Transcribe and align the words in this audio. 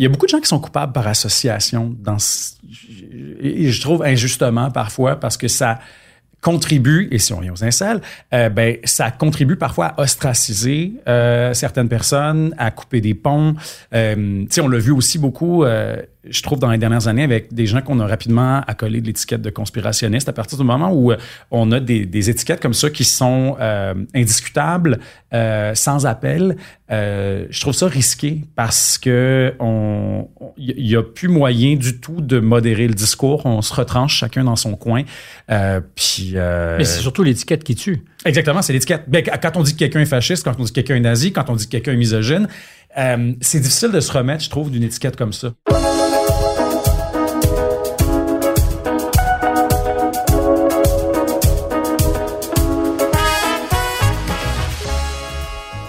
Il 0.00 0.02
y 0.02 0.06
a 0.06 0.08
beaucoup 0.08 0.26
de 0.26 0.30
gens 0.30 0.40
qui 0.40 0.48
sont 0.48 0.58
coupables 0.58 0.92
par 0.92 1.06
association 1.06 1.94
dans 2.00 2.16
et 3.40 3.70
je 3.70 3.80
trouve 3.80 4.02
injustement 4.02 4.70
parfois 4.70 5.16
parce 5.16 5.36
que 5.36 5.46
ça 5.46 5.78
contribue, 6.40 7.08
et 7.10 7.18
si 7.18 7.32
on 7.32 7.40
vient 7.40 7.52
aux 7.52 7.64
incels, 7.64 8.02
euh, 8.34 8.50
ben, 8.50 8.76
ça 8.84 9.10
contribue 9.10 9.56
parfois 9.56 9.86
à 9.86 10.02
ostraciser 10.02 10.92
euh, 11.08 11.54
certaines 11.54 11.88
personnes, 11.88 12.54
à 12.58 12.70
couper 12.70 13.00
des 13.00 13.14
ponts. 13.14 13.54
Euh, 13.94 14.44
on 14.60 14.68
l'a 14.68 14.78
vu 14.78 14.92
aussi 14.92 15.18
beaucoup, 15.18 15.64
euh, 15.64 15.96
je 16.28 16.42
trouve, 16.42 16.58
dans 16.58 16.70
les 16.70 16.78
dernières 16.78 17.08
années, 17.08 17.22
avec 17.22 17.52
des 17.52 17.66
gens 17.66 17.80
qu'on 17.80 18.00
a 18.00 18.06
rapidement 18.06 18.60
accolé 18.66 19.00
de 19.00 19.06
l'étiquette 19.06 19.42
de 19.42 19.50
conspirationniste 19.50 20.28
à 20.28 20.32
partir 20.32 20.58
du 20.58 20.64
moment 20.64 20.92
où 20.92 21.12
euh, 21.12 21.16
on 21.50 21.72
a 21.72 21.80
des, 21.80 22.06
des 22.06 22.30
étiquettes 22.30 22.60
comme 22.60 22.74
ça 22.74 22.90
qui 22.90 23.04
sont 23.04 23.56
indiscutables, 24.14 24.98
sans 25.32 26.06
appel. 26.06 26.56
je 26.90 27.60
trouve 27.60 27.74
ça 27.74 27.86
risqué 27.86 28.42
parce 28.54 28.98
que 28.98 29.54
on 29.58 30.28
il 30.56 30.86
y 30.86 30.96
a 30.96 31.02
plus 31.02 31.28
moyen 31.28 31.76
du 31.76 32.00
tout 32.00 32.20
de 32.20 32.38
modérer 32.38 32.86
le 32.86 32.94
discours. 32.94 33.44
On 33.46 33.62
se 33.62 33.74
retranche 33.74 34.16
chacun 34.16 34.44
dans 34.44 34.56
son 34.56 34.76
coin. 34.76 35.02
puis 35.94 36.34
euh, 36.36 36.78
Mais 36.78 36.84
c'est 36.84 37.00
surtout 37.00 37.22
l'étiquette 37.22 37.64
qui 37.64 37.74
tue. 37.74 38.04
Exactement, 38.24 38.62
c'est 38.62 38.72
l'étiquette. 38.72 39.04
Ben, 39.08 39.22
quand 39.22 39.56
on 39.56 39.62
dit 39.62 39.72
que 39.72 39.78
quelqu'un 39.78 40.00
est 40.00 40.06
fasciste, 40.06 40.44
quand 40.44 40.54
on 40.58 40.64
dit 40.64 40.70
que 40.70 40.74
quelqu'un 40.74 40.96
est 40.96 41.00
nazi, 41.00 41.32
quand 41.32 41.48
on 41.50 41.56
dit 41.56 41.66
que 41.66 41.72
quelqu'un 41.72 41.92
est 41.92 41.96
misogyne, 41.96 42.48
euh, 42.96 43.32
c'est 43.40 43.60
difficile 43.60 43.90
de 43.90 44.00
se 44.00 44.12
remettre, 44.12 44.44
je 44.44 44.50
trouve, 44.50 44.70
d'une 44.70 44.84
étiquette 44.84 45.16
comme 45.16 45.32
ça. 45.32 45.52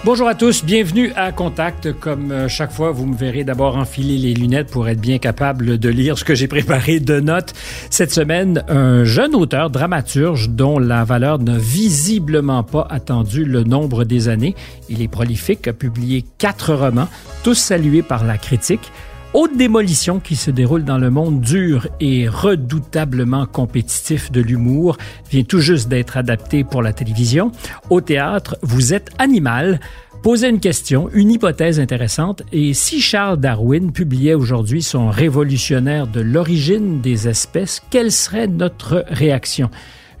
Bonjour 0.06 0.28
à 0.28 0.36
tous, 0.36 0.64
bienvenue 0.64 1.12
à 1.16 1.32
Contact. 1.32 1.92
Comme 1.98 2.30
euh, 2.30 2.46
chaque 2.46 2.70
fois, 2.70 2.92
vous 2.92 3.06
me 3.06 3.16
verrez 3.16 3.42
d'abord 3.42 3.76
enfiler 3.76 4.18
les 4.18 4.34
lunettes 4.34 4.70
pour 4.70 4.88
être 4.88 5.00
bien 5.00 5.18
capable 5.18 5.78
de 5.78 5.88
lire 5.88 6.16
ce 6.16 6.22
que 6.22 6.36
j'ai 6.36 6.46
préparé 6.56 7.00
de 7.00 7.18
notes. 7.18 7.54
Cette 7.90 8.12
semaine, 8.12 8.62
un 8.68 9.02
jeune 9.02 9.34
auteur, 9.34 9.68
dramaturge, 9.68 10.50
dont 10.50 10.78
la 10.78 11.02
valeur 11.02 11.40
n'a 11.40 11.58
visiblement 11.58 12.62
pas 12.62 12.86
attendu 12.88 13.44
le 13.44 13.64
nombre 13.64 14.04
des 14.04 14.28
années. 14.28 14.54
Il 14.88 15.02
est 15.02 15.08
prolifique, 15.08 15.66
a 15.66 15.72
publié 15.72 16.24
quatre 16.38 16.72
romans, 16.72 17.08
tous 17.42 17.54
salués 17.56 18.02
par 18.02 18.24
la 18.24 18.38
critique. 18.38 18.92
Haute 19.36 19.54
démolition 19.54 20.18
qui 20.18 20.34
se 20.34 20.50
déroule 20.50 20.84
dans 20.84 20.96
le 20.96 21.10
monde 21.10 21.42
dur 21.42 21.88
et 22.00 22.26
redoutablement 22.26 23.44
compétitif 23.44 24.32
de 24.32 24.40
l'humour 24.40 24.96
vient 25.30 25.42
tout 25.42 25.60
juste 25.60 25.90
d'être 25.90 26.16
adapté 26.16 26.64
pour 26.64 26.80
la 26.80 26.94
télévision. 26.94 27.52
Au 27.90 28.00
théâtre, 28.00 28.56
vous 28.62 28.94
êtes 28.94 29.10
animal. 29.18 29.78
Posez 30.22 30.48
une 30.48 30.58
question, 30.58 31.10
une 31.12 31.30
hypothèse 31.30 31.78
intéressante, 31.78 32.44
et 32.50 32.72
si 32.72 33.02
Charles 33.02 33.38
Darwin 33.38 33.92
publiait 33.92 34.32
aujourd'hui 34.32 34.82
son 34.82 35.10
révolutionnaire 35.10 36.06
de 36.06 36.22
l'origine 36.22 37.02
des 37.02 37.28
espèces, 37.28 37.82
quelle 37.90 38.12
serait 38.12 38.46
notre 38.46 39.04
réaction? 39.08 39.68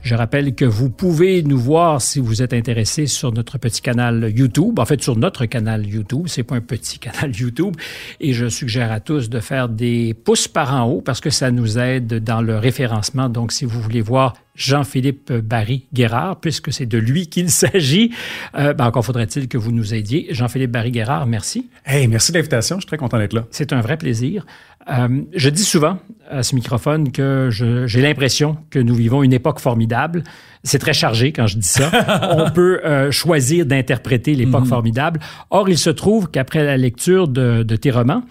Je 0.06 0.14
rappelle 0.14 0.54
que 0.54 0.64
vous 0.64 0.88
pouvez 0.88 1.42
nous 1.42 1.58
voir 1.58 2.00
si 2.00 2.20
vous 2.20 2.40
êtes 2.40 2.52
intéressé 2.52 3.08
sur 3.08 3.32
notre 3.32 3.58
petit 3.58 3.82
canal 3.82 4.30
YouTube, 4.32 4.78
en 4.78 4.84
fait 4.84 5.02
sur 5.02 5.16
notre 5.16 5.46
canal 5.46 5.84
YouTube, 5.84 6.26
c'est 6.28 6.44
pas 6.44 6.54
un 6.54 6.60
petit 6.60 6.98
canal 7.00 7.34
YouTube, 7.34 7.74
et 8.20 8.32
je 8.32 8.48
suggère 8.48 8.92
à 8.92 9.00
tous 9.00 9.28
de 9.28 9.40
faire 9.40 9.68
des 9.68 10.14
pouces 10.14 10.46
par 10.46 10.72
en 10.72 10.88
haut 10.88 11.00
parce 11.00 11.20
que 11.20 11.30
ça 11.30 11.50
nous 11.50 11.80
aide 11.80 12.22
dans 12.22 12.40
le 12.40 12.56
référencement. 12.56 13.28
Donc 13.28 13.50
si 13.50 13.64
vous 13.64 13.80
voulez 13.82 14.00
voir 14.00 14.34
Jean-Philippe 14.54 15.32
Barry 15.32 15.86
Guérard, 15.92 16.40
puisque 16.40 16.72
c'est 16.72 16.86
de 16.86 16.98
lui 16.98 17.26
qu'il 17.26 17.50
s'agit. 17.50 18.12
Euh, 18.56 18.72
ben 18.74 18.86
encore 18.86 19.04
faudrait-il 19.04 19.48
que 19.48 19.58
vous 19.58 19.72
nous 19.72 19.92
aidiez. 19.92 20.28
Jean-Philippe 20.30 20.70
Barry 20.70 20.92
Guérard, 20.92 21.26
merci. 21.26 21.68
Hey, 21.84 22.08
merci 22.08 22.32
de 22.32 22.38
l'invitation. 22.38 22.76
Je 22.76 22.82
suis 22.82 22.86
très 22.86 22.96
content 22.96 23.18
d'être 23.18 23.34
là. 23.34 23.46
C'est 23.50 23.72
un 23.72 23.80
vrai 23.80 23.96
plaisir. 23.96 24.46
Euh, 24.88 25.22
je 25.34 25.50
dis 25.50 25.64
souvent 25.64 25.98
à 26.28 26.42
ce 26.42 26.54
microphone 26.54 27.12
que 27.12 27.48
j'ai 27.50 28.02
l'impression 28.02 28.58
que 28.70 28.78
nous 28.78 28.94
vivons 28.94 29.22
une 29.22 29.32
époque 29.32 29.60
formidable. 29.60 30.22
C'est 30.64 30.78
très 30.78 30.92
chargé 30.92 31.32
quand 31.32 31.46
je 31.46 31.58
dis 31.58 31.66
ça. 31.66 31.90
On 32.36 32.50
peut 32.50 32.80
euh, 32.84 33.10
choisir 33.10 33.66
d'interpréter 33.66 34.34
l'époque 34.34 34.62
mhm. 34.62 34.68
formidable. 34.68 35.20
Or, 35.50 35.68
il 35.68 35.78
se 35.78 35.90
trouve 35.90 36.30
qu'après 36.30 36.64
la 36.64 36.76
lecture 36.76 37.28
de, 37.28 37.62
de 37.62 37.76
tes 37.76 37.90
romans, 37.90 38.22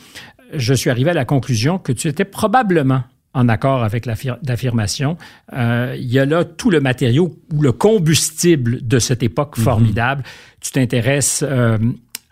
je 0.54 0.74
suis 0.74 0.90
arrivé 0.90 1.12
à 1.12 1.14
la 1.14 1.26
conclusion 1.26 1.78
que 1.78 1.92
tu 1.92 2.08
étais 2.08 2.26
probablement 2.26 3.04
en 3.36 3.50
accord 3.50 3.84
avec 3.84 4.06
l'affirmation. 4.06 5.18
Euh, 5.54 5.94
il 5.98 6.12
y 6.12 6.20
a 6.20 6.26
là 6.26 6.46
tout 6.46 6.70
le 6.70 6.80
matériau 6.80 7.36
ou 7.54 7.62
le 7.62 7.74
combustible 7.74 8.80
de 8.82 8.98
cette 8.98 9.24
époque 9.24 9.58
mhm. 9.58 9.64
formidable. 9.64 10.24
Tu 10.62 10.72
t'intéresses 10.72 11.44
euh, 11.48 11.78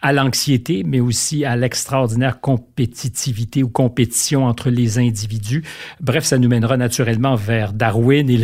à 0.03 0.13
l'anxiété, 0.13 0.83
mais 0.85 0.99
aussi 0.99 1.45
à 1.45 1.55
l'extraordinaire 1.55 2.41
compétitivité 2.41 3.63
ou 3.63 3.69
compétition 3.69 4.45
entre 4.45 4.69
les 4.69 4.99
individus. 4.99 5.63
Bref, 6.01 6.25
ça 6.25 6.37
nous 6.37 6.49
mènera 6.49 6.77
naturellement 6.77 7.35
vers 7.35 7.73
Darwin 7.73 8.29
et, 8.29 8.41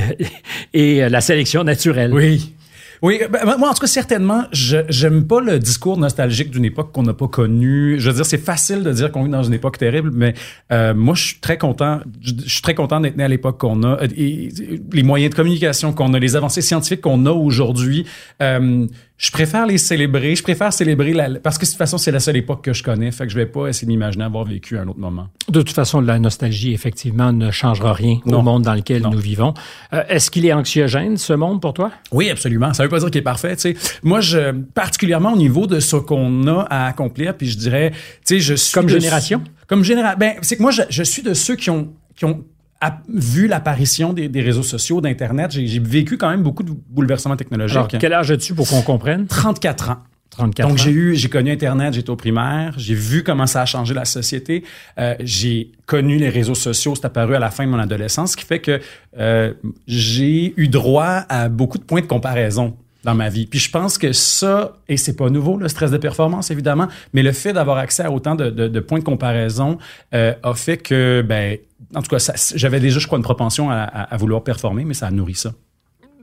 et 0.73 1.09
la 1.09 1.21
sélection 1.21 1.63
naturelle. 1.63 2.13
Oui. 2.13 2.55
Oui, 3.01 3.21
ben, 3.31 3.45
ben, 3.45 3.57
moi 3.57 3.69
en 3.69 3.73
tout 3.73 3.79
cas 3.79 3.87
certainement, 3.87 4.43
j'aime 4.51 5.25
pas 5.25 5.39
le 5.39 5.57
discours 5.57 5.97
nostalgique 5.97 6.51
d'une 6.51 6.65
époque 6.65 6.91
qu'on 6.91 7.03
n'a 7.03 7.13
pas 7.13 7.29
connue. 7.29 7.95
Je 7.97 8.09
veux 8.09 8.15
dire, 8.15 8.25
c'est 8.25 8.37
facile 8.37 8.83
de 8.83 8.91
dire 8.91 9.09
qu'on 9.11 9.23
vit 9.23 9.29
dans 9.29 9.43
une 9.43 9.53
époque 9.53 9.77
terrible, 9.77 10.11
mais 10.13 10.33
euh, 10.73 10.93
moi 10.93 11.15
je 11.15 11.27
suis 11.27 11.39
très 11.39 11.57
content. 11.57 12.01
Je, 12.21 12.33
suis 12.45 12.61
très 12.61 12.75
content 12.75 12.99
d'être 12.99 13.15
né 13.15 13.23
à 13.23 13.29
l'époque 13.29 13.57
qu'on 13.57 13.83
a, 13.83 13.99
et, 14.17 14.49
les 14.91 15.03
moyens 15.03 15.31
de 15.31 15.35
communication 15.35 15.93
qu'on 15.93 16.13
a, 16.13 16.19
les 16.19 16.35
avancées 16.35 16.61
scientifiques 16.61 17.01
qu'on 17.01 17.25
a 17.25 17.31
aujourd'hui. 17.31 18.05
Euh, 18.41 18.85
je 19.19 19.31
préfère 19.31 19.67
les 19.67 19.77
célébrer. 19.77 20.33
Je 20.33 20.41
préfère 20.41 20.71
célébrer 20.71 21.11
la, 21.11 21.39
parce 21.41 21.57
que 21.57 21.65
de 21.65 21.69
toute 21.69 21.77
façon, 21.77 21.97
c'est 21.97 22.11
la 22.11 22.21
seule 22.21 22.37
époque 22.37 22.63
que 22.63 22.71
je 22.71 22.81
connais. 22.81 23.11
Fait 23.11 23.25
que 23.25 23.31
je 23.31 23.35
vais 23.35 23.45
pas 23.45 23.67
essayer 23.67 23.85
d'imaginer 23.85 24.23
avoir 24.23 24.45
vécu 24.45 24.77
un 24.77 24.87
autre 24.87 24.99
moment. 24.99 25.27
De 25.49 25.61
toute 25.61 25.75
façon, 25.75 25.99
la 25.99 26.17
nostalgie, 26.19 26.73
effectivement, 26.73 27.33
ne 27.33 27.51
changera 27.51 27.91
rien 27.91 28.19
au 28.25 28.41
monde 28.41 28.63
dans 28.63 28.73
lequel 28.73 29.01
nous 29.03 29.19
vivons. 29.19 29.53
Euh, 29.91 30.03
est-ce 30.07 30.31
qu'il 30.31 30.45
est 30.45 30.53
anxiogène, 30.53 31.17
ce 31.17 31.33
monde, 31.33 31.61
pour 31.61 31.73
toi? 31.73 31.91
Oui, 32.13 32.29
absolument. 32.29 32.73
Ça 32.73 32.83
veut 32.83 32.89
pas 32.89 32.99
dire 32.99 33.11
qu'il 33.11 33.19
est 33.19 33.21
parfait. 33.21 33.55
sais. 33.57 33.75
Moi, 34.03 34.21
je, 34.21 34.51
particulièrement 34.51 35.33
au 35.33 35.37
niveau 35.37 35.67
de 35.67 35.81
ce 35.81 35.97
qu'on 35.97 36.47
a 36.47 36.61
à 36.69 36.87
accomplir, 36.87 37.35
puis 37.35 37.47
je 37.47 37.57
dirais, 37.57 37.91
tu 37.91 37.97
sais, 38.23 38.39
je 38.39 38.53
suis. 38.53 38.73
Comme 38.73 38.87
génération? 38.87 39.43
Comme 39.67 39.83
génération. 39.83 40.17
Ben, 40.17 40.35
c'est 40.41 40.55
que 40.55 40.61
moi, 40.61 40.71
je, 40.71 40.83
je 40.89 41.03
suis 41.03 41.23
de 41.23 41.33
ceux 41.33 41.57
qui 41.57 41.69
ont, 41.69 41.89
qui 42.15 42.23
ont 42.23 42.45
vu 43.09 43.47
l'apparition 43.47 44.13
des, 44.13 44.29
des, 44.29 44.41
réseaux 44.41 44.63
sociaux, 44.63 45.01
d'Internet, 45.01 45.51
j'ai 45.51 45.79
vécu 45.79 46.17
quand 46.17 46.29
même 46.29 46.43
beaucoup 46.43 46.63
de 46.63 46.71
bouleversements 46.89 47.35
technologiques. 47.35 47.77
Alors, 47.77 47.87
quel 47.87 48.13
âge 48.13 48.31
as-tu 48.31 48.53
pour 48.53 48.67
qu'on 48.67 48.81
comprenne? 48.81 49.27
34 49.27 49.89
ans. 49.89 49.97
34 50.29 50.67
Donc, 50.69 50.77
j'ai 50.77 50.91
eu, 50.91 51.15
j'ai 51.15 51.27
connu 51.27 51.51
Internet, 51.51 51.93
j'étais 51.93 52.09
au 52.09 52.15
primaire, 52.15 52.73
j'ai 52.77 52.93
vu 52.93 53.23
comment 53.23 53.47
ça 53.47 53.61
a 53.61 53.65
changé 53.65 53.93
la 53.93 54.05
société. 54.05 54.63
Euh, 54.99 55.15
j'ai 55.19 55.71
connu 55.85 56.17
les 56.17 56.29
réseaux 56.29 56.55
sociaux, 56.55 56.95
c'est 56.95 57.05
apparu 57.05 57.35
à 57.35 57.39
la 57.39 57.49
fin 57.49 57.65
de 57.65 57.71
mon 57.71 57.79
adolescence, 57.79 58.31
ce 58.31 58.37
qui 58.37 58.45
fait 58.45 58.59
que 58.59 58.79
euh, 59.17 59.53
j'ai 59.87 60.53
eu 60.55 60.67
droit 60.67 61.25
à 61.29 61.49
beaucoup 61.49 61.77
de 61.77 61.83
points 61.83 62.01
de 62.01 62.05
comparaison 62.05 62.77
dans 63.03 63.15
ma 63.15 63.29
vie. 63.29 63.45
Puis 63.45 63.59
je 63.59 63.71
pense 63.71 63.97
que 63.97 64.11
ça, 64.11 64.73
et 64.87 64.97
c'est 64.97 65.15
pas 65.15 65.29
nouveau, 65.29 65.57
le 65.57 65.67
stress 65.67 65.91
de 65.91 65.97
performance, 65.97 66.51
évidemment, 66.51 66.87
mais 67.13 67.23
le 67.23 67.31
fait 67.31 67.53
d'avoir 67.53 67.77
accès 67.77 68.03
à 68.03 68.11
autant 68.11 68.35
de, 68.35 68.49
de, 68.49 68.67
de 68.67 68.79
points 68.79 68.99
de 68.99 69.03
comparaison 69.03 69.77
euh, 70.13 70.33
a 70.43 70.53
fait 70.53 70.77
que, 70.77 71.23
ben, 71.27 71.57
en 71.95 72.01
tout 72.01 72.09
cas, 72.09 72.33
j'avais 72.55 72.79
déjà, 72.79 72.99
je 72.99 73.07
crois, 73.07 73.17
une 73.17 73.23
propension 73.23 73.69
à, 73.71 73.81
à, 73.83 74.17
vouloir 74.17 74.43
performer, 74.43 74.85
mais 74.85 74.93
ça 74.93 75.07
a 75.07 75.11
nourri 75.11 75.35
ça. 75.35 75.53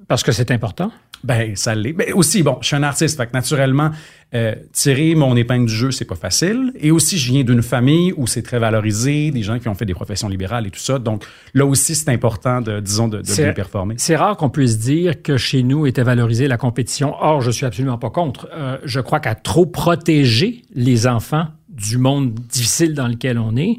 Parce 0.09 0.22
que 0.22 0.31
c'est 0.31 0.53
important? 0.53 0.93
Ben, 1.25 1.56
ça 1.56 1.75
l'est. 1.75 1.93
Ben, 1.93 2.12
aussi, 2.15 2.44
bon, 2.44 2.59
je 2.60 2.69
suis 2.69 2.77
un 2.77 2.84
artiste, 2.84 3.16
fait 3.16 3.27
que 3.27 3.32
naturellement, 3.32 3.91
euh, 4.34 4.55
tirer 4.72 5.16
mon 5.16 5.34
épingle 5.34 5.66
du 5.66 5.75
jeu, 5.75 5.91
c'est 5.91 6.05
pas 6.05 6.15
facile. 6.15 6.72
Et 6.78 6.93
aussi, 6.93 7.19
je 7.19 7.32
viens 7.32 7.43
d'une 7.43 7.62
famille 7.62 8.12
où 8.16 8.28
c'est 8.28 8.43
très 8.43 8.60
valorisé, 8.60 9.32
des 9.32 9.43
gens 9.43 9.59
qui 9.59 9.69
ont 9.69 9.75
fait 9.75 9.87
des 9.87 9.94
professions 9.94 10.28
libérales 10.28 10.66
et 10.69 10.71
tout 10.71 10.78
ça. 10.78 11.00
Donc, 11.00 11.25
là 11.55 11.66
aussi, 11.66 11.97
c'est 11.97 12.10
important 12.10 12.60
de, 12.60 12.78
disons, 12.78 13.09
de, 13.09 13.19
de 13.19 13.34
bien 13.34 13.53
performer. 13.53 13.97
C'est 13.99 14.15
rare 14.15 14.37
qu'on 14.37 14.50
puisse 14.50 14.78
dire 14.78 15.22
que 15.22 15.37
chez 15.37 15.65
nous 15.65 15.87
était 15.87 16.05
valorisée 16.05 16.47
la 16.47 16.59
compétition. 16.59 17.15
Or, 17.21 17.41
je 17.41 17.50
suis 17.50 17.66
absolument 17.66 17.99
pas 17.99 18.10
contre. 18.10 18.49
Euh, 18.53 18.78
je 18.84 19.00
crois 19.00 19.19
qu'à 19.19 19.34
trop 19.34 19.66
protéger 19.66 20.62
les 20.75 21.09
enfants 21.09 21.49
du 21.69 21.99
monde 21.99 22.34
difficile 22.34 22.94
dans 22.94 23.09
lequel 23.09 23.38
on 23.38 23.56
est, 23.56 23.78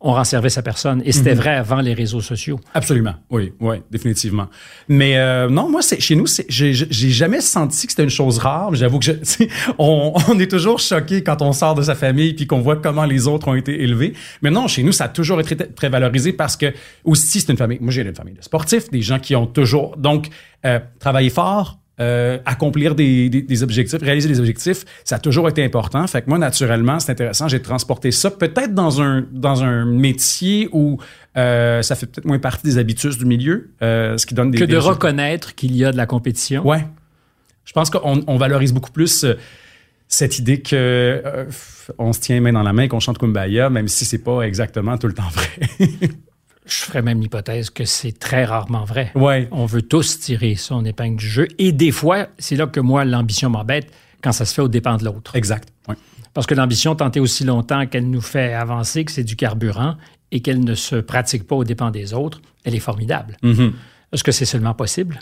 on 0.00 0.12
rend 0.12 0.24
service 0.24 0.56
à 0.58 0.62
personne. 0.62 1.02
Et 1.04 1.12
c'était 1.12 1.34
mhm. 1.34 1.40
vrai 1.40 1.54
avant 1.56 1.80
les 1.80 1.92
réseaux 1.92 2.20
sociaux. 2.20 2.60
Absolument. 2.74 3.14
Oui, 3.30 3.52
oui, 3.60 3.76
définitivement. 3.90 4.48
Mais 4.88 5.16
euh, 5.16 5.48
non, 5.48 5.68
moi, 5.68 5.82
c'est 5.82 6.00
chez 6.00 6.14
nous, 6.14 6.26
j'ai 6.48 6.72
jamais 7.10 7.40
senti 7.40 7.86
que 7.86 7.92
c'était 7.92 8.04
une 8.04 8.10
chose 8.10 8.38
rare. 8.38 8.74
J'avoue 8.74 9.00
que 9.00 9.06
je, 9.06 9.12
on, 9.78 10.14
on, 10.28 10.38
est 10.38 10.50
toujours 10.50 10.78
choqué 10.78 11.22
quand 11.22 11.42
on 11.42 11.52
sort 11.52 11.74
de 11.74 11.82
sa 11.82 11.94
famille 11.94 12.34
puis 12.34 12.46
qu'on 12.46 12.60
voit 12.60 12.76
comment 12.76 13.04
les 13.04 13.26
autres 13.26 13.48
ont 13.48 13.54
été 13.54 13.82
élevés. 13.82 14.12
Mais 14.42 14.50
non, 14.50 14.68
chez 14.68 14.82
nous, 14.82 14.92
ça 14.92 15.04
a 15.04 15.08
toujours 15.08 15.40
été 15.40 15.56
très 15.56 15.88
valorisé 15.88 16.32
parce 16.32 16.56
que 16.56 16.72
aussi 17.04 17.40
c'est 17.40 17.50
une 17.50 17.58
famille. 17.58 17.78
Moi, 17.80 17.90
j'ai 17.90 18.02
une 18.02 18.14
famille 18.14 18.34
de 18.34 18.42
sportifs, 18.42 18.90
des 18.90 19.02
gens 19.02 19.18
qui 19.18 19.34
ont 19.34 19.46
toujours 19.46 19.96
donc 19.96 20.28
euh, 20.64 20.78
travaillé 21.00 21.30
fort, 21.30 21.78
euh, 22.00 22.38
accomplir 22.44 22.94
des, 22.94 23.28
des, 23.28 23.62
objectifs, 23.62 24.00
réaliser 24.00 24.28
des 24.28 24.38
objectifs, 24.38 24.84
ça 25.04 25.16
a 25.16 25.18
toujours 25.18 25.48
été 25.48 25.64
important. 25.64 26.06
Fait 26.06 26.22
que 26.22 26.28
moi, 26.28 26.38
naturellement, 26.38 27.00
c'est 27.00 27.12
intéressant. 27.12 27.48
J'ai 27.48 27.60
transporté 27.60 28.10
ça 28.10 28.30
peut-être 28.30 28.74
dans 28.74 29.02
un 29.02 29.24
dans 29.32 29.62
un 29.62 29.84
métier 29.84 30.68
où 30.72 30.98
euh, 31.36 31.82
ça 31.82 31.94
fait 31.94 32.06
peut-être 32.06 32.26
moins 32.26 32.38
partie 32.38 32.64
des 32.64 32.78
habitudes 32.78 33.16
du 33.16 33.24
milieu, 33.24 33.70
euh, 33.82 34.16
ce 34.16 34.26
qui 34.26 34.34
donne 34.34 34.50
des 34.50 34.58
que 34.58 34.64
de 34.64 34.76
reconnaître 34.76 35.54
qu'il 35.54 35.76
y 35.76 35.84
a 35.84 35.92
de 35.92 35.96
la 35.96 36.06
compétition. 36.06 36.66
Ouais, 36.66 36.86
je 37.64 37.72
pense 37.72 37.90
qu'on 37.90 38.22
on 38.26 38.36
valorise 38.36 38.72
beaucoup 38.72 38.92
plus 38.92 39.24
cette 40.08 40.38
idée 40.38 40.60
que 40.60 40.74
euh, 40.74 41.44
on 41.98 42.12
se 42.12 42.20
tient 42.20 42.40
main 42.40 42.52
dans 42.52 42.62
la 42.62 42.72
main, 42.72 42.88
qu'on 42.88 43.00
chante 43.00 43.18
Kumbaya, 43.18 43.68
même 43.68 43.88
si 43.88 44.04
c'est 44.06 44.18
pas 44.18 44.42
exactement 44.42 44.96
tout 44.96 45.06
le 45.06 45.12
temps 45.12 45.28
vrai. 45.28 45.88
Je 46.68 46.82
ferais 46.82 47.02
même 47.02 47.20
l'hypothèse 47.20 47.70
que 47.70 47.84
c'est 47.84 48.18
très 48.18 48.44
rarement 48.44 48.84
vrai. 48.84 49.10
Ouais. 49.14 49.48
On 49.50 49.66
veut 49.66 49.82
tous 49.82 50.20
tirer 50.20 50.54
son 50.54 50.84
épingle 50.84 51.16
du 51.16 51.26
jeu. 51.26 51.48
Et 51.58 51.72
des 51.72 51.90
fois, 51.90 52.28
c'est 52.38 52.56
là 52.56 52.66
que 52.66 52.80
moi, 52.80 53.04
l'ambition 53.04 53.48
m'embête 53.50 53.90
quand 54.22 54.32
ça 54.32 54.44
se 54.44 54.54
fait 54.54 54.62
au 54.62 54.68
dépens 54.68 54.98
de 54.98 55.04
l'autre. 55.04 55.34
Exact. 55.34 55.68
Ouais. 55.88 55.94
Parce 56.34 56.46
que 56.46 56.54
l'ambition, 56.54 56.94
tenter 56.94 57.20
aussi 57.20 57.44
longtemps 57.44 57.86
qu'elle 57.86 58.08
nous 58.08 58.20
fait 58.20 58.52
avancer, 58.52 59.04
que 59.04 59.12
c'est 59.12 59.24
du 59.24 59.34
carburant 59.34 59.96
et 60.30 60.40
qu'elle 60.40 60.60
ne 60.60 60.74
se 60.74 60.96
pratique 60.96 61.46
pas 61.46 61.56
au 61.56 61.64
dépens 61.64 61.90
des 61.90 62.12
autres, 62.12 62.40
elle 62.64 62.74
est 62.74 62.80
formidable. 62.80 63.36
Mhm. 63.42 63.72
Est-ce 64.12 64.24
que 64.24 64.32
c'est 64.32 64.44
seulement 64.44 64.74
possible? 64.74 65.18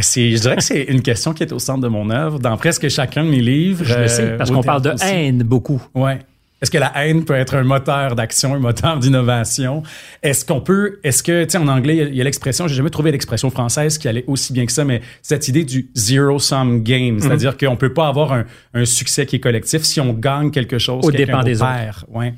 C'est, 0.00 0.32
je 0.32 0.40
dirais 0.40 0.56
que 0.56 0.62
c'est 0.62 0.82
une 0.82 1.02
question 1.02 1.32
qui 1.32 1.42
est 1.42 1.52
au 1.52 1.58
centre 1.58 1.80
de 1.80 1.88
mon 1.88 2.10
œuvre. 2.10 2.38
Dans 2.38 2.56
presque 2.56 2.88
chacun 2.88 3.24
de 3.24 3.30
mes 3.30 3.40
livres. 3.40 3.84
Je 3.84 3.94
le 3.94 4.08
sais, 4.08 4.22
euh, 4.22 4.36
parce 4.36 4.50
au 4.50 4.54
qu'on 4.54 4.62
parle 4.62 4.82
de 4.82 4.90
aussi. 4.90 5.04
haine 5.06 5.42
beaucoup. 5.42 5.80
Ouais. 5.94 6.18
Est-ce 6.62 6.70
que 6.70 6.78
la 6.78 6.90
haine 7.04 7.24
peut 7.26 7.34
être 7.34 7.54
un 7.54 7.64
moteur 7.64 8.14
d'action, 8.16 8.54
un 8.54 8.58
moteur 8.58 8.98
d'innovation? 9.00 9.82
Est-ce 10.22 10.44
qu'on 10.44 10.60
peut, 10.60 10.98
est-ce 11.04 11.22
que, 11.22 11.44
tu 11.44 11.50
sais, 11.50 11.58
en 11.58 11.68
anglais, 11.68 11.96
il 12.08 12.14
y 12.14 12.20
a- 12.20 12.24
l'expression, 12.24 12.66
j'ai 12.66 12.74
jamais 12.76 12.88
trouvé 12.90 13.12
l'expression 13.12 13.50
française 13.50 13.98
qui 13.98 14.08
allait 14.08 14.24
aussi 14.26 14.52
bien 14.54 14.64
que 14.64 14.72
ça, 14.72 14.84
mais 14.84 15.02
cette 15.20 15.48
idée 15.48 15.64
du 15.64 15.90
zero-sum 15.94 16.68
Mhm. 16.76 16.82
game, 16.82 17.20
c'est-à-dire 17.20 17.56
qu'on 17.58 17.76
peut 17.76 17.92
pas 17.92 18.08
avoir 18.08 18.32
un, 18.32 18.44
un 18.74 18.84
succès 18.86 19.26
qui 19.26 19.36
est 19.36 19.40
collectif 19.40 19.82
si 19.82 20.00
on 20.00 20.12
gagne 20.14 20.50
quelque 20.50 20.78
chose. 20.78 21.04
Au 21.04 21.10
dépens 21.10 21.42
des 21.42 21.56
perd. 21.58 22.04
Ouais. 22.08 22.32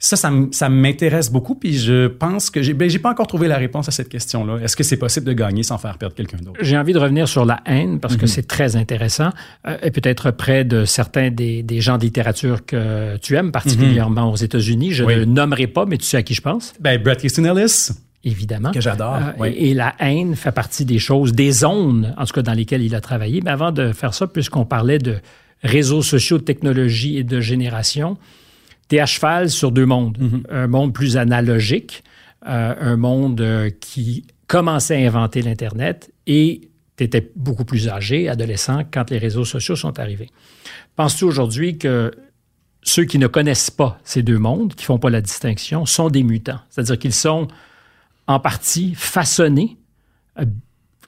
Ça, 0.00 0.14
ça, 0.52 0.68
m'intéresse 0.68 1.28
beaucoup, 1.32 1.56
puis 1.56 1.76
je 1.76 2.06
pense 2.06 2.50
que 2.50 2.62
j'ai, 2.62 2.72
ben, 2.72 2.88
j'ai 2.88 3.00
pas 3.00 3.10
encore 3.10 3.26
trouvé 3.26 3.48
la 3.48 3.56
réponse 3.56 3.88
à 3.88 3.90
cette 3.90 4.08
question-là. 4.08 4.58
Est-ce 4.62 4.76
que 4.76 4.84
c'est 4.84 4.96
possible 4.96 5.26
de 5.26 5.32
gagner 5.32 5.64
sans 5.64 5.76
faire 5.76 5.98
perdre 5.98 6.14
quelqu'un 6.14 6.36
d'autre? 6.36 6.58
J'ai 6.62 6.78
envie 6.78 6.92
de 6.92 7.00
revenir 7.00 7.26
sur 7.26 7.44
la 7.44 7.60
haine 7.66 7.98
parce 7.98 8.16
que 8.16 8.22
Mhm. 8.22 8.28
c'est 8.28 8.46
très 8.46 8.76
intéressant 8.76 9.30
euh, 9.66 9.76
et 9.82 9.90
peut-être 9.90 10.30
près 10.30 10.62
de 10.64 10.84
certains 10.84 11.30
des, 11.32 11.64
des 11.64 11.80
gens 11.80 11.98
de 11.98 12.02
littérature 12.04 12.64
que 12.64 13.16
tu 13.16 13.34
aimes, 13.34 13.50
particulièrement 13.50 14.30
aux 14.30 14.36
États-Unis. 14.36 14.92
Je 14.92 15.02
Mhm. 15.02 15.08
Oui. 15.08 15.16
ne 15.16 15.24
nommerai 15.24 15.66
pas, 15.66 15.84
mais 15.84 15.96
tu 15.98 16.04
sais 16.04 16.18
à 16.18 16.22
qui 16.22 16.34
je 16.34 16.42
pense, 16.42 16.74
Ben, 16.78 17.02
Bret 17.02 17.18
Easton 17.24 17.44
Ellis, 17.44 17.90
évidemment. 18.22 18.70
que 18.70 18.80
j'adore. 18.80 19.16
Euh, 19.16 19.32
oui. 19.40 19.48
et, 19.48 19.70
et 19.70 19.74
la 19.74 19.96
haine 19.98 20.36
fait 20.36 20.52
partie 20.52 20.84
des 20.84 21.00
choses, 21.00 21.32
des 21.32 21.50
zones, 21.50 22.14
en 22.16 22.24
tout 22.24 22.34
cas 22.34 22.42
dans 22.42 22.52
lesquelles 22.54 22.82
il 22.84 22.94
a 22.94 23.00
travaillé. 23.00 23.40
Mais 23.44 23.50
avant 23.50 23.72
de 23.72 23.90
faire 23.92 24.14
ça, 24.14 24.28
puisqu'on 24.28 24.64
parlait 24.64 24.98
de 25.00 25.16
réseaux 25.64 26.02
sociaux, 26.02 26.38
de 26.38 26.44
technologie 26.44 27.18
et 27.18 27.24
de 27.24 27.40
génération, 27.40 28.16
tu 28.88 28.96
es 28.96 29.00
à 29.00 29.06
cheval 29.06 29.50
sur 29.50 29.70
deux 29.70 29.86
mondes. 29.86 30.18
Un 30.50 30.66
monde 30.66 30.92
plus 30.92 31.16
analogique, 31.16 32.02
euh, 32.46 32.74
un 32.78 32.96
monde 32.96 33.40
euh, 33.40 33.70
qui 33.70 34.26
commençait 34.46 35.04
à 35.04 35.06
inventer 35.06 35.42
l'Internet 35.42 36.12
et 36.26 36.70
tu 36.96 37.04
étais 37.04 37.30
beaucoup 37.36 37.64
plus 37.64 37.88
âgé, 37.88 38.28
adolescent, 38.28 38.82
quand 38.90 39.10
les 39.10 39.18
réseaux 39.18 39.44
sociaux 39.44 39.76
sont 39.76 39.98
arrivés. 39.98 40.30
Penses-tu 40.96 41.24
aujourd'hui 41.24 41.78
que 41.78 42.12
ceux 42.82 43.04
qui 43.04 43.18
ne 43.18 43.26
connaissent 43.26 43.70
pas 43.70 44.00
ces 44.04 44.22
deux 44.22 44.38
mondes, 44.38 44.74
qui 44.74 44.84
font 44.84 44.98
pas 44.98 45.10
la 45.10 45.20
distinction, 45.20 45.86
sont 45.86 46.08
des 46.08 46.22
mutants? 46.22 46.60
C'est-à-dire 46.70 46.98
qu'ils 46.98 47.14
sont 47.14 47.48
en 48.26 48.40
partie 48.40 48.94
façonnés, 48.94 49.76
euh, 50.38 50.44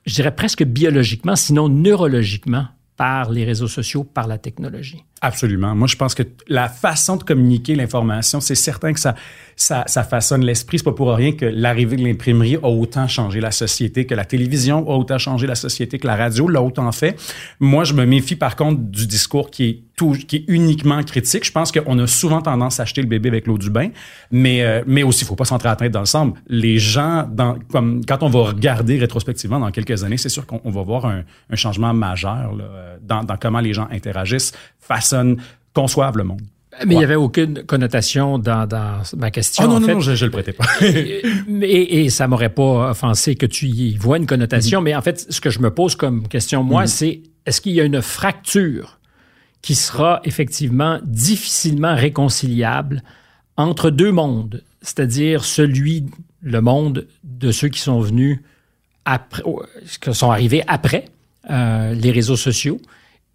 je 0.06 0.14
dirais 0.14 0.34
presque 0.34 0.64
biologiquement, 0.64 1.36
sinon 1.36 1.68
neurologiquement, 1.68 2.66
par 2.96 3.30
les 3.30 3.44
réseaux 3.44 3.68
sociaux, 3.68 4.04
par 4.04 4.26
la 4.26 4.38
technologie. 4.38 5.04
Absolument. 5.22 5.74
Moi, 5.74 5.86
je 5.86 5.96
pense 5.96 6.14
que 6.14 6.22
la 6.48 6.68
façon 6.68 7.16
de 7.16 7.24
communiquer 7.24 7.74
l'information, 7.74 8.40
c'est 8.40 8.54
certain 8.54 8.94
que 8.94 9.00
ça, 9.00 9.14
ça, 9.54 9.84
ça 9.86 10.02
façonne 10.02 10.42
l'esprit. 10.42 10.78
C'est 10.78 10.84
pas 10.84 10.92
pour 10.92 11.12
rien 11.12 11.32
que 11.32 11.44
l'arrivée 11.44 11.96
de 11.96 12.02
l'imprimerie 12.02 12.56
a 12.56 12.68
autant 12.68 13.06
changé 13.06 13.38
la 13.38 13.50
société, 13.50 14.06
que 14.06 14.14
la 14.14 14.24
télévision 14.24 14.78
a 14.88 14.96
autant 14.96 15.18
changé 15.18 15.46
la 15.46 15.56
société, 15.56 15.98
que 15.98 16.06
la 16.06 16.16
radio 16.16 16.48
l'a 16.48 16.62
autant 16.62 16.90
fait. 16.92 17.20
Moi, 17.60 17.84
je 17.84 17.92
me 17.92 18.06
méfie 18.06 18.36
par 18.36 18.56
contre 18.56 18.80
du 18.80 19.06
discours 19.06 19.50
qui 19.50 19.64
est 19.64 19.82
tout, 19.94 20.12
qui 20.12 20.36
est 20.36 20.44
uniquement 20.48 21.02
critique. 21.02 21.44
Je 21.44 21.52
pense 21.52 21.70
qu'on 21.70 21.98
a 21.98 22.06
souvent 22.06 22.40
tendance 22.40 22.80
à 22.80 22.84
acheter 22.84 23.02
le 23.02 23.06
bébé 23.06 23.28
avec 23.28 23.46
l'eau 23.46 23.58
du 23.58 23.68
bain, 23.68 23.90
mais 24.30 24.62
euh, 24.62 24.82
mais 24.86 25.02
aussi, 25.02 25.24
il 25.24 25.26
faut 25.26 25.36
pas 25.36 25.44
s'entrer 25.44 25.68
à 25.68 25.72
la 25.72 25.76
tête 25.76 25.92
dans 25.92 26.00
le 26.00 26.06
sable. 26.06 26.32
Les 26.48 26.78
gens, 26.78 27.28
dans, 27.30 27.58
comme 27.70 28.00
quand 28.06 28.22
on 28.22 28.30
va 28.30 28.44
regarder 28.44 28.96
rétrospectivement 28.96 29.60
dans 29.60 29.70
quelques 29.70 30.02
années, 30.02 30.16
c'est 30.16 30.30
sûr 30.30 30.46
qu'on 30.46 30.62
on 30.64 30.70
va 30.70 30.82
voir 30.82 31.04
un, 31.04 31.24
un 31.50 31.56
changement 31.56 31.92
majeur 31.92 32.54
là, 32.56 32.64
euh, 32.64 32.96
dans, 33.02 33.24
dans 33.24 33.36
comment 33.36 33.60
les 33.60 33.74
gens 33.74 33.88
interagissent, 33.90 34.52
façonnent, 34.90 35.36
conçoivent 35.72 36.16
le 36.16 36.24
monde. 36.24 36.42
Mais 36.86 36.94
il 36.94 36.98
n'y 36.98 37.04
avait 37.04 37.16
aucune 37.16 37.64
connotation 37.64 38.38
dans, 38.38 38.66
dans 38.66 39.02
ma 39.16 39.30
question. 39.30 39.64
Oh 39.64 39.68
non, 39.68 39.76
en 39.76 39.80
non, 39.80 39.86
fait. 39.86 39.94
non, 39.94 40.00
je, 40.00 40.14
je 40.14 40.24
le 40.24 40.30
prêtais 40.30 40.52
pas. 40.52 40.64
Et, 40.82 42.04
et 42.04 42.10
ça 42.10 42.26
m'aurait 42.26 42.48
pas 42.48 42.90
offensé 42.90 43.34
que 43.34 43.44
tu 43.44 43.66
y 43.66 43.96
vois 43.96 44.16
une 44.16 44.24
Mm-hmm. 44.24 44.26
connotation, 44.28 44.80
mais 44.80 44.94
en 44.94 45.02
fait, 45.02 45.26
ce 45.30 45.40
que 45.40 45.50
je 45.50 45.58
me 45.58 45.70
pose 45.70 45.94
comme 45.94 46.26
question, 46.28 46.62
moi, 46.62 46.86
c'est 46.86 47.20
est-ce 47.44 47.60
qu'il 47.60 47.72
y 47.72 47.80
a 47.80 47.84
une 47.84 48.00
fracture 48.00 48.98
qui 49.62 49.74
sera 49.74 50.20
effectivement 50.24 51.00
difficilement 51.04 51.94
réconciliable 51.94 53.02
entre 53.56 53.90
deux 53.90 54.12
mondes, 54.12 54.62
c'est-à-dire 54.80 55.44
celui, 55.44 56.06
le 56.40 56.60
monde 56.62 57.06
de 57.24 57.50
ceux 57.52 57.68
qui 57.68 57.80
sont 57.80 58.00
venus 58.00 58.38
après, 59.04 59.42
qui 60.00 60.14
sont 60.14 60.30
arrivés 60.30 60.62
après 60.66 61.04
euh, 61.50 61.92
les 61.92 62.10
réseaux 62.10 62.36
sociaux 62.36 62.80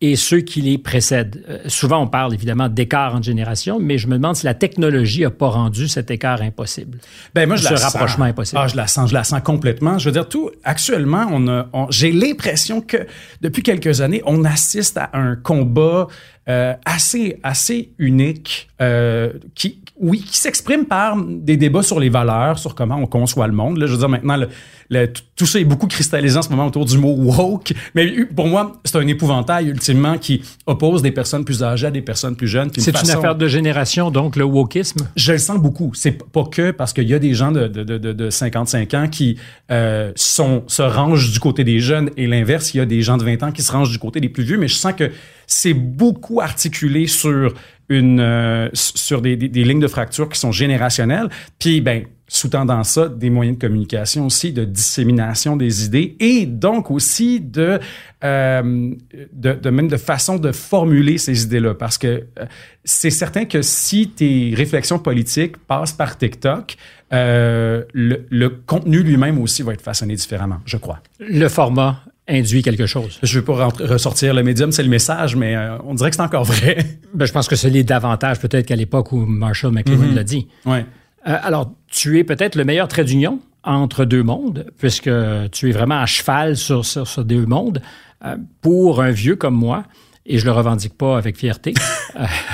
et 0.02 0.16
ceux 0.18 0.42
qui 0.42 0.62
les 0.62 0.78
précèdent. 0.78 1.44
Euh, 1.50 1.60
souvent, 1.68 2.02
on 2.04 2.08
parle 2.08 2.34
évidemment 2.34 2.68
d'écart 2.68 3.16
entre 3.16 3.24
générations, 3.26 3.80
mais 3.80 3.98
je 3.98 4.08
me 4.08 4.16
demande 4.16 4.36
si 4.36 4.46
la 4.46 4.54
technologie 4.54 5.22
n'a 5.22 5.30
pas 5.30 5.48
rendu 5.48 5.88
cet 5.88 6.12
écart 6.12 6.42
impossible. 6.42 7.00
Ben 7.34 7.48
moi, 7.48 7.56
je 7.56 7.64
Ce 7.64 7.74
la 7.74 7.80
rapprochement 7.80 8.26
sens. 8.26 8.30
est 8.30 8.34
possible. 8.34 8.62
Ah, 8.64 8.68
je 8.68 8.76
la 8.76 8.88
sens, 8.88 9.10
je 9.10 9.14
la 9.14 9.24
sens 9.24 9.42
complètement. 9.42 9.98
Je 9.98 10.06
veux 10.10 10.12
dire, 10.12 10.28
tout 10.28 10.52
actuellement, 10.66 11.26
on 11.32 11.48
a, 11.48 11.68
on- 11.74 11.88
j'ai 11.92 12.12
l'impression 12.12 12.82
que 12.82 12.98
depuis 13.42 13.64
quelques 13.64 14.02
années, 14.02 14.22
on 14.26 14.44
assiste 14.44 14.98
à 14.98 15.12
un 15.14 15.36
combat 15.38 16.08
euh, 16.50 16.74
assez, 16.86 17.40
assez 17.42 17.92
unique, 17.98 18.68
euh, 18.82 19.32
qui, 19.56 19.80
oui, 20.00 20.20
qui 20.22 20.38
s'exprime 20.38 20.86
par 20.86 21.16
des 21.26 21.56
débats 21.58 21.84
sur 21.84 22.00
les 22.00 22.10
valeurs, 22.10 22.60
sur 22.60 22.76
comment 22.76 22.98
on 22.98 23.06
conçoit 23.08 23.48
le 23.48 23.54
monde. 23.54 23.78
Là, 23.78 23.86
je 23.88 23.94
veux 23.94 23.98
dire, 23.98 24.10
maintenant, 24.10 24.36
le, 24.36 24.50
le- 24.90 25.08
tout- 25.36 25.46
ça 25.46 25.60
est 25.60 25.64
beaucoup 25.64 25.88
cristallisé 25.88 26.38
en 26.38 26.42
ce 26.42 26.50
moment 26.50 26.68
autour 26.68 26.86
du 26.86 26.98
mot 26.98 27.14
woke. 27.16 27.74
Mais 27.94 28.26
pour 28.26 28.48
moi, 28.48 28.74
c'est 28.84 28.98
un 28.98 29.08
épouvantail 29.08 29.68
ultimement 29.68 30.18
qui 30.18 30.42
oppose 30.66 31.02
des 31.02 31.12
personnes 31.12 31.46
plus 31.46 31.64
âgées 31.64 31.88
à 31.88 31.92
des 31.92 32.02
personnes 32.02 32.36
plus 32.36 32.48
jeunes. 32.48 32.70
C'est 32.78 32.92
une 32.92 33.10
affaire 33.18 33.36
de 33.36 33.48
génération, 33.48 34.12
donc 34.12 34.36
le 34.36 34.44
wokisme? 34.44 35.08
je 35.16 35.32
le 35.32 35.38
sens 35.38 35.60
beaucoup. 35.60 35.92
C'est 35.94 36.12
pas 36.32 36.44
que 36.44 36.72
parce 36.72 36.92
qu'il 36.92 37.08
y 37.08 37.14
a 37.14 37.20
des 37.20 37.34
gens 37.34 37.52
de, 37.54 37.68
de, 37.68 37.84
de, 37.84 37.98
de- 37.98 38.14
de 38.14 38.30
55 38.30 38.94
ans 38.96 39.08
qui 39.10 39.38
euh, 39.72 40.12
sont, 40.16 40.64
se 40.68 40.82
rangent 40.82 41.32
du 41.32 41.40
côté 41.40 41.64
des 41.64 41.80
jeunes 41.80 42.10
et 42.18 42.28
l'inverse, 42.28 42.74
il 42.74 42.78
y 42.78 42.82
a 42.82 42.86
des 42.86 43.02
gens 43.02 43.16
de 43.18 43.24
20 43.24 43.44
ans 43.44 43.52
qui 43.54 43.62
se 43.62 43.72
rangent 43.72 43.92
du 43.92 44.00
côté 44.00 44.20
des 44.20 44.30
plus 44.30 44.44
vieux, 44.44 44.58
mais 44.58 44.68
je 44.68 44.76
sens 44.76 44.94
que 44.94 45.10
c'est 45.48 45.74
beaucoup 45.74 46.42
articulé 46.42 47.08
sur 47.08 47.54
une 47.90 48.20
euh, 48.20 48.70
sur 48.74 49.22
des, 49.22 49.36
des, 49.36 49.50
des 49.50 49.64
lignes 49.64 49.80
de 49.80 49.88
fracture 49.88 50.30
qui 50.30 50.40
sont 50.40 50.52
générationnelles. 50.52 51.30
Puis 51.60 51.82
ben 51.82 52.06
sous-tendant 52.28 52.84
ça, 52.84 53.08
des 53.08 53.30
moyens 53.30 53.58
de 53.58 53.62
communication 53.62 54.26
aussi, 54.26 54.52
de 54.52 54.66
dissémination 54.66 55.56
des 55.56 55.86
idées 55.86 56.16
et 56.20 56.46
donc 56.46 56.90
aussi 56.90 57.40
de, 57.40 57.80
euh, 58.24 58.92
de, 59.32 59.54
de 59.54 59.70
même 59.70 59.88
de 59.88 59.98
façon 59.98 60.38
de 60.38 60.52
formuler 60.52 61.18
ces 61.18 61.44
idées-là. 61.44 61.76
Parce 61.76 61.98
que 61.98 62.08
euh, 62.08 62.46
c'est 62.84 63.12
certain 63.12 63.46
que 63.46 63.62
si 63.62 64.10
tes 64.10 64.54
réflexions 64.56 64.98
politiques 64.98 65.58
passent 65.58 65.94
par 65.94 66.18
TikTok, 66.18 66.78
euh, 67.14 67.84
le, 67.94 68.26
le 68.30 68.50
contenu 68.50 69.04
lui-même 69.04 69.40
aussi 69.40 69.62
va 69.62 69.74
être 69.74 69.84
façonné 69.84 70.16
différemment, 70.16 70.58
je 70.66 70.78
crois. 70.78 71.02
Le 71.20 71.48
format 71.48 72.02
induit 72.28 72.62
quelque 72.62 72.86
chose. 72.86 73.20
Je 73.22 73.36
ne 73.36 73.40
veux 73.40 73.46
pas 73.46 73.68
ressortir 73.68 74.34
le 74.34 74.44
médium, 74.44 74.72
c'est 74.72 74.84
le 74.84 74.90
message, 74.90 75.36
mais 75.36 75.56
euh, 75.56 75.78
on 75.84 75.94
dirait 75.94 76.10
que 76.10 76.16
c'est 76.16 76.22
encore 76.22 76.44
vrai. 76.44 76.78
Ben, 77.14 77.26
je 77.26 77.32
pense 77.32 77.48
que 77.48 77.56
ce 77.56 77.70
l'est 77.70 77.86
davantage 77.86 78.42
peut-être 78.42 78.66
qu'à 78.66 78.76
l'époque 78.76 79.14
où 79.14 79.26
Marshall 79.26 79.72
McLuhan 79.72 80.14
l'a 80.14 80.24
dit. 80.24 80.48
ouais. 80.66 80.86
Euh, 81.28 81.38
alors, 81.42 81.72
tu 81.88 82.20
es 82.20 82.24
peut-être 82.24 82.56
le 82.56 82.66
meilleur 82.66 82.88
trait 82.88 83.06
d'union 83.06 83.40
entre 83.64 84.06
deux 84.06 84.22
mondes, 84.22 84.66
puisque 84.78 85.10
tu 85.52 85.70
es 85.70 85.72
vraiment 85.72 86.00
à 86.00 86.06
cheval 86.06 86.56
sur, 86.56 86.86
sur, 86.86 87.08
sur 87.08 87.26
deux 87.26 87.46
mondes. 87.46 87.82
Euh, 88.24 88.36
pour 88.62 89.02
un 89.02 89.12
vieux 89.12 89.36
comme 89.36 89.56
moi, 89.56 89.86
et 90.26 90.38
je 90.38 90.46
le 90.46 90.52
revendique 90.52 90.96
pas 90.98 91.18
avec 91.18 91.38
fierté, 91.38 91.74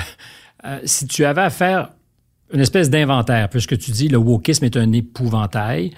si 0.84 1.06
tu 1.06 1.24
avais 1.24 1.42
à 1.42 1.50
faire 1.50 1.90
une 2.52 2.60
espèce 2.60 2.88
d'inventaire, 2.88 3.48
puisque 3.48 3.76
tu 3.76 3.90
dis 3.90 4.08
le 4.08 4.16
wokisme 4.16 4.64
est 4.64 4.76
un 4.76 4.92
épouvantail, 4.92 5.92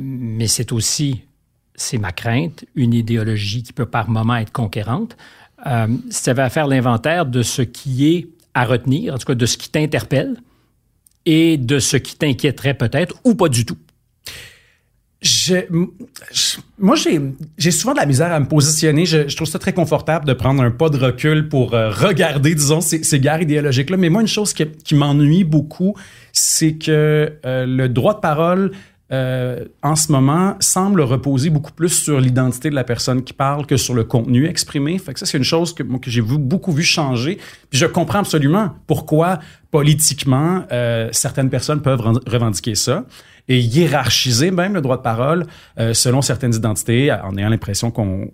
mais 0.00 0.46
c'est 0.46 0.70
aussi, 0.72 1.24
c'est 1.74 1.98
ma 1.98 2.12
crainte, 2.12 2.64
une 2.74 2.94
idéologie 2.94 3.62
qui 3.62 3.72
peut 3.72 3.86
par 3.86 4.08
moment 4.08 4.36
être 4.36 4.52
conquérante. 4.52 5.16
Euh, 5.66 5.88
si 6.10 6.24
tu 6.24 6.30
avais 6.30 6.42
à 6.42 6.50
faire 6.50 6.66
l'inventaire 6.66 7.26
de 7.26 7.42
ce 7.42 7.62
qui 7.62 8.06
est 8.06 8.28
à 8.54 8.64
retenir, 8.64 9.14
en 9.14 9.18
tout 9.18 9.26
cas 9.26 9.34
de 9.34 9.46
ce 9.46 9.56
qui 9.56 9.70
t'interpelle, 9.70 10.36
et 11.26 11.56
de 11.56 11.78
ce 11.78 11.96
qui 11.96 12.16
t'inquiéterait 12.16 12.74
peut-être 12.74 13.16
ou 13.24 13.34
pas 13.34 13.48
du 13.48 13.64
tout. 13.64 13.78
Je, 15.22 15.54
moi, 16.78 16.96
j'ai, 17.56 17.70
souvent 17.70 17.94
de 17.94 17.98
la 17.98 18.04
misère 18.04 18.30
à 18.30 18.38
me 18.38 18.46
positionner. 18.46 19.06
Je, 19.06 19.34
trouve 19.34 19.48
ça 19.48 19.58
très 19.58 19.72
confortable 19.72 20.26
de 20.26 20.34
prendre 20.34 20.62
un 20.62 20.70
pas 20.70 20.90
de 20.90 20.98
recul 20.98 21.48
pour 21.48 21.72
euh, 21.72 21.90
regarder, 21.90 22.54
disons, 22.54 22.82
ces, 22.82 23.02
ces 23.02 23.20
guerres 23.20 23.40
idéologiques-là. 23.40 23.96
Mais 23.96 24.10
moi, 24.10 24.20
une 24.20 24.28
chose 24.28 24.52
qui, 24.52 24.66
qui 24.66 24.94
m'ennuie 24.94 25.44
beaucoup, 25.44 25.94
c'est 26.34 26.74
que 26.74 27.32
euh, 27.46 27.64
le 27.64 27.88
droit 27.88 28.14
de 28.14 28.20
parole 28.20 28.72
euh, 29.12 29.66
en 29.82 29.96
ce 29.96 30.10
moment, 30.10 30.56
semble 30.60 31.02
reposer 31.02 31.50
beaucoup 31.50 31.72
plus 31.72 31.90
sur 31.90 32.20
l'identité 32.20 32.70
de 32.70 32.74
la 32.74 32.84
personne 32.84 33.22
qui 33.22 33.34
parle 33.34 33.66
que 33.66 33.76
sur 33.76 33.94
le 33.94 34.04
contenu 34.04 34.46
exprimé. 34.46 34.98
Ça, 34.98 35.26
c'est 35.26 35.36
une 35.36 35.44
chose 35.44 35.74
que, 35.74 35.84
j'ai 36.06 36.22
beaucoup 36.22 36.72
vu 36.72 36.82
changer. 36.82 37.38
Puis 37.68 37.78
je 37.78 37.86
comprends 37.86 38.20
absolument 38.20 38.70
pourquoi, 38.86 39.40
politiquement, 39.70 40.64
euh, 40.72 41.10
certaines 41.12 41.50
personnes 41.50 41.82
peuvent 41.82 42.00
revendiquer 42.26 42.74
ça 42.74 43.04
et 43.46 43.60
hiérarchiser 43.60 44.50
même 44.50 44.72
le 44.72 44.80
droit 44.80 44.96
de 44.96 45.02
parole 45.02 45.46
euh, 45.78 45.92
selon 45.92 46.22
certaines 46.22 46.54
identités, 46.54 47.12
en 47.12 47.36
ayant 47.36 47.50
l'impression 47.50 47.90
qu'on, 47.90 48.30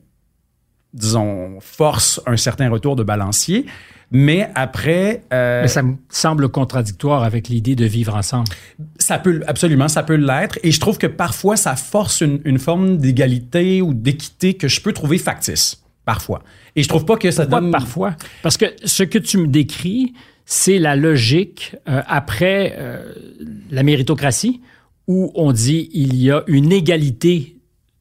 disons, 0.95 1.59
force 1.61 2.21
un 2.27 2.37
certain 2.37 2.71
retour 2.71 2.95
de 2.95 3.03
balancier. 3.03 3.67
Mais 4.13 4.51
après... 4.55 5.23
Mais 5.31 5.69
ça 5.69 5.83
me 5.83 5.95
semble 6.09 6.49
contradictoire 6.49 7.25
avec 7.25 7.49
l'idée 7.49 7.75
de 7.75 7.85
vivre 7.85 8.15
ensemble. 8.15 8.49
Ça 9.11 9.19
peut, 9.19 9.41
absolument, 9.49 9.89
ça 9.89 10.05
peut 10.05 10.15
l'être. 10.15 10.61
Et 10.63 10.71
je 10.71 10.79
trouve 10.79 10.97
que 10.97 11.09
parfois, 11.09 11.57
ça 11.57 11.75
force 11.75 12.21
une, 12.21 12.41
une 12.45 12.61
forme 12.61 12.97
d'égalité 12.97 13.83
ou 13.83 13.93
d'équité 13.93 14.55
que 14.55 14.69
je 14.69 14.81
peux 14.81 14.93
trouver 14.93 15.19
factice, 15.19 15.83
parfois. 16.05 16.45
Et 16.77 16.85
je 16.85 16.89
trouve 16.89 17.05
pas 17.05 17.17
que 17.17 17.29
ça 17.33 17.43
Pourquoi 17.43 17.61
donne... 17.61 17.71
parfois? 17.73 18.15
Parce 18.45 18.57
que 18.57 18.67
ce 18.85 19.03
que 19.03 19.19
tu 19.19 19.39
me 19.39 19.49
décris, 19.49 20.13
c'est 20.45 20.79
la 20.79 20.95
logique 20.95 21.75
euh, 21.89 22.03
après 22.07 22.77
euh, 22.79 23.13
la 23.73 23.83
méritocratie, 23.83 24.61
où 25.09 25.33
on 25.35 25.51
dit 25.51 25.91
il 25.93 26.15
y 26.15 26.31
a 26.31 26.45
une 26.47 26.71
égalité 26.71 27.57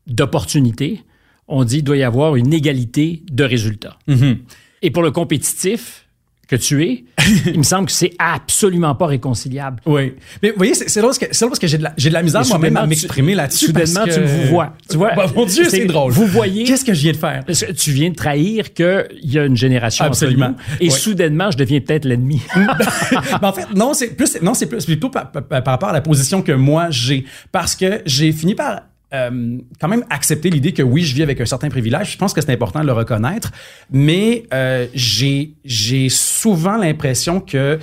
d'opportunités. 0.05 1.01
On 1.47 1.63
dit 1.63 1.77
il 1.77 1.83
doit 1.83 1.97
y 1.97 2.03
avoir 2.03 2.35
une 2.35 2.53
égalité 2.53 3.23
de 3.31 3.43
résultats. 3.43 3.97
Mhm. 4.05 4.37
Et 4.83 4.91
pour 4.91 5.01
le 5.01 5.09
compétitif 5.09 6.07
que 6.49 6.55
tu 6.55 6.83
es, 6.83 7.03
il 7.45 7.59
me 7.59 7.63
semble 7.63 7.85
que 7.85 7.91
c'est 7.91 8.13
absolument 8.17 8.95
pas 8.95 9.05
réconciliable. 9.05 9.81
Oui. 9.85 10.13
Mais 10.41 10.49
vous 10.49 10.57
voyez, 10.57 10.73
c'est 10.73 10.99
drôle 10.99 11.09
parce 11.11 11.19
que, 11.19 11.25
c'est 11.31 11.41
drôle 11.45 11.51
parce 11.51 11.59
que 11.59 11.67
j'ai 11.67 11.77
de 11.77 11.83
la, 11.83 11.93
j'ai 11.95 12.09
de 12.09 12.13
la 12.15 12.23
misère 12.23 12.41
moi-même 12.47 12.75
à 12.77 12.87
m'exprimer 12.87 13.35
là-dessus. 13.35 13.67
soudainement, 13.67 14.05
tu 14.05 14.19
me 14.19 14.47
vois. 14.49 14.73
Tu 14.89 14.97
vois, 14.97 15.13
Bah, 15.15 15.27
mon 15.35 15.45
Dieu, 15.45 15.65
c'est 15.69 15.85
drôle. 15.85 16.11
Vous 16.11 16.25
voyez. 16.25 16.63
Qu'est-ce 16.63 16.83
que 16.83 16.93
je 16.93 17.01
viens 17.01 17.11
de 17.11 17.17
faire? 17.17 17.43
Parce 17.45 17.63
que 17.63 17.71
Tu 17.71 17.91
viens 17.91 18.09
de 18.09 18.15
trahir 18.15 18.73
qu'il 18.73 19.05
y 19.23 19.37
a 19.37 19.45
une 19.45 19.55
génération 19.57 20.05
entre 20.05 20.13
Absolument. 20.13 20.49
nous, 20.49 20.55
et 20.79 20.89
soudainement, 20.89 21.51
je 21.51 21.57
deviens 21.57 21.79
peut-être 21.81 22.05
l'ennemi. 22.05 22.41
Mais 22.55 22.65
en 23.47 23.53
fait, 23.53 23.67
non, 23.75 23.93
c'est 23.93 24.15
plus, 24.15 24.41
non, 24.41 24.53
c'est 24.55 24.65
plus 24.65 24.85
plutôt 24.85 25.09
par, 25.09 25.31
par- 25.31 25.43
par 25.47 25.63
rapport 25.65 25.89
à 25.89 25.93
la 25.93 26.01
position 26.01 26.41
que 26.41 26.51
moi 26.51 26.87
j'ai, 26.89 27.25
parce 27.51 27.75
que 27.75 28.01
j'ai 28.07 28.31
fini 28.31 28.55
par 28.55 28.81
euh, 29.13 29.57
quand 29.79 29.87
même 29.87 30.05
accepter 30.09 30.49
l'idée 30.49 30.73
que 30.73 30.83
oui, 30.83 31.03
je 31.03 31.15
vis 31.15 31.23
avec 31.23 31.41
un 31.41 31.45
certain 31.45 31.69
privilège. 31.69 32.11
Je 32.11 32.17
pense 32.17 32.33
que 32.33 32.41
c'est 32.41 32.51
important 32.51 32.81
de 32.81 32.85
le 32.85 32.93
reconnaître, 32.93 33.51
mais 33.91 34.43
euh, 34.53 34.87
j'ai 34.93 35.53
j'ai 35.65 36.09
souvent 36.09 36.77
l'impression 36.77 37.39
que 37.39 37.79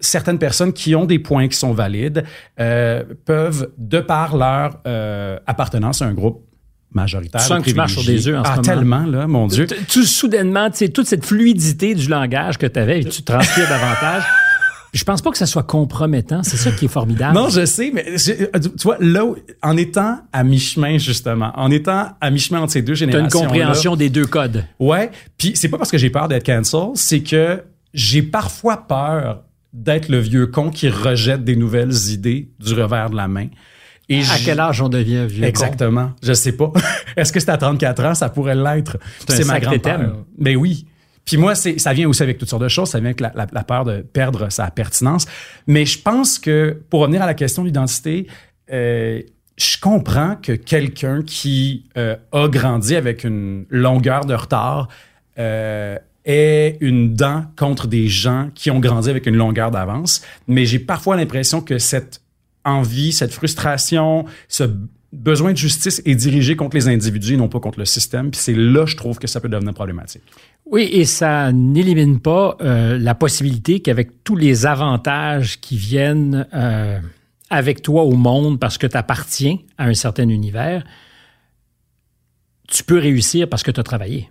certaines 0.00 0.38
personnes 0.38 0.72
qui 0.72 0.94
ont 0.94 1.04
des 1.04 1.18
points 1.18 1.48
qui 1.48 1.56
sont 1.56 1.72
valides 1.72 2.24
euh, 2.58 3.04
peuvent, 3.24 3.70
de 3.78 4.00
par 4.00 4.36
leur 4.36 4.80
euh, 4.86 5.38
appartenance 5.46 6.02
à 6.02 6.06
un 6.06 6.14
groupe 6.14 6.44
majoritaire, 6.90 7.40
Tu 7.40 7.46
sens 7.46 7.62
que 7.62 7.70
tu 7.70 7.74
marches 7.74 7.92
sur 7.94 8.04
des 8.04 8.28
œufs 8.28 8.38
en 8.38 8.44
ce 8.44 8.48
ah, 8.48 8.56
moment? 8.56 8.62
tellement 8.62 9.06
là, 9.06 9.26
mon 9.26 9.46
Dieu. 9.46 9.66
Tu- 9.66 9.76
tu, 9.88 10.04
soudainement, 10.04 10.70
tu 10.70 10.78
sais, 10.78 10.88
toute 10.90 11.06
cette 11.06 11.24
fluidité 11.24 11.94
du 11.94 12.08
langage 12.08 12.58
que 12.58 12.66
tu 12.66 12.78
avais, 12.78 13.04
tu 13.04 13.22
transpires 13.22 13.68
davantage. 13.68 14.24
Je 14.92 15.04
pense 15.04 15.22
pas 15.22 15.30
que 15.30 15.38
ça 15.38 15.46
soit 15.46 15.62
compromettant. 15.62 16.42
C'est 16.42 16.58
ça 16.58 16.70
qui 16.70 16.84
est 16.84 16.88
formidable. 16.88 17.34
Non, 17.34 17.48
je 17.48 17.64
sais, 17.64 17.90
mais 17.94 18.18
je- 18.18 18.58
tu 18.58 18.82
vois, 18.82 18.98
là, 19.00 19.24
en 19.62 19.76
étant 19.78 20.18
à 20.32 20.44
mi-chemin, 20.44 20.98
justement, 20.98 21.50
en 21.56 21.70
étant 21.70 22.08
à 22.20 22.30
mi-chemin 22.30 22.60
entre 22.60 22.72
ces 22.74 22.82
deux 22.82 22.94
générations. 22.94 23.40
une 23.40 23.46
compréhension 23.46 23.96
des 23.96 24.10
deux 24.10 24.26
codes. 24.26 24.64
Ouais. 24.78 25.10
Puis 25.38 25.52
c'est 25.54 25.68
pas 25.70 25.78
parce 25.78 25.90
que 25.90 25.96
j'ai 25.98 26.10
peur 26.10 26.28
d'être 26.28 26.44
cancel, 26.44 26.90
c'est 26.94 27.22
que 27.22 27.62
j'ai 27.94 28.22
parfois 28.22 28.86
peur 28.86 29.42
d'être 29.72 30.10
le 30.10 30.18
vieux 30.18 30.46
con 30.48 30.68
qui 30.70 30.90
rejette 30.90 31.42
des 31.44 31.56
nouvelles 31.56 31.94
idées 32.10 32.50
du 32.60 32.74
revers 32.74 33.08
de 33.08 33.16
la 33.16 33.28
main. 33.28 33.46
Et 34.10 34.20
À 34.20 34.36
quel 34.44 34.60
âge 34.60 34.82
on 34.82 34.90
devient 34.90 35.24
vieux? 35.26 35.40
con? 35.42 35.48
Exactement. 35.48 36.10
Je 36.22 36.34
sais 36.34 36.52
pas. 36.52 36.70
Est-ce 37.16 37.32
que 37.32 37.40
c'est 37.40 37.48
à 37.50 37.56
34 37.56 38.04
ans? 38.04 38.14
Ça 38.14 38.28
pourrait 38.28 38.54
l'être. 38.56 38.98
C'est 39.26 39.46
ma 39.46 39.58
grande 39.58 39.80
peur. 39.80 40.16
Mais 40.38 40.54
oui. 40.54 40.86
Puis 41.24 41.36
moi, 41.36 41.54
ça 41.54 41.92
vient 41.92 42.08
aussi 42.08 42.22
avec 42.22 42.38
toutes 42.38 42.48
sortes 42.48 42.62
de 42.62 42.68
choses. 42.68 42.90
Ça 42.90 42.98
vient 42.98 43.10
avec 43.10 43.20
la, 43.20 43.64
peur 43.64 43.84
de 43.84 44.00
perdre 44.00 44.50
sa 44.50 44.70
pertinence. 44.70 45.26
Mais 45.66 45.86
je 45.86 46.00
pense 46.00 46.38
que, 46.38 46.80
pour 46.90 47.00
revenir 47.00 47.22
à 47.22 47.26
la 47.26 47.34
question 47.34 47.62
de 47.62 47.68
l'identité, 47.68 48.26
euh, 48.72 49.22
je 49.56 49.78
comprends 49.78 50.36
que 50.36 50.52
quelqu'un 50.52 51.22
qui 51.22 51.84
euh, 51.96 52.16
a 52.32 52.48
grandi 52.48 52.96
avec 52.96 53.24
une 53.24 53.66
longueur 53.70 54.24
de 54.24 54.34
retard 54.34 54.88
euh, 55.38 55.98
ait 56.24 56.76
une 56.80 57.14
dent 57.14 57.44
contre 57.56 57.86
des 57.86 58.08
gens 58.08 58.50
qui 58.54 58.70
ont 58.70 58.80
grandi 58.80 59.10
avec 59.10 59.26
une 59.26 59.36
longueur 59.36 59.70
d'avance. 59.70 60.22
Mais 60.48 60.64
j'ai 60.64 60.78
parfois 60.78 61.16
l'impression 61.16 61.60
que 61.60 61.78
cette 61.78 62.20
envie, 62.64 63.12
cette 63.12 63.32
frustration, 63.32 64.24
ce 64.48 64.64
besoin 65.12 65.52
de 65.52 65.58
justice 65.58 66.00
est 66.04 66.14
dirigé 66.14 66.56
contre 66.56 66.76
les 66.76 66.88
individus 66.88 67.34
et 67.34 67.36
non 67.36 67.48
pas 67.48 67.60
contre 67.60 67.78
le 67.78 67.84
système. 67.84 68.30
Puis 68.30 68.40
c'est 68.40 68.54
là, 68.54 68.86
je 68.86 68.96
trouve, 68.96 69.18
que 69.18 69.26
ça 69.26 69.40
peut 69.40 69.48
devenir 69.48 69.74
problématique. 69.74 70.22
Oui, 70.64 70.88
et 70.90 71.04
ça 71.04 71.52
n'élimine 71.52 72.20
pas 72.20 72.56
euh, 72.60 72.98
la 72.98 73.14
possibilité 73.14 73.80
qu'avec 73.80 74.24
tous 74.24 74.36
les 74.36 74.64
avantages 74.66 75.60
qui 75.60 75.76
viennent 75.76 76.46
euh, 76.54 76.98
avec 77.50 77.82
toi 77.82 78.04
au 78.04 78.12
monde 78.12 78.58
parce 78.58 78.78
que 78.78 78.86
tu 78.86 78.96
appartiens 78.96 79.58
à 79.76 79.84
un 79.84 79.94
certain 79.94 80.28
univers, 80.28 80.84
tu 82.68 82.82
peux 82.82 82.98
réussir 82.98 83.48
parce 83.48 83.62
que 83.62 83.70
tu 83.70 83.80
as 83.80 83.84
travaillé. 83.84 84.30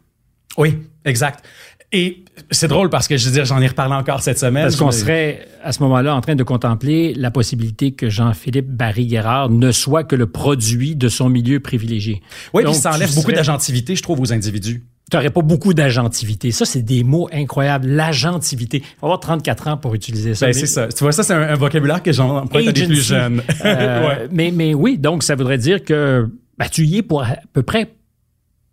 Oui, 0.57 0.79
exact. 1.05 1.45
Et 1.93 2.24
c'est 2.51 2.67
drôle 2.69 2.89
parce 2.89 3.07
que 3.07 3.17
je 3.17 3.25
veux 3.25 3.31
dire, 3.31 3.43
j'en 3.45 3.62
ai 3.62 3.67
reparlé 3.67 3.93
encore 3.95 4.21
cette 4.21 4.39
semaine. 4.39 4.63
Parce 4.63 4.77
qu'on 4.77 4.91
serait 4.91 5.45
à 5.63 5.71
ce 5.74 5.83
moment-là 5.83 6.15
en 6.15 6.21
train 6.21 6.36
de 6.36 6.43
contempler 6.43 7.13
la 7.13 7.31
possibilité 7.31 7.91
que 7.91 8.10
Jean-Philippe 8.10 8.69
Barry-Guerrard 8.69 9.50
ne 9.50 9.71
soit 9.71 10.03
que 10.05 10.15
le 10.15 10.27
produit 10.27 10.95
de 10.95 11.10
son 11.10 11.29
milieu 11.29 11.60
privilégié. 11.60 12.21
Oui, 12.53 12.63
Donc, 12.63 12.74
puis 12.74 12.81
ça 12.81 12.93
enlève 12.93 13.13
beaucoup 13.13 13.31
d'agentivité, 13.33 13.95
je 13.95 14.01
trouve, 14.03 14.21
aux 14.21 14.31
individus. 14.31 14.83
Tu 15.12 15.17
n'aurais 15.17 15.29
pas 15.29 15.41
beaucoup 15.41 15.74
d'agentivité. 15.74 16.51
Ça, 16.51 16.63
c'est 16.63 16.83
des 16.83 17.03
mots 17.03 17.27
incroyables. 17.33 17.89
L'agentivité. 17.89 18.77
Il 18.77 19.00
faut 19.01 19.07
avoir 19.07 19.19
34 19.19 19.67
ans 19.67 19.75
pour 19.75 19.93
utiliser 19.93 20.33
ça. 20.36 20.45
Ben, 20.45 20.53
Mais- 20.55 20.60
c'est 20.62 20.67
ça. 20.67 20.88
Tu 20.88 21.03
vois, 21.03 21.12
ça, 21.12 21.24
c'est 21.24 21.33
un, 21.33 21.41
un 21.41 21.55
vocabulaire 21.55 22.01
que 22.01 22.13
j'emprunte 22.13 22.65
à 22.67 22.71
des 22.71 22.86
plus 22.86 23.05
jeunes. 23.05 23.41
Euh, 23.65 24.07
Ouais. 24.07 24.27
mais, 24.31 24.51
mais 24.55 24.74
oui, 24.74 24.98
donc 24.98 25.24
ça 25.24 25.36
voudrait 25.36 25.57
dire 25.57 25.83
que 25.83 26.29
ben, 26.57 26.67
tu 26.71 26.86
y 26.86 27.00
es 27.00 27.01
pour 27.01 27.24
à 27.24 27.36
peu 27.51 27.62
près 27.63 27.91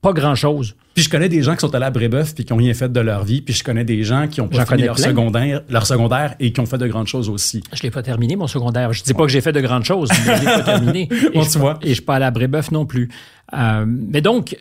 pas 0.01 0.13
grand-chose. 0.13 0.77
Puis 0.99 1.05
je 1.05 1.11
connais 1.11 1.29
des 1.29 1.45
gens 1.45 1.55
qui 1.55 1.61
sont 1.61 1.73
allés 1.77 1.85
à 1.85 1.93
Brébeuf 1.93 2.35
puis 2.35 2.45
qui 2.45 2.53
ont 2.53 2.57
rien 2.57 2.75
fait 2.75 2.91
de 2.91 2.99
leur 2.99 3.23
vie. 3.23 3.41
Puis 3.41 3.55
je 3.55 3.63
connais 3.63 3.85
des 3.85 4.03
gens 4.03 4.27
qui 4.27 4.41
ont 4.41 4.49
pas 4.49 4.67
fini 4.67 4.83
leur 4.83 4.97
plein. 4.97 5.05
secondaire, 5.05 5.63
leur 5.69 5.87
secondaire 5.87 6.35
et 6.41 6.53
qui 6.53 6.59
ont 6.59 6.67
fait 6.67 6.77
de 6.77 6.89
grandes 6.89 7.07
choses 7.07 7.29
aussi. 7.29 7.63
Je 7.73 7.85
l'ai 7.85 7.93
pas 7.93 8.03
terminé, 8.03 8.35
mon 8.35 8.49
secondaire. 8.49 8.93
Je 8.93 9.05
dis 9.05 9.15
pas 9.15 9.23
que 9.23 9.29
j'ai 9.31 9.41
fait 9.41 9.53
de 9.53 9.61
grandes 9.61 9.85
choses, 9.85 10.11
mais 10.27 10.35
je 10.35 10.41
l'ai 10.41 10.47
pas 10.47 10.63
terminé. 10.65 11.09
Et 11.33 11.37
Bon, 11.37 11.43
je, 11.43 11.51
tu 11.51 11.59
vois. 11.59 11.79
Et 11.83 11.91
je 11.91 11.93
suis 11.93 12.03
pas 12.03 12.17
allé 12.17 12.25
à 12.25 12.33
Brébeuf 12.33 12.73
non 12.73 12.85
plus. 12.85 13.09
Euh, 13.57 13.85
mais 13.87 14.21
donc, 14.21 14.55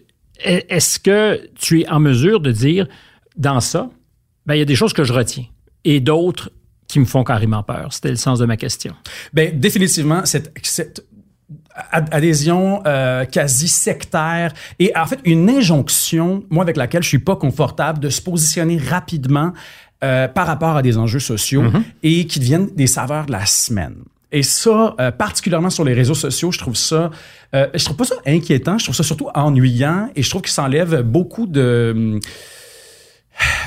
e- 0.45 0.61
est-ce 0.69 0.99
que 0.99 1.41
tu 1.55 1.81
es 1.81 1.89
en 1.89 1.99
mesure 1.99 2.39
de 2.39 2.51
dire, 2.51 2.87
dans 3.35 3.59
ça, 3.59 3.89
ben, 4.45 4.53
il 4.53 4.59
y 4.59 4.61
a 4.61 4.65
des 4.65 4.75
choses 4.75 4.93
que 4.93 5.03
je 5.03 5.13
retiens 5.13 5.45
et 5.85 5.99
d'autres 6.01 6.51
qui 6.87 6.99
me 6.99 7.05
font 7.05 7.23
carrément 7.23 7.63
peur? 7.63 7.87
C'était 7.93 8.11
le 8.11 8.15
sens 8.15 8.37
de 8.37 8.45
ma 8.45 8.57
question. 8.57 8.93
Ben 9.33 9.59
définitivement 9.59 10.23
cette, 10.25 10.53
cette 10.61 11.03
adhésion 11.91 12.81
euh, 12.85 13.25
quasi 13.25 13.67
sectaire 13.67 14.53
et 14.79 14.91
en 14.95 15.05
fait 15.05 15.19
une 15.23 15.49
injonction, 15.49 16.43
moi 16.49 16.63
avec 16.63 16.77
laquelle 16.77 17.03
je 17.03 17.09
suis 17.09 17.19
pas 17.19 17.35
confortable 17.35 17.99
de 17.99 18.09
se 18.09 18.21
positionner 18.21 18.77
rapidement 18.77 19.53
euh, 20.03 20.27
par 20.27 20.45
rapport 20.45 20.75
à 20.75 20.81
des 20.81 20.97
enjeux 20.97 21.19
sociaux 21.19 21.63
et 22.03 22.27
qui 22.27 22.39
deviennent 22.39 22.69
des 22.75 22.87
saveurs 22.87 23.25
de 23.25 23.31
la 23.31 23.45
semaine. 23.45 23.95
Et 24.31 24.43
ça, 24.43 24.95
euh, 24.99 25.09
particulièrement 25.09 25.69
sur 25.69 25.85
les 25.85 25.93
réseaux 25.93 26.13
sociaux, 26.13 26.51
je 26.51 26.59
trouve 26.59 26.75
ça, 26.75 27.11
euh, 27.55 27.67
je 27.73 27.83
trouve 27.85 27.97
pas 27.97 28.03
ça 28.03 28.15
inquiétant, 28.25 28.77
je 28.77 28.83
trouve 28.83 28.95
ça 28.95 29.03
surtout 29.03 29.29
ennuyant 29.33 30.09
et 30.15 30.21
je 30.21 30.29
trouve 30.29 30.41
que 30.41 30.49
ça 30.49 30.63
enlève 30.63 31.01
beaucoup 31.01 31.47
de 31.47 31.93
hum, 31.95 32.19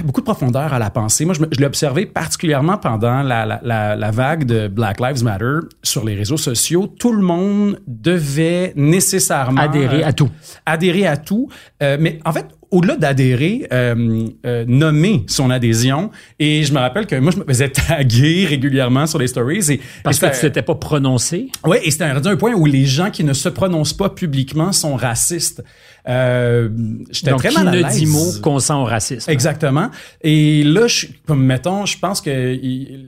beaucoup 0.05 0.21
de 0.21 0.25
profondeur 0.25 0.73
à 0.73 0.79
la 0.79 0.91
pensée. 0.91 1.25
Moi, 1.25 1.35
je, 1.35 1.59
l'ai 1.61 1.67
observé 1.67 2.07
particulièrement 2.07 2.77
pendant 2.79 3.23
la, 3.23 3.47
la- 3.47 3.61
la- 3.63 3.97
la 3.97 4.11
vague 4.11 4.45
de 4.45 4.69
Black 4.69 5.01
Lives 5.01 5.23
Matter 5.25 5.59
sur 5.83 6.05
les 6.05 6.15
réseaux 6.15 6.37
sociaux. 6.37 6.87
Tout 6.99 7.13
le 7.13 7.23
monde 7.23 7.81
devait 7.87 8.73
nécessairement 8.77 9.61
Adhérer 9.61 10.03
euh, 10.05 10.09
à 10.09 10.13
tout. 10.13 10.31
adhérer 10.67 11.07
à 11.07 11.17
tout. 11.17 11.49
Euh, 11.83 11.97
mais 12.01 12.19
en 12.25 12.33
fait, 12.33 12.47
au-delà 12.71 12.97
d'adhérer, 12.97 13.67
euh, 13.73 14.27
euh, 14.47 14.65
nommer 14.67 15.25
son 15.27 15.51
adhésion. 15.51 16.11
Et 16.39 16.63
je 16.63 16.73
me 16.73 16.79
rappelle 16.79 17.07
que 17.07 17.17
moi, 17.17 17.33
je 17.33 17.39
me 17.39 17.45
faisais 17.45 17.69
taguer 17.71 18.47
régulièrement 18.49 19.07
sur 19.07 19.19
les 19.19 19.27
stories. 19.27 19.73
Et, 19.73 19.81
Parce 20.05 20.23
et 20.23 20.29
que 20.29 20.35
tu 20.35 20.41
t'étais 20.43 20.63
pas 20.63 20.75
prononcé? 20.77 21.49
oui, 21.67 21.79
et 21.83 21.91
c'était 21.91 22.05
un, 22.05 22.25
un 22.25 22.37
point 22.37 22.53
où 22.55 22.67
les 22.67 22.87
gens 22.87 23.11
qui 23.11 23.25
ne 23.25 23.33
se 23.33 23.49
prononcent 23.49 23.93
pas 23.97 24.09
publiquement 24.11 24.73
sont 24.73 24.95
racistes. 24.97 25.63
Euh, 26.09 26.69
J'étais 27.11 27.33
très 27.35 27.51
mal 27.53 27.69
à 27.69 27.73
ne 27.73 27.83
l'aise. 27.83 27.99
dit 27.99 28.07
mot 28.07 28.27
consent 28.43 28.81
au 28.83 28.85
racisme. 28.87 29.31
Exactement. 29.31 29.91
Et 30.23 30.63
là, 30.65 30.87
je, 30.87 31.07
comme 31.27 31.45
mettons, 31.45 31.85
je 31.85 31.99
pense 31.99 32.21
que 32.23 32.59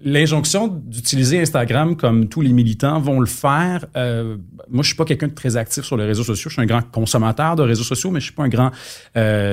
l'injonction 0.05 0.69
d'utiliser 0.69 1.41
Instagram 1.41 1.97
comme 1.97 2.29
tous 2.29 2.41
les 2.43 2.53
militants 2.53 3.01
vont 3.01 3.21
le 3.21 3.27
faire. 3.27 3.87
euh, 3.97 4.37
moi, 4.71 4.83
je 4.83 4.89
suis 4.89 4.97
pas 4.97 5.05
quelqu'un 5.05 5.29
de 5.29 5.35
très 5.35 5.57
actif 5.57 5.85
sur 5.85 5.97
les 5.97 6.05
réseaux 6.05 6.23
sociaux. 6.25 6.51
Je 6.51 6.55
suis 6.55 6.63
un 6.63 6.67
grand 6.67 6.83
consommateur 6.91 7.57
de 7.57 7.63
réseaux 7.63 7.83
sociaux, 7.83 8.11
mais 8.11 8.21
je 8.21 8.27
suis 8.27 8.35
pas 8.35 8.45
un 8.45 8.49
grand 8.49 8.71
euh, 9.17 9.52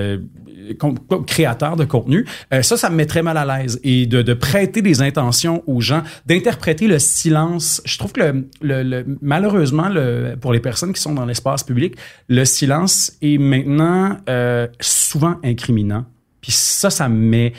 créateur 1.26 1.76
de 1.76 1.86
contenu, 1.86 2.26
ça, 2.62 2.78
ça 2.78 2.90
me 2.90 2.96
met 2.96 3.06
très 3.06 3.24
mal 3.24 3.38
à 3.38 3.46
l'aise. 3.46 3.80
Et 3.84 4.06
de, 4.06 4.34
prêter 4.34 4.82
des 4.82 5.02
intentions 5.02 5.64
aux 5.68 5.82
gens, 5.82 6.04
d'interpréter 6.26 6.88
le 6.88 7.00
silence. 7.00 7.82
Je 7.86 7.98
trouve 7.98 8.12
que 8.12 8.46
malheureusement, 9.22 9.90
pour 10.42 10.54
les 10.54 10.60
personnes 10.60 10.94
qui 10.94 11.02
sont 11.02 11.14
dans 11.14 11.26
l'espace 11.26 11.64
public, 11.64 11.96
le 12.28 12.46
silence 12.46 13.14
est 13.22 13.38
maintenant 13.38 14.18
souvent 14.80 15.38
incriminant. 15.44 16.06
Puis 16.42 16.52
ça, 16.52 16.90
ça 16.90 17.10
me 17.10 17.18
met 17.18 17.54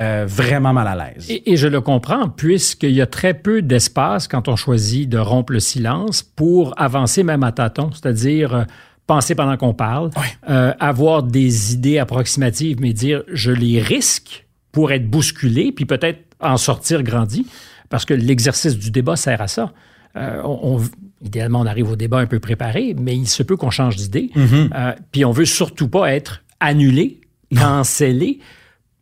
euh, 0.00 0.24
vraiment 0.26 0.72
mal 0.72 0.88
à 0.88 0.96
l'aise. 0.96 1.26
Et, 1.28 1.56
je 1.56 1.68
le 1.68 1.82
comprends, 1.82 2.30
puisqu'il 2.30 2.92
y 2.92 3.02
a 3.02 3.06
très 3.06 3.34
peu 3.34 3.60
d'espace 3.60 4.28
quand 4.28 4.48
on 4.48 4.56
choisit 4.56 5.06
de 5.06 5.18
rompre 5.18 5.52
le 5.52 5.60
silence 5.60 6.22
pour 6.22 6.72
avancer 6.80 7.22
même 7.22 7.42
à 7.42 7.52
tâtons, 7.52 7.90
c'est-à-dire 7.92 8.54
euh, 8.54 8.64
penser 9.10 9.34
pendant 9.34 9.56
qu'on 9.56 9.74
parle, 9.74 10.10
euh, 10.48 10.72
avoir 10.78 11.24
des 11.24 11.74
idées 11.74 11.98
approximatives, 11.98 12.80
mais 12.80 12.92
dire 12.92 13.24
je 13.32 13.50
les 13.50 13.80
risque 13.80 14.46
pour 14.70 14.92
être 14.92 15.10
bousculé, 15.10 15.72
puis 15.72 15.84
peut-être 15.84 16.20
en 16.38 16.56
sortir 16.56 17.02
grandi, 17.02 17.44
parce 17.88 18.04
que 18.04 18.14
l'exercice 18.14 18.78
du 18.78 18.92
débat 18.92 19.16
sert 19.16 19.42
à 19.42 19.48
ça. 19.48 19.72
on, 20.14 20.80
idéalement, 21.24 21.60
on 21.60 21.66
arrive 21.66 21.90
au 21.90 21.96
débat 21.96 22.18
un 22.18 22.26
peu 22.26 22.38
préparé, 22.38 22.94
mais 22.96 23.16
il 23.16 23.26
se 23.26 23.42
peut 23.42 23.56
qu'on 23.56 23.70
change 23.70 23.96
d'idée. 23.96 24.30
Mm-hmm. 24.36 24.94
puis 25.10 25.24
on 25.24 25.32
veut 25.32 25.44
surtout 25.44 25.88
pas 25.88 26.14
être 26.14 26.44
annulé, 26.60 27.20
cancellé 27.56 28.38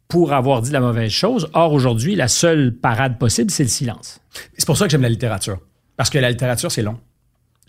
pour 0.09 0.33
avoir 0.33 0.63
dit 0.63 0.71
la 0.71 0.81
mauvaise 0.81 1.13
chose. 1.13 1.51
Or, 1.53 1.75
aujourd'hui, 1.75 2.15
la 2.15 2.29
seule 2.29 2.73
parade 2.75 3.19
possible, 3.19 3.51
c'est 3.51 3.65
le 3.65 3.69
silence. 3.69 4.21
C'est 4.57 4.65
pour 4.65 4.79
ça 4.79 4.87
que 4.87 4.91
j'aime 4.91 5.03
la 5.03 5.11
littérature. 5.11 5.59
Parce 5.99 6.09
que 6.09 6.19
la 6.19 6.31
littérature, 6.31 6.73
c'est 6.73 6.83
long. 6.83 6.99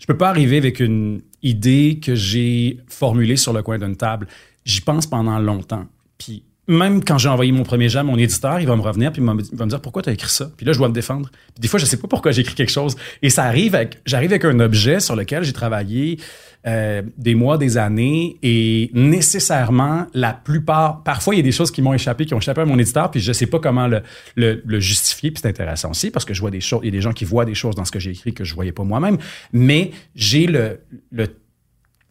Je 0.00 0.06
peux 0.06 0.16
pas 0.16 0.30
arriver 0.30 0.56
avec 0.56 0.80
une 0.80 1.20
idée 1.42 2.00
que 2.02 2.14
j'ai 2.14 2.78
formulée 2.88 3.36
sur 3.36 3.52
le 3.52 3.62
coin 3.62 3.78
d'une 3.78 3.96
table. 3.96 4.26
J'y 4.64 4.80
pense 4.80 5.06
pendant 5.06 5.38
longtemps. 5.38 5.84
Puis 6.18 6.42
même 6.66 7.04
quand 7.04 7.18
j'ai 7.18 7.28
envoyé 7.28 7.52
mon 7.52 7.64
premier 7.64 7.94
à 7.96 8.02
mon 8.02 8.16
éditeur, 8.16 8.60
il 8.60 8.66
va 8.66 8.76
me 8.76 8.80
revenir 8.80 9.12
puis 9.12 9.20
il 9.20 9.26
va 9.26 9.64
me 9.64 9.70
dire 9.70 9.80
pourquoi 9.80 10.02
tu 10.02 10.08
as 10.08 10.12
écrit 10.12 10.30
ça? 10.30 10.50
Puis 10.56 10.64
là, 10.64 10.72
je 10.72 10.78
dois 10.78 10.88
me 10.88 10.94
défendre. 10.94 11.28
Puis 11.54 11.60
des 11.60 11.68
fois, 11.68 11.78
je 11.78 11.84
sais 11.84 11.98
pas 11.98 12.08
pourquoi 12.08 12.32
j'ai 12.32 12.40
écrit 12.40 12.54
quelque 12.54 12.72
chose. 12.72 12.96
Et 13.22 13.28
ça 13.28 13.44
arrive 13.44 13.76
j'arrive 14.06 14.30
avec 14.30 14.44
un 14.44 14.58
objet 14.60 15.00
sur 15.00 15.16
lequel 15.16 15.44
j'ai 15.44 15.52
travaillé 15.52 16.18
euh, 16.66 17.02
des 17.16 17.34
mois, 17.34 17.56
des 17.56 17.78
années, 17.78 18.36
et 18.42 18.90
nécessairement, 18.92 20.06
la 20.12 20.34
plupart, 20.34 21.02
parfois, 21.02 21.34
il 21.34 21.38
y 21.38 21.40
a 21.40 21.44
des 21.44 21.52
choses 21.52 21.70
qui 21.70 21.80
m'ont 21.80 21.94
échappé, 21.94 22.26
qui 22.26 22.34
ont 22.34 22.38
échappé 22.38 22.60
à 22.60 22.66
mon 22.66 22.78
éditeur, 22.78 23.10
puis 23.10 23.20
je 23.20 23.32
sais 23.32 23.46
pas 23.46 23.58
comment 23.58 23.86
le, 23.86 24.02
le, 24.36 24.80
justifier, 24.80 25.30
puis 25.30 25.40
c'est 25.40 25.48
intéressant 25.48 25.90
aussi, 25.90 26.10
parce 26.10 26.24
que 26.24 26.34
je 26.34 26.40
vois 26.40 26.50
des 26.50 26.60
choses, 26.60 26.80
il 26.82 26.86
y 26.86 26.88
a 26.88 26.92
des 26.92 27.00
gens 27.00 27.12
qui 27.12 27.24
voient 27.24 27.46
des 27.46 27.54
choses 27.54 27.74
dans 27.74 27.84
ce 27.84 27.90
que 27.90 27.98
j'ai 27.98 28.10
écrit 28.10 28.34
que 28.34 28.44
je 28.44 28.54
voyais 28.54 28.72
pas 28.72 28.84
moi-même, 28.84 29.16
mais 29.52 29.92
j'ai 30.14 30.46
le, 30.46 30.80
le 31.10 31.28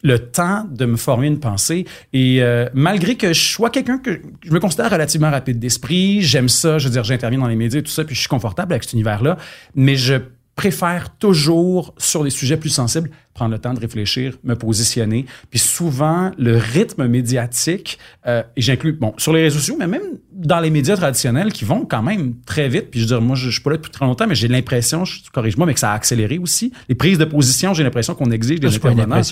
le 0.02 0.18
temps 0.18 0.64
de 0.70 0.86
me 0.86 0.96
former 0.96 1.26
une 1.26 1.40
pensée. 1.40 1.84
Et 2.12 2.42
euh, 2.42 2.68
malgré 2.72 3.16
que 3.16 3.32
je 3.32 3.40
sois 3.52 3.70
quelqu'un 3.70 3.98
que 3.98 4.20
je 4.42 4.50
me 4.50 4.58
considère 4.58 4.90
relativement 4.90 5.30
rapide 5.30 5.58
d'esprit, 5.58 6.22
j'aime 6.22 6.48
ça, 6.48 6.78
je 6.78 6.86
veux 6.86 6.92
dire, 6.92 7.04
j'interviens 7.04 7.38
dans 7.38 7.48
les 7.48 7.56
médias 7.56 7.80
et 7.80 7.82
tout 7.82 7.90
ça, 7.90 8.04
puis 8.04 8.14
je 8.14 8.20
suis 8.20 8.28
confortable 8.28 8.72
avec 8.72 8.84
cet 8.84 8.94
univers-là, 8.94 9.36
mais 9.74 9.96
je 9.96 10.14
préfère 10.56 11.16
toujours, 11.16 11.94
sur 11.96 12.22
des 12.24 12.30
sujets 12.30 12.56
plus 12.56 12.70
sensibles, 12.70 13.10
prendre 13.34 13.52
le 13.52 13.58
temps 13.58 13.72
de 13.72 13.80
réfléchir, 13.80 14.36
me 14.44 14.54
positionner. 14.54 15.24
Puis 15.48 15.58
souvent, 15.58 16.32
le 16.36 16.56
rythme 16.56 17.06
médiatique, 17.06 17.98
euh, 18.26 18.42
et 18.56 18.60
j'inclus, 18.60 18.92
bon, 18.92 19.14
sur 19.16 19.32
les 19.32 19.42
réseaux 19.42 19.58
sociaux, 19.58 19.76
mais 19.78 19.86
même 19.86 20.02
dans 20.32 20.60
les 20.60 20.70
médias 20.70 20.96
traditionnels 20.96 21.52
qui 21.52 21.64
vont 21.64 21.86
quand 21.86 22.02
même 22.02 22.34
très 22.44 22.68
vite. 22.68 22.90
Puis 22.90 23.00
je 23.00 23.04
veux 23.06 23.16
dire, 23.16 23.22
moi, 23.22 23.36
je, 23.36 23.46
je 23.46 23.52
suis 23.52 23.62
pas 23.62 23.70
là 23.70 23.76
depuis 23.76 23.90
très 23.90 24.04
longtemps, 24.04 24.26
mais 24.26 24.34
j'ai 24.34 24.48
l'impression, 24.48 25.04
corrige-moi, 25.32 25.66
mais 25.66 25.74
que 25.74 25.80
ça 25.80 25.92
a 25.92 25.94
accéléré 25.94 26.38
aussi. 26.38 26.72
Les 26.88 26.94
prises 26.94 27.18
de 27.18 27.24
position, 27.24 27.72
j'ai 27.72 27.84
l'impression 27.84 28.14
qu'on 28.14 28.30
exige 28.30 28.60
des 28.60 28.74
intervenants 28.74 29.22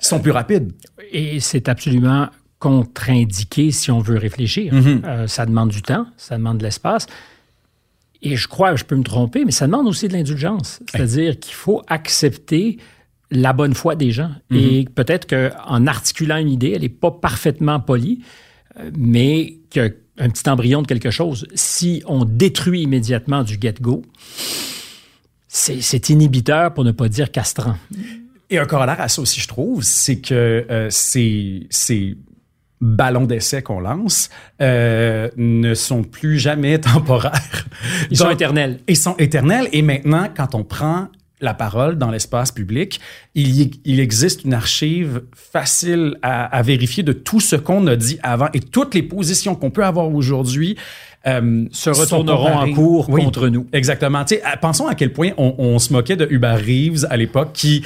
sont 0.00 0.20
plus 0.20 0.30
rapides. 0.30 0.72
Et 1.12 1.40
c'est 1.40 1.68
absolument 1.68 2.28
contre-indiqué 2.58 3.70
si 3.70 3.90
on 3.90 4.00
veut 4.00 4.18
réfléchir. 4.18 4.72
Mm-hmm. 4.72 5.04
Euh, 5.04 5.26
ça 5.26 5.46
demande 5.46 5.70
du 5.70 5.82
temps, 5.82 6.06
ça 6.16 6.36
demande 6.36 6.58
de 6.58 6.64
l'espace. 6.64 7.06
Et 8.22 8.36
je 8.36 8.48
crois, 8.48 8.76
je 8.76 8.84
peux 8.84 8.96
me 8.96 9.02
tromper, 9.02 9.44
mais 9.44 9.50
ça 9.50 9.66
demande 9.66 9.86
aussi 9.86 10.08
de 10.08 10.12
l'indulgence. 10.12 10.80
C'est-à-dire 10.90 11.38
qu'il 11.38 11.54
faut 11.54 11.82
accepter 11.88 12.78
la 13.30 13.52
bonne 13.52 13.74
foi 13.74 13.94
des 13.94 14.10
gens. 14.10 14.30
Mhm. 14.50 14.58
Et 14.58 14.84
peut-être 14.94 15.26
qu'en 15.26 15.86
articulant 15.86 16.36
une 16.36 16.50
idée, 16.50 16.72
elle 16.74 16.82
n'est 16.82 16.88
pas 16.88 17.10
parfaitement 17.10 17.80
polie, 17.80 18.22
euh, 18.78 18.90
mais 18.96 19.58
qu'il 19.70 19.94
un 20.18 20.28
petit 20.28 20.48
embryon 20.50 20.82
de 20.82 20.86
quelque 20.86 21.10
chose. 21.10 21.46
Si 21.54 22.02
on 22.06 22.26
détruit 22.26 22.82
immédiatement 22.82 23.42
du 23.42 23.56
get-go, 23.58 24.02
c'est 25.48 26.10
inhibiteur 26.10 26.74
pour 26.74 26.84
ne 26.84 26.92
pas 26.92 27.08
dire 27.08 27.32
castrant. 27.32 27.76
Et 28.50 28.58
un 28.58 28.66
corollaire 28.66 29.00
à 29.00 29.08
ça 29.08 29.22
aussi, 29.22 29.40
je 29.40 29.48
trouve, 29.48 29.82
c'est 29.82 30.20
que 30.20 30.66
euh, 30.70 30.88
c'est 30.90 32.16
ballons 32.80 33.26
d'essai 33.26 33.62
qu'on 33.62 33.80
lance 33.80 34.30
euh, 34.60 35.28
ne 35.36 35.74
sont 35.74 36.02
plus 36.02 36.38
jamais 36.38 36.78
temporaires. 36.80 37.66
Ils 38.10 38.16
sont 38.16 38.30
éternels. 38.30 38.80
Ils 38.88 38.96
sont 38.96 39.16
éternels. 39.18 39.68
Et 39.72 39.82
maintenant, 39.82 40.28
quand 40.34 40.54
on 40.54 40.64
prend 40.64 41.08
la 41.42 41.54
parole 41.54 41.96
dans 41.96 42.10
l'espace 42.10 42.52
public, 42.52 43.00
il, 43.34 43.70
il, 43.84 43.98
existe 43.98 44.44
une 44.44 44.52
archive 44.52 45.22
facile 45.34 46.16
à, 46.20 46.44
à 46.44 46.62
vérifier 46.62 47.02
de 47.02 47.12
tout 47.12 47.40
ce 47.40 47.56
qu'on 47.56 47.86
a 47.86 47.96
dit 47.96 48.18
avant 48.22 48.48
et 48.52 48.60
toutes 48.60 48.94
les 48.94 49.02
positions 49.02 49.54
qu'on 49.54 49.70
peut 49.70 49.84
avoir 49.84 50.12
aujourd'hui. 50.12 50.76
Euh, 51.26 51.66
se 51.70 51.90
retourneront 51.90 52.52
en 52.52 52.72
cours 52.72 53.06
contre 53.06 53.48
nous. 53.48 53.66
Exactement. 53.74 54.26
sais, 54.26 54.42
pensons 54.62 54.86
à 54.86 54.94
quel 54.94 55.12
point 55.12 55.32
on, 55.36 55.54
on 55.58 55.78
se 55.78 55.92
moquait 55.92 56.16
de 56.16 56.26
Hubert 56.30 56.56
Reeves 56.56 57.06
à 57.10 57.18
l'époque 57.18 57.50
qui 57.52 57.84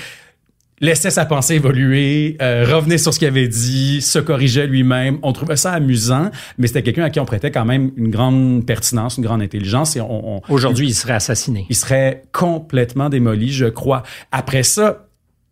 laissait 0.81 1.11
sa 1.11 1.25
pensée 1.25 1.55
évoluer, 1.55 2.37
euh, 2.43 2.65
revenait 2.69 2.99
sur 2.99 3.15
ce 3.15 3.19
qu'il 3.19 3.29
avait 3.29 3.49
dit, 3.49 4.01
se 4.01 4.19
corrigeait 4.19 4.67
lui-même. 4.67 5.19
On 5.23 5.33
trouvait 5.33 5.57
ça 5.57 5.73
amusant, 5.73 6.31
mais 6.59 6.67
c'était 6.67 6.83
quelqu'un 6.83 7.05
à 7.05 7.11
qui 7.11 7.21
on 7.21 7.25
prêtait 7.25 7.51
quand 7.51 7.65
même 7.65 7.93
une 7.97 8.11
grande 8.11 8.67
pertinence, 8.67 9.17
une 9.17 9.25
grande 9.25 9.43
intelligence. 9.43 9.97
Et 9.97 10.01
on, 10.01 10.43
Aujourd'hui, 10.49 10.89
il 10.89 10.95
serait 10.95 11.15
assassiné. 11.15 11.67
Il 11.71 11.77
serait 11.77 12.25
complètement 12.33 13.09
démoli, 13.09 13.53
je 13.53 13.67
crois. 13.67 14.03
Après 14.33 14.63
ça, 14.63 15.07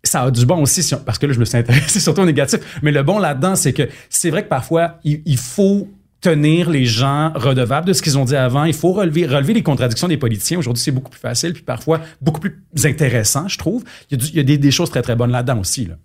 ça 0.05 0.23
a 0.23 0.31
du 0.31 0.45
bon 0.45 0.63
aussi, 0.63 0.89
parce 1.07 1.19
que 1.19 1.27
là, 1.27 1.33
je 1.33 1.39
me 1.39 1.45
suis 1.45 1.57
intéressé 1.57 2.01
surtout 2.01 2.23
au 2.23 2.27
négatif. 2.27 2.61
Mais 2.83 2.91
le 2.91 3.03
bon 3.03 3.19
là-dedans, 3.19 3.55
c'est 3.55 3.73
que 3.73 3.89
c'est 4.11 4.31
vrai 4.31 4.43
que 4.43 4.49
parfois, 4.49 4.99
il 5.05 5.39
faut 5.39 5.89
tenir 6.23 6.71
les 6.71 6.87
gens 6.87 7.33
redevables 7.35 7.87
de 7.87 7.93
ce 7.93 8.01
qu'ils 8.01 8.17
ont 8.17 8.25
dit 8.25 8.37
avant. 8.37 8.65
Il 8.65 8.75
faut 8.75 8.93
relever, 8.93 9.27
relever 9.27 9.53
les 9.53 9.63
contradictions 9.63 10.09
des 10.09 10.17
politiciens. 10.17 10.59
Aujourd'hui, 10.59 10.83
c'est 10.83 10.93
beaucoup 10.93 11.11
plus 11.11 11.21
facile, 11.21 11.53
puis 11.53 11.63
parfois 11.63 12.01
beaucoup 12.23 12.41
plus 12.41 12.63
intéressant, 12.85 13.49
je 13.49 13.59
trouve. 13.59 13.85
Il 14.11 14.35
y 14.35 14.41
a, 14.41 14.43
des, 14.45 14.71
choses 14.71 14.89
très, 14.89 15.03
très 15.03 15.17
bonnes 15.17 15.33
là-dedans 15.33 15.59
aussi. 15.59 15.87
Là. 15.87 15.97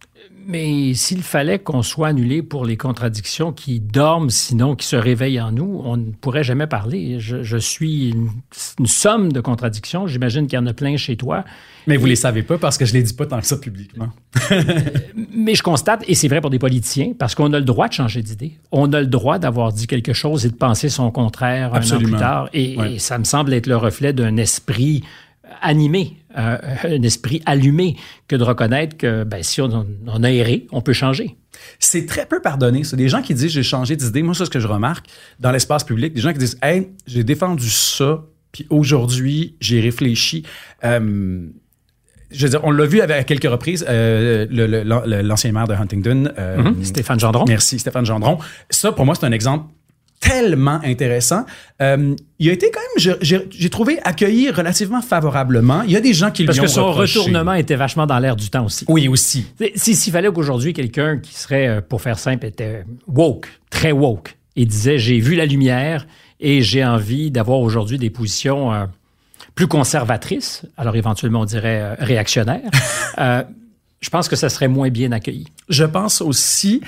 Mais 0.50 0.94
s'il 0.94 1.24
fallait 1.24 1.60
qu'on 1.60 1.82
soit 1.82 2.08
annulé 2.08 2.42
pour 2.42 2.66
les 2.66 2.78
contradictions 2.78 3.52
qui 3.52 3.82
dorment, 3.82 4.30
sinon 4.30 4.78
qui 4.78 4.88
se 4.88 4.96
réveillent 4.96 5.42
en 5.42 5.52
nous, 5.52 5.82
on 5.84 5.98
ne 5.98 6.12
pourrait 6.12 6.46
jamais 6.46 6.68
parler. 6.68 7.20
Je, 7.20 7.58
suis 7.58 8.12
une, 8.12 8.30
somme 8.86 9.34
de 9.34 9.42
contradictions. 9.42 10.08
J'imagine 10.08 10.48
qu'il 10.48 10.58
y 10.58 10.62
en 10.62 10.66
a 10.66 10.74
plein 10.74 10.96
chez 10.96 11.18
toi. 11.18 11.44
Mais 11.86 11.98
vous 11.98 12.06
ne 12.06 12.12
les 12.12 12.16
savez 12.16 12.44
pas 12.44 12.58
parce 12.58 12.78
que 12.78 12.86
je 12.86 12.94
ne 12.94 13.00
les 13.00 13.04
dis 13.04 13.14
pas 13.14 13.26
tant 13.26 13.42
que 13.42 13.46
ça 13.46 13.58
publiquement. 13.58 14.08
mais 15.36 15.54
je 15.54 15.64
constate, 15.64 16.06
et 16.08 16.16
c'est 16.16 16.30
vrai 16.30 16.40
pour 16.40 16.50
des 16.50 16.60
politiciens, 16.60 17.12
parce 17.20 17.36
qu'on 17.36 17.52
a 17.52 17.60
le 17.60 17.66
droit 17.66 17.90
de 17.90 17.94
changer 17.94 18.22
d'idée. 18.22 18.54
On 18.72 18.94
a 18.94 19.02
le 19.02 19.08
droit 19.08 19.40
d'avoir 19.40 19.74
dit 19.74 19.86
quelque 19.86 20.14
chose 20.14 20.46
et 20.46 20.50
de 20.50 20.56
penser 20.56 20.88
son 20.88 21.12
contraire 21.12 21.74
Absolument. 21.74 22.08
un 22.08 22.08
an 22.08 22.12
plus 22.14 22.20
tard. 22.20 22.50
et 22.54 23.00
ça 23.00 23.18
me 23.18 23.26
semble 23.26 23.54
être 23.54 23.68
le 23.68 23.76
reflet 23.76 24.14
d'un 24.14 24.38
esprit 24.38 25.04
animé, 25.62 26.14
euh, 26.38 26.58
un 26.84 27.02
esprit 27.04 27.42
allumé, 27.46 27.96
que 28.28 28.36
de 28.36 28.44
reconnaître 28.44 28.98
que 28.98 29.24
ben, 29.24 29.42
si 29.44 29.62
on, 29.62 29.86
a 30.24 30.32
erré, 30.32 30.68
on 30.72 30.82
peut 30.82 30.94
changer. 30.94 31.38
C'est 31.80 32.06
très 32.06 32.26
peu 32.26 32.42
pardonné. 32.42 32.84
C'est 32.84 32.98
des 32.98 33.10
gens 33.10 33.22
qui 33.22 33.34
disent 33.34 33.52
j'ai 33.52 33.64
changé 33.64 33.96
d'idée. 33.96 34.24
Moi, 34.24 34.36
c'est 34.36 34.46
ce 34.46 34.50
que 34.50 34.60
je 34.60 34.68
remarque 34.68 35.08
dans 35.40 35.52
l'espace 35.52 35.84
public. 35.84 36.14
Des 36.14 36.22
gens 36.22 36.34
qui 36.34 36.40
disent 36.40 36.58
Hey, 36.62 36.90
j'ai 37.08 37.24
défendu 37.24 37.70
ça, 37.70 38.26
puis 38.52 38.68
aujourd'hui, 38.70 39.56
j'ai 39.62 39.80
réfléchi. 39.80 40.44
Euh, 40.84 41.48
je 42.30 42.44
veux 42.44 42.50
dire, 42.50 42.60
on 42.64 42.72
l'a 42.72 42.86
vu 42.86 43.00
avec, 43.00 43.16
à 43.16 43.24
quelques 43.24 43.50
reprises, 43.50 43.86
euh, 43.88 44.46
l'ancien 45.24 45.54
maire 45.54 45.68
de 45.68 45.74
Huntington. 45.74 46.34
Mm-hmm. 46.38 46.84
Stéphane 46.84 47.20
Gendron. 47.20 47.46
Merci, 47.48 47.80
Stéphane 47.80 48.06
Gendron. 48.06 48.38
Ça, 48.70 48.92
pour 48.92 49.06
moi, 49.06 49.16
c'est 49.16 49.26
un 49.26 49.32
exemple 49.32 49.66
tellement 50.28 50.80
intéressant. 50.84 51.46
Euh, 51.82 52.16
il 52.40 52.50
a 52.50 52.54
été 52.54 52.72
quand 52.72 52.80
même, 52.80 53.18
j'ai 53.22 53.70
trouvé 53.70 54.00
accueilli 54.04 54.50
relativement 54.52 55.02
favorablement. 55.02 55.82
Il 55.84 55.92
y 55.92 55.96
a 55.96 56.02
des 56.02 56.14
gens 56.14 56.32
qui 56.32 56.46
Parce 56.46 56.58
lui 56.58 56.62
ont 56.62 56.66
Parce 56.66 56.76
que 56.76 56.82
son 56.82 56.92
retournement 56.92 57.54
était 57.54 57.76
vachement 57.76 58.06
dans 58.06 58.20
l'air 58.20 58.36
du 58.36 58.50
temps 58.50 58.66
aussi. 58.66 58.86
Oui, 58.88 59.08
aussi. 59.08 59.46
S'il 59.76 60.12
fallait 60.12 60.32
qu'aujourd'hui, 60.32 60.74
quelqu'un 60.74 61.18
qui 61.18 61.34
serait, 61.34 61.68
euh, 61.68 61.82
pour 61.82 62.02
faire 62.02 62.20
simple, 62.20 62.46
était 62.46 62.84
woke, 63.08 63.48
très 63.70 63.92
woke, 63.92 64.36
et 64.56 64.66
disait, 64.66 64.98
j'ai 64.98 65.20
vu 65.20 65.36
la 65.36 65.46
lumière 65.46 66.08
et 66.40 66.62
j'ai 66.62 66.84
envie 66.84 67.32
d'avoir 67.32 67.60
aujourd'hui 67.60 67.98
des 67.98 68.10
positions 68.10 68.74
euh, 68.74 68.86
plus 69.56 69.68
conservatrices, 69.68 70.64
alors 70.78 70.96
éventuellement 70.96 71.42
on 71.42 71.46
dirait 71.46 71.96
réactionnaires, 71.96 72.70
je 73.18 74.10
pense 74.10 74.28
que 74.28 74.36
ça 74.36 74.50
serait 74.50 74.68
moins 74.68 74.90
bien 74.90 75.12
accueilli. 75.12 75.48
Je 75.70 75.84
pense 75.84 76.22
aussi... 76.22 76.82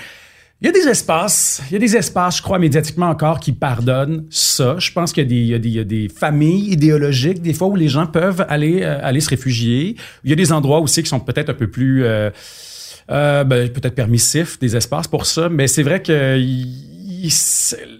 Il 0.61 0.65
y 0.65 0.69
a 0.69 0.73
des 0.73 0.87
espaces, 0.87 1.61
il 1.69 1.73
y 1.73 1.75
a 1.77 1.79
des 1.79 1.95
espaces, 1.95 2.37
je 2.37 2.41
crois, 2.41 2.59
médiatiquement 2.59 3.07
encore, 3.07 3.39
qui 3.39 3.53
pardonnent 3.53 4.25
ça. 4.29 4.75
Je 4.77 4.91
pense 4.91 5.13
qu'il 5.13 5.31
y, 5.31 5.47
y, 5.47 5.79
a 5.79 5.83
des 5.83 6.09
familles 6.09 6.73
idéologiques, 6.73 7.41
des 7.41 7.53
fois, 7.53 7.69
où 7.69 7.77
les 7.77 7.87
gens 7.87 8.07
peuvent 8.07 8.45
aller, 8.49 8.81
euh, 8.83 8.99
aller 9.01 9.21
se 9.21 9.29
réfugier. 9.29 9.95
Il 10.25 10.29
y 10.29 10.33
a 10.33 10.35
des 10.35 10.51
endroits 10.51 10.79
aussi 10.79 11.01
qui 11.01 11.09
sont 11.09 11.21
peut-être 11.21 11.49
un 11.49 11.53
peu 11.53 11.69
plus... 11.69 12.03
Euh, 12.03 12.29
Euh, 13.09 13.43
ben, 13.43 13.69
peut-être 13.69 13.95
permissif 13.95 14.59
des 14.59 14.75
espaces 14.75 15.07
pour 15.07 15.25
ça, 15.25 15.49
mais 15.49 15.67
c'est 15.67 15.81
vrai 15.81 16.03
que 16.03 16.39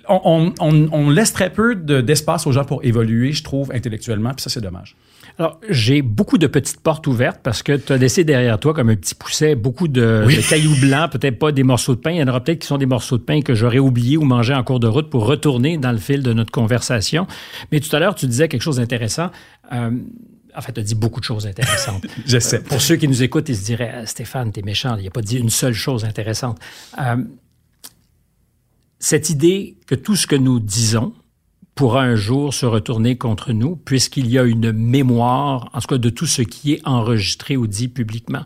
on, 0.08 0.54
on, 0.60 0.90
on, 0.92 1.10
laisse 1.10 1.34
très 1.34 1.50
peu 1.50 1.76
d'espace 1.76 2.46
aux 2.46 2.52
gens 2.52 2.64
pour 2.64 2.84
évoluer, 2.84 3.32
je 3.32 3.44
trouve, 3.44 3.72
intellectuellement, 3.74 4.34
puis 4.36 4.44
ça, 4.44 4.50
c'est 4.52 4.62
dommage. 4.62 4.96
Alors, 5.40 5.58
j'ai 5.70 6.02
beaucoup 6.02 6.38
de 6.38 6.48
petites 6.48 6.82
portes 6.82 7.08
ouvertes 7.08 7.40
parce 7.42 7.64
que 7.64 7.72
tu 7.78 7.94
as 7.94 7.98
laissé 7.98 8.26
derrière 8.26 8.60
toi, 8.60 8.74
comme 8.74 8.90
un 8.90 8.98
petit 8.98 9.16
pousset, 9.16 9.56
beaucoup 9.56 9.88
de, 9.88 10.28
cailloux 10.50 10.76
blancs, 10.82 11.14
peut-être 11.14 11.40
pas 11.40 11.54
des 11.54 11.64
morceaux 11.64 11.96
de 11.96 12.02
pain. 12.02 12.12
Il 12.12 12.18
y 12.18 12.24
en 12.24 12.28
aura 12.28 12.44
peut-être 12.44 12.60
qui 12.60 12.68
sont 12.68 12.78
des 12.78 12.86
morceaux 12.86 13.18
de 13.18 13.24
pain 13.24 13.42
que 13.42 13.56
j'aurais 13.56 13.80
oublié 13.80 14.18
ou 14.18 14.26
mangé 14.26 14.54
en 14.54 14.66
cours 14.66 14.82
de 14.82 14.88
route 14.88 15.10
pour 15.10 15.26
retourner 15.26 15.78
dans 15.78 15.94
le 15.94 15.98
fil 15.98 16.24
de 16.24 16.34
notre 16.34 16.52
conversation. 16.52 17.26
Mais 17.72 17.80
tout 17.80 17.96
à 17.96 18.00
l'heure, 18.00 18.16
tu 18.16 18.28
disais 18.28 18.50
quelque 18.50 18.64
chose 18.64 18.76
d'intéressant. 18.76 19.32
Euh, 19.72 19.92
en 20.54 20.62
fait, 20.62 20.74
tu 20.74 20.82
as 20.82 20.84
dit 20.84 20.96
beaucoup 20.96 21.22
de 21.22 21.26
choses 21.26 21.48
intéressantes. 21.48 22.06
Je 22.26 22.38
sais. 22.38 22.62
pour 22.62 22.82
ceux 22.82 22.98
qui 22.98 23.08
nous 23.08 23.24
écoutent, 23.24 23.48
ils 23.48 23.56
se 23.56 23.64
diraient 23.64 23.94
ah, 23.96 24.06
Stéphane, 24.06 24.52
t'es 24.52 24.62
méchant, 24.62 24.98
il 25.00 25.08
a 25.08 25.10
pas 25.10 25.22
dit 25.22 25.38
une 25.38 25.50
seule 25.50 25.74
chose 25.74 26.04
intéressante. 26.04 26.60
Euh, 27.00 27.16
cette 29.00 29.30
idée 29.30 29.78
que 29.88 29.96
tout 29.96 30.18
ce 30.18 30.28
que 30.28 30.36
nous 30.36 30.60
disons 30.60 31.14
pourra 31.80 32.02
un 32.02 32.18
jour 32.18 32.54
se 32.54 32.66
retourner 32.66 33.18
contre 33.18 33.54
nous, 33.54 33.78
puisqu'il 33.78 34.30
y 34.30 34.38
a 34.38 34.44
une 34.44 34.74
mémoire, 34.74 35.70
en 35.72 35.80
tout 35.80 35.88
cas 35.88 35.98
de 35.98 36.10
tout 36.10 36.26
ce 36.26 36.42
qui 36.42 36.74
est 36.74 36.82
enregistré 36.86 37.56
ou 37.56 37.68
dit 37.68 37.88
publiquement, 37.88 38.44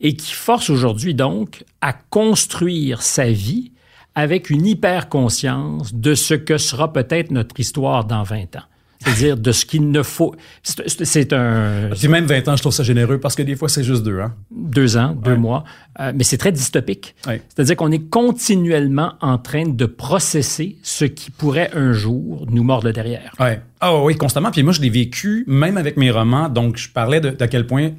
et 0.00 0.14
qui 0.14 0.32
force 0.32 0.70
aujourd'hui 0.70 1.12
donc 1.12 1.64
à 1.80 1.92
construire 1.92 3.02
sa 3.02 3.32
vie 3.32 3.72
avec 4.14 4.48
une 4.48 4.64
hyper-conscience 4.64 5.92
de 5.92 6.14
ce 6.14 6.34
que 6.34 6.56
sera 6.56 6.92
peut-être 6.92 7.32
notre 7.32 7.58
histoire 7.58 8.04
dans 8.04 8.22
20 8.22 8.54
ans. 8.54 8.68
C'est-à-dire 9.00 9.36
de 9.36 9.52
ce 9.52 9.64
qu'il 9.64 9.90
ne 9.90 10.02
faut. 10.02 10.34
C'est 10.62 11.32
un. 11.32 11.90
Puis 11.96 12.08
même 12.08 12.26
20 12.26 12.48
ans, 12.48 12.56
je 12.56 12.62
trouve 12.62 12.72
ça 12.72 12.82
généreux 12.82 13.18
parce 13.18 13.36
que 13.36 13.42
des 13.42 13.54
fois, 13.54 13.68
c'est 13.68 13.84
juste 13.84 14.02
deux 14.02 14.18
ans. 14.20 14.32
Deux 14.50 14.96
ans, 14.96 15.14
deux 15.14 15.36
mois. 15.36 15.64
Euh, 16.00 16.12
mais 16.14 16.24
c'est 16.24 16.38
très 16.38 16.52
dystopique. 16.52 17.14
C'est-à-dire 17.24 17.76
qu'on 17.76 17.92
est 17.92 18.08
continuellement 18.08 19.14
en 19.20 19.38
train 19.38 19.68
de 19.68 19.86
processer 19.86 20.78
ce 20.82 21.04
qui 21.04 21.30
pourrait 21.30 21.70
un 21.74 21.92
jour 21.92 22.46
nous 22.50 22.62
mordre 22.62 22.90
derrière. 22.90 23.32
Ouais. 23.38 23.60
Ah 23.80 24.02
oui, 24.02 24.16
constamment. 24.16 24.50
Puis 24.50 24.62
moi, 24.62 24.72
je 24.72 24.80
l'ai 24.80 24.90
vécu 24.90 25.44
même 25.46 25.76
avec 25.76 25.96
mes 25.96 26.10
romans. 26.10 26.48
Donc, 26.48 26.76
je 26.76 26.88
parlais 26.88 27.20
de, 27.20 27.30
quel 27.46 27.66
point 27.66 27.92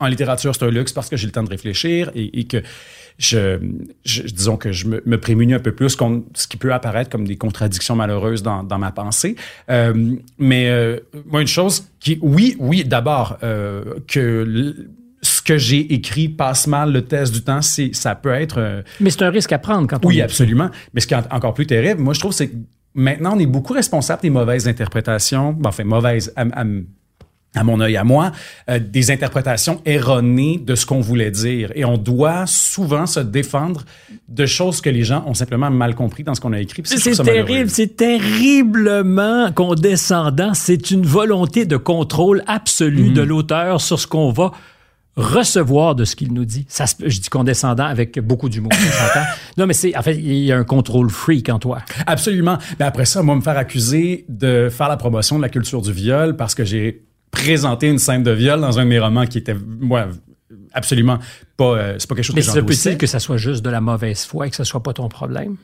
en 0.00 0.06
littérature, 0.06 0.54
c'est 0.54 0.64
un 0.64 0.70
luxe 0.70 0.92
parce 0.92 1.08
que 1.08 1.16
j'ai 1.16 1.26
le 1.26 1.32
temps 1.32 1.44
de 1.44 1.50
réfléchir 1.50 2.10
et 2.14 2.44
que 2.44 2.62
je, 3.18 3.58
disons 4.04 4.56
que 4.56 4.72
je 4.72 4.86
me, 4.86 5.02
me, 5.06 5.18
prémunis 5.18 5.54
un 5.54 5.60
peu 5.60 5.72
plus 5.72 5.94
contre 5.96 6.24
ce 6.34 6.48
qui 6.48 6.56
peut 6.56 6.72
apparaître 6.72 7.10
comme 7.10 7.26
des 7.26 7.36
contradictions 7.36 7.94
malheureuses 7.94 8.42
dans, 8.42 8.62
dans 8.62 8.78
ma 8.78 8.90
pensée. 8.90 9.36
Euh, 9.70 10.16
mais 10.38 10.68
euh, 10.68 10.98
moi, 11.26 11.40
une 11.40 11.46
chose 11.46 11.86
qui, 12.00 12.18
oui, 12.22 12.56
oui, 12.58 12.84
d'abord, 12.84 13.38
euh, 13.42 13.84
que 14.08 14.74
ce 15.22 15.40
que 15.40 15.56
j'ai 15.56 15.94
écrit 15.94 16.28
passe 16.28 16.66
mal 16.66 16.92
le 16.92 17.02
test 17.02 17.32
du 17.32 17.42
temps, 17.42 17.62
c'est 17.62 17.94
ça 17.94 18.14
peut 18.14 18.32
être. 18.32 18.58
Euh, 18.58 18.82
mais 19.00 19.10
c'est 19.10 19.22
un 19.22 19.30
risque 19.30 19.52
à 19.52 19.58
prendre 19.58 19.86
quand 19.88 20.04
on. 20.04 20.08
Oui, 20.08 20.20
absolument. 20.20 20.70
Mais 20.92 21.00
ce 21.00 21.06
qui 21.06 21.14
est 21.14 21.32
encore 21.32 21.54
plus 21.54 21.66
terrible, 21.66 22.00
moi, 22.00 22.14
je 22.14 22.20
trouve, 22.20 22.32
c'est 22.32 22.48
que 22.48 22.56
maintenant, 22.94 23.36
on 23.36 23.38
est 23.38 23.46
beaucoup 23.46 23.72
responsable 23.72 24.22
des 24.22 24.30
mauvaises 24.30 24.68
interprétations. 24.68 25.56
enfin, 25.64 25.84
mauvaises. 25.84 26.32
À, 26.36 26.42
à, 26.42 26.64
à 27.54 27.64
mon 27.64 27.80
œil 27.80 27.96
à 27.96 28.04
moi, 28.04 28.32
euh, 28.68 28.78
des 28.78 29.10
interprétations 29.10 29.80
erronées 29.86 30.60
de 30.64 30.74
ce 30.74 30.86
qu'on 30.86 31.00
voulait 31.00 31.30
dire. 31.30 31.70
Et 31.74 31.84
on 31.84 31.96
doit 31.96 32.46
souvent 32.46 33.06
se 33.06 33.20
défendre 33.20 33.84
de 34.28 34.46
choses 34.46 34.80
que 34.80 34.90
les 34.90 35.04
gens 35.04 35.24
ont 35.26 35.34
simplement 35.34 35.70
mal 35.70 35.94
compris 35.94 36.24
dans 36.24 36.34
ce 36.34 36.40
qu'on 36.40 36.52
a 36.52 36.60
écrit. 36.60 36.82
C'est 36.84 37.22
terrible, 37.22 37.70
c'est 37.70 37.96
terriblement 37.96 39.52
condescendant. 39.52 40.54
C'est 40.54 40.90
une 40.90 41.06
volonté 41.06 41.64
de 41.64 41.76
contrôle 41.76 42.42
absolu 42.46 43.10
de 43.10 43.22
mhm. 43.22 43.28
l'auteur 43.28 43.80
sur 43.80 44.00
ce 44.00 44.06
qu'on 44.06 44.30
va 44.30 44.52
recevoir 45.16 45.94
de 45.94 46.04
ce 46.04 46.16
qu'il 46.16 46.32
nous 46.32 46.44
dit. 46.44 46.66
Ça, 46.68 46.86
je 46.98 47.20
dis 47.20 47.28
condescendant 47.28 47.84
avec 47.84 48.18
beaucoup 48.18 48.48
d'humour. 48.48 48.72
non, 49.56 49.66
mais 49.66 49.72
c'est, 49.74 49.96
en 49.96 50.02
fait, 50.02 50.16
il 50.16 50.44
y 50.44 50.50
a 50.50 50.58
un 50.58 50.64
contrôle 50.64 51.08
freak 51.08 51.48
en 51.48 51.58
toi. 51.58 51.78
Absolument. 52.06 52.58
Mais 52.80 52.84
après 52.84 53.04
ça, 53.04 53.22
moi, 53.22 53.36
me 53.36 53.40
faire 53.40 53.56
accuser 53.56 54.24
de 54.28 54.68
faire 54.70 54.88
la 54.88 54.96
promotion 54.96 55.36
de 55.36 55.42
la 55.42 55.48
culture 55.48 55.82
du 55.82 55.92
viol 55.92 56.36
parce 56.36 56.56
que 56.56 56.64
j'ai 56.64 57.04
présenter 57.34 57.88
une 57.88 57.98
scène 57.98 58.22
de 58.22 58.30
viol 58.30 58.60
dans 58.60 58.78
un 58.78 58.84
de 58.84 58.88
mes 58.88 58.98
romans 58.98 59.26
qui 59.26 59.38
était, 59.38 59.54
moi, 59.54 60.08
absolument 60.72 61.18
pas, 61.56 61.76
euh, 61.76 61.96
c'est 61.98 62.08
pas 62.08 62.14
quelque 62.14 62.24
chose 62.24 62.36
Mais 62.36 62.42
que 62.42 62.66
Mais 62.66 62.74
c'est 62.74 62.96
que 62.96 63.06
ça 63.06 63.20
soit 63.20 63.36
juste 63.36 63.64
de 63.64 63.70
la 63.70 63.80
mauvaise 63.80 64.24
foi 64.24 64.46
et 64.46 64.50
que 64.50 64.56
ce 64.56 64.64
soit 64.64 64.82
pas 64.82 64.92
ton 64.92 65.08
problème? 65.08 65.56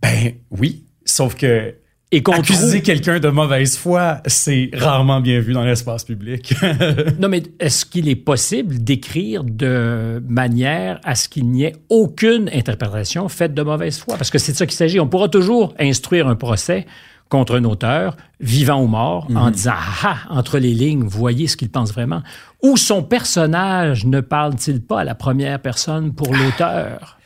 Ben 0.00 0.32
oui, 0.50 0.84
sauf 1.04 1.34
que 1.34 1.74
et 2.10 2.22
accuser 2.26 2.80
quelqu'un 2.80 3.20
de 3.20 3.28
mauvaise 3.28 3.76
foi, 3.76 4.22
c'est 4.24 4.70
rarement 4.72 5.20
bien 5.20 5.40
vu 5.40 5.52
dans 5.52 5.64
l'espace 5.64 6.04
public. 6.04 6.54
non, 7.18 7.28
mais 7.28 7.42
est-ce 7.60 7.84
qu'il 7.84 8.08
est 8.08 8.16
possible 8.16 8.82
d'écrire 8.82 9.44
de 9.44 10.22
manière 10.26 11.00
à 11.04 11.14
ce 11.14 11.28
qu'il 11.28 11.50
n'y 11.50 11.64
ait 11.64 11.76
aucune 11.90 12.48
interprétation 12.50 13.28
faite 13.28 13.52
de 13.52 13.60
mauvaise 13.60 13.98
foi? 13.98 14.16
Parce 14.16 14.30
que 14.30 14.38
c'est 14.38 14.52
de 14.52 14.56
ça 14.56 14.64
qu'il 14.64 14.76
s'agit. 14.76 15.00
On 15.00 15.06
pourra 15.06 15.28
toujours 15.28 15.74
instruire 15.78 16.28
un 16.28 16.34
procès 16.34 16.86
contre 17.28 17.56
un 17.56 17.64
auteur, 17.64 18.16
vivant 18.40 18.82
ou 18.82 18.86
mort, 18.86 19.26
en 19.34 19.46
mhm. 19.46 19.52
disant 19.52 19.74
ah, 19.74 19.94
ah, 20.04 20.16
entre 20.30 20.58
les 20.58 20.72
lignes, 20.72 21.04
voyez 21.04 21.46
ce 21.46 21.56
qu'il 21.56 21.70
pense 21.70 21.92
vraiment. 21.92 22.22
Ou 22.62 22.76
son 22.76 23.02
personnage 23.02 24.06
ne 24.06 24.20
parle-t-il 24.20 24.80
pas 24.80 25.00
à 25.00 25.04
la 25.04 25.14
première 25.14 25.60
personne 25.60 26.14
pour 26.14 26.32
l'auteur? 26.34 27.18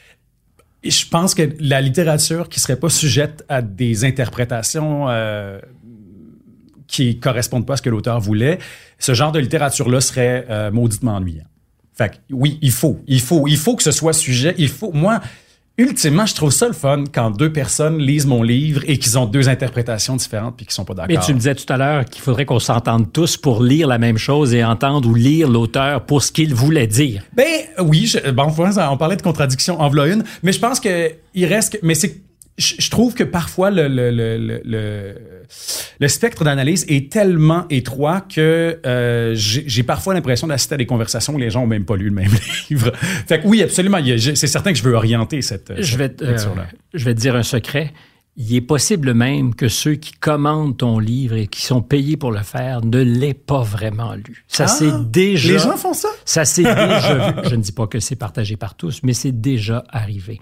Je 0.84 1.06
pense 1.06 1.34
que 1.34 1.48
la 1.60 1.80
littérature 1.80 2.48
qui 2.48 2.58
serait 2.58 2.76
pas 2.76 2.88
sujette 2.88 3.44
à 3.48 3.62
des 3.62 4.04
interprétations 4.04 5.08
euh, 5.08 5.60
qui 6.88 7.20
correspondent 7.20 7.66
pas 7.66 7.74
à 7.74 7.76
ce 7.76 7.82
que 7.82 7.90
l'auteur 7.90 8.20
voulait, 8.20 8.58
ce 8.98 9.14
genre 9.14 9.30
de 9.30 9.38
littérature-là 9.38 10.00
serait 10.00 10.46
euh, 10.50 10.70
mauditement 10.72 11.16
ennuyant. 11.16 11.44
Fait 11.94 12.20
oui, 12.30 12.58
il 12.62 12.72
faut, 12.72 13.00
il 13.06 13.20
faut, 13.20 13.46
il 13.46 13.56
faut 13.56 13.76
que 13.76 13.82
ce 13.82 13.92
soit 13.92 14.12
sujet. 14.12 14.54
Il 14.58 14.68
faut, 14.68 14.92
moi, 14.92 15.20
ultimement, 15.78 16.26
je 16.26 16.34
trouve 16.34 16.50
ça 16.50 16.66
le 16.66 16.72
fun 16.72 17.04
quand 17.12 17.30
deux 17.30 17.52
personnes 17.52 17.98
lisent 17.98 18.26
mon 18.26 18.42
livre 18.42 18.82
et 18.86 18.98
qu'ils 18.98 19.18
ont 19.18 19.26
deux 19.26 19.48
interprétations 19.48 20.16
différentes 20.16 20.56
puis 20.56 20.66
qu'ils 20.66 20.74
sont 20.74 20.84
pas 20.84 20.94
d'accord. 20.94 21.16
Mais 21.16 21.24
tu 21.24 21.32
me 21.32 21.38
disais 21.38 21.54
tout 21.54 21.70
à 21.72 21.76
l'heure 21.76 22.04
qu'il 22.04 22.22
faudrait 22.22 22.44
qu'on 22.44 22.58
s'entende 22.58 23.12
tous 23.12 23.36
pour 23.36 23.62
lire 23.62 23.86
la 23.86 23.98
même 23.98 24.18
chose 24.18 24.54
et 24.54 24.64
entendre 24.64 25.08
ou 25.08 25.14
lire 25.14 25.48
l'auteur 25.48 26.04
pour 26.04 26.22
ce 26.22 26.32
qu'il 26.32 26.54
voulait 26.54 26.86
dire. 26.86 27.22
Ben 27.34 27.46
oui, 27.80 28.06
je, 28.06 28.30
bon, 28.30 28.52
on 28.58 28.96
parlait 28.96 29.16
de 29.16 29.22
contradiction 29.22 29.80
en 29.80 29.88
voilà 29.88 30.12
une, 30.12 30.24
mais 30.42 30.52
je 30.52 30.60
pense 30.60 30.80
que 30.80 31.12
il 31.34 31.46
reste, 31.46 31.78
mais 31.82 31.94
c'est 31.94 32.21
je, 32.58 32.90
trouve 32.90 33.14
que 33.14 33.24
parfois 33.24 33.70
le, 33.70 33.88
le, 33.88 34.10
le, 34.10 34.60
le, 34.64 35.14
le 35.98 36.08
spectre 36.08 36.44
d'analyse 36.44 36.84
est 36.88 37.10
tellement 37.10 37.66
étroit 37.70 38.20
que 38.20 38.78
euh, 38.84 39.32
j'ai 39.34 39.82
parfois 39.82 40.14
l'impression 40.14 40.46
d'assister 40.46 40.74
à 40.74 40.78
des 40.78 40.86
conversations 40.86 41.34
où 41.34 41.38
les 41.38 41.50
gens 41.50 41.62
ont 41.62 41.66
même 41.66 41.84
pas 41.84 41.96
lu 41.96 42.06
le 42.06 42.14
même 42.14 42.30
livre. 42.70 42.92
Fait 43.26 43.40
que 43.40 43.46
oui, 43.46 43.62
absolument, 43.62 43.98
c'est 44.18 44.46
certain 44.46 44.72
que 44.72 44.78
je 44.78 44.82
veux 44.82 44.94
orienter 44.94 45.40
cette, 45.40 45.72
je 45.80 45.96
vais 45.96 46.14
euh, 46.22 46.36
je 46.92 47.04
vais 47.04 47.14
te 47.14 47.20
dire 47.20 47.36
un 47.36 47.42
secret. 47.42 47.92
Il 48.36 48.54
est 48.54 48.62
possible 48.62 49.12
même 49.12 49.54
que 49.54 49.68
ceux 49.68 49.94
qui 49.94 50.12
commandent 50.12 50.78
ton 50.78 50.98
livre 50.98 51.36
et 51.36 51.48
qui 51.48 51.60
sont 51.66 51.82
payés 51.82 52.16
pour 52.16 52.32
le 52.32 52.40
faire 52.40 52.82
ne 52.82 53.02
l'aient 53.02 53.34
pas 53.34 53.62
vraiment 53.62 54.14
lu. 54.14 54.44
Ça 54.48 54.66
c'est 54.66 54.90
ah! 54.90 55.04
déjà. 55.06 55.52
Les 55.52 55.58
gens 55.58 55.76
font 55.76 55.92
ça? 55.92 56.08
Ça 56.24 56.46
c'est 56.46 56.62
déjà 56.62 57.30
vu. 57.42 57.48
Je 57.50 57.54
ne 57.54 57.60
dis 57.60 57.72
pas 57.72 57.86
que 57.86 58.00
c'est 58.00 58.16
partagé 58.16 58.56
par 58.56 58.74
tous, 58.74 59.00
mais 59.02 59.12
c'est 59.12 59.38
déjà 59.38 59.84
arrivé. 59.90 60.40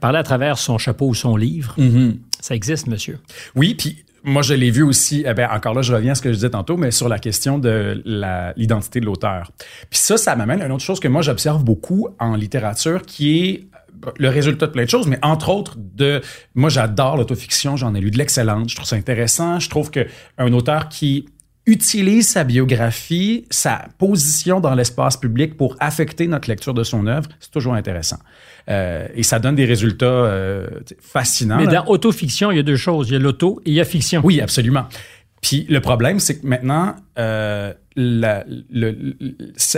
Parler 0.00 0.18
à 0.18 0.22
travers 0.22 0.58
son 0.58 0.78
chapeau 0.78 1.08
ou 1.08 1.14
son 1.14 1.36
livre, 1.36 1.74
mm-hmm. 1.78 2.18
ça 2.40 2.54
existe, 2.54 2.86
monsieur. 2.86 3.18
Oui, 3.54 3.74
puis 3.74 4.04
moi, 4.26 4.42
je 4.42 4.54
l'ai 4.54 4.72
vu 4.72 4.82
aussi, 4.82 5.24
eh 5.24 5.34
bien, 5.34 5.48
encore 5.50 5.72
là, 5.72 5.82
je 5.82 5.94
reviens 5.94 6.12
à 6.12 6.14
ce 6.16 6.22
que 6.22 6.30
je 6.30 6.34
disais 6.34 6.50
tantôt, 6.50 6.76
mais 6.76 6.90
sur 6.90 7.08
la 7.08 7.20
question 7.20 7.60
de 7.60 8.02
l'identité 8.56 8.98
de 8.98 9.06
l'auteur. 9.06 9.52
Puis 9.88 10.00
ça, 10.00 10.16
ça 10.16 10.34
m'amène 10.34 10.60
à 10.60 10.66
une 10.66 10.72
autre 10.72 10.82
chose 10.82 10.98
que 10.98 11.06
moi, 11.06 11.22
j'observe 11.22 11.62
beaucoup 11.62 12.08
en 12.18 12.34
littérature, 12.34 13.02
qui 13.02 13.38
est 13.38 13.66
euh, 14.04 14.10
le 14.18 14.28
résultat 14.28 14.66
de 14.66 14.72
plein 14.72 14.84
de 14.84 14.90
choses, 14.90 15.06
mais 15.06 15.20
entre 15.22 15.48
autres 15.48 15.76
de... 15.78 16.20
Moi, 16.56 16.70
j'adore 16.70 17.16
l'autofiction, 17.16 17.76
j'en 17.76 17.94
ai 17.94 18.00
lu 18.00 18.10
de 18.10 18.18
l'excellente, 18.18 18.68
je 18.68 18.74
trouve 18.74 18.88
ça 18.88 18.96
intéressant. 18.96 19.60
Je 19.60 19.70
trouve 19.70 19.92
qu'un 19.92 20.52
auteur 20.52 20.88
qui 20.88 21.26
utilise 21.66 22.28
sa 22.28 22.42
biographie, 22.42 23.44
sa 23.50 23.86
position 23.98 24.60
dans 24.60 24.74
l'espace 24.74 25.16
public 25.16 25.56
pour 25.56 25.76
affecter 25.78 26.26
notre 26.26 26.48
lecture 26.48 26.74
de 26.74 26.84
son 26.84 27.06
œuvre, 27.06 27.28
c'est 27.38 27.50
toujours 27.50 27.74
intéressant. 27.74 28.18
Euh, 28.68 29.06
et 29.14 29.22
ça 29.22 29.38
donne 29.38 29.54
des 29.54 29.64
résultats 29.64 30.06
euh, 30.06 30.66
fascinants. 31.00 31.56
Mais 31.56 31.66
dans 31.66 31.86
autofiction, 31.86 32.50
il 32.50 32.56
y 32.56 32.60
a 32.60 32.64
deux 32.64 32.76
choses. 32.76 33.08
Il 33.08 33.12
y 33.12 33.16
a 33.16 33.18
l'auto 33.18 33.60
et 33.64 33.70
il 33.70 33.74
y 33.74 33.80
a 33.80 33.84
fiction. 33.84 34.20
Oui, 34.24 34.40
absolument. 34.40 34.86
Puis 35.40 35.66
le 35.68 35.80
problème, 35.80 36.18
c'est 36.18 36.40
que 36.40 36.46
maintenant, 36.46 36.96
euh, 37.18 37.72
la, 37.96 38.44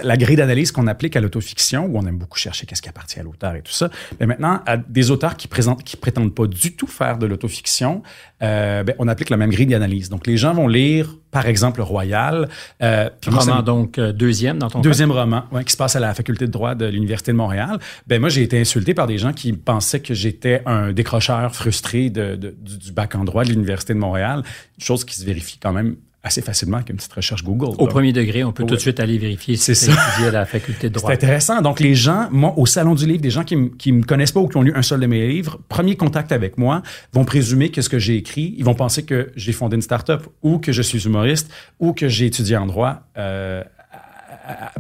la 0.03 0.17
grille 0.17 0.37
d'analyse 0.37 0.73
qu'on 0.73 0.89
applique 0.89 1.15
à 1.15 1.21
l'autofiction, 1.21 1.87
où 1.87 1.97
on 1.99 2.07
aime 2.07 2.19
beaucoup 2.19 2.39
chercher 2.39 2.67
qu'est-ce 2.67 2.83
qui 2.83 2.89
appartient 2.89 3.21
à 3.21 3.23
l'auteur 3.23 3.55
et 3.55 3.63
tout 3.63 3.73
ça, 3.73 3.91
mais 4.19 4.27
maintenant, 4.27 4.61
à 4.67 4.77
des 4.77 5.11
auteurs 5.11 5.37
qui 5.37 5.47
présentent, 5.47 5.85
qui 5.85 5.97
prétendent 5.97 6.35
pas 6.35 6.47
du 6.47 6.75
tout 6.75 6.89
faire 6.89 7.19
de 7.19 7.27
l'autofiction, 7.27 8.03
euh, 8.43 8.83
ben, 8.83 8.97
on 8.99 9.07
applique 9.07 9.31
la 9.31 9.37
même 9.37 9.51
grille 9.51 9.67
d'analyse. 9.67 10.09
Donc, 10.09 10.27
les 10.27 10.37
gens 10.37 10.53
vont 10.53 10.67
lire, 10.67 11.17
par 11.31 11.47
exemple, 11.47 11.81
Royal. 11.81 12.49
Euh, 12.83 13.09
roman, 13.27 13.63
donc, 13.63 13.99
euh, 13.99 14.13
deuxième 14.13 14.59
dans 14.59 14.69
ton 14.69 14.81
Deuxième 14.81 15.13
roman, 15.13 15.45
ouais, 15.53 15.65
qui 15.65 15.73
se 15.73 15.77
passe 15.77 15.95
à 15.95 16.01
la 16.01 16.13
faculté 16.13 16.47
de 16.47 16.51
droit 16.51 16.75
de 16.75 16.87
l'Université 16.87 17.31
de 17.31 17.37
Montréal. 17.37 17.79
Ben, 18.09 18.21
moi, 18.21 18.31
j'ai 18.31 18.43
été 18.43 18.61
insulté 18.61 18.95
par 18.95 19.07
des 19.07 19.19
gens 19.19 19.33
qui 19.33 19.53
pensaient 19.53 20.01
que 20.01 20.15
j'étais 20.15 20.63
un 20.67 20.93
décrocheur 20.93 21.55
frustré 21.55 22.11
de, 22.11 22.35
du, 22.35 22.79
du 22.79 22.93
bac 22.93 23.15
en 23.15 23.23
droit 23.23 23.45
de 23.45 23.51
l'Université 23.51 23.95
de 23.95 23.99
Montréal, 23.99 24.43
chose 24.79 25.05
qui 25.05 25.15
se 25.15 25.25
vérifie 25.25 25.59
quand 25.59 25.73
même 25.73 25.97
assez 26.23 26.43
facilement 26.43 26.79
avec 26.79 26.91
une 26.91 26.97
petite 26.97 27.13
recherche 27.13 27.45
Google. 27.45 27.77
Au 27.79 27.87
premier 27.87 28.13
degré, 28.13 28.43
on 28.43 28.53
peut 28.53 28.65
tout 28.65 28.75
de 28.75 28.81
suite 28.81 28.99
aller 28.99 29.19
vérifier 29.19 29.57
si 29.57 29.75
c'est 29.75 29.93
étudié 29.93 30.29
à 30.29 30.31
la 30.33 30.47
faculté 30.47 30.89
de 30.89 30.95
droit. 30.95 31.11
C'est 31.11 31.15
intéressant. 31.15 31.63
Donc, 31.63 31.81
les 31.81 31.95
gens, 31.95 32.29
moi, 32.31 32.55
au 32.57 32.67
Salon 32.67 32.95
du 32.95 33.07
Livre, 33.07 33.21
des 33.21 33.31
gens 33.31 33.45
qui 33.45 33.57
ne 33.57 33.99
me 33.99 34.03
connaissent 34.03 34.33
pas 34.33 34.41
ou 34.41 34.49
qui 34.49 34.57
ont 34.57 34.63
lu 34.63 34.73
un 34.75 34.83
seul 34.83 35.01
de 35.01 35.07
mes 35.07 35.29
livres, 35.29 35.61
premier 35.69 35.97
contact 35.97 36.33
avec 36.33 36.59
moi, 36.59 36.83
vont 37.13 37.25
présumer 37.25 37.71
que 37.71 37.83
ce 37.83 37.89
que 37.89 37.99
j'ai 37.99 38.17
écrit, 38.17 38.55
ils 38.59 38.65
vont 38.65 38.75
penser 38.75 39.05
que 39.05 39.31
j'ai 39.37 39.53
fondé 39.53 39.77
une 39.77 39.83
start-up 39.83 40.27
ou 40.43 40.59
que 40.59 40.73
je 40.73 40.83
suis 40.83 41.05
humoriste 41.05 41.51
ou 41.79 41.93
que 41.93 42.09
j'ai 42.09 42.27
étudié 42.27 42.57
en 42.57 42.67
droit. 42.67 43.03
Euh, 43.17 43.63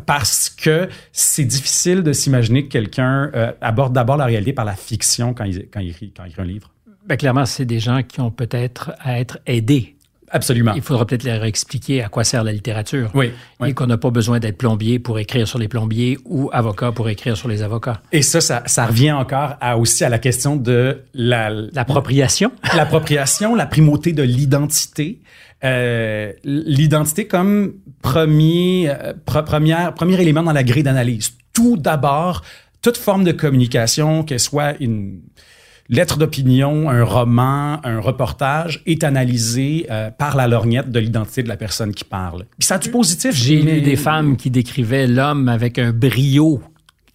parce 0.07 0.49
que 0.49 0.89
c'est 1.13 1.45
difficile 1.45 2.03
de 2.03 2.13
s'imaginer 2.13 2.65
que 2.65 2.71
quelqu'un 2.71 3.31
euh, 3.35 3.53
aborde 3.61 3.93
d'abord 3.93 4.17
la 4.17 4.25
réalité 4.25 4.53
par 4.53 4.65
la 4.65 4.75
fiction 4.75 5.35
quand 5.35 5.45
il, 5.45 5.69
quand 5.69 5.81
il, 5.81 5.91
écrit, 5.91 6.13
quand 6.17 6.25
il 6.25 6.31
écrit 6.31 6.43
un 6.43 6.47
livre. 6.47 6.73
Bien, 7.07 7.17
clairement, 7.17 7.47
c'est 7.47 7.65
des 7.65 7.81
gens 7.81 8.03
qui 8.03 8.21
ont 8.21 8.31
peut-être 8.31 8.93
à 9.01 9.21
être 9.21 9.39
aidés 9.47 9.98
Absolument. 10.31 10.73
Il 10.75 10.83
faudra 10.83 11.07
peut-être 11.07 11.25
leur 11.25 11.45
expliquer 11.45 12.03
à 12.03 12.09
quoi 12.09 12.25
sert 12.25 12.45
la 12.45 12.53
littérature. 12.53 13.11
Oui. 13.15 13.33
Et 13.65 13.75
qu'on 13.75 13.87
n'a 13.87 13.99
pas 13.99 14.11
besoin 14.11 14.39
d'être 14.39 14.59
plombier 14.59 14.99
pour 14.99 15.19
écrire 15.19 15.47
sur 15.47 15.59
les 15.59 15.69
plombiers 15.69 16.19
ou 16.25 16.51
avocat 16.53 16.93
pour 16.93 17.09
écrire 17.09 17.37
sur 17.37 17.49
les 17.49 17.63
avocats. 17.63 18.01
Et 18.13 18.23
ça, 18.23 18.41
ça, 18.41 18.87
revient 18.87 19.13
encore 19.13 19.57
à, 19.61 19.79
aussi 19.79 20.05
à 20.05 20.09
la 20.09 20.19
question 20.19 20.57
de 20.57 21.03
la... 21.15 21.51
L'appropriation. 21.51 22.53
L'appropriation, 22.77 23.55
la 23.55 23.67
primauté 23.67 24.13
de 24.13 24.23
l'identité. 24.23 25.21
Euh, 25.65 26.33
l'identité 26.45 27.27
comme 27.27 27.75
premier, 28.03 28.89
euh, 28.91 29.13
première, 29.25 29.93
premier 29.95 30.21
élément 30.21 30.43
dans 30.43 30.53
la 30.53 30.63
grille 30.63 30.85
d'analyse. 30.85 31.33
Tout 31.53 31.77
d'abord, 31.77 32.43
toute 32.81 32.97
forme 32.97 33.25
de 33.25 33.33
communication, 33.33 34.23
qu'elle 34.23 34.41
soit 34.41 34.75
une 34.81 35.21
lettre 35.89 36.19
d'opinion, 36.19 36.91
un 36.91 37.05
roman, 37.05 37.81
un 37.85 38.01
reportage 38.01 38.83
est 38.87 39.05
analysé 39.05 39.87
euh, 39.91 40.11
par 40.11 40.37
la 40.37 40.47
lorgnette 40.47 40.91
de 40.91 40.99
l'identité 40.99 41.43
de 41.43 41.49
la 41.49 41.57
personne 41.57 41.95
qui 41.95 42.05
parle. 42.05 42.45
Puis 42.59 42.67
ça 42.67 42.77
a 42.77 42.79
du 42.79 42.91
positif. 42.91 43.35
J'ai 43.35 43.63
lu 43.63 43.81
des 43.81 43.97
femmes 43.97 44.37
qui 44.37 44.51
décrivaient 44.51 45.07
l'homme 45.07 45.49
avec 45.49 45.79
un 45.79 45.93
brio 45.93 46.63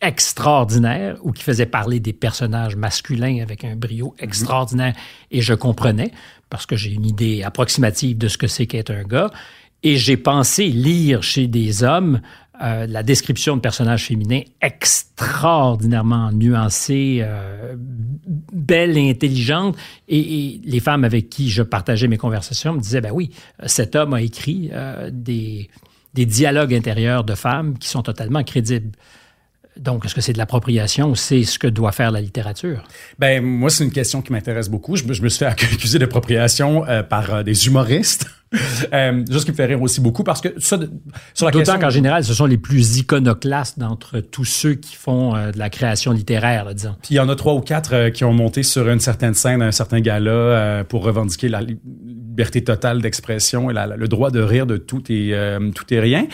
extraordinaire 0.02 1.18
ou 1.24 1.32
qui 1.32 1.44
faisaient 1.44 1.66
parler 1.66 2.00
des 2.00 2.14
personnages 2.14 2.76
masculins 2.76 3.42
avec 3.42 3.64
un 3.64 3.76
brio 3.76 4.16
extraordinaire. 4.20 4.94
Et 5.32 5.42
je 5.42 5.54
comprenais, 5.54 6.12
parce 6.50 6.66
que 6.66 6.76
j'ai 6.76 6.92
une 6.92 7.06
idée 7.06 7.44
approximative 7.44 8.18
de 8.18 8.28
ce 8.28 8.38
que 8.38 8.48
c'est 8.48 8.66
qu'être 8.66 8.92
un 8.92 9.04
gars. 9.04 9.32
Et 9.84 9.98
j'ai 9.98 10.18
pensé 10.18 10.68
lire 10.68 11.24
chez 11.24 11.48
des 11.48 11.84
hommes 11.84 12.22
euh, 12.62 12.86
la 12.86 13.02
description 13.02 13.56
de 13.56 13.62
personnages 13.62 14.06
féminins 14.06 14.42
extraordinairement 14.62 16.32
nuancée, 16.32 17.22
euh, 17.24 17.76
belle 18.54 18.96
et 18.96 19.10
intelligente. 19.10 19.76
Et, 20.08 20.62
les 20.63 20.80
femmes 20.80 21.04
avec 21.04 21.30
qui 21.30 21.50
je 21.50 21.63
partageais 21.63 22.08
mes 22.08 22.18
conversations 22.18 22.74
me 22.74 22.80
disaient, 22.80 23.02
ben 23.02 23.12
oui, 23.12 23.32
cet 23.66 23.96
homme 23.96 24.13
a 24.13 24.22
écrit 24.22 24.70
euh, 24.72 25.10
des, 25.12 25.72
des 26.13 26.28
dialogues 26.28 26.76
intérieurs 26.76 27.24
de 27.24 27.34
femmes 27.34 27.76
qui 27.80 27.88
sont 27.88 28.04
totalement 28.04 28.44
crédibles. 28.44 28.92
Donc, 29.76 30.06
est-ce 30.06 30.13
que 30.13 30.22
c'est 30.22 30.34
de 30.34 30.38
l'appropriation 30.38 31.10
ou 31.10 31.16
c'est 31.16 31.44
ce 31.46 31.58
que 31.58 31.66
doit 31.66 31.92
faire 31.92 32.12
la 32.12 32.22
littérature? 32.22 32.84
Ben 33.18 33.44
moi, 33.44 33.72
c'est 33.72 33.84
une 33.84 33.92
question 33.92 34.22
qui 34.22 34.32
m'intéresse 34.32 34.70
beaucoup. 34.70 34.96
Je, 34.96 35.06
me 35.06 35.13
suis 35.13 35.39
fait 35.39 35.46
accuser 35.46 35.98
d'appropriation 35.98 36.86
par 37.10 37.44
des 37.44 37.66
humoristes. 37.66 38.28
Euh, 38.94 39.24
juste 39.30 39.46
qui 39.46 39.52
me 39.52 39.56
fait 39.56 39.66
rire 39.66 39.82
aussi 39.82 40.02
beaucoup 40.02 40.24
parce 40.24 40.42
que 40.42 40.50
ça, 40.58 40.78
sur 41.34 41.46
la 41.46 41.52
D'autant 41.52 41.80
qu'en 41.80 41.89
général, 41.89 42.24
ce 42.24 42.34
sont 42.34 42.46
les 42.46 42.58
plus 42.58 42.98
iconoclastes 42.98 43.80
d'entre 43.80 44.20
tous 44.20 44.46
ceux 44.46 44.74
qui 44.74 44.96
font 44.96 45.36
euh, 45.36 45.52
de 45.52 45.60
la 45.60 45.70
création 45.70 46.12
littéraire, 46.12 46.66
là, 46.66 46.74
disons. 46.74 46.96
Puis 47.02 47.16
il 47.16 47.18
y 47.18 47.20
en 47.20 47.30
a 47.30 47.36
trois 47.36 47.54
ou 47.54 47.62
quatre 47.62 47.94
euh, 47.94 48.10
qui 48.10 48.24
ont 48.24 48.34
monté 48.34 48.63
sur 48.63 48.89
une 48.89 49.00
certaine 49.00 49.34
scène, 49.34 49.62
un 49.62 49.72
certain 49.72 50.00
gala 50.00 50.32
euh, 50.32 50.84
pour 50.84 51.04
revendiquer 51.04 51.50
la 51.50 51.62
liberté 51.62 52.63
totale 52.63 53.02
d'expression 53.02 53.70
et 53.70 53.74
le 53.74 54.08
droit 54.08 54.32
de 54.32 54.42
rire 54.42 54.66
de 54.66 54.78
tout 54.78 55.04
et 55.12 55.36
tout 55.76 55.94
et 55.94 56.00
rien. 56.00 56.26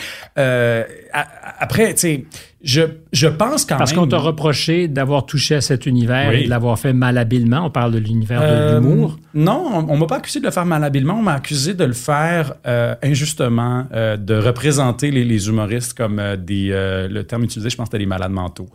après, 1.60 1.94
tu 1.94 2.00
sais 2.00 2.24
je, 2.62 2.82
je 3.12 3.26
pense 3.26 3.64
quand 3.64 3.78
Parce 3.78 3.92
même. 3.92 4.00
Parce 4.00 4.06
qu'on 4.06 4.06
t'a 4.06 4.18
reproché 4.18 4.86
d'avoir 4.86 5.24
touché 5.24 5.54
à 5.54 5.60
cet 5.62 5.86
univers 5.86 6.32
et 6.32 6.44
de 6.44 6.50
l'avoir 6.50 6.78
fait 6.78 6.92
malhabilement. 6.92 7.64
On 7.64 7.70
parle 7.70 7.92
de 7.92 7.98
l'univers 7.98 8.40
de 8.42 8.74
l'humour. 8.74 9.18
Non, 9.32 9.86
on, 9.88 9.96
m'a 9.96 10.06
pas 10.06 10.16
accusé 10.16 10.40
de 10.40 10.44
le 10.44 10.50
faire 10.50 10.66
malhabilement. 10.66 11.14
On 11.14 11.22
m'a 11.22 11.34
accusé 11.34 11.72
de 11.72 11.84
le 11.84 11.94
faire 11.94 12.09
euh, 12.10 12.94
injustement, 13.02 13.86
euh, 13.92 14.16
de 14.16 14.34
représenter 14.34 15.10
les, 15.10 15.24
les, 15.24 15.48
humoristes 15.48 15.94
comme 15.94 16.20
des. 16.36 16.68
le 16.70 17.22
terme 17.22 17.44
utilisé, 17.44 17.70
je 17.70 17.76
pense, 17.76 17.86
c'était 17.86 17.98
des 17.98 18.06
malades 18.06 18.32
mentaux. 18.32 18.68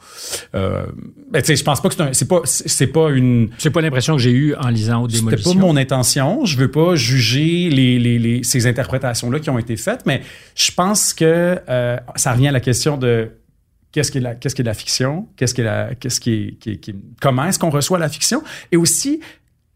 ben, 0.53 0.85
tu 1.33 1.43
sais, 1.43 1.55
je 1.55 1.63
pense 1.63 1.81
pas 1.81 1.89
que 1.89 1.95
c'est 2.13 2.27
pas. 2.27 2.41
C'est 2.45 2.87
pas 2.87 3.09
une. 3.09 3.49
C'est 3.57 3.71
pas 3.71 3.81
l'impression 3.81 4.15
que 4.15 4.21
j'ai 4.21 4.31
eue 4.31 4.55
en 4.55 4.69
lisant 4.69 5.07
Démolition. 5.07 5.29
C'était 5.29 5.59
pas 5.59 5.65
mon 5.65 5.77
intention. 5.77 6.45
Je 6.45 6.57
veux 6.57 6.71
pas 6.71 6.95
juger 6.95 7.69
les, 7.69 7.99
les, 7.99 8.19
les 8.19 8.43
ces 8.43 8.67
interprétations-là 8.67 9.39
qui 9.39 9.49
ont 9.49 9.59
été 9.59 9.77
faites, 9.77 10.05
mais 10.05 10.21
je 10.55 10.71
pense 10.71 11.13
que 11.13 11.59
ça 12.15 12.31
revient 12.33 12.49
à 12.49 12.51
la 12.51 12.59
question 12.59 12.97
de 12.97 13.29
qu'est-ce 13.95 14.11
qui 14.11 14.17
est 14.17 14.21
la, 14.21 14.35
qu'est-ce 14.35 14.55
qui 14.55 14.61
est 14.61 14.65
la 14.65 14.73
fiction, 14.73 15.29
qu'est-ce 15.37 15.53
qui 15.53 15.61
est 15.61 15.63
la, 15.63 15.95
qu'est-ce 15.95 16.19
qui 16.19 16.57
est, 16.61 16.79
qui, 16.79 16.95
comment 17.21 17.45
est-ce 17.45 17.57
qu'on 17.57 17.69
reçoit 17.69 17.97
la 17.97 18.09
fiction, 18.09 18.43
et 18.73 18.77
aussi 18.77 19.21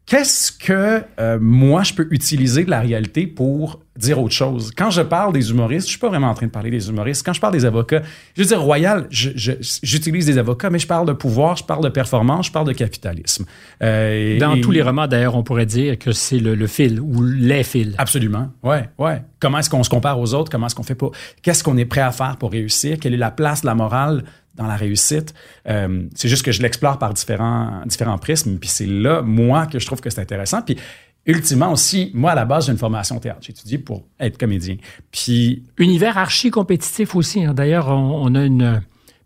qu'est-ce 0.09 0.51
que 0.51 1.03
euh, 1.19 1.37
moi 1.39 1.83
je 1.83 1.93
peux 1.93 2.07
utiliser 2.09 2.65
de 2.65 2.69
la 2.71 2.81
réalité 2.81 3.27
pour 3.27 3.79
dire 3.95 4.19
autre 4.19 4.33
chose? 4.33 4.71
Quand 4.75 4.89
je 4.89 5.01
parle 5.01 5.33
des 5.33 5.51
humoristes, 5.51 5.85
je 5.85 5.91
suis 5.91 5.99
pas 5.99 6.09
vraiment 6.09 6.29
en 6.29 6.33
train 6.33 6.47
de 6.47 6.51
parler 6.51 6.71
des 6.71 6.89
humoristes. 6.89 7.23
Quand 7.23 7.33
je 7.33 7.39
parle 7.39 7.53
des 7.53 7.63
avocats, 7.63 8.01
je 8.35 8.41
veux 8.41 8.47
dire 8.47 8.59
Royal, 8.59 9.07
j'utilise 9.11 10.25
des 10.25 10.39
avocats, 10.39 10.71
mais 10.71 10.79
je 10.79 10.87
parle 10.87 11.05
de 11.05 11.13
pouvoir, 11.13 11.57
je 11.57 11.63
parle 11.63 11.83
de 11.83 11.89
performance, 11.89 12.47
je 12.47 12.51
parle 12.51 12.67
de 12.67 12.73
capitalisme. 12.73 13.45
Euh, 13.83 14.39
Dans 14.39 14.59
tous 14.59 14.71
les 14.71 14.81
romans, 14.81 15.05
d'ailleurs, 15.05 15.35
on 15.35 15.43
pourrait 15.43 15.67
dire 15.67 15.99
que 15.99 16.11
c'est 16.11 16.39
le, 16.39 16.67
fil 16.67 16.99
ou 16.99 17.23
les 17.23 17.63
fils. 17.63 17.93
Absolument. 17.99 18.49
Ouais, 18.63 18.89
ouais. 18.97 19.21
Comment 19.39 19.59
est-ce 19.59 19.69
qu'on 19.69 19.83
se 19.83 19.89
compare 19.89 20.19
aux 20.19 20.33
autres? 20.33 20.51
Comment 20.51 20.65
est-ce 20.65 20.75
qu'on 20.75 20.83
fait 20.83 20.95
pas 20.95 21.11
Qu'est-ce 21.43 21.63
qu'on 21.63 21.77
est 21.77 21.85
prêt 21.85 22.01
à 22.01 22.11
faire 22.11 22.37
pour 22.37 22.51
réussir? 22.51 22.97
Quelle 22.99 23.13
est 23.13 23.17
la 23.17 23.31
place 23.31 23.61
de 23.61 23.67
la 23.67 23.75
morale 23.75 24.23
dans 24.59 24.67
la 24.67 24.75
réussite. 24.75 25.33
Euh, 25.67 26.03
c'est 26.13 26.27
juste 26.27 26.45
que 26.45 26.51
je 26.51 26.61
l'explore 26.61 26.99
par 26.99 27.13
différents, 27.13 27.81
prismes. 28.21 28.59
Puis 28.59 28.69
c'est 28.69 28.85
là, 28.85 29.21
moi, 29.21 29.65
que 29.65 29.79
je 29.79 29.85
trouve 29.85 30.01
que 30.01 30.09
c'est 30.09 30.21
intéressant. 30.21 30.61
Puis 30.61 30.77
ultimement 31.25 31.71
aussi, 31.71 32.11
moi, 32.13 32.31
à 32.31 32.35
la 32.35 32.45
base, 32.45 32.65
j'ai 32.67 32.73
une 32.73 32.77
formation 32.77 33.19
théâtre. 33.19 33.39
J'ai 33.41 33.51
étudié 33.51 33.77
pour 33.77 34.03
être 34.19 34.37
comédien. 34.37 34.75
Puis... 35.11 35.63
Univers 35.77 36.17
archi-compétitif 36.17 37.15
aussi. 37.15 37.43
Hein. 37.43 37.53
D'ailleurs, 37.53 37.87
on, 37.87 38.35
a 38.35 38.43
une 38.43 38.83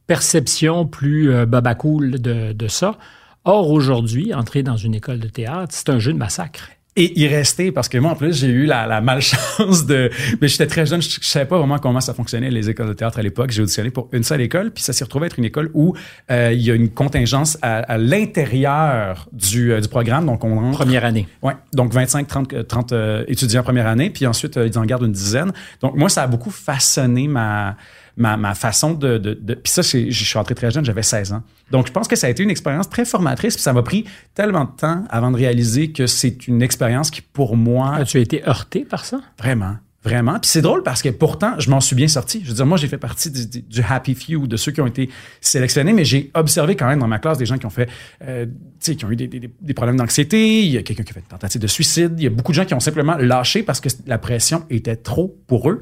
perception 0.07 0.85
plus 0.85 1.31
euh, 1.31 1.45
babacool 1.45 2.21
de 2.21 2.67
ça. 2.67 2.97
Or, 3.45 3.71
aujourd'hui, 3.71 4.33
entrer 4.33 4.63
dans 4.63 4.77
une 4.77 4.95
école 4.95 5.19
de 5.19 5.27
théâtre, 5.27 5.73
c'est 5.73 5.89
un 5.89 5.99
jeu 5.99 6.13
de 6.13 6.17
massacre 6.17 6.69
et 6.95 7.19
y 7.19 7.27
rester 7.27 7.71
parce 7.71 7.89
que 7.89 7.97
moi 7.97 8.11
en 8.11 8.15
plus 8.15 8.37
j'ai 8.39 8.47
eu 8.47 8.65
la, 8.65 8.85
la, 8.85 9.01
malchance 9.01 9.85
de 9.85 10.11
mais 10.41 10.47
j'étais 10.47 10.67
très 10.67 10.85
jeune 10.85 11.01
je, 11.01 11.09
je, 11.09 11.25
savais 11.25 11.45
pas 11.45 11.57
vraiment 11.57 11.79
comment 11.79 12.01
ça 12.01 12.13
fonctionnait 12.13 12.51
les 12.51 12.69
écoles 12.69 12.87
de 12.87 12.93
théâtre 12.93 13.19
à 13.19 13.21
l'époque. 13.21 13.51
J'ai 13.51 13.61
auditionné 13.61 13.89
pour 13.89 14.09
une 14.11 14.23
seule 14.23 14.41
école 14.41 14.71
puis 14.71 14.83
ça 14.83 14.93
s'est 14.93 15.03
retrouvé 15.03 15.27
être 15.27 15.39
une 15.39 15.45
école 15.45 15.71
où 15.73 15.95
euh, 16.29 16.51
il 16.53 16.61
y 16.61 16.71
a 16.71 16.75
une 16.75 16.89
contingence 16.89 17.57
à, 17.61 17.77
à 17.79 17.97
l'intérieur 17.97 19.27
du, 19.31 19.71
euh, 19.71 19.81
du 19.81 19.87
programme. 19.87 20.25
Donc 20.25 20.43
on 20.43 20.71
première 20.71 21.05
année. 21.05 21.27
Ouais. 21.41 21.53
Donc 21.73 21.93
25 21.93 22.27
30 22.27 22.67
30 22.67 22.93
étudiants 23.27 23.63
première 23.63 23.87
année 23.87 24.09
puis 24.09 24.27
ensuite 24.27 24.57
euh, 24.57 24.67
ils 24.67 24.77
en 24.77 24.85
gardent 24.85 25.05
une 25.05 25.11
dizaine. 25.11 25.51
Donc 25.81 25.95
moi 25.95 26.09
ça 26.09 26.23
a 26.23 26.27
beaucoup 26.27 26.51
façonné 26.51 27.27
ma 27.27 27.75
ma, 28.15 28.37
ma 28.37 28.53
façon 28.53 28.93
de, 28.93 29.17
de, 29.17 29.33
de 29.33 29.53
puis 29.55 29.71
ça 29.71 29.81
je 29.81 30.09
suis 30.11 30.37
rentré 30.37 30.55
très 30.55 30.71
jeune 30.71 30.85
j'avais 30.85 31.03
16 31.03 31.33
ans 31.33 31.43
donc, 31.73 31.87
je 31.87 31.91
pense 31.91 32.07
que 32.07 32.15
ça 32.15 32.27
a 32.27 32.29
été 32.29 32.43
une 32.43 32.51
expérience 32.51 32.87
très 32.87 33.03
formatrice. 33.03 33.55
Puis 33.55 33.63
ça 33.63 33.73
m'a 33.73 33.81
pris 33.81 34.05
tellement 34.35 34.65
de 34.65 34.71
temps 34.71 35.03
avant 35.09 35.31
de 35.31 35.37
réaliser 35.37 35.91
que 35.91 36.05
c'est 36.05 36.47
une 36.47 36.61
expérience 36.61 37.09
qui, 37.09 37.21
pour 37.21 37.57
moi. 37.57 37.95
As-tu 37.95 38.21
été 38.21 38.47
heurté 38.47 38.85
par 38.85 39.05
ça? 39.05 39.21
Vraiment. 39.39 39.77
Vraiment. 40.03 40.33
Puis 40.33 40.49
c'est 40.49 40.61
drôle 40.61 40.83
parce 40.83 41.01
que 41.01 41.07
pourtant, 41.07 41.57
je 41.59 41.69
m'en 41.69 41.79
suis 41.79 41.95
bien 41.95 42.09
sorti. 42.09 42.41
Je 42.43 42.49
veux 42.49 42.55
dire, 42.55 42.65
moi, 42.65 42.77
j'ai 42.77 42.89
fait 42.89 42.97
partie 42.97 43.31
du, 43.31 43.81
happy 43.87 44.15
few, 44.15 44.47
de 44.47 44.57
ceux 44.57 44.73
qui 44.73 44.81
ont 44.81 44.87
été 44.87 45.09
sélectionnés, 45.39 45.93
mais 45.93 46.03
j'ai 46.03 46.29
observé 46.33 46.75
quand 46.75 46.87
même 46.87 46.99
dans 46.99 47.07
ma 47.07 47.19
classe 47.19 47.37
des 47.37 47.45
gens 47.45 47.57
qui 47.57 47.65
ont 47.65 47.69
fait, 47.71 47.89
euh, 48.27 48.45
tu 48.45 48.51
sais, 48.79 48.95
qui 48.95 49.05
ont 49.05 49.11
eu 49.11 49.15
des, 49.15 49.27
des, 49.27 49.39
des 49.39 49.73
problèmes 49.73 49.95
d'anxiété. 49.95 50.63
Il 50.63 50.71
y 50.71 50.77
a 50.77 50.83
quelqu'un 50.83 51.03
qui 51.03 51.11
a 51.11 51.13
fait 51.13 51.21
une 51.21 51.27
tentative 51.27 51.61
de 51.61 51.67
suicide. 51.67 52.15
Il 52.17 52.23
y 52.23 52.27
a 52.27 52.29
beaucoup 52.29 52.51
de 52.51 52.57
gens 52.57 52.65
qui 52.65 52.73
ont 52.73 52.81
simplement 52.81 53.15
lâché 53.15 53.63
parce 53.63 53.79
que 53.79 53.87
la 54.05 54.17
pression 54.17 54.65
était 54.69 54.97
trop 54.97 55.37
pour 55.47 55.69
eux. 55.69 55.79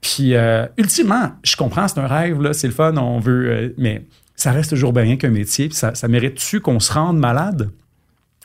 Puis, 0.00 0.34
euh, 0.34 0.66
ultimement, 0.78 1.32
je 1.42 1.56
comprends, 1.56 1.88
c'est 1.88 1.98
un 1.98 2.06
rêve, 2.06 2.40
là, 2.40 2.52
c'est 2.52 2.68
le 2.68 2.74
fun, 2.74 2.96
on 2.96 3.18
veut, 3.18 3.50
euh, 3.50 3.74
mais 3.76 4.06
ça 4.36 4.52
reste 4.52 4.70
toujours 4.70 4.92
bien 4.92 5.16
qu'un 5.16 5.30
métier. 5.30 5.68
ça, 5.72 5.96
ça 5.96 6.06
mérite-tu 6.06 6.60
qu'on 6.60 6.78
se 6.78 6.92
rende 6.92 7.18
malade? 7.18 7.70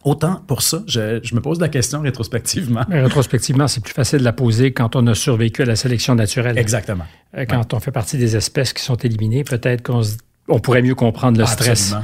Autant 0.05 0.41
pour 0.47 0.62
ça, 0.62 0.81
je, 0.88 1.35
me 1.35 1.41
pose 1.41 1.59
la 1.59 1.67
question 1.67 2.01
rétrospectivement. 2.01 2.85
rétrospectivement, 2.89 3.67
c'est 3.67 3.83
plus 3.83 3.93
facile 3.93 4.19
de 4.19 4.23
la 4.23 4.33
poser 4.33 4.71
quand 4.71 4.95
on 4.95 5.05
a 5.07 5.15
survécu 5.15 5.63
à 5.63 5.65
la 5.65 5.75
sélection 5.75 6.15
naturelle. 6.15 6.57
Exactement. 6.57 7.05
Euh, 7.38 7.45
quand 7.45 7.73
on 7.73 7.79
fait 7.79 7.91
partie 7.91 8.17
des 8.17 8.35
espèces 8.35 8.71
qui 8.73 8.81
sont 8.81 8.95
éliminées, 8.95 9.43
peut-être 9.43 9.83
qu'on 9.83 10.01
on 10.49 10.59
pourrait 10.59 10.81
mieux 10.81 10.95
comprendre 10.95 11.38
le 11.38 11.45
stress. 11.45 11.95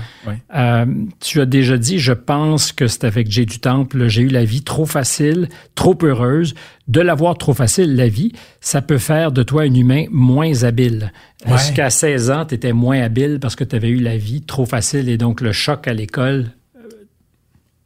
Euh, 0.55 0.85
tu 1.19 1.41
as 1.41 1.45
déjà 1.45 1.77
dit, 1.77 1.99
je 1.99 2.13
pense 2.13 2.71
que 2.71 2.87
c'est 2.87 3.03
avec 3.03 3.29
Jay 3.29 3.45
du 3.45 3.59
Temple, 3.59 4.07
j'ai 4.07 4.21
eu 4.21 4.27
la 4.27 4.45
vie 4.45 4.63
trop 4.63 4.85
facile, 4.85 5.49
trop 5.73 5.97
heureuse. 6.03 6.53
De 6.87 7.01
l'avoir 7.01 7.37
trop 7.37 7.53
facile, 7.53 7.95
la 7.95 8.07
vie, 8.07 8.31
ça 8.61 8.81
peut 8.81 8.99
faire 8.99 9.31
de 9.31 9.41
toi 9.41 9.63
un 9.63 9.73
humain 9.73 10.05
moins 10.11 10.63
habile. 10.63 11.11
Est-ce 11.47 11.73
qu'à 11.73 11.89
16 11.89 12.31
ans, 12.31 12.45
tu 12.45 12.55
étais 12.55 12.73
moins 12.73 13.01
habile 13.01 13.39
parce 13.39 13.55
que 13.55 13.63
tu 13.63 13.75
avais 13.75 13.89
eu 13.89 13.99
la 13.99 14.17
vie 14.17 14.43
trop 14.43 14.65
facile 14.65 15.09
et 15.09 15.17
donc 15.17 15.41
le 15.41 15.51
choc 15.51 15.87
à 15.87 15.93
l'école 15.93 16.51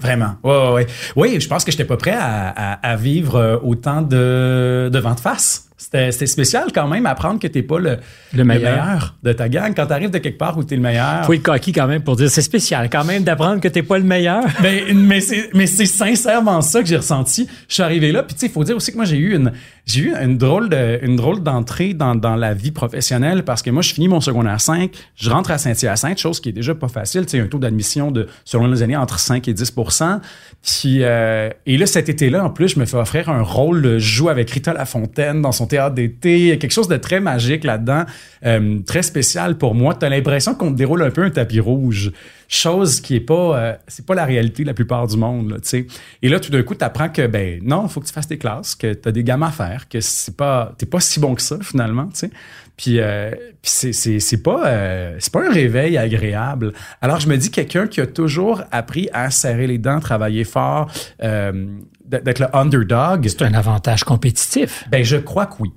Vraiment. 0.02 0.36
Ouais, 0.44 0.52
ouais, 0.52 0.72
ouais. 0.74 0.88
Oui, 1.16 1.38
je 1.42 1.48
pense 1.48 1.66
que 1.66 1.72
j'étais 1.72 1.86
pas 1.86 1.98
prêt 1.98 2.16
à, 2.18 2.50
à, 2.50 2.92
à 2.92 2.96
vivre 2.96 3.36
euh, 3.36 3.58
autant 3.62 4.02
de, 4.02 4.90
de 4.92 5.00
vent 5.00 5.14
de 5.14 5.20
face. 5.20 5.66
C'était 5.78 6.12
spécial 6.28 6.66
quand 6.76 6.88
même 6.88 7.06
apprendre 7.06 7.40
que 7.40 7.48
t'es 7.48 7.64
pas 7.64 7.80
le, 7.80 7.98
Le 8.34 8.44
meilleur. 8.44 9.16
de 9.24 9.32
ta 9.34 9.48
gang. 9.50 9.74
Quand 9.76 9.88
t'arrives 9.88 10.12
de 10.12 10.18
quelque 10.20 10.38
part 10.38 10.58
où 10.58 10.64
t'es 10.64 10.76
le 10.76 10.82
meilleur. 10.82 11.26
Faut 11.26 11.34
être 11.34 11.42
coquille 11.42 11.74
quand 11.74 11.88
même 11.88 12.04
pour 12.04 12.16
dire 12.18 12.30
c'est 12.30 12.42
spécial 12.42 12.90
quand 12.92 13.06
même 13.06 13.24
d'apprendre 13.24 13.60
que 13.62 13.68
t'es 13.70 13.82
pas 13.82 13.98
le 13.98 14.04
meilleur. 14.04 14.44
Ben, 14.62 14.84
mais 14.94 15.22
c'est 15.22 15.50
mais 15.54 15.68
c'est 15.68 15.86
sincèrement 15.86 16.62
ça 16.62 16.82
que 16.82 16.88
j'ai 16.88 16.98
ressenti. 16.98 17.48
Je 17.70 17.74
suis 17.76 17.84
arrivé 17.84 18.12
là, 18.12 18.24
puis 18.24 18.34
tu 18.36 18.42
sais, 18.42 18.46
il 18.48 18.52
faut 18.52 18.64
dire 18.64 18.76
aussi 18.76 18.92
que 18.92 18.98
moi 18.98 19.06
j'ai 19.06 19.18
eu 19.18 19.36
une 19.36 19.54
j'ai 19.90 20.02
eu 20.02 20.14
une 20.14 20.38
drôle 20.38 20.70
une 21.02 21.16
drôle 21.16 21.42
d'entrée 21.42 21.94
dans, 21.94 22.36
la 22.36 22.54
vie 22.54 22.72
professionnelle 22.72 23.44
parce 23.44 23.62
que 23.62 23.72
moi 23.72 23.82
je 23.82 23.94
finis 23.94 24.08
mon 24.08 24.22
secondaire 24.22 24.62
5, 24.62 24.92
je 25.16 25.30
rentre 25.30 25.52
à 25.52 25.58
Saint-Hyacinthe, 25.58 26.20
chose 26.20 26.40
qui 26.40 26.50
est 26.50 26.54
déjà 26.54 26.76
pas 26.76 26.88
facile, 26.88 27.26
tu 27.26 27.32
sais, 27.32 27.40
un 27.40 27.48
taux 27.48 27.58
d'admission 27.58 28.12
de 28.12 28.28
selon 28.46 28.68
les 28.68 28.84
années 28.84 28.96
entre 28.96 29.20
5 29.20 29.48
et 29.48 29.54
10% 29.54 30.20
Puis 30.62 31.04
euh, 31.04 31.50
et 31.66 31.78
là 31.78 31.86
cet 31.88 32.08
été-là 32.08 32.46
en 32.46 32.50
plus, 32.52 32.70
je 32.70 32.80
me 32.80 32.86
fais 32.86 32.98
offrir 32.98 33.30
un 33.30 33.42
rôle 33.42 33.98
je 33.98 33.98
joue 34.00 34.30
avec 34.30 34.52
Rita 34.52 34.74
Lafontaine 34.74 35.42
dans 35.42 35.52
son 35.52 35.66
théâtre 35.66 35.96
d'été, 35.96 36.58
quelque 36.60 36.72
chose 36.72 36.88
de 36.88 36.98
très 36.98 37.20
magique 37.20 37.64
là-dedans, 37.64 38.04
euh, 38.46 38.80
très 38.86 39.02
spécial 39.02 39.58
pour 39.58 39.74
moi. 39.74 39.96
Tu 39.96 40.06
as 40.06 40.10
l'impression 40.10 40.54
qu'on 40.54 40.72
te 40.72 40.78
déroule 40.78 41.02
un 41.02 41.12
peu 41.12 41.24
un 41.24 41.32
tapis 41.32 41.60
rouge 41.60 42.12
chose 42.50 43.00
qui 43.00 43.16
est 43.16 43.22
pas 43.22 43.58
euh, 43.58 43.76
c'est 43.88 44.06
pas 44.06 44.16
la 44.16 44.26
réalité 44.26 44.64
de 44.64 44.68
la 44.68 44.74
plupart 44.74 45.08
du 45.08 45.16
monde 45.16 45.52
là, 45.52 45.58
tu 45.60 45.70
sais. 45.70 45.88
Et 46.22 46.30
là 46.30 46.40
tout 46.40 46.52
d'un 46.52 46.64
coup 46.64 46.76
tu 46.76 46.84
apprends 46.84 47.10
que 47.10 47.28
ben 47.28 47.60
non 47.64 47.84
il 47.86 47.90
faut 47.90 48.02
que 48.02 48.08
tu 48.08 48.14
fasses 48.14 48.28
tes 48.28 48.38
classes 48.38 48.76
que 48.76 48.94
tu 48.94 49.08
as 49.08 49.12
des 49.12 49.24
gammes 49.24 49.44
à 49.44 49.52
faire 49.52 49.88
que 49.88 50.02
c'est 50.02 50.36
pas 50.36 50.74
t'es 50.78 50.88
pas 50.88 51.00
si 51.00 51.20
bon 51.20 51.36
que 51.36 51.42
ça 51.42 51.58
finalement 51.62 52.08
tu 52.08 52.20
sais. 52.20 52.32
Puis, 52.80 53.02
euh, 53.02 53.32
puis 53.62 53.72
c'est 53.72 53.92
c'est 53.92 54.22
c'est 54.22 54.42
pas 54.42 54.66
euh, 54.66 55.18
c'est 55.20 55.34
pas 55.34 55.46
un 55.46 55.52
réveil 55.52 55.98
agréable. 55.98 56.72
Alors 57.02 57.20
je 57.20 57.28
me 57.28 57.36
dis 57.36 57.52
quelqu'un 57.52 57.88
qui 57.88 58.00
a 58.00 58.08
toujours 58.08 58.64
appris 58.72 59.10
à 59.12 59.32
serrer 59.32 59.68
les 59.68 59.78
dents 59.78 60.00
travailler 60.00 60.46
fort 60.46 60.90
euh, 61.22 61.68
d'être 62.06 62.40
le 62.40 62.56
underdog. 62.56 63.28
C'est 63.28 63.42
un 63.42 63.54
avantage 63.54 64.06
compétitif. 64.06 64.86
ben 64.90 65.04
je 65.04 65.18
crois 65.18 65.46
que 65.46 65.56
oui. 65.60 65.72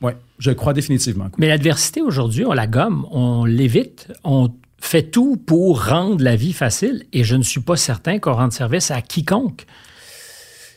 Ouais 0.00 0.14
je 0.38 0.52
crois 0.52 0.74
définitivement 0.74 1.24
que 1.24 1.30
oui. 1.30 1.38
Mais 1.40 1.48
l'adversité 1.48 2.02
aujourd'hui, 2.02 2.44
on 2.44 2.52
la 2.52 2.68
gomme, 2.68 3.04
on 3.10 3.44
l'évite, 3.44 4.12
on 4.22 4.52
fait 4.86 5.02
tout 5.02 5.36
pour 5.36 5.86
rendre 5.86 6.22
la 6.22 6.36
vie 6.36 6.52
facile 6.52 7.04
et 7.12 7.24
je 7.24 7.36
ne 7.36 7.42
suis 7.42 7.60
pas 7.60 7.76
certain 7.76 8.18
qu'on 8.18 8.34
rende 8.34 8.52
service 8.52 8.90
à 8.90 9.00
quiconque. 9.00 9.66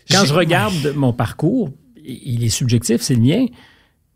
Quand 0.10 0.26
je 0.26 0.34
regarde 0.34 0.94
mon 0.96 1.14
parcours, 1.14 1.72
il 2.04 2.44
est 2.44 2.50
subjectif, 2.50 3.02
c'est 3.02 3.16
le 3.16 3.22
mien, 3.22 3.46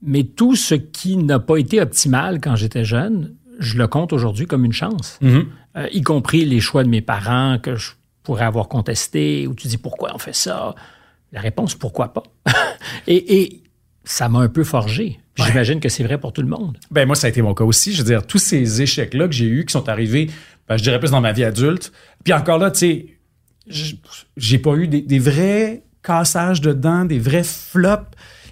mais 0.02 0.24
tout 0.24 0.56
ce 0.56 0.76
qui 0.76 1.18
n'a 1.18 1.40
pas 1.40 1.58
été 1.58 1.82
optimal 1.82 2.40
quand 2.40 2.56
j'étais 2.56 2.86
jeune, 2.86 3.36
je 3.60 3.78
le 3.78 3.88
compte 3.88 4.14
aujourd'hui 4.14 4.48
comme 4.48 4.66
une 4.66 4.74
chance. 4.74 5.20
Mhm. 5.22 5.46
Euh, 5.78 5.88
y 5.92 6.02
compris 6.02 6.46
les 6.46 6.60
choix 6.60 6.84
de 6.84 6.90
mes 6.90 7.02
parents 7.02 7.58
que 7.60 7.76
je 7.76 7.92
pourrais 8.24 8.46
avoir 8.46 8.68
contestés, 8.68 9.48
où 9.48 9.54
tu 9.54 9.68
dis 9.68 9.78
pourquoi 9.78 10.12
on 10.16 10.20
fait 10.20 10.36
ça? 10.36 10.76
La 11.32 11.42
réponse, 11.42 11.76
pourquoi 11.76 12.14
pas? 12.14 12.24
et, 13.08 13.42
et 13.42 13.64
ça 14.04 14.30
m'a 14.30 14.40
un 14.40 14.50
peu 14.50 14.64
forgé. 14.64 15.20
J'imagine 15.38 15.80
que 15.80 15.90
c'est 15.90 16.04
vrai 16.04 16.18
pour 16.20 16.34
tout 16.34 16.42
le 16.42 16.48
monde. 16.48 16.78
Ben 16.92 17.06
moi, 17.08 17.16
ça 17.16 17.28
a 17.28 17.30
été 17.30 17.42
mon 17.42 17.54
cas 17.54 17.64
aussi. 17.64 17.94
Je 17.94 18.00
veux 18.00 18.04
dire, 18.04 18.26
tous 18.28 18.38
ces 18.38 18.82
échecs-là 18.82 19.28
que 19.28 19.34
j'ai 19.34 19.46
eus, 19.46 19.66
qui 19.66 19.72
sont 19.72 19.88
arrivés, 19.90 20.30
ben, 20.68 20.78
je 20.78 20.84
dirais 20.84 21.00
plus 21.00 21.12
dans 21.12 21.22
ma 21.22 21.32
vie 21.32 21.44
adulte. 21.44 21.92
Puis 22.24 22.34
encore 22.34 22.58
là, 22.58 22.70
tu 22.72 22.80
sais, 22.80 23.06
j'ai 24.38 24.58
pas 24.58 24.76
eu 24.76 24.88
des, 24.88 25.02
des 25.02 25.20
vrais 25.20 25.84
cassages 26.04 26.62
de 26.62 26.74
dents, 26.74 27.06
des 27.06 27.20
vrais 27.20 27.44
flops. 27.44 28.08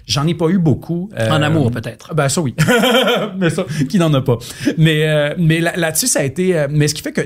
J'en 0.06 0.26
ai 0.26 0.34
pas 0.34 0.48
eu 0.48 0.58
beaucoup. 0.58 1.08
Euh, 1.18 1.28
En 1.30 1.42
amour, 1.42 1.70
peut-être. 1.70 2.14
Ben 2.14 2.28
ça 2.28 2.40
oui. 2.40 2.54
mais 3.38 3.50
ça, 3.50 3.64
qui 3.88 3.98
n'en 3.98 4.12
a 4.14 4.20
pas? 4.22 4.38
Mais, 4.76 5.08
euh, 5.08 5.34
mais 5.38 5.60
là- 5.60 5.76
là-dessus, 5.76 6.06
ça 6.08 6.20
a 6.20 6.24
été... 6.24 6.56
euh, 6.58 6.66
mais 6.70 6.88
ce 6.88 6.94
qui 6.94 7.02
fait 7.02 7.12
que 7.12 7.20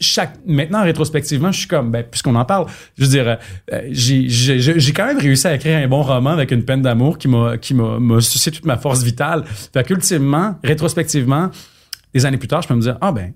chaque 0.00 0.34
maintenant 0.46 0.82
rétrospectivement 0.84 1.50
je 1.52 1.58
suis 1.60 1.68
comme 1.68 1.90
ben 1.90 2.04
puisqu'on 2.04 2.34
en 2.34 2.44
parle 2.44 2.66
je 2.96 3.04
veux 3.04 3.10
dire 3.10 3.38
euh, 3.72 3.80
j'ai 3.90 4.28
j'ai 4.28 4.92
quand 4.92 5.06
même 5.06 5.18
réussi 5.18 5.46
à 5.46 5.54
écrire 5.54 5.78
un 5.78 5.88
bon 5.88 6.02
roman 6.02 6.30
avec 6.30 6.50
une 6.50 6.64
peine 6.64 6.82
d'amour 6.82 7.18
qui 7.18 7.28
m'a 7.28 7.58
qui 7.58 7.74
m'a 7.74 7.98
m'a 7.98 8.20
suscité 8.20 8.56
toute 8.56 8.66
ma 8.66 8.76
force 8.76 9.02
vitale. 9.02 9.44
Fait 9.72 9.84
qu'ultimement 9.84 10.56
rétrospectivement 10.62 11.50
des 12.14 12.26
années 12.26 12.36
plus 12.36 12.48
tard 12.48 12.62
je 12.62 12.68
peux 12.68 12.74
me 12.74 12.80
dire 12.80 12.96
ah 13.00 13.12
ben 13.12 13.32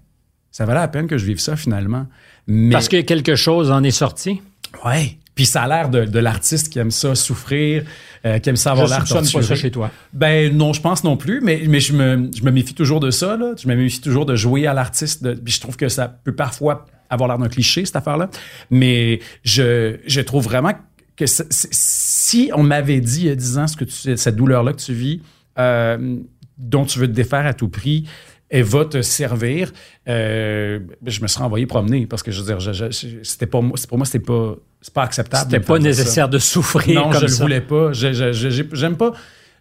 ça 0.50 0.64
valait 0.66 0.80
la 0.80 0.88
peine 0.88 1.06
que 1.06 1.18
je 1.18 1.24
vive 1.24 1.40
ça 1.40 1.56
finalement. 1.56 2.06
Mais 2.46 2.72
Parce 2.72 2.88
que 2.88 3.00
quelque 3.00 3.34
chose 3.36 3.70
en 3.70 3.82
est 3.82 3.90
sorti. 3.90 4.40
ouais 4.84 5.16
puis 5.34 5.46
ça 5.46 5.62
a 5.62 5.68
l'air 5.68 5.88
de, 5.88 6.04
de 6.04 6.18
l'artiste 6.18 6.72
qui 6.72 6.78
aime 6.78 6.90
ça 6.90 7.14
souffrir 7.14 7.84
euh, 8.24 8.38
qui 8.38 8.50
aime 8.50 8.56
ça 8.56 8.70
avoir 8.72 8.86
Je 8.86 8.92
l'air 8.92 9.00
soupçonne 9.00 9.24
pas 9.24 9.30
torturé. 9.32 9.44
ça 9.44 9.54
chez 9.60 9.70
toi. 9.70 9.90
Ben 10.12 10.56
non, 10.56 10.72
je 10.72 10.80
pense 10.80 11.02
non 11.02 11.16
plus, 11.16 11.40
mais, 11.42 11.62
mais 11.68 11.80
je, 11.80 11.92
me, 11.92 12.30
je 12.34 12.44
me 12.44 12.50
méfie 12.52 12.74
toujours 12.74 13.00
de 13.00 13.10
ça. 13.10 13.36
Là. 13.36 13.54
Je 13.60 13.66
me 13.66 13.74
méfie 13.74 14.00
toujours 14.00 14.26
de 14.26 14.36
jouer 14.36 14.66
à 14.66 14.74
l'artiste. 14.74 15.26
Puis 15.42 15.54
je 15.54 15.60
trouve 15.60 15.76
que 15.76 15.88
ça 15.88 16.06
peut 16.08 16.34
parfois 16.34 16.86
avoir 17.10 17.28
l'air 17.28 17.38
d'un 17.38 17.48
cliché, 17.48 17.84
cette 17.84 17.96
affaire-là. 17.96 18.30
Mais 18.70 19.18
je, 19.42 19.96
je 20.06 20.20
trouve 20.20 20.44
vraiment 20.44 20.72
que 21.16 21.24
si 21.26 22.50
on 22.54 22.62
m'avait 22.62 23.00
dit 23.00 23.22
il 23.22 23.26
y 23.26 23.30
a 23.30 23.34
10 23.34 23.58
ans 23.58 23.66
ce 23.66 23.76
que 23.76 23.84
tu, 23.84 24.16
cette 24.16 24.36
douleur-là 24.36 24.72
que 24.72 24.80
tu 24.80 24.94
vis, 24.94 25.20
euh, 25.58 26.16
dont 26.58 26.84
tu 26.84 27.00
veux 27.00 27.08
te 27.08 27.12
défaire 27.12 27.44
à 27.44 27.54
tout 27.54 27.68
prix, 27.68 28.06
elle 28.52 28.64
va 28.64 28.84
te 28.84 29.00
servir. 29.02 29.72
euh, 30.08 30.78
je 31.06 31.20
me 31.22 31.26
serais 31.26 31.42
envoyé 31.44 31.66
promener 31.66 32.06
parce 32.06 32.22
que 32.22 32.30
je 32.30 32.40
veux 32.42 32.54
dire, 32.54 32.92
c'était 33.22 33.46
pas 33.46 33.60
pour 33.88 33.96
moi, 33.98 34.04
c'était 34.06 34.18
pas, 34.24 34.54
c'est 34.80 34.92
pas 34.94 35.02
acceptable. 35.04 35.50
C'était 35.50 35.64
pas 35.64 35.76
ça. 35.76 35.82
nécessaire 35.82 36.28
de 36.28 36.38
souffrir 36.38 37.00
Non, 37.00 37.10
comme 37.10 37.20
je 37.20 37.26
le 37.26 37.32
ça. 37.32 37.42
voulais 37.42 37.60
pas. 37.62 37.92
J'aime 37.92 38.96
pas. 38.96 39.12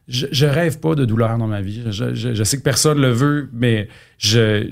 Je, 0.08 0.26
je 0.32 0.46
rêve 0.46 0.80
pas 0.80 0.94
de 0.96 1.06
douleur 1.06 1.38
dans 1.38 1.48
ma 1.48 1.62
vie. 1.62 1.84
Je, 1.90 2.14
je- 2.14 2.34
je 2.34 2.44
sais 2.44 2.58
que 2.58 2.64
personne 2.64 3.00
le 3.00 3.12
veut, 3.12 3.50
mais 3.54 3.88
je 4.18 4.68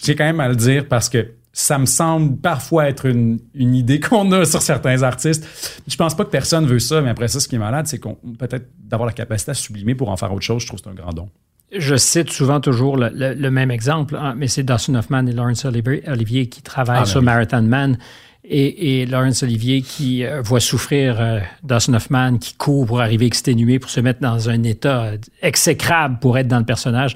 tiens 0.00 0.14
quand 0.14 0.24
même 0.24 0.40
à 0.40 0.48
le 0.48 0.56
dire 0.56 0.86
parce 0.88 1.08
que 1.08 1.26
ça 1.52 1.78
me 1.78 1.86
semble 1.86 2.36
parfois 2.38 2.88
être 2.88 3.06
une, 3.06 3.38
une 3.54 3.74
idée 3.74 3.98
qu'on 4.00 4.30
a 4.32 4.44
sur 4.44 4.60
certains 4.60 5.02
artistes. 5.02 5.46
Je 5.88 5.96
pense 5.96 6.16
pas 6.16 6.24
que 6.24 6.30
personne 6.30 6.66
veut 6.66 6.80
ça, 6.80 7.00
mais 7.00 7.10
après 7.10 7.28
ça, 7.28 7.40
ce 7.40 7.48
qui 7.48 7.54
est 7.54 7.58
malade, 7.60 7.86
c'est 7.86 7.98
qu'on 7.98 8.16
peut-être 8.38 8.66
d'avoir 8.78 9.06
la 9.06 9.12
capacité 9.12 9.52
à 9.52 9.54
sublimer 9.54 9.94
pour 9.94 10.10
en 10.10 10.16
faire 10.16 10.32
autre 10.32 10.42
chose. 10.44 10.62
Je 10.62 10.66
trouve 10.66 10.80
que 10.80 10.84
c'est 10.84 10.90
un 10.90 10.94
grand 11.00 11.12
don. 11.12 11.28
Je 11.72 11.96
cite 11.96 12.30
souvent 12.30 12.60
toujours 12.60 12.96
le, 12.96 13.08
le- 13.12 13.34
le 13.34 13.50
même 13.50 13.70
exemple, 13.70 14.16
hein, 14.16 14.34
mais 14.36 14.46
c'est 14.48 14.62
Dustin 14.62 14.94
Hoffman 14.94 15.26
et 15.26 15.32
Lawrence 15.32 15.64
Olivier, 15.64 16.46
qui 16.48 16.62
travaillent 16.62 16.98
Ah, 16.98 17.02
ben 17.02 17.06
sur 17.06 17.20
oui. 17.20 17.26
Marathon 17.26 17.62
Man. 17.62 17.98
Et, 18.46 19.00
et 19.00 19.06
Lawrence 19.06 19.42
Olivier 19.42 19.80
qui 19.80 20.24
euh, 20.24 20.42
voit 20.42 20.60
souffrir 20.60 21.16
euh, 21.18 21.40
Dustin 21.62 21.94
Hoffman, 21.94 22.36
qui 22.38 22.54
court 22.54 22.86
pour 22.86 23.00
arriver 23.00 23.24
exténué, 23.26 23.78
pour 23.78 23.90
se 23.90 24.00
mettre 24.00 24.20
dans 24.20 24.50
un 24.50 24.62
état 24.64 25.12
exécrable 25.42 26.18
pour 26.20 26.36
être 26.38 26.48
dans 26.48 26.58
le 26.58 26.64
personnage. 26.66 27.14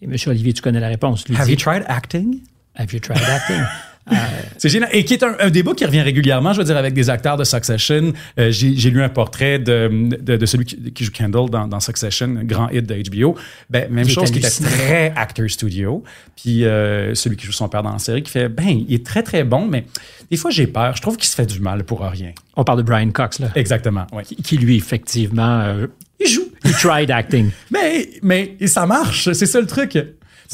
Et 0.00 0.06
M. 0.06 0.16
Olivier, 0.26 0.52
tu 0.54 0.62
connais 0.62 0.80
la 0.80 0.88
réponse. 0.88 1.28
Lui 1.28 1.36
dit, 1.44 1.56
tried 1.56 1.84
acting? 1.88 2.40
Have 2.74 2.92
you 2.92 3.00
tried 3.00 3.20
acting? 3.22 3.60
C'est 4.58 4.68
génial. 4.68 4.88
Et 4.92 5.04
qui 5.04 5.14
est 5.14 5.22
un, 5.22 5.36
un 5.40 5.50
débat 5.50 5.74
qui 5.74 5.84
revient 5.84 6.02
régulièrement, 6.02 6.52
je 6.52 6.58
veux 6.58 6.64
dire, 6.64 6.76
avec 6.76 6.92
des 6.94 7.08
acteurs 7.10 7.36
de 7.36 7.44
Succession. 7.44 8.12
Euh, 8.38 8.50
J'ai 8.50 8.90
lu 8.90 9.02
un 9.02 9.08
portrait 9.08 9.58
de, 9.58 9.90
de, 10.20 10.36
de 10.36 10.46
celui 10.46 10.64
qui, 10.64 10.92
qui 10.92 11.04
joue 11.04 11.12
Kendall 11.12 11.50
dans, 11.50 11.66
dans 11.68 11.80
Succession, 11.80 12.26
un 12.38 12.44
grand 12.44 12.68
hit 12.70 12.86
de 12.86 12.94
HBO. 13.10 13.36
Ben, 13.70 13.90
même 13.90 14.04
Il 14.06 14.10
chose, 14.12 14.30
qui 14.30 14.38
était 14.38 14.50
très 14.50 15.12
actor 15.16 15.48
studio. 15.48 16.02
Puis 16.36 16.64
euh, 16.64 17.14
celui 17.14 17.36
qui 17.36 17.46
joue 17.46 17.52
son 17.52 17.68
père 17.68 17.82
dans 17.82 17.92
la 17.92 17.98
série, 17.98 18.22
qui 18.22 18.30
fait, 18.30 18.48
ben, 18.48 18.84
il 18.88 18.92
est 18.94 19.04
très, 19.06 19.22
très 19.22 19.44
bon, 19.44 19.66
mais 19.66 19.84
des 20.30 20.36
fois, 20.36 20.50
j'ai 20.50 20.66
peur. 20.66 20.94
Je 20.96 21.02
trouve 21.02 21.16
qu'il 21.16 21.28
se 21.28 21.34
fait 21.34 21.46
du 21.46 21.60
mal 21.60 21.84
pour 21.84 22.00
rien. 22.02 22.32
On 22.56 22.64
parle 22.64 22.78
de 22.78 22.82
Brian 22.84 23.10
Cox, 23.10 23.38
là, 23.38 23.48
Exactement, 23.54 24.06
oui. 24.12 24.22
qui, 24.24 24.36
qui, 24.36 24.56
lui, 24.58 24.76
effectivement, 24.76 25.60
euh, 25.60 25.86
Il 26.20 26.26
joue. 26.28 26.42
he 26.64 26.72
tried 26.72 27.10
acting. 27.10 27.50
Mais, 27.70 28.08
mais 28.22 28.56
et 28.60 28.66
ça 28.66 28.86
marche, 28.86 29.32
c'est 29.32 29.46
ça 29.46 29.60
le 29.60 29.66
truc. 29.66 29.98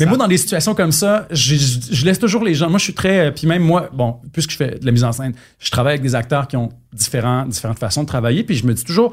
Mais 0.01 0.07
moi, 0.07 0.17
dans 0.17 0.29
des 0.29 0.39
situations 0.39 0.75
comme 0.75 0.93
ça, 0.93 1.27
je, 1.31 1.55
je- 1.57 1.79
je 1.93 2.05
laisse 2.05 2.19
toujours 2.19 2.45
les 2.45 2.55
gens. 2.55 2.69
Moi, 2.71 2.79
je 2.79 2.85
suis 2.85 2.95
très. 2.95 3.27
euh, 3.27 3.31
Puis 3.31 3.47
même 3.47 3.63
moi, 3.63 3.89
bon, 3.93 4.17
puisque 4.33 4.51
je 4.53 4.57
fais 4.57 4.79
de 4.79 4.87
la 4.87 4.93
mise 4.93 5.05
en 5.05 5.13
scène, 5.13 5.33
je 5.59 5.71
travaille 5.71 5.93
avec 5.95 6.03
des 6.03 6.15
acteurs 6.15 6.47
qui 6.49 6.57
ont 6.57 6.69
différents, 6.93 7.45
différentes 7.47 7.79
façons 7.79 8.03
de 8.03 8.09
travailler. 8.09 8.45
Puis 8.45 8.57
je 8.57 8.67
me 8.67 8.75
dis 8.75 8.85
toujours, 8.85 9.13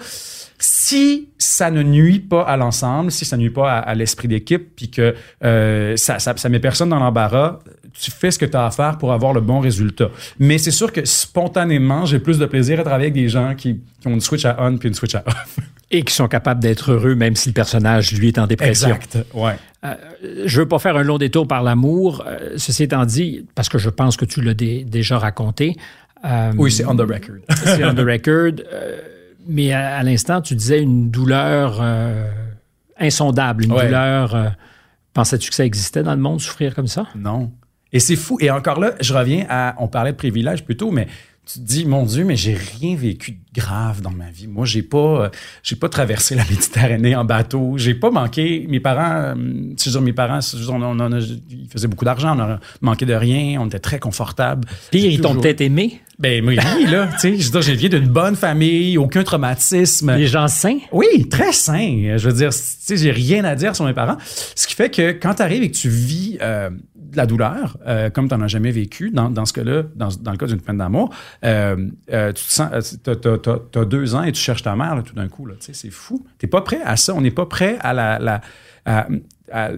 si 0.60 1.30
ça 1.38 1.70
ne 1.72 1.84
nuit 1.84 2.20
pas 2.20 2.42
à 2.44 2.58
l'ensemble, 2.58 3.12
si 3.12 3.26
ça 3.26 3.38
ne 3.38 3.42
nuit 3.44 3.50
pas 3.50 3.72
à, 3.72 3.80
à 3.80 3.96
l'esprit 3.96 4.28
d'équipe, 4.28 4.76
puis 4.76 4.90
que 4.90 5.14
euh, 5.44 5.96
ça, 5.98 6.20
ça, 6.20 6.34
ça 6.38 6.50
met 6.50 6.60
personne 6.60 6.90
dans 6.90 7.00
l'embarras, 7.00 7.60
tu 7.94 8.12
fais 8.12 8.32
ce 8.32 8.40
que 8.40 8.46
tu 8.46 8.58
as 8.58 8.66
à 8.66 8.72
faire 8.72 8.98
pour 8.98 9.14
avoir 9.14 9.34
le 9.34 9.42
bon 9.42 9.60
résultat. 9.60 10.10
Mais 10.40 10.58
c'est 10.58 10.72
sûr 10.72 10.92
que 10.92 11.06
spontanément, 11.06 12.06
j'ai 12.06 12.20
plus 12.20 12.40
de 12.40 12.46
plaisir 12.46 12.80
à 12.80 12.84
travailler 12.84 13.06
avec 13.10 13.14
des 13.14 13.30
gens 13.30 13.56
qui, 13.56 13.80
qui 14.02 14.08
ont 14.08 14.14
une 14.14 14.22
switch 14.22 14.46
à 14.46 14.56
on 14.60 14.78
puis 14.78 14.90
une 14.90 14.96
switch 14.96 15.16
à 15.16 15.24
off. 15.26 15.58
Et 15.92 16.02
qui 16.04 16.14
sont 16.14 16.28
capables 16.28 16.60
d'être 16.62 16.92
heureux, 16.92 17.14
même 17.14 17.36
si 17.36 17.50
le 17.50 17.54
personnage, 17.54 18.12
lui, 18.14 18.30
est 18.30 18.40
en 18.40 18.48
dépression. 18.48 18.90
Exact. 18.90 19.20
Ouais. 19.36 19.54
je 20.46 20.60
veux 20.62 20.68
pas 20.68 20.80
faire 20.80 20.98
un 20.98 21.04
long 21.04 21.20
détour 21.20 21.48
par 21.48 21.62
l'amour. 21.62 22.24
Euh, 22.28 22.54
ceci 22.58 22.84
étant 22.84 23.06
dit, 23.06 23.46
parce 23.54 23.70
que 23.70 23.78
je 23.78 23.90
pense 23.92 24.18
que 24.18 24.26
tu 24.26 24.42
l'as 24.42 24.56
dé- 24.56 24.84
déjà 24.84 25.20
raconté. 25.20 25.76
euh, 26.26 26.52
Oui, 26.58 26.72
c'est 26.72 26.86
on 26.86 26.96
the 26.96 27.02
record. 27.02 27.38
c'est 27.66 27.86
on 27.86 27.94
the 27.94 28.00
record. 28.06 28.66
Mais 29.48 29.72
à, 29.74 29.98
à 29.98 30.04
l'instant, 30.04 30.42
tu 30.42 30.56
disais 30.56 30.82
une 30.82 31.10
douleur 31.12 31.80
euh, 31.82 32.30
insondable, 33.00 33.64
une 33.66 33.72
Ouais. 33.74 33.86
douleur. 33.86 34.36
euh, 34.36 34.50
Pensais-tu 35.14 35.50
que 35.50 35.56
ça 35.56 35.66
existait 35.66 36.04
dans 36.04 36.14
le 36.14 36.20
monde, 36.22 36.42
souffrir 36.42 36.76
comme 36.76 36.88
ça? 36.88 37.08
Non. 37.16 37.52
Et 37.94 38.00
c'est 38.00 38.18
fou. 38.18 38.38
Et 38.42 38.52
encore 38.52 38.80
là, 38.82 38.94
je 39.00 39.14
reviens 39.14 39.46
à. 39.50 39.76
On 39.80 39.88
parlait 39.88 40.12
de 40.12 40.18
privilège 40.18 40.66
plus 40.66 40.76
tôt, 40.76 40.92
mais 40.92 41.08
tu 41.46 41.60
te 41.60 41.64
dis, 41.64 41.86
mon 41.86 42.04
Dieu, 42.06 42.26
mais 42.26 42.36
j'ai 42.36 42.56
rien 42.56 42.98
vécu 42.98 43.32
de 43.34 43.38
grave 43.62 44.02
dans 44.02 44.10
ma 44.12 44.30
vie. 44.32 44.48
Moi, 44.48 44.66
j'ai 44.66 44.82
pas, 44.82 44.98
euh, 45.26 45.30
j'ai 45.64 45.76
pas 45.78 45.88
traversé 45.88 46.36
la 46.36 46.44
Méditerranée 46.50 47.16
en 47.16 47.24
bateau. 47.24 47.78
J'ai 47.78 47.94
pas 47.94 48.10
manqué. 48.12 48.66
Mes 48.68 48.80
parents, 48.82 49.16
euh, 49.16 49.36
je 49.82 49.90
dire, 49.90 50.02
mes 50.02 50.12
parents, 50.12 50.42
si 50.42 50.58
je 50.58 50.64
veux 50.64 50.68
dire, 50.68 50.76
on, 50.76 51.00
on 51.00 51.12
a- 51.14 51.20
ils 51.20 51.70
faisaient 51.72 51.88
beaucoup 51.88 52.04
d'argent, 52.04 52.36
on 52.38 52.42
a 52.42 52.60
manqué 52.82 53.06
de 53.06 53.14
rien, 53.14 53.62
on 53.62 53.68
était 53.68 53.80
très 53.80 54.00
confortables. 54.00 54.68
Pire, 54.92 55.06
ils 55.12 55.22
t'ont 55.22 55.36
peut-être 55.36 55.62
aimé. 55.62 56.02
Ben 56.18 56.46
oui, 56.48 56.56
là, 56.56 57.10
tu 57.12 57.20
sais, 57.20 57.38
je 57.38 57.46
veux 57.46 57.52
dire, 57.52 57.62
j'ai 57.62 57.76
viens 57.76 57.90
d'une 57.90 58.08
bonne 58.08 58.36
famille, 58.36 58.98
aucun 58.98 59.24
traumatisme. 59.24 60.16
Les 60.16 60.28
gens 60.28 60.48
sains? 60.48 60.80
Oui, 60.92 61.28
très 61.30 61.52
sains. 61.52 62.16
Je 62.18 62.30
veux 62.30 62.34
dire, 62.34 62.52
tu 62.52 62.58
sais, 62.58 62.96
j'ai 62.96 63.12
rien 63.12 63.44
à 63.44 63.56
dire 63.56 63.76
sur 63.76 63.86
mes 63.86 63.94
parents. 63.94 64.18
Ce 64.56 64.66
qui 64.66 64.76
fait 64.76 64.90
que 64.90 65.12
quand 65.12 65.36
tu 65.36 65.42
arrives 65.42 65.64
et 65.64 65.70
que 65.70 65.76
tu 65.76 65.90
vis 65.90 66.38
euh, 66.42 66.70
de 66.96 67.18
la 67.18 67.26
douleur, 67.26 67.78
euh, 67.86 68.10
comme 68.10 68.30
tu 68.30 68.36
n'en 68.36 68.42
as 68.42 68.48
jamais 68.48 68.72
vécu, 68.72 69.12
dans, 69.12 69.30
dans 69.30 69.46
ce 69.46 69.52
cas-là, 69.54 69.84
dans, 69.96 70.08
dans 70.22 70.32
le 70.32 70.38
cas 70.38 70.46
d'une 70.46 70.62
peine 70.62 70.78
d'amour, 70.78 71.14
euh, 71.44 71.76
tu 72.08 72.34
te 72.34 72.40
sens, 72.40 72.98
t'as, 73.04 73.16
t'as, 73.16 73.38
t'as, 73.38 73.58
t'as 73.72 73.86
deux 73.86 74.16
ans 74.16 74.24
et 74.24 74.32
tu 74.32 74.42
cherches 74.42 74.64
ta 74.64 74.76
mère 74.76 74.96
là, 74.96 75.02
tout 75.02 75.16
d'un 75.16 75.28
coup. 75.28 75.46
Là, 75.46 75.56
tu 75.60 75.66
sais, 75.66 75.74
c'est 75.74 75.92
fou. 75.92 76.26
T'es 76.38 76.48
pas 76.48 76.62
prêt 76.62 76.80
à 76.86 76.96
ça. 76.96 77.14
On 77.14 77.22
n'est 77.22 77.32
pas 77.32 77.46
prêt 77.46 77.78
à 77.82 77.94
la, 77.94 78.20
la 78.20 78.42
à, 78.86 79.08
à, 79.52 79.72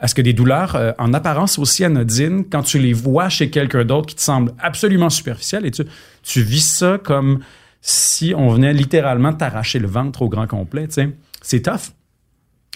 à 0.00 0.08
ce 0.08 0.14
que 0.14 0.22
des 0.22 0.32
douleurs 0.32 0.76
euh, 0.76 0.92
en 0.98 1.12
apparence 1.12 1.58
aussi 1.58 1.84
anodines, 1.84 2.44
quand 2.50 2.62
tu 2.62 2.78
les 2.78 2.94
vois 2.94 3.28
chez 3.28 3.50
quelqu'un 3.50 3.84
d'autre 3.84 4.06
qui 4.06 4.14
te 4.16 4.20
semble 4.22 4.52
absolument 4.58 5.10
superficiel 5.10 5.66
et 5.66 5.70
tu, 5.70 5.84
tu 6.22 6.42
vis 6.42 6.66
ça 6.66 6.98
comme 6.98 7.40
si 7.82 8.34
on 8.36 8.48
venait 8.48 8.72
littéralement 8.72 9.32
t'arracher 9.32 9.78
le 9.78 9.88
ventre 9.88 10.22
au 10.22 10.28
grand 10.28 10.46
complet. 10.46 10.88
C'est 11.42 11.62
tough. 11.62 11.92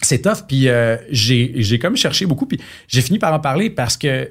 C'est 0.02 0.22
tough, 0.22 0.46
puis 0.46 0.68
euh, 0.68 0.96
j'ai, 1.10 1.52
j'ai 1.56 1.78
comme 1.78 1.96
cherché 1.96 2.26
beaucoup, 2.26 2.46
puis 2.46 2.60
j'ai 2.88 3.00
fini 3.00 3.18
par 3.18 3.32
en 3.32 3.40
parler 3.40 3.70
parce 3.70 3.96
que 3.96 4.30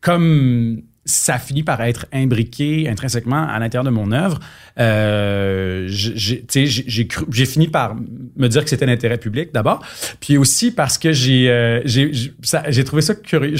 comme 0.00 0.82
ça 1.04 1.38
finit 1.38 1.62
par 1.62 1.82
être 1.82 2.06
imbriqué 2.12 2.88
intrinsèquement 2.88 3.46
à 3.46 3.58
l'intérieur 3.58 3.84
de 3.84 3.90
mon 3.90 4.12
œuvre. 4.12 4.40
Euh, 4.78 5.84
j'ai, 5.88 7.46
fini 7.46 7.68
par 7.68 7.94
me 8.36 8.48
dire 8.48 8.64
que 8.64 8.70
c'était 8.70 8.86
l'intérêt 8.86 9.18
public 9.18 9.50
d'abord, 9.52 9.84
puis 10.20 10.38
aussi 10.38 10.70
parce 10.70 10.98
que 10.98 11.12
j'ai, 11.12 11.50
euh, 11.50 11.80
j'ai, 11.84 12.84
trouvé 12.84 13.02
ça 13.02 13.14
curieux. 13.14 13.56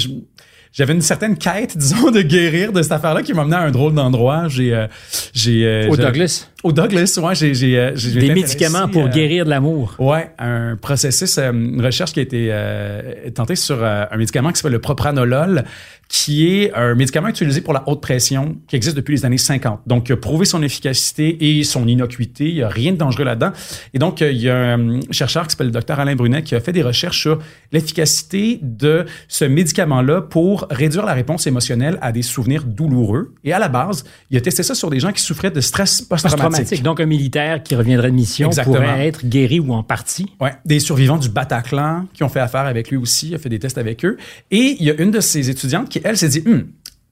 J'avais 0.75 0.91
une 0.93 1.01
certaine 1.01 1.37
quête, 1.37 1.77
disons, 1.77 2.11
de 2.11 2.21
guérir 2.21 2.73
de 2.73 2.81
cette 2.81 2.91
affaire-là 2.91 3.23
qui 3.23 3.33
m'a 3.33 3.45
mené 3.45 3.55
à 3.55 3.61
un 3.61 3.71
drôle 3.71 3.93
d'endroit. 3.93 4.47
J'ai, 4.49 4.73
euh, 4.73 4.87
j'ai, 5.33 5.65
euh, 5.65 5.87
Au 5.89 5.95
Douglas? 5.95 6.49
Au 6.65 6.71
Douglas, 6.71 7.19
ouais, 7.21 7.35
j'ai, 7.35 7.53
j'ai, 7.53 7.77
euh, 7.77 7.91
j'ai 7.93 8.19
des 8.19 8.33
médicaments 8.33 8.87
pour 8.87 9.07
guérir 9.09 9.45
de 9.45 9.51
l'amour. 9.51 9.93
Ouais, 9.99 10.31
un 10.39 10.75
processus, 10.75 11.37
une 11.37 11.79
recherche 11.79 12.11
qui 12.11 12.19
a 12.19 12.23
été 12.23 13.31
tentée 13.35 13.55
sur 13.55 13.83
un 13.83 14.17
médicament 14.17 14.51
qui 14.51 14.57
s'appelle 14.57 14.71
le 14.71 14.79
propranolol, 14.79 15.63
qui 16.07 16.47
est 16.47 16.73
un 16.73 16.95
médicament 16.95 17.27
utilisé 17.27 17.61
pour 17.61 17.73
la 17.73 17.83
haute 17.87 18.01
pression 18.01 18.57
qui 18.67 18.75
existe 18.75 18.95
depuis 18.95 19.15
les 19.15 19.25
années 19.25 19.37
50. 19.37 19.81
Donc, 19.87 20.09
il 20.09 20.13
a 20.13 20.17
prouvé 20.17 20.45
son 20.45 20.61
efficacité 20.61 21.57
et 21.57 21.63
son 21.63 21.87
innocuité. 21.87 22.47
Il 22.47 22.55
n'y 22.55 22.63
a 22.63 22.67
rien 22.67 22.91
de 22.91 22.97
dangereux 22.97 23.25
là-dedans. 23.25 23.51
Et 23.93 23.99
donc, 23.99 24.21
il 24.21 24.37
y 24.37 24.49
a 24.49 24.75
un 24.75 24.99
chercheur 25.11 25.45
qui 25.45 25.51
s'appelle 25.51 25.67
le 25.67 25.73
docteur 25.73 25.99
Alain 25.99 26.15
Brunet 26.15 26.43
qui 26.43 26.55
a 26.55 26.59
fait 26.59 26.71
des 26.71 26.83
recherches 26.83 27.19
sur 27.19 27.39
l'efficacité 27.71 28.59
de 28.61 29.05
ce 29.27 29.45
médicament-là 29.45 30.21
pour 30.21 30.67
réduire 30.69 31.05
la 31.05 31.13
réponse 31.13 31.47
émotionnelle 31.47 31.97
à 32.01 32.11
des 32.11 32.21
souvenirs 32.21 32.63
douloureux. 32.63 33.33
Et 33.43 33.53
à 33.53 33.59
la 33.59 33.67
base, 33.67 34.03
il 34.29 34.37
a 34.37 34.41
testé 34.41 34.63
ça 34.63 34.75
sur 34.75 34.89
des 34.89 34.99
gens 34.99 35.11
qui 35.11 35.21
souffraient 35.21 35.51
de 35.51 35.61
stress 35.61 36.01
post-traumatique. 36.01 36.54
Donc, 36.81 36.99
un 36.99 37.05
militaire 37.05 37.63
qui 37.63 37.75
reviendrait 37.75 38.11
de 38.11 38.15
mission 38.15 38.47
Exactement. 38.47 38.75
pourrait 38.75 39.07
être 39.07 39.25
guéri 39.25 39.59
ou 39.59 39.73
en 39.73 39.83
partie. 39.83 40.27
Ouais, 40.39 40.53
des 40.65 40.79
survivants 40.79 41.17
du 41.17 41.29
Bataclan 41.29 42.05
qui 42.13 42.23
ont 42.23 42.29
fait 42.29 42.39
affaire 42.39 42.65
avec 42.65 42.89
lui 42.89 42.97
aussi, 42.97 43.33
a 43.35 43.37
fait 43.37 43.49
des 43.49 43.59
tests 43.59 43.77
avec 43.77 44.03
eux. 44.05 44.17
Et 44.51 44.77
il 44.79 44.85
y 44.85 44.91
a 44.91 45.01
une 45.01 45.11
de 45.11 45.19
ses 45.19 45.49
étudiantes 45.49 45.89
qui, 45.89 46.01
elle, 46.03 46.17
s'est 46.17 46.29
dit, 46.29 46.43
hm, 46.45 46.65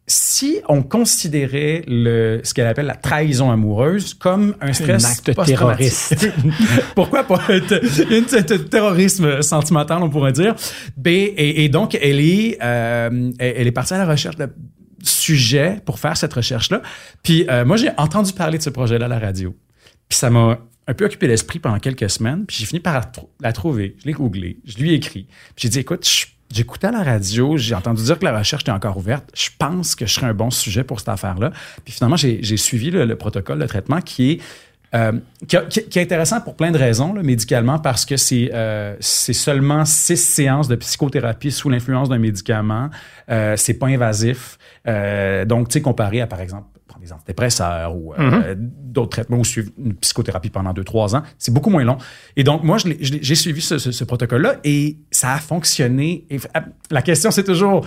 si 0.05 0.59
on 0.67 0.83
considérait 0.83 1.83
le, 1.87 2.41
ce 2.43 2.53
qu'elle 2.53 2.67
appelle 2.67 2.87
la 2.87 2.95
trahison 2.95 3.51
amoureuse 3.51 4.13
comme 4.13 4.55
un 4.59 4.73
stress 4.73 5.05
un 5.05 5.09
acte 5.11 5.45
terroriste. 5.45 6.29
Pourquoi 6.95 7.23
pas 7.23 7.41
un 7.49 8.59
terrorisme 8.69 9.41
sentimental, 9.41 10.03
on 10.03 10.09
pourrait 10.09 10.33
dire. 10.33 10.55
B, 10.97 11.07
et, 11.07 11.63
et 11.63 11.69
donc, 11.69 11.95
elle 11.95 12.19
est, 12.19 12.57
euh, 12.61 13.31
elle 13.39 13.67
est 13.67 13.71
partie 13.71 13.93
à 13.93 13.97
la 13.97 14.05
recherche 14.05 14.35
de 14.35 14.49
sujets 15.03 15.81
pour 15.85 15.99
faire 15.99 16.17
cette 16.17 16.33
recherche-là. 16.33 16.81
Puis 17.21 17.45
euh, 17.49 17.65
moi, 17.65 17.77
j'ai 17.77 17.89
entendu 17.97 18.33
parler 18.33 18.57
de 18.57 18.63
ce 18.63 18.69
projet-là 18.69 19.05
à 19.05 19.09
la 19.09 19.19
radio. 19.19 19.55
Puis 20.09 20.17
ça 20.17 20.29
m'a 20.29 20.59
un 20.87 20.93
peu 20.93 21.05
occupé 21.05 21.27
l'esprit 21.27 21.59
pendant 21.59 21.79
quelques 21.79 22.09
semaines. 22.09 22.45
Puis 22.45 22.57
j'ai 22.59 22.65
fini 22.65 22.79
par 22.79 23.01
la, 23.39 23.53
trouver. 23.53 23.95
Je 24.01 24.05
l'ai 24.05 24.13
googlé. 24.13 24.57
Je 24.65 24.77
lui 24.77 24.91
ai 24.91 24.93
écrit. 24.95 25.27
Puis 25.55 25.63
j'ai 25.63 25.69
dit, 25.69 25.79
écoute, 25.79 26.07
J'écoutais 26.53 26.85
à 26.85 26.91
la 26.91 27.01
radio, 27.01 27.57
j'ai 27.57 27.73
entendu 27.73 28.03
dire 28.03 28.19
que 28.19 28.25
la 28.25 28.37
recherche 28.37 28.61
était 28.61 28.71
encore 28.71 28.95
ouverte. 28.97 29.27
Je 29.33 29.49
pense 29.57 29.95
que 29.95 30.05
je 30.05 30.13
serais 30.13 30.27
un 30.27 30.35
bon 30.35 30.51
sujet 30.51 30.83
pour 30.83 30.99
cette 30.99 31.09
affaire-là. 31.09 31.51
Puis 31.83 31.95
finalement, 31.95 32.15
j'ai 32.15 32.57
suivi 32.57 32.91
le, 32.91 33.05
le, 33.05 33.15
protocole 33.15 33.57
de 33.57 33.65
traitement 33.65 34.01
qui 34.01 34.33
est 34.33 34.41
euh, 34.95 35.11
qui, 35.47 35.57
qui, 35.89 35.99
est 35.99 36.03
intéressant 36.03 36.41
pour 36.41 36.55
plein 36.55 36.71
de 36.71 36.77
raisons, 36.77 37.13
là, 37.13 37.23
médicalement, 37.23 37.79
parce 37.79 38.05
que 38.05 38.17
c'est 38.17 38.51
euh, 38.53 38.95
seulement 38.99 39.85
six 39.85 40.17
séances 40.17 40.67
de 40.67 40.75
psychothérapie 40.75 41.51
sous 41.51 41.69
l'influence 41.69 42.09
d'un 42.09 42.19
médicament. 42.19 42.89
Euh, 43.29 43.55
c'est 43.57 43.75
pas 43.75 43.87
invasif. 43.87 44.57
Euh, 44.87 45.45
donc, 45.45 45.69
tu 45.69 45.73
sais, 45.73 45.81
comparé 45.81 46.21
à, 46.21 46.27
par 46.27 46.41
exemple, 46.41 46.67
des 47.03 47.11
antidépresseurs 47.11 47.95
ou 47.95 48.13
euh, 48.13 48.17
mm-hmm. 48.17 48.55
d'autres 48.57 49.09
traitements 49.09 49.37
ou 49.37 49.45
suivre 49.45 49.69
une 49.77 49.93
psychothérapie 49.95 50.49
pendant 50.49 50.73
deux, 50.73 50.83
trois 50.83 51.15
ans, 51.15 51.23
c'est 51.37 51.53
beaucoup 51.53 51.69
moins 51.69 51.83
long. 51.83 51.97
Et 52.35 52.43
donc, 52.43 52.63
moi, 52.63 52.77
j'ai 52.77 53.35
suivi 53.35 53.61
ce, 53.61 53.77
ce, 53.77 53.91
ce 53.91 54.03
protocole-là 54.03 54.55
et 54.63 54.97
ça 55.11 55.33
a 55.33 55.39
fonctionné. 55.39 56.25
Et 56.29 56.39
la 56.89 57.01
question, 57.01 57.31
c'est 57.31 57.43
toujours 57.43 57.85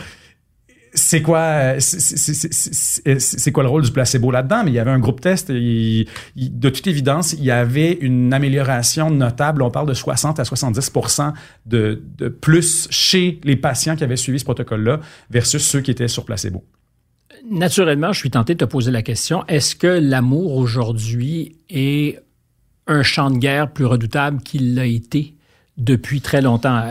c'est 0.96 1.20
quoi 1.22 1.74
c'est 1.78 3.52
quoi 3.52 3.62
le 3.62 3.68
rôle 3.68 3.82
du 3.82 3.92
placebo 3.92 4.30
là-dedans? 4.30 4.64
Mais 4.64 4.70
il 4.70 4.74
y 4.74 4.78
avait 4.78 4.90
un 4.90 4.98
groupe 4.98 5.20
test 5.20 5.50
et 5.50 6.08
de 6.36 6.68
toute 6.70 6.86
évidence 6.86 7.34
il 7.34 7.44
y 7.44 7.50
avait 7.50 7.92
une 7.92 8.32
amélioration 8.32 9.10
notable. 9.10 9.62
On 9.62 9.70
parle 9.70 9.88
de 9.88 9.94
60 9.94 10.40
à 10.40 10.44
70 10.44 10.92
de, 11.66 12.02
de 12.16 12.28
plus 12.28 12.88
chez 12.90 13.40
les 13.44 13.56
patients 13.56 13.94
qui 13.94 14.04
avaient 14.04 14.16
suivi 14.16 14.38
ce 14.38 14.44
protocole 14.44 14.82
là 14.82 15.00
versus 15.30 15.62
ceux 15.62 15.80
qui 15.80 15.90
étaient 15.90 16.08
sur 16.08 16.24
placebo. 16.24 16.64
Naturellement 17.48 18.12
je 18.12 18.18
suis 18.18 18.30
tenté 18.30 18.54
de 18.54 18.58
te 18.58 18.64
poser 18.64 18.90
la 18.90 19.02
question 19.02 19.44
est-ce 19.46 19.76
que 19.76 19.86
l'amour 19.86 20.56
aujourd'hui 20.56 21.56
est 21.68 22.18
un 22.86 23.02
champ 23.02 23.30
de 23.30 23.36
guerre 23.36 23.70
plus 23.70 23.84
redoutable 23.84 24.42
qu'il 24.42 24.74
l'a 24.74 24.86
été 24.86 25.34
depuis 25.76 26.22
très 26.22 26.40
longtemps? 26.40 26.82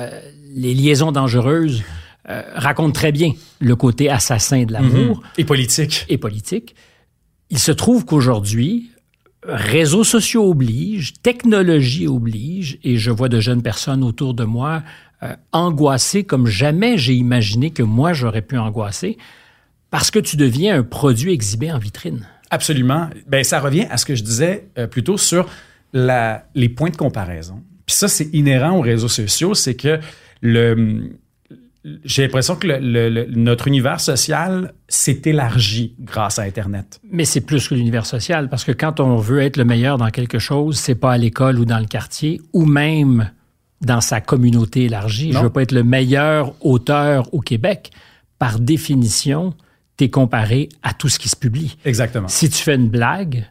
Les 0.53 0.75
liaisons 0.75 1.11
dangereuses 1.11 1.83
euh, 2.29 2.41
raconte 2.55 2.93
très 2.93 3.11
bien 3.11 3.33
le 3.59 3.75
côté 3.75 4.09
assassin 4.09 4.63
de 4.63 4.73
l'amour. 4.73 5.19
Mm-hmm. 5.19 5.41
Et 5.41 5.45
politique. 5.45 6.05
Et 6.09 6.17
politique. 6.17 6.75
Il 7.49 7.59
se 7.59 7.71
trouve 7.71 8.05
qu'aujourd'hui, 8.05 8.89
réseaux 9.47 10.03
sociaux 10.03 10.49
obligent, 10.49 11.13
technologie 11.21 12.07
oblige, 12.07 12.79
et 12.83 12.97
je 12.97 13.11
vois 13.11 13.29
de 13.29 13.39
jeunes 13.39 13.61
personnes 13.61 14.03
autour 14.03 14.33
de 14.33 14.43
moi 14.43 14.83
euh, 15.23 15.35
angoissées 15.51 16.23
comme 16.23 16.47
jamais 16.47 16.97
j'ai 16.97 17.13
imaginé 17.13 17.71
que 17.71 17.83
moi 17.83 18.13
j'aurais 18.13 18.41
pu 18.41 18.57
angoisser, 18.57 19.17
parce 19.91 20.11
que 20.11 20.19
tu 20.19 20.35
deviens 20.35 20.79
un 20.79 20.83
produit 20.83 21.31
exhibé 21.31 21.71
en 21.71 21.77
vitrine. 21.77 22.27
Absolument. 22.49 23.09
Ben, 23.27 23.43
ça 23.43 23.59
revient 23.59 23.85
à 23.89 23.97
ce 23.97 24.05
que 24.05 24.15
je 24.15 24.23
disais 24.23 24.67
euh, 24.77 24.87
plutôt 24.87 25.17
sur 25.17 25.47
la, 25.93 26.47
les 26.55 26.69
points 26.69 26.89
de 26.89 26.97
comparaison. 26.97 27.63
Puis 27.85 27.95
ça, 27.95 28.07
c'est 28.07 28.29
inhérent 28.33 28.77
aux 28.77 28.81
réseaux 28.81 29.07
sociaux, 29.07 29.53
c'est 29.53 29.75
que 29.75 29.99
le, 30.41 31.17
j'ai 32.03 32.23
l'impression 32.23 32.55
que 32.55 32.67
le, 32.67 33.09
le, 33.09 33.25
notre 33.29 33.67
univers 33.67 33.99
social 33.99 34.73
s'est 34.87 35.21
élargi 35.25 35.95
grâce 35.99 36.39
à 36.39 36.43
Internet. 36.43 36.99
Mais 37.11 37.25
c'est 37.25 37.41
plus 37.41 37.67
que 37.67 37.75
l'univers 37.75 38.05
social, 38.05 38.49
parce 38.49 38.63
que 38.63 38.71
quand 38.71 38.99
on 38.99 39.17
veut 39.17 39.41
être 39.41 39.57
le 39.57 39.65
meilleur 39.65 39.97
dans 39.97 40.09
quelque 40.09 40.39
chose, 40.39 40.77
c'est 40.77 40.95
pas 40.95 41.13
à 41.13 41.17
l'école 41.17 41.59
ou 41.59 41.65
dans 41.65 41.79
le 41.79 41.85
quartier, 41.85 42.41
ou 42.53 42.65
même 42.65 43.29
dans 43.81 44.01
sa 44.01 44.21
communauté 44.21 44.85
élargie. 44.85 45.31
Non. 45.31 45.39
Je 45.39 45.43
veux 45.45 45.51
pas 45.51 45.61
être 45.61 45.73
le 45.73 45.83
meilleur 45.83 46.53
auteur 46.65 47.31
au 47.33 47.41
Québec. 47.41 47.91
Par 48.39 48.59
définition, 48.59 49.53
tu 49.97 50.05
es 50.05 50.09
comparé 50.09 50.69
à 50.81 50.93
tout 50.93 51.09
ce 51.09 51.19
qui 51.19 51.29
se 51.29 51.35
publie. 51.35 51.77
Exactement. 51.85 52.27
Si 52.27 52.49
tu 52.49 52.61
fais 52.63 52.75
une 52.75 52.89
blague, 52.89 53.45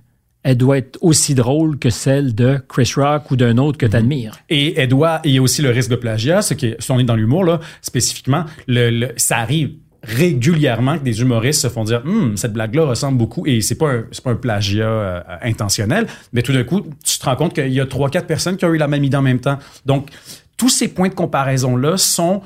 elle 0.44 0.58
doit 0.58 0.78
être 0.78 0.98
aussi 1.00 1.34
drôle 1.34 1.78
que 1.78 1.90
celle 1.90 2.34
de 2.34 2.60
Chris 2.68 2.92
Rock 2.96 3.30
ou 3.30 3.36
d'un 3.36 3.56
autre 3.56 3.78
que 3.78 3.86
tu 3.86 3.96
admires. 3.96 4.36
Et 4.50 4.78
elle 4.78 4.88
doit, 4.88 5.20
il 5.24 5.32
y 5.32 5.38
a 5.38 5.42
aussi 5.42 5.62
le 5.62 5.70
risque 5.70 5.90
de 5.90 5.96
plagiat, 5.96 6.42
ce 6.42 6.52
qui 6.52 6.66
est, 6.66 6.80
si 6.80 6.90
on 6.92 6.98
est 6.98 7.04
dans 7.04 7.16
l'humour, 7.16 7.44
là, 7.44 7.60
spécifiquement, 7.80 8.44
le, 8.68 8.90
le, 8.90 9.08
ça 9.16 9.38
arrive 9.38 9.72
régulièrement 10.02 10.98
que 10.98 11.02
des 11.04 11.22
humoristes 11.22 11.62
se 11.62 11.68
font 11.68 11.82
dire 11.82 12.02
hm, 12.04 12.36
cette 12.36 12.52
blague 12.52 12.74
là 12.74 12.84
ressemble 12.84 13.16
beaucoup 13.16 13.46
et 13.46 13.62
c'est 13.62 13.76
pas 13.76 13.90
un, 13.90 14.04
c'est 14.12 14.22
pas 14.22 14.32
un 14.32 14.36
plagiat 14.36 14.86
euh, 14.86 15.20
intentionnel. 15.40 16.06
Mais 16.34 16.42
tout 16.42 16.52
d'un 16.52 16.64
coup 16.64 16.82
tu 17.02 17.18
te 17.18 17.24
rends 17.24 17.36
compte 17.36 17.54
qu'il 17.54 17.72
y 17.72 17.80
a 17.80 17.86
trois 17.86 18.10
quatre 18.10 18.26
personnes 18.26 18.58
qui 18.58 18.66
ont 18.66 18.74
eu 18.74 18.76
la 18.76 18.86
même 18.86 19.02
idée 19.02 19.16
en 19.16 19.22
même 19.22 19.40
temps. 19.40 19.58
Donc 19.86 20.10
tous 20.58 20.68
ces 20.68 20.88
points 20.88 21.08
de 21.08 21.14
comparaison 21.14 21.74
là 21.78 21.96
sont 21.96 22.42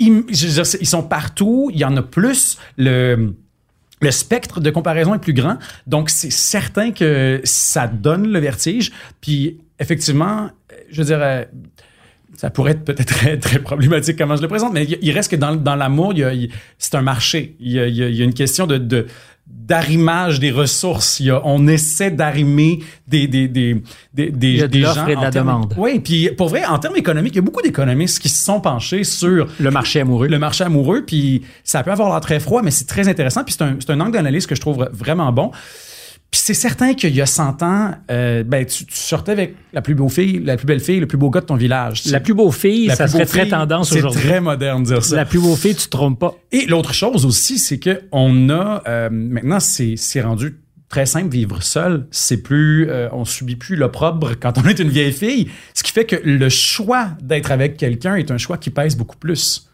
ils, 0.00 0.24
ils 0.28 0.86
sont 0.88 1.04
partout 1.04 1.70
il 1.72 1.78
y 1.78 1.84
en 1.84 1.96
a 1.96 2.02
plus. 2.02 2.58
Le 2.76 3.32
le 4.02 4.10
spectre 4.10 4.60
de 4.60 4.68
comparaison 4.70 5.14
est 5.14 5.20
plus 5.20 5.32
grand. 5.32 5.56
Donc, 5.86 6.10
c'est 6.10 6.32
certain 6.32 6.90
que 6.90 7.40
ça 7.44 7.86
donne 7.86 8.28
le 8.28 8.38
vertige. 8.40 8.92
Puis, 9.20 9.58
effectivement, 9.78 10.50
je 10.90 11.02
dirais, 11.02 11.48
ça 12.36 12.50
pourrait 12.50 12.72
être 12.72 12.84
peut-être 12.84 13.06
très, 13.14 13.38
très, 13.38 13.60
problématique 13.60 14.18
comment 14.18 14.36
je 14.36 14.42
le 14.42 14.48
présente, 14.48 14.72
mais 14.72 14.84
il 14.84 15.12
reste 15.12 15.30
que 15.30 15.36
dans, 15.36 15.54
dans 15.54 15.76
l'amour, 15.76 16.14
c'est 16.78 16.96
un 16.96 17.02
marché. 17.02 17.54
Il 17.60 17.70
y, 17.70 17.78
a, 17.78 17.86
il 17.86 17.96
y, 17.96 18.20
a, 18.20 18.24
une 18.24 18.34
question 18.34 18.66
de, 18.66 18.76
de, 18.76 19.06
d'arrimage 19.46 20.40
des 20.40 20.50
ressources. 20.50 21.20
Il 21.20 21.26
y 21.26 21.30
a, 21.30 21.40
on 21.44 21.66
essaie 21.68 22.10
d'arrimer 22.10 22.80
des, 23.06 23.26
des, 23.28 23.48
des, 23.48 23.82
des, 24.12 24.30
des, 24.30 24.48
Il 24.48 24.56
y 24.56 24.62
a 24.62 24.66
de 24.66 24.72
des 24.72 24.82
gens. 24.82 25.06
et 25.06 25.14
de 25.16 25.20
la 25.20 25.30
termes- 25.30 25.46
demande. 25.48 25.74
Oui, 25.76 26.00
puis 26.00 26.30
pour 26.36 26.48
vrai, 26.48 26.64
en 26.64 26.78
termes 26.78 26.96
économiques, 26.96 27.34
il 27.34 27.36
y 27.36 27.40
a 27.40 27.42
beaucoup 27.42 27.62
d'économistes 27.62 28.18
qui 28.20 28.28
se 28.28 28.44
sont 28.44 28.60
penchés 28.60 29.04
sur 29.04 29.48
Le 29.60 29.70
marché 29.70 30.00
amoureux. 30.00 30.28
le 30.28 30.38
marché 30.38 30.64
amoureux, 30.64 31.04
puis 31.06 31.42
ça 31.64 31.82
peut 31.82 31.92
avoir 31.92 32.10
l'air 32.10 32.20
très 32.20 32.40
froid, 32.40 32.62
mais 32.62 32.70
c'est 32.70 32.86
très 32.86 33.08
intéressant, 33.08 33.44
puis 33.44 33.54
c'est 33.56 33.64
un, 33.64 33.76
c'est 33.78 33.90
un 33.90 34.00
angle 34.00 34.12
d'analyse 34.12 34.46
que 34.46 34.54
je 34.54 34.60
trouve 34.60 34.88
vraiment 34.92 35.32
bon. 35.32 35.50
Puis 36.32 36.40
c'est 36.42 36.54
certain 36.54 36.94
qu'il 36.94 37.14
y 37.14 37.20
a 37.20 37.26
100 37.26 37.62
ans, 37.62 37.90
euh, 38.10 38.42
ben, 38.42 38.64
tu, 38.64 38.86
tu 38.86 38.96
sortais 38.96 39.32
avec 39.32 39.54
la 39.74 39.82
plus 39.82 39.94
belle 39.94 40.08
fille, 40.08 40.40
la 40.42 40.56
plus 40.56 40.64
belle 40.64 40.80
fille, 40.80 40.98
le 40.98 41.06
plus 41.06 41.18
beau 41.18 41.28
gars 41.28 41.42
de 41.42 41.44
ton 41.46 41.56
village. 41.56 42.06
La 42.06 42.20
plus 42.20 42.32
beau 42.32 42.50
fille, 42.50 42.86
La 42.86 42.96
ça 42.96 43.06
serait 43.06 43.24
beau 43.24 43.28
très 43.28 43.48
tendance 43.48 43.90
C'est 43.90 43.98
aujourd'hui. 43.98 44.22
très 44.22 44.40
moderne 44.40 44.82
de 44.82 44.88
dire 44.88 45.04
ça. 45.04 45.14
La 45.14 45.26
plus 45.26 45.40
beau 45.40 45.54
fille, 45.54 45.74
tu 45.74 45.84
te 45.84 45.90
trompes 45.90 46.18
pas. 46.18 46.34
Et 46.50 46.64
l'autre 46.64 46.94
chose 46.94 47.26
aussi, 47.26 47.58
c'est 47.58 47.78
que 47.78 48.00
on 48.12 48.48
a 48.48 48.82
euh, 48.88 49.10
maintenant 49.12 49.60
c'est 49.60 49.96
c'est 49.98 50.22
rendu 50.22 50.56
très 50.88 51.04
simple 51.04 51.28
vivre 51.28 51.62
seul. 51.62 52.06
C'est 52.10 52.42
plus 52.42 52.88
euh, 52.88 53.10
on 53.12 53.26
subit 53.26 53.56
plus 53.56 53.76
l'opprobre 53.76 54.32
quand 54.40 54.56
on 54.56 54.66
est 54.66 54.78
une 54.78 54.88
vieille 54.88 55.12
fille, 55.12 55.50
ce 55.74 55.82
qui 55.82 55.92
fait 55.92 56.06
que 56.06 56.16
le 56.24 56.48
choix 56.48 57.08
d'être 57.20 57.52
avec 57.52 57.76
quelqu'un 57.76 58.14
est 58.14 58.30
un 58.30 58.38
choix 58.38 58.56
qui 58.56 58.70
pèse 58.70 58.96
beaucoup 58.96 59.18
plus. 59.18 59.68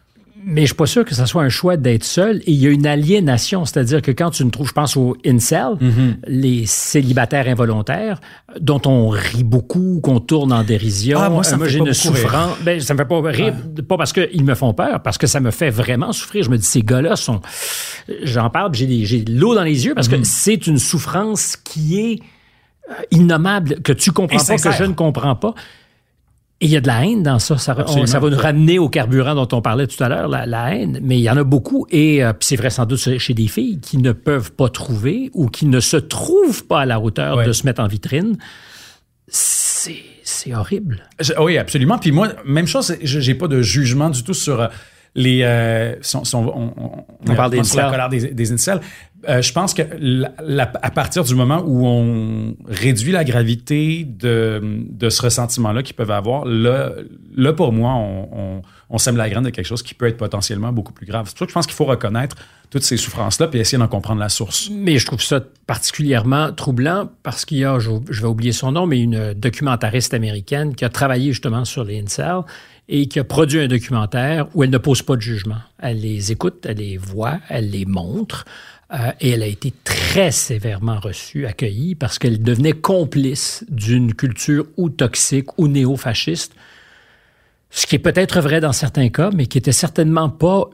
Mais 0.45 0.62
je 0.62 0.66
suis 0.66 0.74
pas 0.74 0.86
sûr 0.86 1.05
que 1.05 1.14
ça 1.14 1.26
soit 1.26 1.43
un 1.43 1.49
choix 1.49 1.76
d'être 1.76 2.05
seul. 2.05 2.39
Et 2.47 2.53
il 2.53 2.57
y 2.62 2.66
a 2.66 2.70
une 2.70 2.86
aliénation, 2.86 3.64
c'est-à-dire 3.64 4.01
que 4.03 4.11
quand 4.11 4.30
tu 4.30 4.45
ne 4.45 4.51
trouves, 4.51 4.68
je 4.68 4.72
pense 4.72 4.97
aux 4.97 5.16
incels, 5.26 5.74
Mm-hmm. 5.80 6.14
les 6.26 6.64
célibataires 6.66 7.47
involontaires, 7.49 8.20
dont 8.61 8.80
on 8.86 9.09
rit 9.09 9.45
beaucoup, 9.45 10.01
qu'on 10.03 10.20
tourne 10.20 10.53
en 10.53 10.62
dérision. 10.64 11.18
Ah, 11.20 11.28
moi, 11.28 11.43
ça 11.45 11.57
Euh, 11.57 11.59
me 11.59 11.64
fait 11.64 11.70
j'ai 11.70 11.78
pas 11.80 11.84
une 11.86 11.93
souffrance. 11.95 12.57
Ben, 12.62 12.80
ça 12.80 12.95
me 12.95 12.99
fait 12.99 13.05
pas 13.05 13.20
rire, 13.20 13.55
pas 13.89 13.97
parce 13.97 14.12
qu'ils 14.12 14.45
me 14.45 14.55
font 14.55 14.72
peur, 14.72 15.03
parce 15.03 15.18
que 15.18 15.26
ça 15.26 15.41
me 15.41 15.51
fait 15.51 15.70
vraiment 15.70 16.12
souffrir. 16.12 16.45
Je 16.45 16.51
me 16.51 16.57
dis, 16.57 16.64
ces 16.66 16.82
gars-là 16.82 17.16
sont. 17.16 17.41
J'en 18.22 18.49
parle, 18.51 18.74
j'ai 18.74 19.24
l'eau 19.28 19.55
dans 19.55 19.64
les 19.64 19.84
yeux 19.86 19.95
parce 19.95 20.09
que 20.09 20.16
c'est 20.22 20.66
une 20.66 20.78
souffrance 20.78 21.57
qui 21.57 21.99
est 21.99 22.20
euh, 22.91 22.95
innommable, 23.11 23.82
que 23.82 23.93
tu 23.93 24.12
comprends 24.12 24.39
Et 24.39 24.47
pas, 24.47 24.57
que 24.57 24.72
je 24.76 24.84
ne 24.84 24.95
comprends 24.95 25.34
pas. 25.36 25.55
Et 26.61 26.66
il 26.66 26.72
y 26.72 26.76
a 26.76 26.80
de 26.80 26.88
la 26.88 27.04
haine 27.06 27.22
dans 27.22 27.38
ça. 27.38 27.56
Ça, 27.56 27.76
on- 27.86 28.06
ça 28.06 28.18
va 28.18 28.30
nous 28.30 28.36
ramener 28.36 28.80
au 28.80 28.88
carburant 28.88 29.34
dont 29.36 29.46
on 29.56 29.62
parlait 29.62 29.86
tout 29.86 30.02
à 30.02 30.09
l'heure, 30.09 30.26
la, 30.26 30.44
la 30.44 30.74
haine. 30.74 30.98
Mais 31.02 31.16
il 31.16 31.22
y 31.22 31.30
en 31.30 31.36
a 31.36 31.44
beaucoup. 31.44 31.86
Et 31.90 32.24
euh, 32.24 32.32
c'est 32.40 32.56
vrai 32.56 32.70
sans 32.70 32.84
doute 32.84 32.98
chez 33.18 33.32
des 33.34 33.46
filles 33.46 33.78
qui 33.80 33.96
ne 33.98 34.11
peuvent 34.11 34.50
pas 34.52 34.68
trouver 34.68 35.30
ou 35.34 35.46
qui 35.48 35.66
ne 35.66 35.78
se 35.78 35.96
trouvent 35.96 36.64
pas 36.66 36.80
à 36.80 36.86
la 36.86 36.98
hauteur 36.98 37.36
Ouais. 37.36 37.46
de 37.46 37.52
se 37.52 37.64
mettre 37.64 37.80
en 37.80 37.86
vitrine. 37.86 38.36
C'est 39.28 39.96
c'est 40.24 40.54
horrible. 40.54 41.02
Je- 41.20 41.32
oui, 41.40 41.59
absolument. 41.59 41.98
Puis 41.98 42.12
moi, 42.12 42.28
même 42.44 42.66
chose, 42.66 42.94
je- 43.02 43.20
j'ai 43.20 43.34
pas 43.34 43.48
de 43.48 43.62
jugement 43.62 44.11
du 44.11 44.22
tout 44.22 44.34
sur 44.34 44.61
euh, 44.61 44.66
les. 45.14 45.40
euh, 45.42 45.94
on, 46.14 46.24
si 46.24 46.34
on- 46.34 46.59
on- 46.59 46.74
on- 46.76 47.04
On 47.30 47.34
parle 47.34 47.50
des 47.52 47.62
sur 47.64 47.76
la 47.78 47.90
colère 47.90 48.09
des, 48.09 48.32
des 48.34 48.52
incels. 48.52 48.80
Euh, 49.28 49.42
je 49.42 49.52
pense 49.52 49.74
que 49.74 49.82
à 49.82 50.90
partir 50.90 51.24
du 51.24 51.34
moment 51.34 51.62
où 51.66 51.86
on 51.86 52.56
réduit 52.68 53.10
la 53.10 53.24
gravité 53.24 54.04
de, 54.04 55.08
ce 55.08 55.22
ressentiment-là 55.22 55.82
qu'ils 55.82 55.96
peuvent 55.96 56.12
avoir, 56.12 56.44
là, 56.44 56.92
là 57.36 57.52
pour 57.52 57.72
moi, 57.72 57.94
on, 57.94 58.98
sème 58.98 59.16
la 59.16 59.28
graine 59.28 59.44
de 59.44 59.50
quelque 59.50 59.66
chose 59.66 59.82
qui 59.82 59.94
peut 59.94 60.06
être 60.06 60.16
potentiellement 60.16 60.72
beaucoup 60.72 60.92
plus 60.92 61.06
grave. 61.06 61.26
C'est 61.26 61.32
pour 61.32 61.40
ça 61.40 61.46
que 61.46 61.50
je 61.50 61.54
pense 61.54 61.66
qu'il 61.66 61.74
faut 61.74 61.84
reconnaître 61.84 62.36
toutes 62.70 62.82
ces 62.82 62.96
souffrances-là 62.96 63.48
puis 63.48 63.58
essayer 63.60 63.78
d'en 63.78 63.88
comprendre 63.88 64.20
la 64.20 64.28
source. 64.28 64.70
Mais 64.72 64.98
je 64.98 65.06
trouve 65.06 65.22
ça 65.22 65.40
particulièrement 65.66 66.52
troublant 66.52 67.08
parce 67.22 67.44
qu'il 67.44 67.58
y 67.58 67.64
a, 67.64 67.78
je, 67.78 67.90
je 68.10 68.22
vais 68.22 68.28
oublier 68.28 68.52
son 68.52 68.72
nom, 68.72 68.86
mais 68.86 69.00
une 69.00 69.34
documentariste 69.34 70.14
américaine 70.14 70.74
qui 70.74 70.84
a 70.84 70.88
travaillé 70.88 71.32
justement 71.32 71.64
sur 71.64 71.84
les 71.84 72.00
incels 72.00 72.42
et 72.88 73.06
qui 73.06 73.18
a 73.18 73.24
produit 73.24 73.60
un 73.60 73.68
documentaire 73.68 74.48
où 74.54 74.64
elle 74.64 74.70
ne 74.70 74.78
pose 74.78 75.02
pas 75.02 75.16
de 75.16 75.20
jugement. 75.20 75.58
Elle 75.78 76.00
les 76.00 76.32
écoute, 76.32 76.66
elle 76.66 76.78
les 76.78 76.96
voit, 76.96 77.38
elle 77.48 77.70
les 77.70 77.84
montre. 77.84 78.46
Euh, 78.93 79.12
et 79.20 79.30
elle 79.30 79.43
a 79.43 79.47
été 79.47 79.72
très 79.84 80.30
sévèrement 80.30 80.99
reçue, 81.01 81.47
accueillie, 81.47 81.95
parce 81.95 82.18
qu'elle 82.18 82.43
devenait 82.43 82.72
complice 82.72 83.64
d'une 83.68 84.14
culture 84.14 84.66
ou 84.76 84.89
toxique 84.91 85.59
ou 85.59 85.68
néo-fasciste, 85.68 86.53
ce 87.70 87.86
qui 87.86 87.97
est 87.97 87.99
peut-être 88.01 88.41
vrai 88.41 88.61
dans 88.61 88.72
certains 88.72 89.11
cas, 89.11 89.30
mais 89.34 89.47
qui 89.47 89.59
était 89.59 89.72
certainement 89.72 90.30
pas 90.30 90.70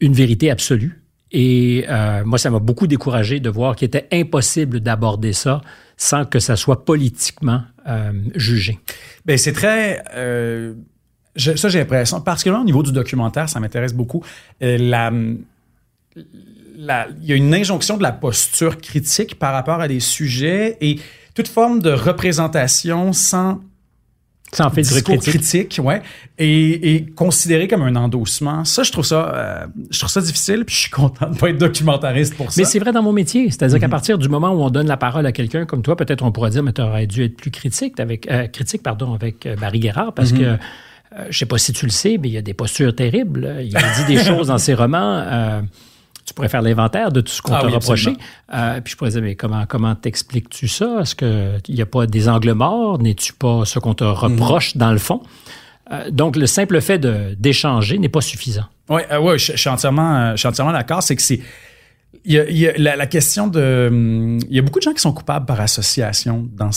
une 0.00 0.12
vérité 0.12 0.50
absolue. 0.50 1.02
Et 1.32 1.84
euh, 1.88 2.24
moi, 2.24 2.38
ça 2.38 2.50
m'a 2.50 2.58
beaucoup 2.58 2.86
découragé 2.86 3.40
de 3.40 3.50
voir 3.50 3.76
qu'il 3.76 3.86
était 3.86 4.08
impossible 4.12 4.80
d'aborder 4.80 5.32
ça 5.32 5.60
sans 5.96 6.24
que 6.24 6.38
ça 6.38 6.56
soit 6.56 6.84
politiquement 6.84 7.62
euh, 7.86 8.12
jugé. 8.34 8.78
Ben 9.26 9.36
c'est 9.36 9.52
très. 9.52 10.02
euh, 10.14 10.74
je- 11.36 11.56
ça, 11.56 11.68
j'ai 11.68 11.78
l'impression, 11.80 12.20
particulièrement 12.20 12.62
au 12.62 12.66
niveau 12.66 12.82
du 12.82 12.92
documentaire, 12.92 13.48
ça 13.48 13.58
m'intéresse 13.60 13.92
beaucoup. 13.94 14.22
Euh, 14.62 14.78
la, 14.78 15.12
la- 16.80 17.08
il 17.20 17.28
y 17.28 17.32
a 17.32 17.36
une 17.36 17.52
injonction 17.52 17.96
de 17.96 18.02
la 18.04 18.12
posture 18.12 18.78
critique 18.80 19.36
par 19.38 19.52
rapport 19.52 19.80
à 19.80 19.88
des 19.88 19.98
sujets 20.00 20.76
et 20.80 21.00
toute 21.34 21.48
forme 21.48 21.80
de 21.80 21.90
représentation 21.90 23.12
sans 23.12 23.60
Sans 24.52 24.70
filtre 24.70 24.98
critique. 25.00 25.28
critique, 25.28 25.80
ouais, 25.82 26.00
et, 26.38 26.94
et 26.94 27.04
considéré 27.04 27.68
comme 27.68 27.82
un 27.82 27.96
endossement. 27.96 28.64
Ça, 28.64 28.82
je 28.82 28.90
trouve 28.92 29.04
ça, 29.04 29.32
euh, 29.34 29.66
je 29.90 29.98
trouve 29.98 30.10
ça 30.10 30.20
difficile. 30.22 30.64
Puis 30.64 30.74
je 30.74 30.80
suis 30.82 30.90
content 30.90 31.28
de 31.28 31.36
pas 31.36 31.50
être 31.50 31.58
documentariste 31.58 32.34
pour 32.36 32.50
ça. 32.50 32.60
Mais 32.60 32.64
c'est 32.64 32.78
vrai 32.78 32.92
dans 32.92 33.02
mon 33.02 33.12
métier. 33.12 33.50
C'est-à-dire 33.50 33.76
Mhm. 33.76 33.80
qu'à 33.82 33.88
partir 33.88 34.16
du 34.16 34.28
moment 34.28 34.50
où 34.52 34.62
on 34.62 34.70
donne 34.70 34.86
la 34.86 34.96
parole 34.96 35.26
à 35.26 35.32
quelqu'un 35.32 35.66
comme 35.66 35.82
toi, 35.82 35.96
peut-être 35.96 36.22
on 36.24 36.32
pourrait 36.32 36.50
dire, 36.50 36.62
mais 36.62 36.72
tu 36.72 36.80
aurais 36.80 37.06
dû 37.06 37.24
être 37.24 37.36
plus 37.36 37.50
critique 37.50 37.98
avec, 38.00 38.30
euh, 38.30 38.46
critique, 38.46 38.82
pardon, 38.82 39.12
avec 39.14 39.44
euh, 39.46 39.56
Barry 39.56 39.80
Guerrard, 39.80 40.12
parce 40.14 40.32
Mhm. 40.32 40.38
que 40.38 40.44
euh, 40.44 40.56
je 41.28 41.38
sais 41.38 41.46
pas 41.46 41.58
si 41.58 41.72
tu 41.74 41.84
le 41.86 41.90
sais, 41.90 42.18
mais 42.20 42.28
il 42.28 42.32
y 42.34 42.38
a 42.38 42.42
des 42.42 42.54
postures 42.54 42.94
terribles. 42.94 43.56
Il 43.62 43.76
a 43.76 43.82
dit 43.96 44.04
des 44.14 44.22
choses 44.24 44.46
dans 44.48 44.58
ses 44.58 44.72
romans. 44.74 45.60
Euh, 46.28 46.30
tu 46.30 46.34
pourrais 46.34 46.48
faire 46.48 46.62
l'inventaire 46.62 47.10
de 47.12 47.20
tout 47.20 47.32
ce 47.32 47.42
qu'on 47.42 47.54
Ah 47.54 47.60
t'a 47.60 47.66
oui, 47.66 47.74
reproché. 47.74 48.12
Euh, 48.54 48.80
puis 48.80 48.92
je 48.92 48.96
pourrais 48.96 49.10
dire, 49.10 49.22
mais 49.22 49.34
comment, 49.34 49.64
comment 49.66 49.94
t'expliques-tu 49.94 50.68
ça? 50.68 50.98
Est-ce 51.00 51.14
qu'il 51.14 51.74
n'y 51.74 51.82
a 51.82 51.86
pas 51.86 52.06
des 52.06 52.28
angles 52.28 52.52
morts? 52.52 52.98
N'es-tu 52.98 53.32
pas 53.32 53.64
ce 53.64 53.78
qu'on 53.78 53.94
te 53.94 54.04
reproche 54.04 54.74
Mhm. 54.74 54.78
dans 54.80 54.92
le 54.92 54.98
fond? 54.98 55.22
Euh, 55.90 56.10
donc, 56.10 56.36
le 56.36 56.46
simple 56.46 56.80
fait 56.80 56.98
de- 56.98 57.34
d'échanger 57.38 57.98
n'est 57.98 58.10
pas 58.10 58.20
suffisant. 58.20 58.64
Oui, 58.90 59.02
ouais, 59.20 59.38
je, 59.38 59.52
je 59.52 59.56
suis 59.58 59.70
entièrement, 59.70 60.16
euh, 60.16 60.32
je 60.32 60.36
suis 60.38 60.48
entièrement 60.48 60.72
d'accord. 60.72 61.02
C'est 61.02 61.16
que 61.16 61.22
c'est. 61.22 61.40
Il 62.24 62.32
y 62.32 62.38
a, 62.38 62.48
il 62.48 62.56
y 62.58 62.68
a 62.68 62.72
la, 62.76 62.96
la 62.96 63.06
question 63.06 63.46
de. 63.48 63.88
hum, 63.90 64.38
Il 64.50 64.56
y 64.56 64.58
a 64.58 64.62
beaucoup 64.62 64.78
de 64.80 64.84
gens 64.84 64.92
qui 64.92 65.00
sont 65.00 65.12
coupables 65.12 65.46
par 65.46 65.60
association 65.60 66.46
dans. 66.56 66.70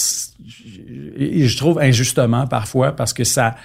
Et 1.18 1.48
je 1.48 1.58
trouve 1.58 1.80
injustement 1.80 2.48
parfois 2.48 2.94
parce 2.94 3.14
que 3.14 3.24
ça 3.24 3.56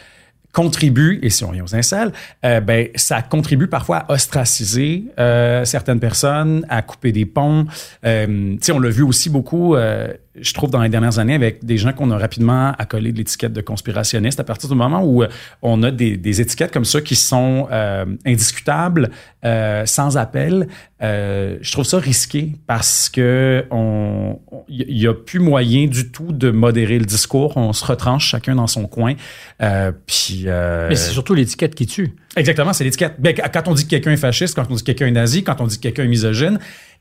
contribue, 0.56 1.18
et 1.20 1.28
si 1.28 1.44
on 1.44 1.50
vient 1.50 1.64
aux 1.64 1.74
incels, 1.74 2.12
euh, 2.42 2.60
ben, 2.60 2.88
ça 2.94 3.20
contribue 3.20 3.66
parfois 3.66 3.98
à 3.98 4.14
ostraciser 4.14 5.04
euh, 5.18 5.66
certaines 5.66 6.00
personnes, 6.00 6.64
à 6.70 6.80
couper 6.80 7.12
des 7.12 7.26
ponts. 7.26 7.66
Euh, 8.06 8.56
on 8.72 8.78
l'a 8.78 8.88
vu 8.88 9.02
aussi 9.02 9.28
beaucoup, 9.28 9.74
euh, 9.74 10.14
je 10.40 10.52
trouve, 10.54 10.70
dans 10.70 10.82
les 10.82 10.88
dernières 10.88 11.18
années, 11.18 11.34
avec 11.34 11.64
des 11.64 11.78
gens 11.78 11.92
qu'on 11.92 12.10
a 12.10 12.18
rapidement 12.18 12.72
accolé 12.78 13.12
de 13.12 13.18
l'étiquette 13.18 13.52
de 13.52 13.60
conspirationniste 13.60 14.40
à 14.40 14.44
partir 14.44 14.68
du 14.68 14.74
moment 14.74 15.02
où 15.04 15.22
euh, 15.22 15.28
on 15.62 15.82
a 15.82 15.90
des, 15.90 16.16
des 16.16 16.40
étiquettes 16.40 16.72
comme 16.72 16.84
ça 16.84 17.00
qui 17.00 17.16
sont 17.16 17.68
euh, 17.70 18.04
indiscutables, 18.24 19.10
euh, 19.44 19.86
sans 19.86 20.16
appel. 20.16 20.68
Euh, 21.02 21.58
je 21.60 21.72
trouve 21.72 21.84
ça 21.84 21.98
risqué 21.98 22.52
parce 22.66 23.08
que 23.08 23.64
on, 23.70 24.38
il 24.68 24.98
y 24.98 25.06
a 25.06 25.14
plus 25.14 25.40
moyen 25.40 25.86
du 25.86 26.10
tout 26.10 26.32
de 26.32 26.50
modérer 26.50 26.98
le 26.98 27.04
discours. 27.04 27.56
On 27.56 27.72
se 27.72 27.84
retranche 27.84 28.28
chacun 28.28 28.54
dans 28.54 28.66
son 28.66 28.86
coin. 28.86 29.14
Euh, 29.62 29.92
puis 30.06 30.44
euh, 30.46 30.88
Mais 30.88 30.96
c'est 30.96 31.12
surtout 31.12 31.34
l'étiquette 31.34 31.74
qui 31.74 31.86
tue. 31.86 32.14
Exactement, 32.36 32.72
c'est 32.72 32.84
l'étiquette. 32.84 33.14
Ben, 33.18 33.34
quand 33.34 33.68
on 33.68 33.74
dit 33.74 33.84
que 33.84 33.90
quelqu'un 33.90 34.12
est 34.12 34.16
fasciste, 34.16 34.54
quand 34.54 34.66
on 34.70 34.74
dit 34.74 34.82
que 34.82 34.86
quelqu'un 34.86 35.06
est 35.06 35.12
nazi, 35.12 35.44
quand 35.44 35.60
on 35.60 35.66
dit 35.66 35.76
que 35.76 35.82
quelqu'un 35.82 36.04
est 36.04 36.08
misogyne, 36.08 36.58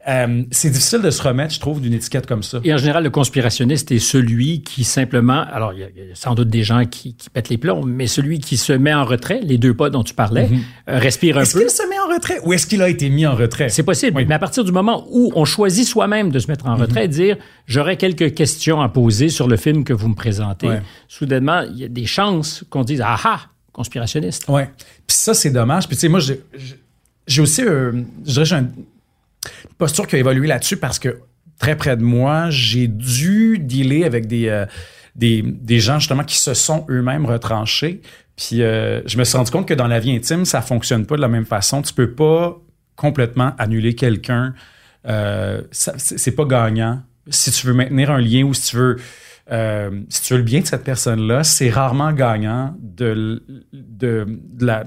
euh, 0.08 0.43
c'est 0.51 0.70
difficile 0.70 1.01
de 1.01 1.10
se 1.10 1.22
remettre, 1.22 1.53
je 1.53 1.60
trouve, 1.60 1.82
d'une 1.82 1.93
étiquette 1.93 2.28
comme 2.28 2.43
ça. 2.43 2.60
Et 2.64 2.74
en 2.74 2.78
général, 2.78 3.03
le 3.03 3.10
conspirationniste 3.10 3.91
est 3.91 3.99
celui 3.99 4.62
qui 4.62 4.84
simplement, 4.84 5.41
alors 5.51 5.74
il 5.74 5.80
y, 5.80 5.84
a, 5.84 5.88
sans 6.14 6.36
doute 6.36 6.49
des 6.49 6.64
gens 6.64 6.86
qui, 6.86 7.16
qui 7.16 7.30
pètent 7.30 7.49
les 7.49 7.58
plombs, 7.58 7.84
mais 7.86 8.06
celui 8.08 8.39
qui 8.39 8.58
se 8.58 8.72
met 8.74 8.93
en 8.93 9.03
retrait, 9.06 9.39
les 9.43 9.58
deux 9.58 9.74
pas 9.74 9.89
dont 9.89 10.03
tu 10.03 10.14
parlais, 10.14 10.47
euh, 10.89 10.99
respire 10.99 11.38
un 11.38 11.41
Est-ce 11.41 11.53
peu. 11.53 11.62
qu'il 11.62 11.70
se 11.70 11.88
met 11.89 11.97
en 11.99 12.14
retrait 12.14 12.39
ou 12.43 12.53
est-ce 12.53 12.68
qu'il 12.68 12.82
a 12.82 12.89
été 12.89 13.10
mis 13.10 13.26
en 13.26 13.36
retrait? 13.36 13.70
C'est 13.70 13.84
possible, 13.84 14.18
Oui. 14.18 14.26
mais 14.28 14.36
à 14.36 14.39
partir 14.39 14.64
du 14.64 14.72
moment 14.72 15.06
où 15.10 15.32
on 15.36 15.45
choisit 15.45 15.88
soi-même 15.88 16.32
de 16.32 16.39
se 16.39 16.47
mettre 16.51 16.68
en 16.68 16.76
retrait 16.76 17.06
et 17.06 17.08
de 17.08 17.14
dire 17.14 17.38
j'aurais 17.66 17.97
quelques 17.97 18.34
questions 18.36 18.82
à 18.82 18.89
poser 18.89 19.30
sur 19.30 19.47
le 19.47 19.58
film 19.58 19.84
que 19.84 19.93
vous 19.93 20.08
me 20.10 20.16
présentez, 20.16 20.68
Ouais. 20.68 20.82
soudainement, 21.08 21.62
il 21.62 21.78
y 21.78 21.84
a 21.84 21.88
des 21.88 22.06
chances 22.06 22.64
qu'on 22.70 22.84
dise 22.84 23.01
ah 23.03 23.18
ah, 23.24 23.39
conspirationniste. 23.72 24.45
Ouais. 24.47 24.70
Puis 25.08 25.18
ça, 25.18 25.34
c'est 25.34 25.49
dommage. 25.49 25.88
Puis 25.88 25.97
tu 25.97 26.01
sais, 26.01 26.08
moi, 26.10 26.20
j'ai- 26.20 27.41
aussi, 27.41 27.62
euh, 27.64 27.91
je 28.26 28.32
dirais, 28.32 28.45
j'ai 28.45 28.56
un- 28.56 28.70
posture 29.77 30.07
qui 30.07 30.15
a 30.15 30.19
évolué 30.19 30.47
là-dessus 30.47 30.77
parce 30.77 30.99
que 30.99 31.19
très 31.59 31.75
près 31.75 31.97
de 31.97 32.03
moi, 32.03 32.49
j'ai 32.49 32.87
dû 32.87 33.59
dealer 33.59 34.03
avec 34.03 34.27
des, 34.27 34.49
euh, 34.49 35.79
gens 35.79 35.99
justement 35.99 36.23
qui 36.23 36.37
se 36.37 36.53
sont 36.53 36.85
eux-mêmes 36.89 37.25
retranchés. 37.25 38.01
Puis 38.35 38.61
euh, 38.61 39.01
je 39.05 39.17
me 39.17 39.23
suis 39.23 39.37
rendu 39.37 39.51
compte 39.51 39.67
que 39.67 39.73
dans 39.73 39.87
la 39.87 39.99
vie 39.99 40.11
intime, 40.11 40.45
ça 40.45 40.61
fonctionne 40.61 41.05
pas 41.05 41.15
de 41.15 41.21
la 41.21 41.29
même 41.29 41.45
façon. 41.45 41.81
Tu 41.81 41.93
peux 41.93 42.11
pas 42.11 42.57
complètement 42.95 43.53
annuler 43.57 43.95
quelqu'un. 43.95 44.53
Euh, 45.07 45.61
c'est 45.71 46.35
pas 46.35 46.45
gagnant. 46.45 47.01
Si 47.29 47.51
tu 47.51 47.67
veux 47.67 47.73
maintenir 47.73 48.11
un 48.11 48.19
lien 48.19 48.43
ou 48.43 48.53
si 48.53 48.71
tu 48.71 48.77
veux 48.77 48.97
si 50.09 50.21
tu 50.23 50.33
veux 50.33 50.39
le 50.39 50.43
bien 50.43 50.61
de 50.61 50.65
cette 50.65 50.83
personne-là, 50.83 51.43
c'est 51.43 51.69
rarement 51.69 52.11
gagnant 52.11 52.75
de 52.79 53.43
la, 54.59 54.85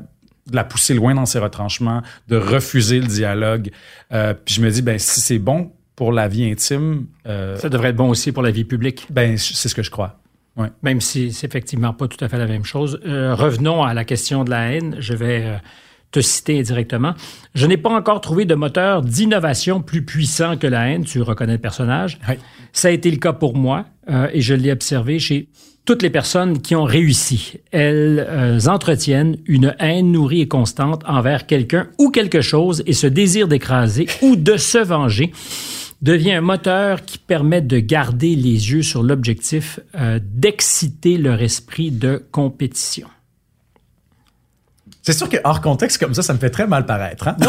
de 0.50 0.56
la 0.56 0.64
pousser 0.64 0.94
loin 0.94 1.14
dans 1.14 1.26
ses 1.26 1.38
retranchements, 1.38 2.02
de 2.28 2.36
refuser 2.36 3.00
le 3.00 3.06
dialogue. 3.06 3.70
Euh, 4.12 4.34
puis 4.34 4.54
je 4.54 4.60
me 4.62 4.70
dis, 4.70 4.82
ben 4.82 4.98
si 4.98 5.20
c'est 5.20 5.38
bon 5.38 5.72
pour 5.98 6.12
la 6.12 6.28
vie 6.28 6.48
intime. 6.48 7.06
Euh, 7.26 7.56
ça 7.56 7.68
devrait 7.68 7.88
être 7.88 7.96
bon 7.96 8.08
aussi 8.08 8.30
pour 8.30 8.44
la 8.44 8.52
vie 8.52 8.62
publique. 8.62 9.08
Ben, 9.10 9.36
c'est 9.36 9.68
ce 9.68 9.74
que 9.74 9.82
je 9.82 9.90
crois. 9.90 10.20
Ouais. 10.56 10.68
Même 10.82 11.00
si 11.00 11.32
c'est 11.32 11.48
effectivement 11.48 11.92
pas 11.92 12.06
tout 12.06 12.24
à 12.24 12.28
fait 12.28 12.38
la 12.38 12.46
même 12.46 12.64
chose. 12.64 13.00
Euh, 13.04 13.34
revenons 13.34 13.82
à 13.82 13.94
la 13.94 14.04
question 14.04 14.44
de 14.44 14.50
la 14.50 14.70
haine. 14.70 14.94
Je 15.00 15.14
vais 15.14 15.42
euh, 15.44 15.56
te 16.10 16.20
citer 16.20 16.62
directement. 16.62 17.14
Je 17.54 17.66
n'ai 17.66 17.76
pas 17.76 17.90
encore 17.90 18.20
trouvé 18.20 18.44
de 18.44 18.54
moteur 18.54 19.02
d'innovation 19.02 19.82
plus 19.82 20.04
puissant 20.04 20.56
que 20.56 20.66
la 20.66 20.88
haine. 20.88 21.04
Tu 21.04 21.20
reconnais 21.20 21.54
le 21.54 21.58
personnage. 21.58 22.18
Oui. 22.28 22.34
Ça 22.72 22.88
a 22.88 22.90
été 22.90 23.10
le 23.10 23.18
cas 23.18 23.32
pour 23.32 23.56
moi 23.56 23.84
et 24.32 24.40
je 24.40 24.54
l'ai 24.54 24.72
observé 24.72 25.18
chez 25.18 25.48
toutes 25.88 26.02
les 26.02 26.10
personnes 26.10 26.60
qui 26.60 26.76
ont 26.76 26.84
réussi, 26.84 27.54
elles 27.70 28.26
euh, 28.28 28.60
entretiennent 28.66 29.38
une 29.46 29.74
haine 29.78 30.12
nourrie 30.12 30.42
et 30.42 30.46
constante 30.46 31.02
envers 31.06 31.46
quelqu'un 31.46 31.88
ou 31.96 32.10
quelque 32.10 32.42
chose 32.42 32.82
et 32.84 32.92
ce 32.92 33.06
désir 33.06 33.48
d'écraser 33.48 34.06
ou 34.20 34.36
de 34.36 34.58
se 34.58 34.76
venger 34.76 35.32
devient 36.02 36.32
un 36.32 36.40
moteur 36.42 37.06
qui 37.06 37.16
permet 37.16 37.62
de 37.62 37.78
garder 37.78 38.36
les 38.36 38.70
yeux 38.70 38.82
sur 38.82 39.02
l'objectif, 39.02 39.80
euh, 39.94 40.20
d'exciter 40.22 41.16
leur 41.16 41.40
esprit 41.40 41.90
de 41.90 42.22
compétition. 42.32 43.08
C'est 45.08 45.14
sûr 45.16 45.30
que 45.30 45.38
hors 45.42 45.62
contexte 45.62 45.96
comme 45.96 46.12
ça, 46.12 46.20
ça 46.20 46.34
me 46.34 46.38
fait 46.38 46.50
très 46.50 46.66
mal 46.66 46.84
paraître. 46.84 47.28
Hein? 47.28 47.36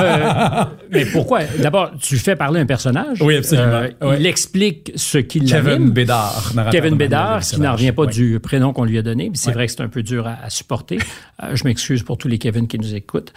Euh, 0.00 0.64
mais 0.90 1.04
pourquoi? 1.04 1.40
D'abord, 1.58 1.92
tu 2.00 2.16
fais 2.16 2.36
parler 2.36 2.60
un 2.60 2.66
personnage. 2.66 3.20
Oui, 3.20 3.36
absolument. 3.36 3.82
Euh, 4.02 4.16
il 4.18 4.26
explique 4.26 4.92
ce 4.94 5.18
qu'il 5.18 5.44
Kevin 5.44 5.90
Bédard. 5.90 6.52
Kevin 6.70 6.96
Bédard, 6.96 7.40
qui 7.40 7.60
n'en 7.60 7.72
revient 7.72 7.92
pas 7.92 8.06
du 8.06 8.38
prénom 8.40 8.72
qu'on 8.72 8.84
lui 8.84 8.98
a 8.98 9.02
donné. 9.02 9.30
C'est 9.34 9.52
vrai 9.52 9.66
que 9.66 9.72
c'est 9.72 9.82
un 9.82 9.88
peu 9.88 10.02
dur 10.02 10.26
à, 10.26 10.48
supporter. 10.48 10.98
Euh, 11.42 11.54
je 11.54 11.64
m'excuse 11.64 12.02
pour 12.02 12.18
tous 12.18 12.28
les 12.28 12.38
Kevin 12.38 12.66
qui 12.68 12.78
nous 12.78 12.94
écoutent. 12.94 13.32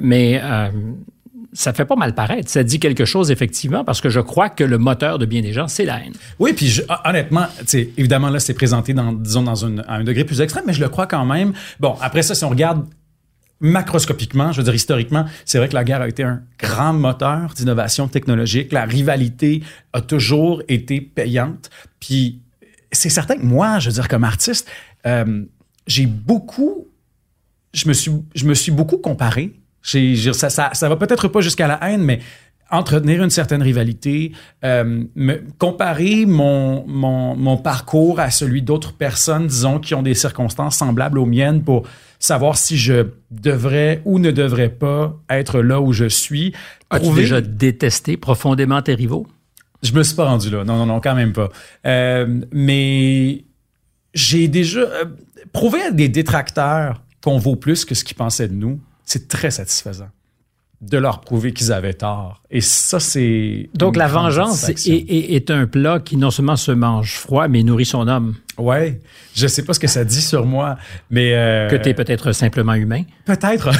mais 0.00 0.40
ça 1.56 1.72
fait 1.72 1.84
pas 1.84 1.96
mal 1.96 2.14
paraître. 2.14 2.50
Ça 2.50 2.62
dit 2.62 2.78
quelque 2.78 3.04
chose, 3.04 3.30
effectivement, 3.30 3.84
parce 3.84 4.00
que 4.00 4.10
je 4.10 4.20
crois 4.20 4.48
que 4.48 4.62
le 4.62 4.78
moteur 4.78 5.18
de 5.18 5.26
bien 5.26 5.40
des 5.40 5.52
gens, 5.52 5.68
c'est 5.68 5.84
la 5.84 5.98
haine. 6.00 6.12
Oui, 6.38 6.52
puis 6.52 6.80
honnêtement, 7.04 7.46
évidemment, 7.96 8.28
là, 8.28 8.38
c'est 8.40 8.54
présenté 8.54 8.92
dans, 8.92 9.12
disons, 9.12 9.42
dans 9.42 9.64
un 9.64 10.04
degré 10.04 10.24
plus 10.24 10.40
extrême, 10.40 10.64
mais 10.66 10.74
je 10.74 10.80
le 10.80 10.88
crois 10.88 11.06
quand 11.06 11.24
même. 11.24 11.52
Bon, 11.80 11.96
après 12.00 12.22
ça, 12.22 12.34
si 12.34 12.44
on 12.44 12.50
regarde 12.50 12.86
macroscopiquement, 13.60 14.52
je 14.52 14.58
veux 14.58 14.64
dire 14.64 14.74
historiquement, 14.74 15.24
c'est 15.46 15.56
vrai 15.56 15.68
que 15.68 15.74
la 15.74 15.84
guerre 15.84 16.02
a 16.02 16.08
été 16.08 16.22
un 16.22 16.42
grand 16.58 16.92
moteur 16.92 17.54
d'innovation 17.54 18.06
technologique. 18.06 18.70
La 18.70 18.84
rivalité 18.84 19.62
a 19.94 20.02
toujours 20.02 20.62
été 20.68 21.00
payante. 21.00 21.70
Puis 22.00 22.42
c'est 22.92 23.08
certain 23.08 23.36
que 23.36 23.44
moi, 23.44 23.78
je 23.78 23.88
veux 23.88 23.94
dire, 23.94 24.08
comme 24.08 24.24
artiste, 24.24 24.68
euh, 25.06 25.44
j'ai 25.86 26.04
beaucoup, 26.04 26.88
je 27.72 27.88
me 27.88 27.94
suis, 27.94 28.12
je 28.34 28.44
me 28.44 28.52
suis 28.52 28.72
beaucoup 28.72 28.98
comparé 28.98 29.54
ça, 29.86 30.50
ça, 30.50 30.70
ça 30.72 30.88
va 30.88 30.96
peut-être 30.96 31.28
pas 31.28 31.40
jusqu'à 31.40 31.66
la 31.66 31.78
haine, 31.88 32.02
mais 32.02 32.20
entretenir 32.70 33.22
une 33.22 33.30
certaine 33.30 33.62
rivalité, 33.62 34.32
euh, 34.64 35.04
me, 35.14 35.40
comparer 35.58 36.26
mon, 36.26 36.84
mon, 36.86 37.36
mon, 37.36 37.56
parcours 37.56 38.18
à 38.18 38.30
celui 38.30 38.62
d'autres 38.62 38.92
personnes, 38.92 39.46
disons, 39.46 39.78
qui 39.78 39.94
ont 39.94 40.02
des 40.02 40.14
circonstances 40.14 40.76
semblables 40.76 41.18
aux 41.18 41.26
miennes 41.26 41.62
pour 41.62 41.84
savoir 42.18 42.56
si 42.56 42.76
je 42.76 43.06
devrais 43.30 44.02
ou 44.04 44.18
ne 44.18 44.30
devrais 44.30 44.68
pas 44.68 45.16
être 45.30 45.60
là 45.60 45.80
où 45.80 45.92
je 45.92 46.08
suis. 46.08 46.54
As-tu 46.90 47.12
déjà 47.14 47.40
détesté 47.40 48.16
profondément 48.16 48.82
tes 48.82 48.94
rivaux? 48.94 49.26
Je 49.82 49.92
me 49.92 50.02
suis 50.02 50.16
pas 50.16 50.24
rendu 50.24 50.50
là. 50.50 50.64
Non, 50.64 50.76
non, 50.76 50.86
non, 50.86 51.00
quand 51.00 51.14
même 51.14 51.32
pas. 51.32 51.50
Euh, 51.86 52.40
mais 52.50 53.44
j'ai 54.14 54.48
déjà 54.48 54.80
euh, 54.80 55.04
prouvé 55.52 55.82
à 55.82 55.90
des 55.90 56.08
détracteurs 56.08 57.02
qu'on 57.22 57.38
vaut 57.38 57.56
plus 57.56 57.84
que 57.84 57.94
ce 57.94 58.02
qu'ils 58.02 58.16
pensaient 58.16 58.48
de 58.48 58.54
nous 58.54 58.80
c'est 59.06 59.28
très 59.28 59.50
satisfaisant 59.50 60.10
de 60.82 60.98
leur 60.98 61.20
prouver 61.20 61.52
qu'ils 61.52 61.72
avaient 61.72 61.94
tort. 61.94 62.42
Et 62.50 62.60
ça, 62.60 63.00
c'est... 63.00 63.70
Donc, 63.74 63.96
la 63.96 64.08
vengeance 64.08 64.68
est, 64.68 65.50
un 65.50 65.66
plat 65.66 66.00
qui 66.00 66.18
non 66.18 66.30
seulement 66.30 66.56
se 66.56 66.72
mange 66.72 67.14
froid, 67.14 67.48
mais 67.48 67.62
nourrit 67.62 67.86
son 67.86 68.06
homme. 68.08 68.34
Ouais, 68.58 69.00
je 69.34 69.46
sais 69.46 69.64
pas 69.64 69.72
ce 69.72 69.80
que 69.80 69.86
ça 69.86 70.04
dit 70.04 70.20
sur 70.20 70.44
moi, 70.44 70.76
mais... 71.10 71.32
Euh, 71.34 71.68
que 71.68 71.76
tu 71.76 71.88
es 71.88 71.94
peut-être 71.94 72.32
simplement 72.32 72.74
humain. 72.74 73.02
Peut-être. 73.24 73.70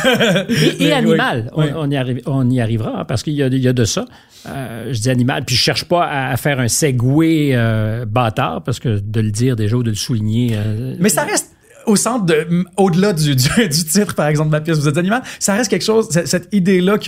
et, 0.80 0.92
animal. 0.94 1.50
On, 1.54 1.90
y 1.90 2.22
on, 2.26 2.50
y 2.50 2.60
arrivera, 2.60 3.00
hein, 3.00 3.04
parce 3.04 3.22
qu'il 3.22 3.34
y, 3.34 3.42
a 3.42 3.72
de 3.72 3.84
ça. 3.84 4.06
Euh, 4.48 4.92
je 4.92 5.00
dis 5.00 5.10
animal, 5.10 5.44
puis 5.44 5.54
je 5.54 5.60
cherche 5.60 5.84
pas 5.84 6.06
à, 6.06 6.36
faire 6.38 6.60
un 6.60 6.68
segway 6.68 7.50
euh, 7.52 8.06
bâtard, 8.06 8.62
parce 8.62 8.80
que 8.80 9.00
de 9.00 9.20
le 9.20 9.30
dire 9.30 9.54
déjà 9.54 9.76
ou 9.76 9.82
de 9.82 9.90
le 9.90 9.96
souligner... 9.96 10.58
mais 10.98 11.10
ça 11.10 11.24
reste 11.24 11.55
au 11.86 11.96
centre 11.96 12.26
de, 12.26 12.64
au-delà 12.76 13.12
du, 13.12 13.34
du, 13.34 13.68
titre, 13.84 14.14
par 14.14 14.26
exemple, 14.26 14.50
de 14.50 14.54
la 14.54 14.60
pièce 14.60 14.78
Vous 14.78 14.88
êtes 14.88 14.98
animal, 14.98 15.22
ça 15.38 15.54
reste 15.54 15.70
quelque 15.70 15.84
chose, 15.84 16.08
cette 16.10 16.48
idée-là 16.52 16.98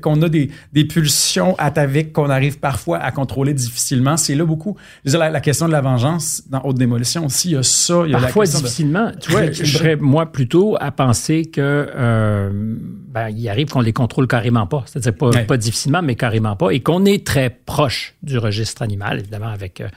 qu'on 0.00 0.22
a 0.22 0.28
des, 0.28 0.50
des 0.72 0.84
pulsions 0.84 1.54
ataviques 1.58 2.12
qu'on 2.12 2.30
arrive 2.30 2.58
parfois 2.58 2.98
à 2.98 3.10
contrôler 3.10 3.54
difficilement, 3.54 4.16
c'est 4.16 4.34
là 4.34 4.44
beaucoup. 4.44 4.76
Je 5.04 5.10
veux 5.10 5.18
dire, 5.18 5.30
la, 5.30 5.40
question 5.40 5.66
de 5.66 5.72
la 5.72 5.80
vengeance 5.80 6.42
dans 6.48 6.60
Haute 6.64 6.78
Démolition 6.78 7.26
aussi, 7.26 7.50
il 7.50 7.52
y 7.52 7.56
a 7.56 7.62
ça. 7.62 8.02
Il 8.04 8.12
y 8.12 8.14
a 8.14 8.18
parfois 8.18 8.44
difficilement. 8.44 9.10
Tu 9.20 9.30
vois, 9.30 9.50
je 9.52 9.64
serais, 9.64 9.96
moi, 9.96 10.26
plutôt 10.26 10.76
à 10.80 10.90
penser 10.90 11.46
que, 11.46 11.60
euh, 11.94 12.50
ben, 12.52 13.28
il 13.28 13.48
arrive 13.48 13.68
qu'on 13.68 13.80
les 13.80 13.92
contrôle 13.92 14.26
carrément 14.26 14.66
pas. 14.66 14.84
C'est-à-dire 14.86 15.14
pas, 15.14 15.30
pas 15.44 15.56
difficilement, 15.56 16.02
mais 16.02 16.14
carrément 16.14 16.56
pas. 16.56 16.70
Et 16.70 16.80
qu'on 16.80 17.04
est 17.04 17.26
très 17.26 17.50
proche 17.50 18.14
du 18.22 18.38
registre 18.38 18.82
animal, 18.82 19.20
évidemment, 19.20 19.48
avec 19.48 19.80
euh, 19.80 19.88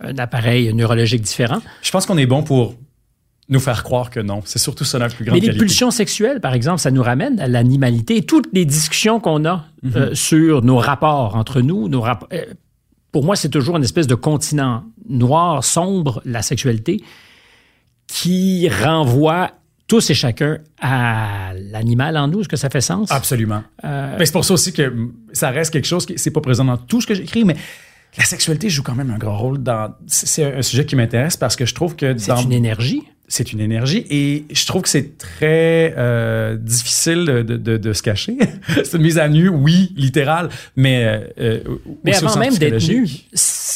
un 0.00 0.18
appareil 0.18 0.72
neurologique 0.74 1.22
différent. 1.22 1.60
Je 1.82 1.90
pense 1.90 2.06
qu'on 2.06 2.18
est 2.18 2.26
bon 2.26 2.42
pour 2.42 2.74
nous 3.48 3.60
faire 3.60 3.82
croire 3.82 4.10
que 4.10 4.20
non. 4.20 4.42
C'est 4.44 4.58
surtout 4.58 4.84
ça 4.84 4.98
la 4.98 5.08
plus 5.08 5.24
grande 5.24 5.40
Mais 5.40 5.46
les 5.46 5.56
pulsions 5.56 5.90
sexuelles, 5.90 6.40
par 6.40 6.54
exemple, 6.54 6.80
ça 6.80 6.90
nous 6.90 7.02
ramène 7.02 7.40
à 7.40 7.48
l'animalité. 7.48 8.16
Et 8.16 8.22
toutes 8.22 8.48
les 8.52 8.64
discussions 8.64 9.20
qu'on 9.20 9.44
a 9.46 9.64
mhm. 9.82 9.92
euh, 9.96 10.14
sur 10.14 10.62
nos 10.62 10.76
rapports 10.76 11.34
entre 11.34 11.62
nous, 11.62 11.88
nos 11.88 12.00
rapports, 12.00 12.28
euh, 12.32 12.44
pour 13.10 13.24
moi, 13.24 13.36
c'est 13.36 13.48
toujours 13.48 13.76
une 13.76 13.84
espèce 13.84 14.06
de 14.06 14.14
continent 14.14 14.84
noir, 15.08 15.64
sombre, 15.64 16.20
la 16.26 16.42
sexualité, 16.42 17.02
qui 18.06 18.68
renvoie 18.68 19.52
tous 19.86 20.10
et 20.10 20.14
chacun 20.14 20.58
à 20.82 21.52
l'animal 21.54 22.18
en 22.18 22.28
nous. 22.28 22.40
Est-ce 22.40 22.48
que 22.48 22.56
ça 22.56 22.68
fait 22.68 22.82
sens? 22.82 23.10
Absolument. 23.10 23.62
Euh, 23.84 24.16
mais 24.18 24.26
c'est 24.26 24.32
pour 24.32 24.44
ça 24.44 24.52
aussi 24.52 24.74
que 24.74 24.92
ça 25.32 25.48
reste 25.50 25.72
quelque 25.72 25.86
chose 25.86 26.04
qui 26.04 26.18
c'est 26.18 26.30
pas 26.30 26.42
présent 26.42 26.66
dans 26.66 26.76
tout 26.76 27.00
ce 27.00 27.06
que 27.06 27.14
j'écris, 27.14 27.44
mais 27.44 27.56
la 28.18 28.24
sexualité 28.24 28.68
joue 28.68 28.82
quand 28.82 28.94
même 28.94 29.10
un 29.10 29.16
grand 29.16 29.38
rôle 29.38 29.62
dans. 29.62 29.94
C'est 30.06 30.44
un 30.44 30.62
sujet 30.62 30.84
qui 30.84 30.96
m'intéresse 30.96 31.38
parce 31.38 31.56
que 31.56 31.64
je 31.64 31.74
trouve 31.74 31.96
que. 31.96 32.16
C'est 32.18 32.42
une 32.42 32.52
énergie 32.52 33.02
c'est 33.28 33.52
une 33.52 33.60
énergie 33.60 34.06
et 34.10 34.44
je 34.50 34.66
trouve 34.66 34.82
que 34.82 34.88
c'est 34.88 35.18
très 35.18 35.94
euh, 35.96 36.56
difficile 36.56 37.24
de, 37.26 37.42
de, 37.42 37.76
de, 37.76 37.92
se 37.92 38.02
cacher. 38.02 38.38
c'est 38.68 38.94
une 38.94 39.02
mise 39.02 39.18
à 39.18 39.28
nu, 39.28 39.48
oui, 39.48 39.92
littérale, 39.96 40.48
mais 40.76 41.04
euh, 41.04 41.18
euh 41.38 41.60
mais 42.04 42.16
avant 42.16 42.38
même 42.38 42.56
d'être 42.56 42.88
nu, 42.88 43.06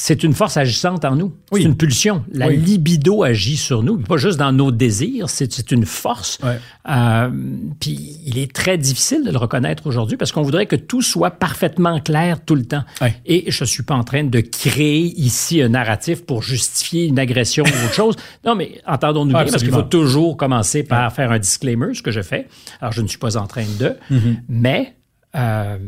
c'est 0.02 0.24
une 0.24 0.32
force 0.32 0.56
agissante 0.56 1.04
en 1.04 1.14
nous. 1.14 1.32
C'est 1.52 1.62
une 1.62 1.76
pulsion. 1.76 2.24
La 2.32 2.48
libido 2.48 3.22
agit 3.22 3.56
sur 3.56 3.84
nous, 3.84 3.98
pas 3.98 4.16
juste 4.16 4.36
dans 4.36 4.50
nos 4.50 4.72
désirs. 4.72 5.30
C'est 5.30 5.70
une 5.70 5.86
force. 5.86 6.40
Euh, 6.88 7.30
puis 7.78 8.18
il 8.26 8.36
est 8.36 8.52
très 8.52 8.78
difficile 8.78 9.24
de 9.24 9.30
le 9.30 9.38
reconnaître 9.38 9.86
aujourd'hui 9.86 10.16
parce 10.16 10.32
qu'on 10.32 10.42
voudrait 10.42 10.66
que 10.66 10.74
tout 10.74 11.02
soit 11.02 11.30
parfaitement 11.30 12.00
clair 12.00 12.44
tout 12.44 12.56
le 12.56 12.64
temps. 12.64 12.82
Et 13.26 13.48
je 13.52 13.64
suis 13.64 13.84
pas 13.84 13.94
en 13.94 14.02
train 14.02 14.24
de 14.24 14.40
créer 14.40 15.02
ici 15.20 15.62
un 15.62 15.68
narratif 15.68 16.26
pour 16.26 16.42
justifier 16.42 17.06
une 17.06 17.20
agression 17.20 17.62
ou 17.62 17.84
autre 17.84 17.94
chose. 17.94 18.16
Non, 18.44 18.56
mais 18.56 18.80
entendons-nous 18.86 19.32
parce 19.32 19.58
qu'il 19.58 19.70
faut 19.70 19.82
toujours 19.82 20.36
commencer 20.36 20.82
par 20.82 21.12
faire 21.12 21.30
un 21.30 21.38
disclaimer, 21.38 21.94
ce 21.94 22.02
que 22.02 22.10
je 22.10 22.22
fais. 22.22 22.48
Alors, 22.80 22.92
je 22.92 23.02
ne 23.02 23.06
suis 23.06 23.18
pas 23.18 23.36
en 23.36 23.46
train 23.46 23.66
de, 23.78 23.96
mm-hmm. 24.10 24.36
mais 24.48 24.96
euh, 25.36 25.78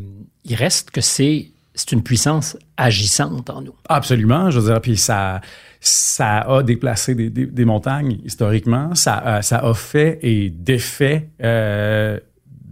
il 0.44 0.54
reste 0.54 0.92
que 0.92 1.00
c'est 1.00 1.53
c'est 1.74 1.92
une 1.92 2.02
puissance 2.02 2.56
agissante 2.76 3.50
en 3.50 3.62
nous. 3.62 3.74
Absolument, 3.88 4.50
je 4.50 4.60
veux 4.60 4.70
dire, 4.70 4.80
puis 4.80 4.96
ça, 4.96 5.40
ça 5.80 6.38
a 6.40 6.62
déplacé 6.62 7.14
des, 7.14 7.64
montagnes 7.64 8.18
historiquement, 8.24 8.94
ça, 8.94 9.42
ça 9.42 9.58
a 9.58 9.74
fait 9.74 10.18
et 10.22 10.50
défait 10.50 11.28
euh, 11.42 12.18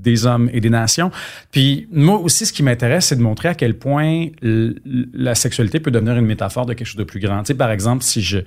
des 0.02 0.26
hommes 0.26 0.50
et 0.52 0.60
des 0.60 0.70
nations. 0.70 1.10
Puis 1.50 1.88
moi 1.92 2.18
aussi, 2.18 2.46
ce 2.46 2.52
qui 2.52 2.62
m'intéresse, 2.62 3.06
c'est 3.06 3.16
de 3.16 3.22
montrer 3.22 3.48
à 3.48 3.54
quel 3.54 3.78
point 3.78 4.26
la 4.42 5.34
sexualité 5.34 5.80
peut 5.80 5.90
devenir 5.90 6.16
une 6.16 6.26
métaphore 6.26 6.66
de 6.66 6.74
quelque 6.74 6.86
chose 6.86 6.96
de 6.96 7.04
plus 7.04 7.20
grand. 7.20 7.40
Tu 7.40 7.48
sais, 7.48 7.54
par 7.54 7.70
exemple, 7.70 8.02
si 8.02 8.22
je, 8.22 8.38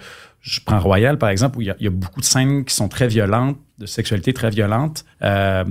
je 0.46 0.60
prends 0.64 0.80
Royal, 0.80 1.18
par 1.18 1.30
exemple, 1.30 1.58
où 1.58 1.62
il 1.62 1.76
y, 1.80 1.88
a, 1.88 1.90
beaucoup 1.90 2.20
de 2.20 2.26
scènes 2.26 2.66
qui 2.66 2.76
sont 2.76 2.88
très 2.88 3.08
violentes, 3.08 3.58
de 3.80 3.88
sexualité 3.88 4.32
très 4.32 4.52
violente, 4.52 5.04
euh, 5.24 5.64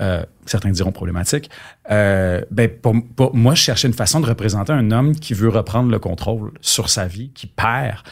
euh, 0.00 0.22
certains 0.46 0.70
diront 0.70 0.92
problématiques. 0.92 1.48
Euh, 1.90 2.42
ben 2.50 2.68
pour, 2.68 2.94
moi, 3.34 3.54
je 3.54 3.62
cherchais 3.62 3.86
une 3.86 3.94
façon 3.94 4.20
de 4.20 4.26
représenter 4.26 4.72
un 4.72 4.90
homme 4.90 5.14
qui 5.14 5.32
veut 5.32 5.48
reprendre 5.48 5.90
le 5.90 5.98
contrôle 6.00 6.50
sur 6.60 6.90
sa 6.90 7.06
vie, 7.06 7.30
qui 7.30 7.46
perd. 7.46 8.02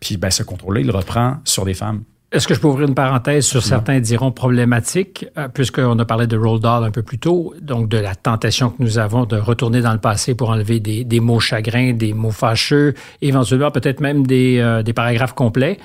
Puis 0.00 0.16
ben, 0.16 0.30
ce 0.30 0.44
contrôle-là, 0.44 0.80
il 0.80 0.86
le 0.86 0.92
reprend 0.92 1.38
sur 1.44 1.64
des 1.64 1.74
femmes. 1.74 2.04
Est-ce 2.34 2.48
que 2.48 2.54
je 2.54 2.58
peux 2.58 2.66
ouvrir 2.66 2.88
une 2.88 2.96
parenthèse 2.96 3.46
sur 3.46 3.62
certains 3.62 4.00
diront 4.00 4.32
problématiques, 4.32 5.24
euh, 5.38 5.46
puisqu'on 5.46 5.96
a 6.00 6.04
parlé 6.04 6.26
de 6.26 6.36
Roald 6.36 6.60
Dahl 6.60 6.82
un 6.82 6.90
peu 6.90 7.02
plus 7.02 7.20
tôt, 7.20 7.54
donc 7.62 7.88
de 7.88 7.96
la 7.96 8.16
tentation 8.16 8.70
que 8.70 8.82
nous 8.82 8.98
avons 8.98 9.24
de 9.24 9.36
retourner 9.36 9.82
dans 9.82 9.92
le 9.92 10.00
passé 10.00 10.34
pour 10.34 10.50
enlever 10.50 10.80
des, 10.80 11.04
des 11.04 11.20
mots 11.20 11.38
chagrins, 11.38 11.92
des 11.92 12.12
mots 12.12 12.32
fâcheux, 12.32 12.94
éventuellement 13.22 13.70
peut-être 13.70 14.00
même 14.00 14.26
des, 14.26 14.58
euh, 14.58 14.82
des 14.82 14.92
paragraphes 14.92 15.34
complets. 15.34 15.78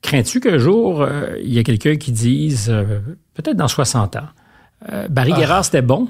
Crains-tu 0.00 0.38
qu'un 0.38 0.58
jour, 0.58 1.02
euh, 1.02 1.36
il 1.42 1.52
y 1.52 1.58
ait 1.58 1.64
quelqu'un 1.64 1.96
qui 1.96 2.12
dise, 2.12 2.72
peut-être 3.34 3.56
dans 3.56 3.66
60 3.66 4.14
ans, 4.14 4.28
Barry 5.10 5.32
ah. 5.34 5.38
Guerrard, 5.40 5.64
c'était 5.64 5.82
bon, 5.82 6.06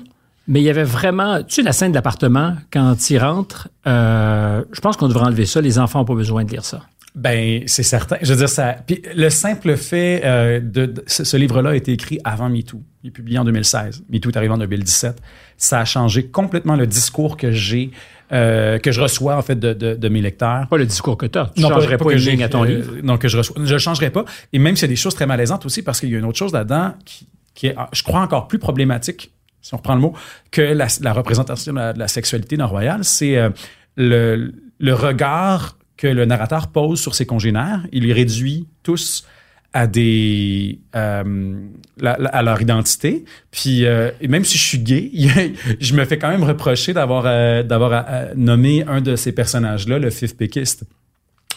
Mais 0.49 0.61
il 0.61 0.65
y 0.65 0.71
avait 0.71 0.85
vraiment, 0.85 1.39
tu 1.39 1.55
sais, 1.55 1.63
la 1.63 1.73
scène 1.73 1.93
de 1.93 1.97
l'appartement, 1.97 2.57
quand 2.71 3.09
il 3.09 3.19
rentre, 3.19 3.69
je 3.87 4.81
pense 4.83 4.99
qu'on 4.99 5.09
devrait 5.09 5.25
enlever 5.25 5.47
ça. 5.47 5.63
Les 5.63 5.79
enfants 5.79 6.01
n'ont 6.01 6.05
pas 6.05 6.15
besoin 6.15 6.45
de 6.45 6.51
lire 6.51 6.67
ça. 6.67 6.83
Ben, 7.19 7.65
c'est 7.67 7.83
certain. 7.83 8.17
Je 8.23 8.33
veux 8.33 8.39
dire, 8.39 8.49
ça. 8.49 8.77
Puis 8.87 9.03
le 9.17 9.29
simple 9.29 9.77
fait 9.77 10.23
euh, 10.25 10.61
de, 10.61 11.03
ce, 11.09 11.37
livre-là 11.37 11.71
a 11.71 11.75
été 11.75 11.91
écrit 11.91 12.21
avant 12.23 12.49
MeToo. 12.49 12.81
Il 13.03 13.09
est 13.09 13.11
publié 13.11 13.39
en 13.39 13.45
2016. 13.45 14.05
MeToo 14.09 14.31
est 14.31 14.37
arrivé 14.37 14.55
en 14.55 14.59
2017. 14.59 15.21
Ça 15.57 15.81
a 15.81 15.85
changé 15.85 16.29
complètement 16.29 16.77
le 16.77 16.87
discours 16.87 17.37
que 17.37 17.51
j'ai, 17.51 17.91
euh, 18.31 18.79
que 18.79 18.93
je 18.93 19.01
reçois 19.01 19.37
en 19.37 19.43
fait 19.43 19.59
de, 19.59 19.73
de, 19.73 20.09
mes 20.09 20.21
lecteurs. 20.21 20.69
Pas 20.69 20.77
le 20.77 20.87
discours 20.87 21.17
que 21.17 21.27
tu 21.27 21.41
as. 21.41 21.51
Tu 21.57 21.63
ne 21.63 21.69
changerais 21.69 21.99
pas, 21.99 22.13
une 22.13 22.19
ligne 22.19 22.45
à 22.45 22.49
ton 22.49 22.63
livre. 22.63 22.93
Non, 23.03 23.19
que 23.19 23.27
je 23.27 23.37
reçois. 23.37 23.57
Je 23.65 23.73
le 23.73 23.81
changerais 23.81 24.11
pas. 24.11 24.25
Et 24.53 24.61
même 24.61 24.77
s'il 24.77 24.83
y 24.83 24.91
a 24.91 24.95
des 24.95 24.97
choses 24.97 25.17
très 25.17 25.27
malaisantes 25.27 25.67
aussi, 25.67 25.83
parce 25.83 25.99
qu'il 25.99 26.11
y 26.11 26.15
a 26.15 26.19
une 26.19 26.25
autre 26.25 26.39
chose 26.39 26.53
là-dedans 26.53 26.95
qui, 27.05 27.27
qui 27.55 27.67
est, 27.67 27.77
je 27.93 28.05
crois, 28.05 28.21
encore 28.21 28.47
plus 28.47 28.61
problématique, 28.61 29.33
si 29.61 29.75
on 29.75 29.79
reprend 29.79 29.97
le 29.97 30.01
mot, 30.01 30.15
que 30.53 30.63
la, 30.63 30.87
la 31.01 31.13
représentation 31.13 31.73
de 31.73 31.99
la, 31.99 32.07
sexualité 32.09 32.57
dans 32.57 32.69
Royal, 32.69 33.03
c'est 33.03 33.37
euh, 33.37 33.51
le, 33.97 34.53
le 34.79 34.95
regard 34.95 35.78
que 35.99 36.07
le 36.07 36.25
narrateur 36.25 36.69
pose 36.69 36.99
sur 36.99 37.15
ses 37.15 37.27
congénères. 37.27 37.87
Il 37.93 38.05
les 38.05 38.15
réduit 38.15 38.67
tous 38.83 39.27
à 39.75 39.87
des 39.87 40.79
euh, 40.97 41.61
à 42.03 42.43
leur 42.43 42.63
identité. 42.63 43.25
Puis 43.51 43.85
euh, 43.85 44.11
même 44.27 44.45
si 44.45 44.57
je 44.57 44.65
suis 44.65 44.79
gay, 44.79 45.11
je 45.81 45.95
me 45.95 46.05
fais 46.07 46.17
quand 46.17 46.31
même 46.31 46.45
reprocher 46.45 46.95
d'avoir 46.95 47.25
euh, 47.27 47.63
d'avoir 47.63 48.05
nommé 48.35 48.85
un 48.87 49.03
de 49.03 49.17
ces 49.17 49.33
personnages-là 49.33 49.99
le 49.99 50.09
fifth 50.09 50.39
péquiste 50.39 50.85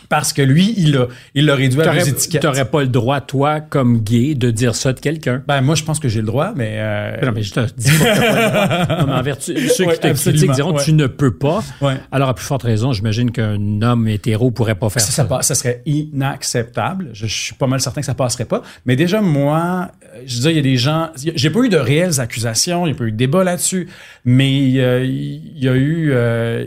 parce 0.09 0.33
que 0.33 0.41
lui, 0.41 0.73
il 0.77 0.93
l'a 0.93 1.07
il 1.35 1.45
l'a 1.45 1.55
réduit 1.55 1.81
à 1.81 1.93
deux 1.93 2.09
étiquettes. 2.09 2.41
Tu 2.41 2.47
n'aurais 2.47 2.65
pas 2.65 2.81
le 2.81 2.87
droit, 2.87 3.21
toi, 3.21 3.59
comme 3.59 4.01
gay, 4.01 4.35
de 4.35 4.51
dire 4.51 4.75
ça 4.75 4.93
de 4.93 4.99
quelqu'un? 4.99 5.43
Ben, 5.47 5.61
moi, 5.61 5.75
je 5.75 5.83
pense 5.83 5.99
que 5.99 6.07
j'ai 6.07 6.19
le 6.19 6.27
droit, 6.27 6.53
mais... 6.55 6.75
Euh... 6.77 7.25
Non, 7.25 7.31
mais 7.33 7.43
je 7.43 7.53
te 7.53 7.59
dis 7.77 7.91
pas 7.97 8.05
que 8.05 8.19
pas 8.19 8.41
le 8.41 8.49
droit. 8.49 8.97
Non, 9.01 9.07
mais 9.07 9.13
en 9.13 9.21
vertu, 9.21 9.69
ceux 9.69 9.85
qui 9.85 9.99
te 9.99 10.07
critiquent 10.07 10.51
diront 10.51 10.73
tu 10.73 10.93
ne 10.93 11.07
peux 11.07 11.33
pas. 11.33 11.63
Alors, 12.11 12.29
à 12.29 12.33
plus 12.33 12.45
forte 12.45 12.63
raison, 12.63 12.93
j'imagine 12.93 13.31
qu'un 13.31 13.81
homme 13.81 14.07
hétéro 14.07 14.51
pourrait 14.51 14.75
pas 14.75 14.89
faire 14.89 15.01
ça. 15.01 15.11
Ça, 15.11 15.41
ça, 15.41 15.55
serait 15.55 15.81
inacceptable. 15.85 17.09
Je, 17.13 17.25
suis 17.25 17.55
pas 17.55 17.67
mal 17.67 17.79
certain 17.79 18.01
que 18.01 18.05
ça 18.05 18.13
passerait 18.13 18.45
pas. 18.45 18.61
Mais 18.85 18.95
déjà, 18.95 19.21
moi, 19.21 19.91
je 20.25 20.35
veux 20.35 20.41
dire, 20.41 20.51
il 20.51 20.57
y 20.57 20.59
a 20.59 20.63
des 20.63 20.77
gens... 20.77 21.09
J'ai 21.15 21.49
pas 21.49 21.59
eu 21.61 21.69
de 21.69 21.77
réelles 21.77 22.19
accusations, 22.19 22.85
il 22.85 22.91
n'y 22.91 22.95
a 22.95 22.99
pas 22.99 23.05
eu 23.05 23.11
de 23.11 23.17
débat 23.17 23.43
là-dessus, 23.43 23.87
mais 24.25 24.51
il 24.53 24.71
y 24.71 25.67
a 25.67 25.73
eu... 25.73 26.11
Euh, 26.13 26.65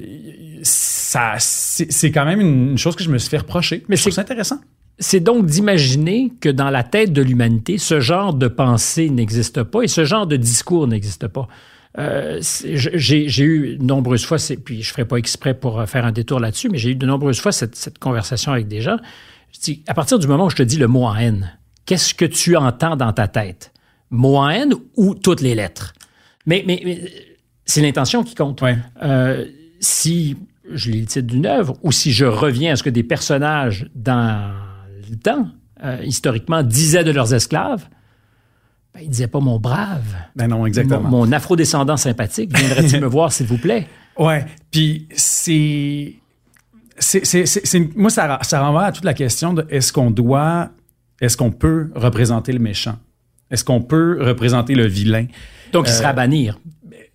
ça, 0.65 1.35
c'est 1.39 2.11
quand 2.11 2.25
même 2.25 2.41
une 2.41 2.79
chose 2.79 2.97
que 2.97 3.05
je 3.05 3.11
me 3.11 3.19
suis 3.25 3.31
fait 3.31 3.39
reprocher. 3.39 3.85
Mais 3.89 3.97
c'est 3.97 4.19
intéressant. 4.19 4.61
C'est 4.99 5.21
donc 5.21 5.47
d'imaginer 5.47 6.33
que 6.41 6.49
dans 6.49 6.71
la 6.71 6.85
tête 6.85 7.13
de 7.13 7.21
l'humanité, 7.21 7.79
ce 7.79 8.01
genre 8.01 8.33
de 8.33 8.47
pensée 8.47 9.11
n'existe 9.11 9.63
pas 9.65 9.83
et 9.83 9.89
ce 9.89 10.05
genre 10.05 10.27
de 10.27 10.37
discours 10.37 10.87
n'existe 10.87 11.27
pas. 11.27 11.49
Euh, 11.99 12.41
j'ai 12.41 13.45
eu 13.45 13.77
de 13.77 13.85
nombreuses 13.85 14.25
fois, 14.25 14.39
puis 14.65 14.83
je 14.83 14.89
ne 14.89 14.93
ferai 14.93 15.05
pas 15.05 15.17
exprès 15.17 15.55
pour 15.55 15.85
faire 15.89 16.05
un 16.05 16.13
détour 16.13 16.41
là-dessus, 16.41 16.69
mais 16.69 16.79
j'ai 16.79 16.91
eu 16.91 16.95
de 16.95 17.07
nombreuses 17.07 17.41
fois 17.41 17.53
cette, 17.53 17.99
conversation 17.99 18.53
avec 18.53 18.69
des 18.69 18.81
gens. 18.81 18.97
Je 19.53 19.61
dis, 19.61 19.85
à 19.87 19.95
partir 19.95 20.19
du 20.19 20.27
moment 20.27 20.47
où 20.47 20.51
je 20.51 20.57
te 20.57 20.63
dis 20.63 20.77
le 20.77 20.89
mot 20.89 21.05
en 21.05 21.15
haine, 21.15 21.57
qu'est-ce 21.87 22.15
que 22.15 22.25
tu 22.25 22.57
entends 22.57 22.97
dans 22.97 23.13
ta 23.13 23.29
tête? 23.29 23.73
Mot 24.11 24.37
en 24.37 24.49
haine 24.49 24.75
ou 24.97 25.15
toutes 25.15 25.41
les 25.41 25.55
lettres? 25.55 25.95
Mais, 26.47 26.65
mais, 26.67 27.13
c'est 27.65 27.81
l'intention 27.81 28.23
qui 28.25 28.35
compte. 28.35 28.63
Euh, 29.03 29.47
si 29.81 30.37
je 30.73 30.91
lis 30.91 31.01
le 31.01 31.07
titre 31.07 31.27
d'une 31.27 31.47
œuvre, 31.47 31.77
ou 31.83 31.93
si 31.93 32.13
je 32.13 32.25
reviens 32.25 32.73
à 32.73 32.77
ce 32.77 32.83
que 32.83 32.91
des 32.91 33.03
personnages 33.03 33.89
dans 33.95 34.53
le 35.11 35.17
temps, 35.17 35.49
euh, 35.83 35.99
historiquement, 36.05 36.63
disaient 36.63 37.05
de 37.05 37.11
leurs 37.11 37.35
esclaves, 37.35 37.87
ben, 38.95 39.01
ils 39.03 39.11
disaient 39.11 39.29
pas 39.29 39.41
mon 39.41 39.59
brave. 39.59 40.05
Ben 40.37 40.49
non, 40.49 40.67
exactement. 40.67 41.09
Mon, 41.09 41.33
afro-descendant 41.33 41.97
sympathique, 41.97 42.57
viendrait-il 42.57 43.01
me 43.01 43.07
voir, 43.09 43.33
s'il 43.33 43.47
vous 43.47 43.59
plaît? 43.59 43.87
Ouais. 44.19 44.47
Puis 44.71 45.09
c'est. 45.15 46.15
c'est, 46.99 47.97
moi, 47.97 48.11
ça, 48.11 48.39
ça 48.43 48.61
renvoie 48.61 48.85
à 48.85 48.93
toute 48.93 49.05
la 49.05 49.15
question 49.15 49.53
de 49.53 49.67
est-ce 49.69 49.93
qu'on 49.93 50.11
doit, 50.11 50.71
est-ce 51.21 51.37
qu'on 51.37 51.51
peut 51.51 51.91
représenter 51.95 52.53
le 52.53 52.61
méchant? 52.61 52.97
Est-ce 53.51 53.65
qu'on 53.65 53.83
peut 53.83 54.19
représenter 54.21 54.75
le 54.75 54.87
vilain? 54.87 55.27
Donc, 55.73 55.89
il 55.89 55.93
sera 55.93 56.11
à 56.11 56.13
euh, 56.13 56.15
bannir. 56.15 56.59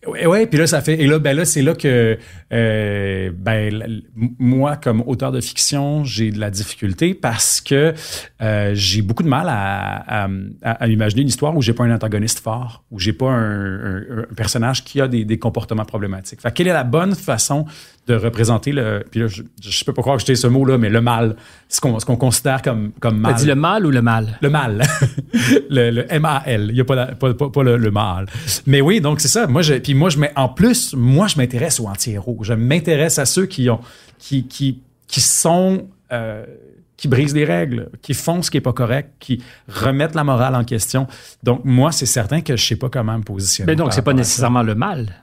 Oui, 0.08 0.26
ouais, 0.26 0.48
puis 0.48 0.58
là, 0.58 0.66
ça 0.66 0.82
fait. 0.82 1.02
Et 1.02 1.08
là, 1.08 1.20
ben 1.20 1.36
là, 1.36 1.44
c'est 1.44 1.62
là 1.62 1.76
que 1.76 2.18
euh, 2.54 3.32
ben, 3.36 4.02
moi, 4.16 4.78
comme 4.78 5.04
auteur 5.06 5.34
de 5.34 5.42
fiction, 5.42 6.06
j'ai 6.06 6.32
de 6.32 6.40
la 6.40 6.50
difficulté 6.50 7.14
parce 7.14 7.60
que 7.60 7.94
euh, 8.42 8.72
j'ai 8.76 9.02
beaucoup 9.02 9.24
de 9.24 9.28
mal 9.28 9.48
à, 9.50 10.24
à, 10.24 10.30
à, 10.62 10.88
imaginer 10.88 11.24
une 11.24 11.28
histoire 11.28 11.56
où 11.56 11.62
j'ai 11.62 11.74
pas 11.74 11.84
un 11.84 11.94
antagoniste 11.94 12.40
fort, 12.40 12.86
où 12.92 13.00
j'ai 13.00 13.12
pas 13.12 13.30
un, 13.30 13.98
un, 13.98 14.28
personnage 14.38 14.86
qui 14.86 15.02
a 15.02 15.10
des, 15.10 15.26
des, 15.26 15.38
comportements 15.38 15.84
problématiques. 15.84 16.42
Fait 16.42 16.54
quelle 16.54 16.68
est 16.68 16.74
la 16.74 16.86
bonne 16.86 17.14
façon 17.14 17.66
de 18.10 18.16
représenter 18.16 18.72
le. 18.72 19.06
Puis 19.10 19.20
là, 19.20 19.28
je, 19.28 19.44
je 19.62 19.86
peux 19.86 19.94
pas 19.94 20.02
croire 20.02 20.18
que 20.18 20.22
j'étais 20.22 20.36
ce 20.36 20.48
mot-là, 20.48 20.80
mais 20.80 20.90
le 20.90 21.00
mal, 21.00 21.36
ce 21.68 21.80
qu'on 21.80 21.94
qu'on 21.98 22.18
considère 22.18 22.64
comme, 22.64 22.92
comme 23.00 23.20
mal. 23.20 23.34
T'as 23.34 23.40
dit 23.40 23.46
le 23.46 23.56
mal 23.56 23.86
ou 23.86 23.92
le 23.92 24.02
mal? 24.02 24.40
Le 24.42 24.50
mal. 24.50 24.84
le, 25.70 25.92
le 25.92 26.12
M-A-L. 26.12 26.66
Il 26.70 26.74
n'y 26.74 26.82
a 26.82 26.86
pas, 26.86 27.06
pas, 27.08 27.34
pas, 27.34 27.64
le, 27.64 27.78
le, 27.78 27.92
mal. 27.92 28.26
Mais 28.66 28.82
oui, 28.82 29.00
donc 29.00 29.22
c'est 29.22 29.28
ça. 29.28 29.46
Moi, 29.46 29.62
je, 29.62 29.76
puis 29.76 29.94
moi, 29.94 30.10
je 30.10 30.18
mets, 30.18 30.32
en 30.36 30.50
plus, 30.50 30.96
moi, 30.96 31.28
je 31.28 31.38
m'intéresse 31.38 31.80
aux 31.80 31.86
anti-héros. 31.86 32.40
Je 32.42 32.54
m'intéresse 32.54 33.20
à 33.20 33.26
ceux 33.26 33.46
qui 33.46 33.70
ont, 33.70 33.80
qui, 34.18 34.48
qui, 34.48 34.82
qui 35.08 35.22
sont, 35.22 35.88
euh, 36.12 36.46
qui 36.98 37.08
brisent 37.08 37.36
les 37.36 37.46
règles, 37.46 37.90
qui 38.02 38.16
font 38.16 38.42
ce 38.42 38.50
qui 38.50 38.58
est 38.58 38.62
pas 38.62 38.74
correct, 38.74 39.12
qui 39.20 39.44
remettent 39.68 40.16
la 40.16 40.24
morale 40.24 40.56
en 40.56 40.64
question. 40.64 41.06
Donc, 41.44 41.62
moi, 41.64 41.92
c'est 41.92 42.08
certain 42.08 42.42
que 42.42 42.58
je 42.58 42.66
sais 42.66 42.76
pas 42.76 42.90
comment 42.90 43.20
me 43.20 43.24
positionner. 43.24 43.72
Mais 43.72 43.76
donc, 43.76 43.94
c'est 43.94 44.02
pas 44.02 44.14
nécessairement 44.14 44.64
le 44.64 44.74
mal. 44.74 45.14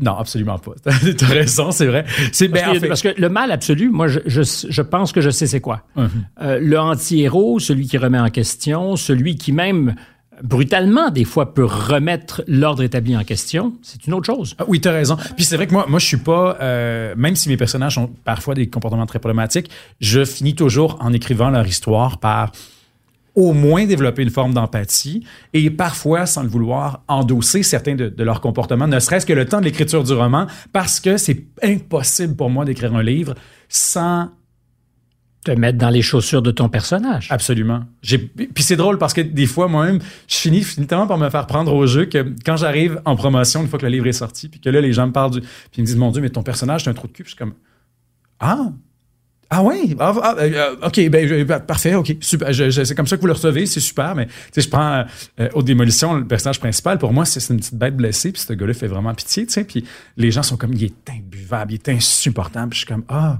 Non, 0.00 0.16
absolument 0.16 0.58
pas. 0.58 0.72
tu 1.00 1.24
as 1.24 1.28
raison, 1.28 1.70
c'est 1.70 1.86
vrai. 1.86 2.04
C'est 2.32 2.48
parce, 2.48 2.78
parce, 2.80 3.02
que 3.02 3.20
le 3.20 3.28
mal 3.28 3.50
absolu, 3.50 3.90
moi, 3.90 4.06
je, 4.08 4.20
je, 4.26 4.42
je 4.68 4.82
pense 4.82 5.12
que 5.12 5.20
je 5.20 5.30
sais 5.30 5.46
c'est 5.46 5.60
quoi. 5.60 5.82
Mm-hmm. 5.96 6.08
euh, 6.42 6.58
le 6.60 6.78
anti-héros, 6.78 7.58
celui 7.58 7.86
qui 7.86 7.98
remet 7.98 8.18
en 8.18 8.30
question, 8.30 8.96
celui 8.96 9.36
qui 9.36 9.52
même 9.52 9.96
brutalement, 10.42 11.10
des 11.10 11.24
fois, 11.24 11.54
peut 11.54 11.64
remettre 11.64 12.42
l'ordre 12.46 12.82
établi 12.82 13.16
en 13.16 13.24
question, 13.24 13.74
c'est 13.82 14.06
une 14.06 14.14
autre 14.14 14.26
chose. 14.26 14.54
Ah 14.58 14.64
oui, 14.68 14.80
tu 14.80 14.88
as 14.88 14.92
raison. 14.92 15.16
Puis 15.36 15.44
c'est 15.44 15.56
vrai 15.56 15.66
que 15.66 15.72
moi, 15.72 15.86
moi 15.88 15.98
je 15.98 16.06
suis 16.06 16.16
pas, 16.16 16.56
euh, 16.60 17.14
même 17.16 17.36
si 17.36 17.48
mes 17.48 17.56
personnages 17.56 17.98
ont 17.98 18.10
parfois 18.24 18.54
des 18.54 18.68
comportements 18.68 19.06
très 19.06 19.18
problématiques, 19.18 19.70
je 20.00 20.24
finis 20.24 20.54
toujours 20.54 20.96
en 21.00 21.12
écrivant 21.12 21.50
leur 21.50 21.66
histoire 21.66 22.18
par 22.18 22.52
au 23.38 23.52
moins 23.52 23.86
développer 23.86 24.24
une 24.24 24.30
forme 24.30 24.52
d'empathie 24.52 25.24
et 25.54 25.70
parfois, 25.70 26.26
sans 26.26 26.42
le 26.42 26.48
vouloir, 26.48 27.04
endosser 27.06 27.62
certains 27.62 27.94
de, 27.94 28.08
de 28.08 28.24
leurs 28.24 28.40
comportements, 28.40 28.88
ne 28.88 28.98
serait-ce 28.98 29.24
que 29.24 29.32
le 29.32 29.44
temps 29.44 29.60
de 29.60 29.64
l'écriture 29.64 30.02
du 30.02 30.12
roman, 30.12 30.48
parce 30.72 30.98
que 30.98 31.16
c'est 31.16 31.44
impossible 31.62 32.34
pour 32.34 32.50
moi 32.50 32.64
d'écrire 32.64 32.96
un 32.96 33.02
livre 33.02 33.36
sans 33.68 34.30
te 35.44 35.52
mettre 35.52 35.78
dans 35.78 35.88
les 35.88 36.02
chaussures 36.02 36.42
de 36.42 36.50
ton 36.50 36.68
personnage. 36.68 37.28
Absolument. 37.30 37.84
Puis 38.02 38.64
c'est 38.64 38.74
drôle 38.74 38.98
parce 38.98 39.14
que 39.14 39.20
des 39.20 39.46
fois, 39.46 39.68
moi-même, 39.68 40.00
je 40.26 40.34
finis, 40.34 40.64
tellement 40.88 41.06
par 41.06 41.16
me 41.16 41.30
faire 41.30 41.46
prendre 41.46 41.72
au 41.72 41.86
jeu 41.86 42.06
que 42.06 42.34
quand 42.44 42.56
j'arrive 42.56 43.00
en 43.04 43.14
promotion, 43.14 43.62
une 43.62 43.68
fois 43.68 43.78
que 43.78 43.86
le 43.86 43.92
livre 43.92 44.08
est 44.08 44.12
sorti, 44.12 44.48
puis 44.48 44.58
que 44.58 44.68
là, 44.68 44.80
les 44.80 44.92
gens 44.92 45.06
me 45.06 45.12
parlent 45.12 45.30
du... 45.30 45.42
Puis 45.42 45.48
ils 45.76 45.82
me 45.82 45.86
disent, 45.86 45.96
mon 45.96 46.10
Dieu, 46.10 46.20
mais 46.20 46.30
ton 46.30 46.42
personnage, 46.42 46.82
c'est 46.82 46.90
un 46.90 46.94
trou 46.94 47.06
de 47.06 47.12
cul. 47.12 47.22
Puis 47.22 47.30
je 47.30 47.36
suis 47.36 47.38
comme, 47.38 47.54
ah, 48.40 48.72
ah 49.50 49.62
oui, 49.62 49.96
ah, 49.98 50.14
ah, 50.22 50.34
euh, 50.40 50.76
ok, 50.82 51.08
ben, 51.08 51.44
ben, 51.44 51.60
parfait, 51.60 51.94
ok, 51.94 52.16
super. 52.20 52.54
c'est 52.54 52.94
comme 52.94 53.06
ça 53.06 53.16
que 53.16 53.22
vous 53.22 53.28
le 53.28 53.32
recevez, 53.32 53.64
c'est 53.64 53.80
super. 53.80 54.14
Mais 54.14 54.28
je 54.54 54.68
prends 54.68 55.06
euh, 55.40 55.48
aux 55.54 55.62
démolitions 55.62 56.16
le 56.16 56.26
personnage 56.26 56.60
principal. 56.60 56.98
Pour 56.98 57.14
moi, 57.14 57.24
c'est 57.24 57.40
une 57.50 57.58
petite 57.58 57.74
bête 57.74 57.96
blessée, 57.96 58.30
puis 58.30 58.42
ce 58.42 58.52
gars-là 58.52 58.74
fait 58.74 58.88
vraiment 58.88 59.14
pitié, 59.14 59.46
tu 59.46 59.54
sais. 59.54 59.64
Puis 59.64 59.84
les 60.18 60.30
gens 60.30 60.42
sont 60.42 60.58
comme, 60.58 60.74
il 60.74 60.84
est 60.84 61.10
imbuvable, 61.10 61.72
il 61.72 61.76
est 61.76 61.88
insupportable. 61.88 62.70
Puis 62.70 62.80
je 62.80 62.84
suis 62.84 62.94
comme, 62.94 63.04
ah, 63.08 63.38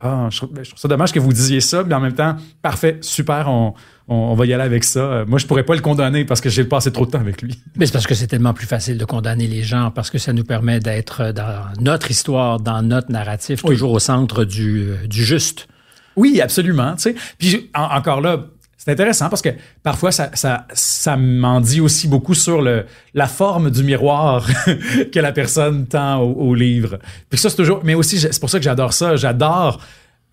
ah, 0.00 0.28
je 0.30 0.36
trouve, 0.36 0.50
ça 0.76 0.88
dommage 0.88 1.12
que 1.12 1.18
vous 1.18 1.32
disiez 1.32 1.60
ça, 1.60 1.82
mais 1.82 1.94
en 1.94 2.00
même 2.00 2.12
temps, 2.12 2.36
parfait, 2.60 2.98
super, 3.00 3.48
on, 3.48 3.72
on, 4.08 4.34
va 4.34 4.44
y 4.44 4.52
aller 4.52 4.62
avec 4.62 4.84
ça. 4.84 5.00
Euh, 5.00 5.24
moi, 5.26 5.38
je 5.38 5.46
pourrais 5.46 5.64
pas 5.64 5.74
le 5.74 5.80
condamner 5.80 6.26
parce 6.26 6.42
que 6.42 6.50
j'ai 6.50 6.64
passé 6.64 6.92
trop 6.92 7.06
de 7.06 7.10
temps 7.10 7.20
avec 7.20 7.40
lui. 7.40 7.58
Mais 7.76 7.86
c'est 7.86 7.92
parce 7.92 8.06
que 8.06 8.14
c'est 8.14 8.26
tellement 8.26 8.52
plus 8.52 8.66
facile 8.66 8.98
de 8.98 9.04
condamner 9.06 9.46
les 9.46 9.62
gens 9.62 9.90
parce 9.90 10.10
que 10.10 10.18
ça 10.18 10.34
nous 10.34 10.44
permet 10.44 10.80
d'être 10.80 11.32
dans 11.32 11.64
notre 11.80 12.10
histoire, 12.10 12.60
dans 12.60 12.82
notre 12.82 13.10
narratif, 13.10 13.62
toujours 13.62 13.92
au 13.92 13.98
centre 13.98 14.44
du, 14.44 14.92
du 15.08 15.24
juste. 15.24 15.66
Oui, 16.14 16.40
absolument. 16.40 16.94
Tu 16.96 17.02
sais. 17.02 17.14
Puis 17.38 17.70
encore 17.74 18.20
là, 18.20 18.46
c'est 18.86 18.92
intéressant 18.92 19.28
parce 19.28 19.42
que 19.42 19.48
parfois, 19.82 20.12
ça, 20.12 20.30
ça, 20.34 20.64
ça 20.72 21.16
m'en 21.16 21.60
dit 21.60 21.80
aussi 21.80 22.06
beaucoup 22.06 22.34
sur 22.34 22.62
le, 22.62 22.86
la 23.14 23.26
forme 23.26 23.68
du 23.68 23.82
miroir 23.82 24.48
que 25.12 25.18
la 25.18 25.32
personne 25.32 25.88
tend 25.88 26.20
au, 26.20 26.54
livre. 26.54 27.00
Puis 27.28 27.36
ça, 27.36 27.50
c'est 27.50 27.56
toujours. 27.56 27.80
Mais 27.82 27.94
aussi, 27.94 28.20
c'est 28.20 28.38
pour 28.38 28.48
ça 28.48 28.58
que 28.58 28.64
j'adore 28.64 28.92
ça. 28.92 29.16
J'adore 29.16 29.80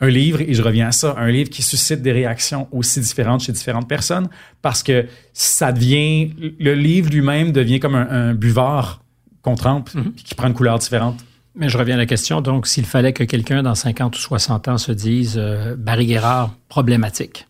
un 0.01 0.07
livre, 0.07 0.39
et 0.41 0.53
je 0.53 0.61
reviens 0.61 0.89
à 0.89 0.91
ça, 0.91 1.15
un 1.17 1.31
livre 1.31 1.49
qui 1.49 1.63
suscite 1.63 2.03
des 2.03 2.11
réactions 2.11 2.67
aussi 2.71 2.99
différentes 2.99 3.41
chez 3.41 3.53
différentes 3.53 3.89
personnes 3.89 4.27
parce 4.61 4.83
que 4.83 5.07
ça 5.33 5.71
devient. 5.71 6.29
Le 6.59 6.75
livre 6.75 7.09
lui-même 7.09 7.53
devient 7.53 7.79
comme 7.79 7.95
un, 7.95 8.35
buvard 8.35 9.01
qu'on 9.41 9.55
trempe 9.55 9.89
mm-hmm. 9.95 10.13
qui 10.13 10.35
prend 10.35 10.47
une 10.47 10.53
couleur 10.53 10.77
différente. 10.77 11.25
Mais 11.55 11.69
je 11.69 11.77
reviens 11.79 11.95
à 11.95 11.99
la 11.99 12.05
question. 12.05 12.39
Donc, 12.39 12.67
s'il 12.67 12.85
fallait 12.85 13.13
que 13.13 13.23
quelqu'un 13.23 13.63
dans 13.63 13.73
50 13.73 14.15
ou 14.15 14.19
60 14.19 14.67
ans 14.67 14.77
se 14.77 14.91
dise 14.91 15.39
euh, 15.39 15.75
Barry 15.75 16.05
Guérard, 16.05 16.55
problématique 16.69 17.47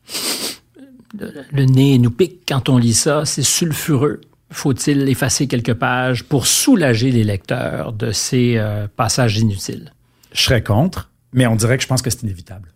le, 1.17 1.65
nez 1.65 1.97
nous 1.97 2.11
pique 2.11 2.41
quand 2.47 2.69
on 2.69 2.77
lit 2.77 2.93
ça, 2.93 3.25
c'est 3.25 3.43
sulfureux. 3.43 4.21
faut-il 4.51 5.07
effacer 5.09 5.47
quelques 5.47 5.73
pages 5.73 6.23
pour 6.23 6.47
soulager 6.47 7.11
les 7.11 7.23
lecteurs 7.23 7.93
de 7.93 8.11
ces 8.11 8.57
euh, 8.57 8.87
passages 8.95 9.37
inutiles? 9.37 9.93
Je 10.33 10.41
serais 10.41 10.63
contre, 10.63 11.09
mais 11.31 11.47
on 11.47 11.55
dirait 11.55 11.77
que 11.77 11.83
je 11.83 11.87
pense 11.87 12.01
que 12.01 12.09
c'est 12.09 12.23
inévitable. 12.23 12.69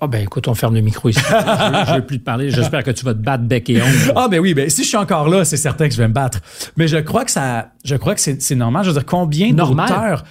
Ah 0.00 0.06
ben 0.06 0.22
écoute, 0.22 0.48
on 0.48 0.54
ferme 0.54 0.74
le 0.74 0.80
micro 0.80 1.08
ici. 1.08 1.20
je, 1.28 1.92
ne 1.92 1.96
veux 1.96 2.06
plus 2.06 2.18
te 2.18 2.24
parler. 2.24 2.50
J'espère 2.50 2.82
que 2.82 2.90
tu 2.90 3.04
vas 3.04 3.14
te 3.14 3.20
battre 3.20 3.44
bec 3.44 3.70
et 3.70 3.80
ongle. 3.80 4.12
Ah 4.16 4.28
ben 4.28 4.40
oui, 4.40 4.52
ben 4.52 4.68
si 4.68 4.82
je 4.82 4.88
suis 4.88 4.96
encore 4.96 5.28
là, 5.28 5.44
c'est 5.44 5.56
certain 5.56 5.88
que 5.88 5.94
je 5.94 6.02
vais 6.02 6.08
me 6.08 6.12
battre. 6.12 6.40
Mais 6.76 6.88
je 6.88 6.98
crois 6.98 7.24
que 7.24 7.30
ça, 7.30 7.70
je 7.84 7.94
crois 7.96 8.14
que 8.14 8.20
c'est 8.20 8.54
normal. 8.54 8.84
Je 8.84 8.90
veux 8.90 8.94
dire, 8.94 9.06
combien 9.06 9.52
d'auteurs 9.52 10.24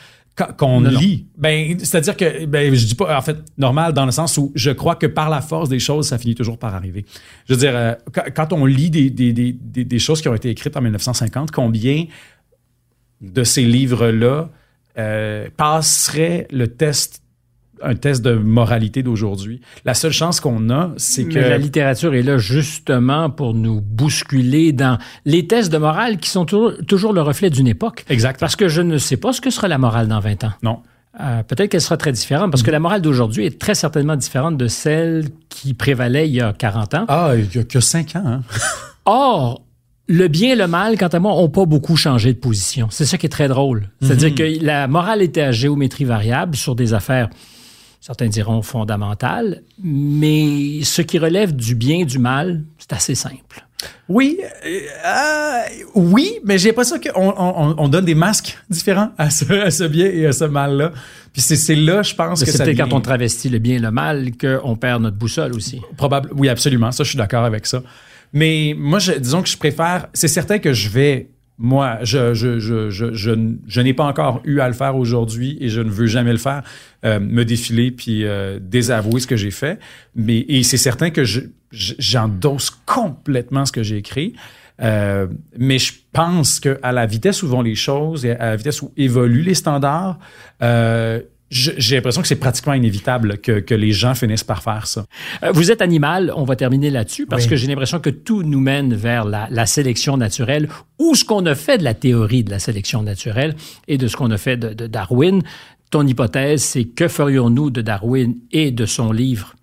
qu'on 0.57 0.81
lit. 0.81 1.27
Ben, 1.37 1.77
c'est-à-dire 1.79 2.17
que, 2.17 2.45
ben, 2.45 2.73
je 2.73 2.85
dis 2.85 2.95
pas, 2.95 3.17
en 3.17 3.21
fait, 3.21 3.37
normal 3.57 3.93
dans 3.93 4.05
le 4.05 4.11
sens 4.11 4.37
où 4.37 4.51
je 4.55 4.71
crois 4.71 4.95
que 4.95 5.05
par 5.05 5.29
la 5.29 5.41
force 5.41 5.69
des 5.69 5.79
choses, 5.79 6.07
ça 6.07 6.17
finit 6.17 6.35
toujours 6.35 6.57
par 6.57 6.73
arriver. 6.73 7.05
Je 7.47 7.53
veux 7.53 7.59
dire, 7.59 7.75
euh, 7.75 7.93
quand 8.35 8.53
on 8.53 8.65
lit 8.65 8.89
des, 8.89 9.09
des, 9.09 9.31
des, 9.33 9.53
des, 9.53 9.99
choses 9.99 10.21
qui 10.21 10.29
ont 10.29 10.35
été 10.35 10.49
écrites 10.49 10.75
en 10.75 10.81
1950, 10.81 11.51
combien 11.51 12.05
de 13.21 13.43
ces 13.43 13.63
livres-là 13.63 14.49
euh, 14.97 15.49
passeraient 15.55 16.47
le 16.51 16.67
test 16.67 17.22
un 17.83 17.95
test 17.95 18.21
de 18.21 18.33
moralité 18.33 19.03
d'aujourd'hui. 19.03 19.61
La 19.85 19.93
seule 19.93 20.11
chance 20.11 20.39
qu'on 20.39 20.69
a, 20.69 20.91
c'est 20.97 21.25
que... 21.25 21.39
la 21.39 21.57
littérature 21.57 22.13
est 22.15 22.21
là 22.21 22.37
justement 22.37 23.29
pour 23.29 23.53
nous 23.53 23.81
bousculer 23.81 24.71
dans 24.71 24.97
les 25.25 25.47
tests 25.47 25.71
de 25.71 25.77
morale 25.77 26.17
qui 26.17 26.29
sont 26.29 26.45
toujours, 26.45 27.13
le 27.13 27.21
reflet 27.21 27.49
d'une 27.49 27.67
époque. 27.67 28.05
Exact. 28.09 28.39
Parce 28.39 28.55
que 28.55 28.67
je 28.67 28.81
ne 28.81 28.97
sais 28.97 29.17
pas 29.17 29.33
ce 29.33 29.41
que 29.41 29.49
sera 29.49 29.67
la 29.67 29.77
morale 29.77 30.07
dans 30.07 30.19
20 30.19 30.43
ans. 30.45 30.53
Non. 30.63 30.79
Euh, 31.21 31.43
peut-être 31.43 31.69
qu'elle 31.69 31.81
sera 31.81 31.97
très 31.97 32.11
différente, 32.11 32.49
parce 32.49 32.63
que 32.63 32.71
la 32.71 32.79
morale 32.79 33.01
d'aujourd'hui 33.01 33.45
est 33.45 33.59
très 33.59 33.75
certainement 33.75 34.15
différente 34.15 34.57
de 34.57 34.67
celle 34.67 35.25
qui 35.49 35.75
prévalait 35.75 36.27
il 36.27 36.33
y 36.33 36.41
a 36.41 36.53
40 36.53 36.93
ans. 36.95 37.05
Ah, 37.07 37.33
il 37.37 37.55
y 37.55 37.59
a 37.59 37.63
que 37.63 37.79
5 37.79 38.15
ans. 38.15 38.23
Hein? 38.25 38.41
Or, 39.05 39.61
le 40.07 40.27
bien 40.27 40.53
et 40.53 40.55
le 40.55 40.67
mal, 40.67 40.97
quant 40.97 41.07
à 41.07 41.19
moi, 41.19 41.33
n'ont 41.33 41.49
pas 41.49 41.65
beaucoup 41.65 41.95
changé 41.95 42.33
de 42.33 42.39
position. 42.39 42.87
C'est 42.89 43.05
ça 43.05 43.17
qui 43.17 43.25
est 43.25 43.29
très 43.29 43.47
drôle. 43.47 43.89
C'est-à-dire 44.01 44.29
mhm. 44.29 44.35
que 44.35 44.65
la 44.65 44.87
morale 44.87 45.21
était 45.21 45.41
à 45.41 45.51
géométrie 45.51 46.05
variable 46.05 46.55
sur 46.55 46.75
des 46.75 46.93
affaires 46.93 47.29
certains 48.03 48.27
diront 48.27 48.61
fondamentales, 48.61 49.61
mais 49.81 50.83
ce 50.83 51.01
qui 51.01 51.17
relève 51.17 51.55
du 51.55 51.73
bien 51.73 51.99
et 51.99 52.05
du 52.05 52.19
mal, 52.19 52.63
c'est 52.77 52.91
assez 52.91 53.15
simple. 53.15 53.65
Oui, 54.09 54.39
euh, 54.65 55.61
oui, 55.95 56.39
mais 56.43 56.57
j'ai 56.57 56.73
pas 56.73 56.83
ça 56.83 56.99
qu'on 56.99 57.33
on, 57.77 57.87
donne 57.87 58.03
des 58.03 58.13
masques 58.13 58.57
différents 58.69 59.11
à 59.17 59.29
ce, 59.29 59.87
bien 59.87 60.07
et 60.07 60.25
à 60.25 60.33
ce 60.33 60.43
mal-là. 60.43 60.91
Puis 61.31 61.41
c'est 61.41 61.75
là, 61.75 62.01
je 62.01 62.13
pense 62.13 62.43
que 62.43 62.51
c'est 62.51 62.75
quand 62.75 62.91
on 62.91 62.99
travestit 62.99 63.47
le 63.47 63.59
bien 63.59 63.77
et 63.77 63.79
le 63.79 63.91
mal 63.91 64.31
qu'on 64.37 64.75
perd 64.75 65.01
notre 65.01 65.17
boussole 65.17 65.53
aussi. 65.53 65.79
Probable, 65.95 66.29
oui, 66.35 66.49
absolument. 66.49 66.91
Ça, 66.91 67.05
je 67.05 67.09
suis 67.09 67.17
d'accord 67.17 67.45
avec 67.45 67.65
ça. 67.65 67.83
Mais 68.33 68.75
moi, 68.77 68.99
je, 68.99 69.13
disons 69.13 69.41
que 69.41 69.49
je 69.49 69.57
préfère. 69.57 70.07
C'est 70.13 70.27
certain 70.27 70.59
que 70.59 70.73
je 70.73 70.89
vais 70.89 71.29
moi, 71.57 71.99
je, 72.03 72.33
je, 72.33 72.59
je, 72.59 72.89
je, 72.89 73.13
je, 73.13 73.81
n'ai 73.81 73.93
pas 73.93 74.05
encore 74.05 74.41
eu 74.43 74.59
à 74.59 74.67
le 74.67 74.73
faire 74.73 74.95
aujourd'hui 74.95 75.57
et 75.61 75.69
je 75.69 75.81
ne 75.81 75.89
veux 75.89 76.07
jamais 76.07 76.31
le 76.31 76.37
faire, 76.39 76.63
euh, 77.05 77.19
me 77.19 77.45
défiler 77.45 77.91
puis 77.91 78.25
euh, 78.25 78.59
désavouer 78.59 79.19
ce 79.19 79.27
que 79.27 79.35
j'ai 79.35 79.51
fait. 79.51 79.79
Mais 80.15 80.45
et 80.47 80.63
c'est 80.63 80.77
certain 80.77 81.11
que 81.11 81.23
j'endosse 81.71 82.71
complètement 82.85 83.65
ce 83.65 83.71
que 83.71 83.83
j'ai 83.83 83.97
écrit. 83.97 84.33
Euh, 84.81 85.27
mais 85.57 85.77
je 85.77 85.93
pense 86.11 86.59
que 86.59 86.79
à 86.81 86.91
la 86.91 87.05
vitesse 87.05 87.43
où 87.43 87.47
vont 87.47 87.61
les 87.61 87.75
choses 87.75 88.25
et 88.25 88.31
à 88.31 88.49
la 88.49 88.55
vitesse 88.55 88.81
où 88.81 88.91
évoluent 88.97 89.43
les 89.43 89.53
standards, 89.53 90.17
euh, 90.61 91.21
j'ai 91.53 91.95
l'impression 91.95 92.21
que 92.21 92.27
c'est 92.27 92.35
pratiquement 92.35 92.73
inévitable 92.73 93.37
que, 93.37 93.59
que, 93.59 93.75
les 93.75 93.91
gens 93.91 94.15
finissent 94.15 94.43
par 94.43 94.63
faire 94.63 94.87
ça. 94.87 95.05
Euh, 95.43 95.51
vous 95.51 95.71
êtes 95.71 95.81
animal, 95.81 96.33
on 96.35 96.43
va 96.43 96.55
terminer 96.55 96.89
là-dessus, 96.89 97.25
parce 97.25 97.47
que 97.47 97.55
j'ai 97.55 97.67
l'impression 97.67 97.99
que 97.99 98.09
tout 98.09 98.43
nous 98.43 98.59
mène 98.59 98.93
vers 98.93 99.25
la, 99.25 99.47
la, 99.49 99.65
sélection 99.65 100.17
naturelle 100.17 100.67
ou 100.99 101.15
ce 101.15 101.23
qu'on 101.23 101.45
a 101.45 101.55
fait 101.55 101.77
de 101.77 101.83
la 101.83 101.93
théorie 101.93 102.43
de 102.43 102.49
la 102.49 102.59
sélection 102.59 103.03
naturelle 103.03 103.55
et 103.87 103.97
de 103.97 104.07
ce 104.07 104.15
qu'on 104.15 104.31
a 104.31 104.37
fait 104.37 104.57
de, 104.57 104.73
de 104.73 104.87
Darwin. 104.87 105.41
Ton 105.89 106.07
hypothèse, 106.07 106.63
c'est 106.63 106.85
que 106.85 107.07
ferions-nous 107.07 107.69
de 107.69 107.81
Darwin 107.81 108.35
et 108.51 108.71
de 108.71 108.85
son 108.85 109.11
livre? 109.11 109.55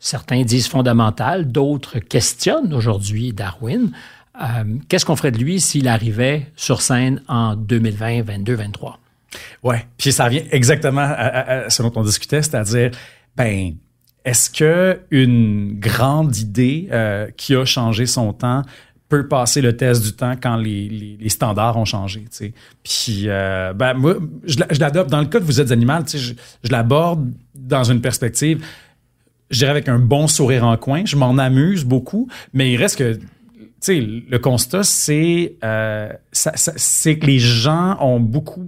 Certains 0.00 0.42
disent 0.42 0.66
fondamental, 0.66 1.52
d'autres 1.52 2.00
questionnent 2.00 2.74
aujourd'hui 2.74 3.32
Darwin. 3.32 3.92
Euh, 4.40 4.64
Qu'est-ce 4.88 5.06
qu'on 5.06 5.14
ferait 5.14 5.30
de 5.30 5.38
lui 5.38 5.60
s'il 5.60 5.86
arrivait 5.86 6.50
sur 6.56 6.82
scène 6.82 7.22
en 7.28 7.54
2020, 7.54 8.22
22, 8.22 8.54
23? 8.54 8.98
Ouais. 9.62 9.86
Puis 9.98 10.12
ça 10.12 10.24
revient 10.24 10.44
exactement 10.50 11.06
à, 11.06 11.70
ce 11.70 11.82
dont 11.82 11.92
on 11.96 12.02
discutait, 12.02 12.42
c'est-à-dire, 12.42 12.90
ben, 13.36 13.74
est-ce 14.24 14.50
que 14.50 15.00
une 15.10 15.78
grande 15.78 16.36
idée 16.36 16.88
euh, 16.92 17.28
qui 17.36 17.54
a 17.54 17.64
changé 17.64 18.06
son 18.06 18.32
temps 18.32 18.62
peut 19.12 19.28
passer 19.28 19.60
le 19.60 19.76
test 19.76 20.02
du 20.02 20.14
temps 20.14 20.36
quand 20.42 20.56
les, 20.56 21.18
standards 21.28 21.76
ont 21.76 21.84
changé. 21.84 22.24
Puis, 22.82 23.24
euh, 23.26 23.74
ben, 23.74 23.92
moi, 23.92 24.16
je, 24.44 24.58
l'adopte. 24.80 25.10
Dans 25.10 25.20
le 25.20 25.26
cas 25.26 25.38
que 25.38 25.44
vous 25.44 25.60
êtes 25.60 25.70
animal, 25.70 26.04
tu 26.04 26.18
sais, 26.18 26.34
je, 26.64 26.72
l'aborde 26.72 27.30
dans 27.54 27.84
une 27.84 28.00
perspective, 28.00 28.64
je 29.50 29.58
dirais 29.58 29.70
avec 29.70 29.90
un 29.90 29.98
bon 29.98 30.28
sourire 30.28 30.64
en 30.64 30.78
coin. 30.78 31.02
Je 31.04 31.16
m'en 31.16 31.36
amuse 31.36 31.84
beaucoup, 31.84 32.26
mais 32.54 32.72
il 32.72 32.78
reste 32.78 32.96
que 32.96 33.12
tu 33.12 33.20
sais, 33.80 34.00
le 34.00 34.38
constat, 34.38 34.82
c'est 34.82 35.56
euh, 35.62 36.10
que 36.32 37.26
les 37.26 37.38
gens 37.38 37.98
ont 38.00 38.18
beaucoup 38.18 38.66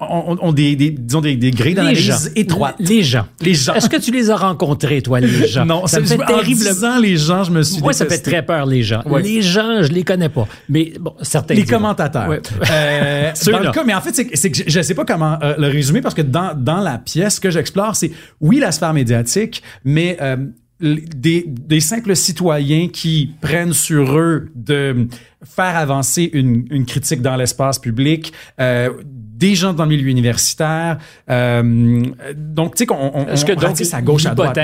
ont, 0.00 0.52
des, 0.52 0.76
des, 0.76 0.90
disons 0.90 1.20
des, 1.20 1.36
des 1.36 1.50
grilles 1.50 1.74
d'analyse 1.74 2.32
étroites. 2.34 2.76
Les 2.78 3.02
gens. 3.02 3.26
Les 3.40 3.54
gens. 3.54 3.74
Est-ce 3.74 3.88
que 3.88 3.96
tu 3.96 4.10
les 4.10 4.30
as 4.30 4.36
rencontrés, 4.36 5.02
toi, 5.02 5.20
les 5.20 5.46
gens? 5.46 5.64
non, 5.64 5.86
ça 5.86 6.00
me 6.00 6.06
fait 6.06 6.16
terriblement 6.16 6.98
les 6.98 7.16
gens, 7.16 7.44
je 7.44 7.50
me 7.50 7.62
suis 7.62 7.80
Moi, 7.82 7.92
ça 7.92 8.06
fait 8.06 8.18
très 8.18 8.44
peur, 8.44 8.66
les 8.66 8.82
gens. 8.82 9.02
Les 9.22 9.42
gens, 9.42 9.82
je 9.82 9.92
les 9.92 10.02
connais 10.02 10.28
pas. 10.28 10.46
Mais 10.68 10.92
bon, 10.98 11.14
certains. 11.22 11.54
Les 11.54 11.64
commentateurs. 11.64 12.28
Ouais. 12.28 12.40
Euh, 12.70 13.32
dans 13.50 13.58
le 13.58 13.70
cas, 13.70 13.84
mais 13.84 13.94
en 13.94 14.00
fait, 14.00 14.14
c'est 14.34 14.50
que 14.50 14.58
je 14.66 14.80
sais 14.80 14.94
pas 14.94 15.04
comment 15.04 15.38
euh, 15.42 15.54
le 15.58 15.68
résumer 15.68 16.00
parce 16.00 16.14
que 16.14 16.22
dans, 16.22 16.54
dans 16.56 16.80
la 16.80 16.98
pièce, 16.98 17.36
ce 17.36 17.40
que 17.40 17.50
j'explore, 17.50 17.96
c'est 17.96 18.10
oui, 18.40 18.58
la 18.58 18.72
sphère 18.72 18.92
médiatique, 18.92 19.62
mais 19.84 20.16
euh, 20.20 20.36
des, 20.80 21.44
des, 21.46 21.80
simples 21.80 22.16
citoyens 22.16 22.88
qui 22.88 23.34
prennent 23.40 23.72
sur 23.72 24.18
eux 24.18 24.50
de 24.54 25.08
faire 25.44 25.76
avancer 25.76 26.30
une, 26.32 26.66
une 26.70 26.86
critique 26.86 27.22
dans 27.22 27.36
l'espace 27.36 27.78
public, 27.78 28.32
euh, 28.60 28.90
des 29.04 29.54
gens 29.54 29.72
dans 29.72 29.84
le 29.84 29.90
milieu 29.90 30.08
universitaire. 30.08 30.98
Euh, 31.28 32.02
donc, 32.34 32.74
tu 32.74 32.78
sais, 32.78 32.86
qu'on 32.86 33.10
on, 33.14 33.26
Est-ce 33.26 33.44
que 33.44 33.52
donc, 33.52 33.80
à 33.92 34.02
gauche 34.02 34.26
à 34.26 34.34
droite. 34.34 34.58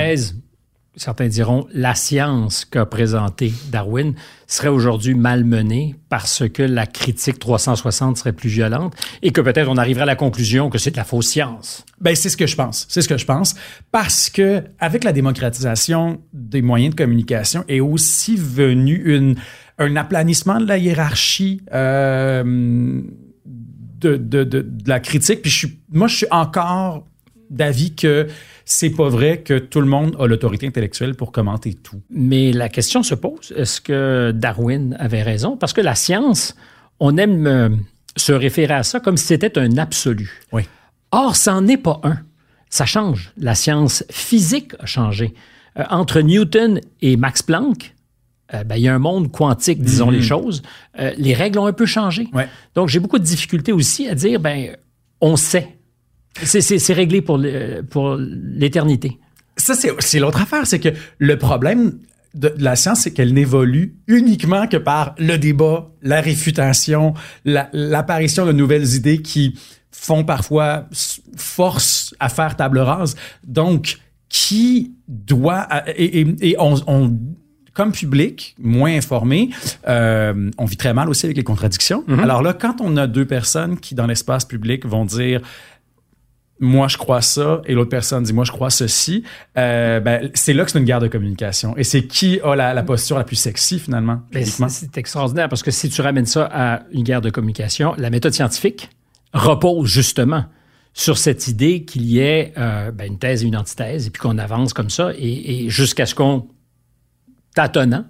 Certains 0.97 1.29
diront, 1.29 1.67
la 1.73 1.95
science 1.95 2.65
qu'a 2.65 2.87
présentée 2.87 3.53
Darwin 3.71 4.15
serait 4.47 4.69
aujourd'hui 4.69 5.15
malmenée 5.15 5.95
parce 6.09 6.49
que 6.49 6.63
la 6.63 6.87
critique 6.87 7.39
360 7.39 8.17
serait 8.17 8.33
plus 8.33 8.49
violente 8.49 8.95
et 9.23 9.31
que 9.31 9.41
peut-être 9.41 9.69
on 9.69 9.77
arriverait 9.77 10.03
à 10.03 10.07
la 10.07 10.17
conclusion 10.17 10.71
que 10.71 10.79
c'est 10.79 10.91
de 10.91 10.97
la 10.97 11.05
fausse 11.05 11.29
science. 11.29 11.85
Ben 12.01 12.15
c'est 12.17 12.29
ce 12.29 12.37
que 12.37 12.47
je 12.47 12.57
pense, 12.57 12.87
c'est 12.89 13.03
ce 13.03 13.09
que 13.09 13.19
je 13.19 13.27
pense 13.27 13.55
parce 13.93 14.31
que 14.31 14.63
avec 14.79 15.05
la 15.05 15.13
démocratisation 15.13 16.21
des 16.33 16.63
moyens 16.63 16.95
de 16.95 16.99
communication 16.99 17.65
est 17.69 17.81
aussi 17.81 18.37
venu 18.37 19.03
une 19.05 19.37
un 19.79 19.97
aplanissement 19.97 20.59
de 20.59 20.67
la 20.67 20.79
hiérarchie 20.79 21.61
euh, 21.73 23.03
de, 23.45 24.17
de, 24.17 24.45
de, 24.45 24.67
la 24.87 25.01
critique. 25.01 25.43
Puis 25.43 25.51
je 25.51 25.57
suis, 25.59 25.79
moi, 25.91 26.09
je 26.09 26.17
suis 26.17 26.27
encore 26.31 27.07
d'avis 27.51 27.95
que 27.95 28.27
c'est 28.65 28.91
pas 28.91 29.09
vrai 29.09 29.43
que 29.43 29.59
tout 29.59 29.81
le 29.81 29.87
monde 29.87 30.17
a 30.19 30.27
l'autorité 30.27 30.67
intellectuelle 30.67 31.15
pour 31.15 31.33
commenter 31.33 31.75
tout. 31.75 32.01
Mais 32.11 32.53
la 32.53 32.69
question 32.69 33.03
se 33.03 33.15
pose, 33.15 33.53
est-ce 33.57 33.81
que 33.81 34.33
Darwin 34.35 34.97
avait 34.99 35.23
raison? 35.23 35.57
Parce 35.57 35.73
que 35.73 35.81
la 35.81 35.95
science, 35.95 36.55
on 37.01 37.17
aime 37.17 37.47
euh, 37.47 37.69
se 38.17 38.33
référer 38.33 38.75
à 38.75 38.83
ça 38.83 39.01
comme 39.01 39.17
si 39.17 39.27
c'était 39.27 39.59
un 39.59 39.77
absolu. 39.79 40.43
Oui. 40.53 40.63
Or, 41.13 41.37
ça 41.37 41.53
n'en 41.53 41.67
est 41.67 41.77
pas 41.77 42.01
un. 42.03 42.19
Ça 42.69 42.85
change. 42.85 43.33
La 43.37 43.55
science 43.55 44.05
physique 44.11 44.73
a 44.81 44.87
changé. 44.87 45.35
Euh, 45.79 45.85
entre 45.91 46.21
Newton 46.21 46.81
et 47.03 47.17
Max 47.17 47.43
Planck, 47.43 47.95
euh, 48.55 48.65
ben, 48.65 48.77
il 48.77 48.83
y 48.83 48.89
a 48.89 48.95
un 48.95 48.99
monde 48.99 49.31
quantique, 49.31 49.83
disons 49.83 50.11
les 50.11 50.19
mhm. 50.19 50.25
choses. 50.25 50.63
Euh, 50.99 51.13
les 51.17 51.35
règles 51.35 51.59
ont 51.59 51.67
un 51.67 51.73
peu 51.73 51.87
changé. 51.87 52.29
Donc, 52.75 52.89
j'ai 52.89 53.01
beaucoup 53.01 53.19
de 53.19 53.25
difficultés 53.25 53.73
aussi 53.73 54.09
à 54.09 54.15
dire, 54.15 54.41
ben, 54.41 54.77
on 55.21 55.37
sait. 55.37 55.77
C'est 56.43 56.93
réglé 56.93 57.23
pour 57.23 57.39
l'éternité. 57.39 59.19
Ça, 59.57 59.75
c'est 59.75 60.19
l'autre 60.19 60.43
affaire, 60.43 60.67
c'est 60.67 60.81
que 60.81 60.91
le 61.19 61.39
problème 61.39 61.99
de, 62.35 62.55
la 62.59 62.77
science, 62.77 63.01
c'est 63.01 63.13
qu'elle 63.13 63.33
n'évolue 63.33 63.97
uniquement 64.07 64.67
que 64.67 64.77
par 64.77 65.15
le 65.19 65.37
débat, 65.39 65.91
la 66.03 66.21
réfutation, 66.21 67.15
l'apparition 67.45 68.45
de 68.45 68.53
nouvelles 68.53 68.95
idées 68.95 69.23
qui 69.23 69.59
font 69.91 70.25
parfois 70.25 70.87
force 71.37 72.15
à 72.21 72.29
faire 72.29 72.57
table 72.57 72.79
rase. 72.79 73.17
Donc, 73.47 73.99
qui 74.29 74.93
doit... 75.09 75.67
Et, 75.97 76.27
et 76.43 76.57
on, 76.59 76.75
on 76.87 77.19
comme 77.77 77.93
public, 77.93 78.57
moins 78.59 78.97
informé, 78.97 79.51
euh, 79.87 80.51
on 80.57 80.65
vit 80.65 80.79
très 80.79 80.95
mal 80.95 81.11
aussi 81.11 81.27
avec 81.27 81.37
les 81.37 81.45
contradictions. 81.45 82.05
Mhm. 82.07 82.21
Alors 82.21 82.41
là, 82.43 82.55
quand 82.55 82.81
on 82.81 82.97
a 82.97 83.07
deux 83.07 83.27
personnes 83.27 83.79
qui, 83.79 83.95
dans 83.95 84.07
l'espace 84.07 84.47
public, 84.47 84.87
vont 84.87 85.05
dire 85.05 85.43
moi 86.59 86.89
je 86.89 86.97
crois 86.97 87.21
ça 87.21 87.61
et 87.67 87.75
l'autre 87.75 87.91
personne 87.91 88.23
dit 88.23 88.33
moi 88.33 88.45
je 88.45 88.53
crois 88.53 88.71
ceci, 88.71 89.25
euh, 89.59 90.01
ben, 90.01 90.31
c'est 90.35 90.53
là 90.53 90.65
que 90.65 90.71
c'est 90.71 90.79
une 90.79 90.85
guerre 90.85 91.01
de 91.01 91.09
communication. 91.09 91.77
Et 91.77 91.85
c'est 91.85 92.07
qui 92.07 92.41
a 92.43 92.55
la, 92.55 92.83
posture 92.83 93.19
la 93.19 93.25
plus 93.25 93.37
sexy 93.37 93.79
finalement. 93.79 94.23
C'est 94.69 94.97
extraordinaire 94.99 95.49
parce 95.49 95.63
que 95.63 95.71
si 95.71 95.89
tu 95.91 96.01
ramènes 96.01 96.27
ça 96.27 96.49
à 96.53 96.83
une 96.93 97.03
guerre 97.03 97.21
de 97.21 97.31
communication, 97.31 97.95
la 97.99 98.11
méthode 98.11 98.33
scientifique 98.33 98.91
repose 99.33 99.89
justement 99.89 100.45
sur 100.95 101.19
cette 101.19 101.47
idée 101.49 101.85
qu'il 101.85 102.07
y 102.07 102.21
ait 102.21 102.55
euh, 102.57 102.91
ben, 102.91 103.07
une 103.07 103.19
thèse 103.19 103.45
et 103.45 103.47
une 103.47 103.57
antithèse 103.57 104.07
et 104.07 104.11
puis 104.11 104.21
qu'on 104.21 104.39
avance 104.39 104.73
comme 104.73 104.89
ça 104.89 105.11
et, 105.19 105.69
jusqu'à 105.69 106.07
ce 106.07 106.15
qu'on, 106.15 106.49
tâtonnant, 107.55 108.07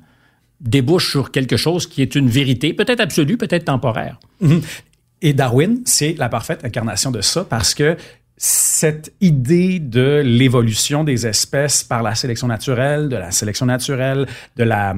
débouche 0.60 1.10
sur 1.10 1.32
quelque 1.32 1.56
chose 1.56 1.88
qui 1.88 2.00
est 2.00 2.14
une 2.14 2.28
vérité, 2.28 2.72
peut-être 2.72 3.00
absolue, 3.00 3.36
peut-être 3.36 3.64
temporaire. 3.64 4.20
Mm-hmm. 4.40 4.62
Et 5.22 5.32
Darwin, 5.32 5.80
c'est 5.84 6.14
la 6.16 6.28
parfaite 6.28 6.64
incarnation 6.64 7.10
de 7.10 7.20
ça 7.20 7.44
parce 7.44 7.74
que 7.74 7.96
cette 8.36 9.14
idée 9.20 9.78
de 9.78 10.22
l'évolution 10.24 11.04
des 11.04 11.26
espèces 11.26 11.82
par 11.82 12.02
la 12.02 12.14
sélection 12.14 12.46
naturelle, 12.46 13.08
de 13.08 13.16
la 13.16 13.30
sélection 13.30 13.66
naturelle, 13.66 14.26
de 14.56 14.64
la, 14.64 14.94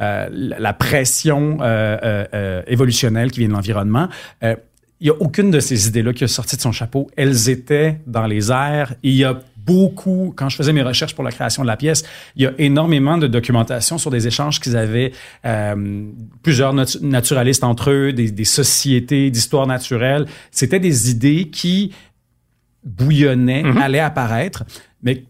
euh, 0.00 0.28
la 0.30 0.72
pression 0.72 1.58
euh, 1.60 2.24
euh, 2.32 2.62
évolutionnelle 2.66 3.30
qui 3.30 3.40
vient 3.40 3.48
de 3.48 3.54
l'environnement, 3.54 4.08
il 4.42 4.56
n'y 5.06 5.10
a 5.10 5.20
aucune 5.20 5.50
de 5.50 5.60
ces 5.60 5.88
idées-là 5.88 6.12
qui 6.12 6.24
a 6.24 6.28
sorti 6.28 6.56
de 6.56 6.60
son 6.60 6.72
chapeau. 6.72 7.10
Elles 7.16 7.50
étaient 7.50 7.98
dans 8.06 8.26
les 8.26 8.50
airs. 8.52 8.94
il 9.02 9.14
y 9.14 9.24
a 9.24 9.38
beaucoup, 9.56 10.32
quand 10.34 10.48
je 10.48 10.56
faisais 10.56 10.72
mes 10.72 10.82
recherches 10.82 11.14
pour 11.14 11.22
la 11.22 11.30
création 11.30 11.62
de 11.62 11.68
la 11.68 11.76
pièce, 11.76 12.04
il 12.34 12.42
y 12.42 12.46
a 12.46 12.52
énormément 12.58 13.18
de 13.18 13.28
documentation 13.28 13.98
sur 13.98 14.10
des 14.10 14.26
échanges 14.26 14.58
qu'ils 14.58 14.76
avaient, 14.76 15.12
plusieurs 16.42 16.72
naturalistes 16.72 17.62
entre 17.62 17.90
eux, 17.90 18.12
des, 18.12 18.30
des 18.30 18.44
sociétés 18.44 19.30
d'histoire 19.30 19.66
naturelle. 19.66 20.26
C'était 20.50 20.80
des 20.80 21.10
idées 21.10 21.48
qui 21.48 21.92
bouillonnait, 22.84 23.62
mhm. 23.62 23.76
allait 23.78 24.00
apparaître. 24.00 24.64
Mais 25.02 25.24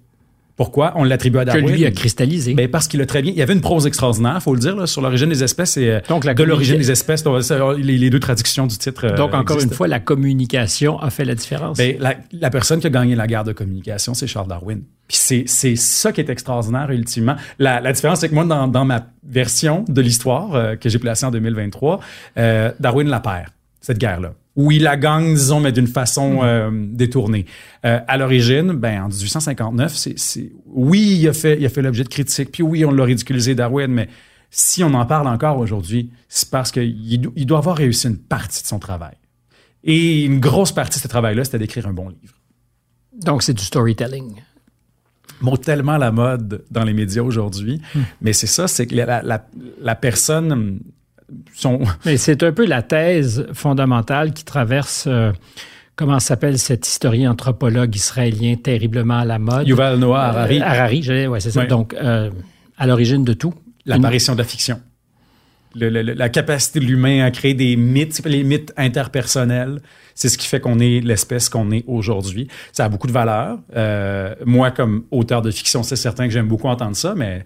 pourquoi 0.56 0.92
on 0.96 1.04
l'attribue 1.04 1.38
à 1.38 1.44
Darwin? 1.44 1.66
Que 1.66 1.72
lui 1.72 1.86
a 1.86 1.90
cristallisé. 1.90 2.54
Ben 2.54 2.68
parce 2.68 2.86
qu'il 2.86 3.00
a 3.00 3.06
très 3.06 3.22
bien. 3.22 3.32
Il 3.32 3.38
y 3.38 3.42
avait 3.42 3.54
une 3.54 3.62
prose 3.62 3.86
extraordinaire, 3.86 4.40
faut 4.42 4.54
le 4.54 4.60
dire, 4.60 4.86
sur 4.86 5.00
l'origine 5.00 5.28
des 5.28 5.42
espèces 5.42 5.76
et 5.76 5.88
euh, 5.88 6.00
donc 6.08 6.26
de 6.26 6.42
l'origine 6.44 6.76
des 6.76 6.90
espèces, 6.90 7.24
les, 7.78 8.10
deux 8.10 8.20
traductions 8.20 8.66
du 8.66 8.76
titre. 8.76 9.06
Euh, 9.06 9.16
donc 9.16 9.34
encore 9.34 9.60
une 9.60 9.70
fois, 9.70 9.88
la 9.88 9.98
communication 9.98 11.00
a 11.00 11.10
fait 11.10 11.24
la 11.24 11.34
différence. 11.34 11.78
Ben, 11.78 11.96
la, 11.98 12.50
personne 12.50 12.80
qui 12.80 12.86
a 12.86 12.90
gagné 12.90 13.14
la 13.14 13.26
guerre 13.26 13.44
de 13.44 13.52
communication, 13.52 14.14
c'est 14.14 14.26
Charles 14.26 14.48
Darwin. 14.48 14.82
Puis 15.08 15.46
c'est 15.46 15.76
ça 15.76 16.12
qui 16.12 16.20
est 16.20 16.30
extraordinaire 16.30 16.90
ultimement. 16.90 17.36
La, 17.58 17.92
différence, 17.92 18.20
c'est 18.20 18.28
que 18.28 18.34
moi, 18.34 18.44
dans, 18.44 18.84
ma 18.84 19.06
version 19.26 19.84
de 19.88 20.00
l'histoire 20.00 20.54
euh, 20.54 20.76
que 20.76 20.88
j'ai 20.88 20.98
placée 20.98 21.24
en 21.26 21.30
2023, 21.30 22.00
Darwin 22.78 23.08
la 23.08 23.20
perd 23.20 23.48
cette 23.80 23.98
guerre-là 23.98 24.34
où 24.56 24.70
il 24.70 24.82
la 24.82 24.96
gagne, 24.96 25.34
disons, 25.34 25.60
mais 25.60 25.72
d'une 25.72 25.86
façon 25.86 26.42
mm. 26.42 26.44
euh, 26.44 26.70
détournée. 26.72 27.46
Euh, 27.84 28.00
à 28.06 28.16
l'origine, 28.16 28.72
ben, 28.72 29.04
en 29.04 29.08
1859, 29.08 29.94
c'est, 29.94 30.52
oui, 30.66 31.18
il 31.20 31.28
a 31.28 31.32
fait, 31.32 31.58
il 31.58 31.64
a 31.64 31.68
fait 31.68 31.82
l'objet 31.82 32.04
de 32.04 32.08
critiques, 32.08 32.52
puis 32.52 32.62
oui, 32.62 32.84
on 32.84 32.90
l'a 32.90 33.04
ridiculisé 33.04 33.54
Darwin, 33.54 33.88
mais 33.88 34.08
si 34.50 34.84
on 34.84 34.92
en 34.92 35.06
parle 35.06 35.28
encore 35.28 35.58
aujourd'hui, 35.58 36.10
c'est 36.28 36.50
parce 36.50 36.70
qu'il 36.70 37.32
il 37.34 37.46
doit 37.46 37.58
avoir 37.58 37.76
réussi 37.76 38.08
une 38.08 38.18
partie 38.18 38.62
de 38.62 38.66
son 38.66 38.78
travail. 38.78 39.14
Et 39.84 40.24
une 40.24 40.38
grosse 40.38 40.72
partie 40.72 40.98
de 40.98 41.02
ce 41.02 41.08
travail-là, 41.08 41.44
c'était 41.44 41.58
d'écrire 41.58 41.88
un 41.88 41.92
bon 41.92 42.08
livre. 42.08 42.34
Donc, 43.12 43.42
c'est 43.42 43.54
du 43.54 43.64
storytelling. 43.64 44.34
Mot 45.40 45.56
tellement 45.56 45.96
la 45.96 46.12
mode 46.12 46.64
dans 46.70 46.84
les 46.84 46.92
médias 46.92 47.22
aujourd'hui, 47.22 47.80
mm. 47.94 48.00
mais 48.20 48.32
c'est 48.32 48.46
ça, 48.46 48.68
c'est 48.68 48.86
que 48.86 48.94
la, 48.94 49.22
la, 49.22 49.46
la 49.80 49.94
personne 49.94 50.80
mais 52.04 52.16
c'est 52.16 52.42
un 52.42 52.52
peu 52.52 52.66
la 52.66 52.82
thèse 52.82 53.46
fondamentale 53.52 54.32
qui 54.32 54.44
traverse. 54.44 55.04
Euh, 55.06 55.32
comment 55.96 56.20
s'appelle 56.20 56.58
cet 56.58 56.86
historien 56.86 57.32
anthropologue 57.32 57.94
israélien 57.94 58.56
terriblement 58.56 59.20
à 59.20 59.24
la 59.24 59.38
mode? 59.38 59.66
Yuval 59.68 59.98
Noah 59.98 60.24
Harari. 60.24 60.60
Euh, 60.60 60.64
Harari, 60.64 61.04
c'est 61.40 61.50
ça. 61.50 61.66
Donc, 61.66 61.94
euh, 61.94 62.30
à 62.76 62.86
l'origine 62.86 63.24
de 63.24 63.32
tout. 63.32 63.54
L'apparition 63.84 64.34
de 64.34 64.38
la 64.38 64.44
fiction. 64.44 64.80
la 65.74 66.28
capacité 66.28 66.78
de 66.78 66.84
l'humain 66.84 67.24
à 67.24 67.30
créer 67.30 67.54
des 67.54 67.76
mythes, 67.76 68.22
les 68.24 68.44
mythes 68.44 68.72
interpersonnels, 68.76 69.80
c'est 70.14 70.28
ce 70.28 70.38
qui 70.38 70.46
fait 70.46 70.60
qu'on 70.60 70.78
est 70.78 71.00
l'espèce 71.00 71.48
qu'on 71.48 71.70
est 71.72 71.84
aujourd'hui. 71.88 72.46
Ça 72.72 72.84
a 72.84 72.88
beaucoup 72.88 73.08
de 73.08 73.12
valeur. 73.12 73.58
moi, 74.46 74.70
comme 74.70 75.04
auteur 75.10 75.42
de 75.42 75.50
fiction, 75.50 75.82
c'est 75.82 75.96
certain 75.96 76.26
que 76.26 76.32
j'aime 76.32 76.48
beaucoup 76.48 76.68
entendre 76.68 76.96
ça, 76.96 77.14
mais 77.16 77.44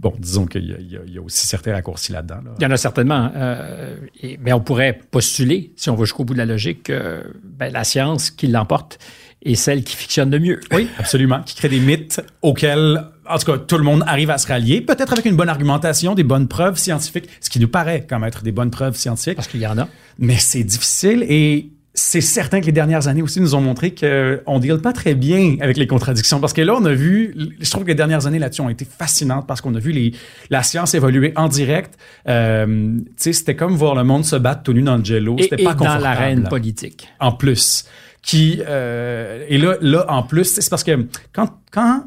bon, 0.00 0.14
disons 0.18 0.46
qu'il 0.46 0.64
y, 1.06 1.18
a 1.18 1.22
aussi 1.22 1.46
certains 1.46 1.72
raccourcis 1.72 2.12
là-dedans. 2.12 2.40
Il 2.58 2.62
y 2.62 2.66
en 2.66 2.70
a 2.70 2.76
certainement. 2.76 3.30
Euh, 3.36 3.96
mais 4.40 4.52
on 4.52 4.60
pourrait 4.60 4.98
postuler, 5.10 5.72
si 5.76 5.90
on 5.90 5.94
va 5.94 6.04
jusqu'au 6.04 6.24
bout 6.24 6.32
de 6.32 6.38
la 6.38 6.46
logique, 6.46 6.84
que 6.84 7.22
ben, 7.44 7.72
la 7.72 7.84
science 7.84 8.30
qui 8.30 8.46
l'emporte 8.46 8.98
est 9.42 9.54
celle 9.54 9.84
qui 9.84 9.94
fictionne 9.96 10.30
le 10.30 10.38
mieux. 10.38 10.60
Oui, 10.72 10.88
absolument. 10.98 11.42
Qui 11.42 11.54
crée 11.54 11.68
des 11.68 11.80
mythes 11.80 12.22
auxquels, 12.42 13.04
en 13.28 13.38
tout 13.38 13.52
cas, 13.52 13.58
tout 13.58 13.76
le 13.76 13.84
monde 13.84 14.02
arrive 14.06 14.30
à 14.30 14.38
se 14.38 14.46
rallier, 14.46 14.80
peut-être 14.80 15.12
avec 15.12 15.26
une 15.26 15.36
bonne 15.36 15.48
argumentation, 15.48 16.14
des 16.14 16.24
bonnes 16.24 16.48
preuves 16.48 16.78
scientifiques, 16.78 17.28
ce 17.40 17.50
qui 17.50 17.60
nous 17.60 17.68
paraît 17.68 18.06
comme 18.06 18.24
être 18.24 18.42
des 18.42 18.52
bonnes 18.52 18.70
preuves 18.70 18.96
scientifiques. 18.96 19.36
Parce 19.36 19.48
qu'il 19.48 19.60
y 19.60 19.66
en 19.66 19.78
a. 19.78 19.88
Mais 20.18 20.36
c'est 20.36 20.64
difficile 20.64 21.24
et 21.28 21.70
c'est 21.92 22.20
certain 22.20 22.60
que 22.60 22.66
les 22.66 22.72
dernières 22.72 23.08
années 23.08 23.22
aussi 23.22 23.40
nous 23.40 23.56
ont 23.56 23.60
montré 23.60 23.94
qu'on 23.94 24.06
ne 24.06 24.58
deal 24.60 24.78
pas 24.78 24.92
très 24.92 25.14
bien 25.14 25.56
avec 25.60 25.76
les 25.76 25.88
contradictions. 25.88 26.38
Parce 26.38 26.52
que 26.52 26.62
là, 26.62 26.74
on 26.76 26.84
a 26.84 26.92
vu, 26.92 27.34
je 27.58 27.70
trouve 27.70 27.82
que 27.82 27.88
les 27.88 27.96
dernières 27.96 28.26
années 28.26 28.38
là-dessus 28.38 28.60
ont 28.60 28.68
été 28.68 28.84
fascinantes 28.84 29.46
parce 29.48 29.60
qu'on 29.60 29.74
a 29.74 29.80
vu 29.80 29.90
les, 29.90 30.14
la 30.50 30.62
science 30.62 30.94
évoluer 30.94 31.32
en 31.34 31.48
direct. 31.48 31.98
Euh, 32.28 32.96
c'était 33.16 33.56
comme 33.56 33.74
voir 33.74 33.96
le 33.96 34.04
monde 34.04 34.24
se 34.24 34.36
battre 34.36 34.62
tout 34.62 34.72
nu 34.72 34.82
dans 34.82 34.98
le 34.98 35.04
jello. 35.04 35.36
C'était 35.40 35.56
pas 35.56 35.72
et 35.72 35.84
dans 35.84 35.98
l'arène 35.98 36.48
politique. 36.48 37.08
En 37.18 37.32
plus. 37.32 37.84
Qui, 38.22 38.60
euh, 38.66 39.44
et 39.48 39.58
là, 39.58 39.76
là, 39.80 40.04
en 40.08 40.22
plus, 40.22 40.44
c'est 40.44 40.68
parce 40.68 40.84
que 40.84 41.06
quand, 41.32 41.48
quand 41.72 42.04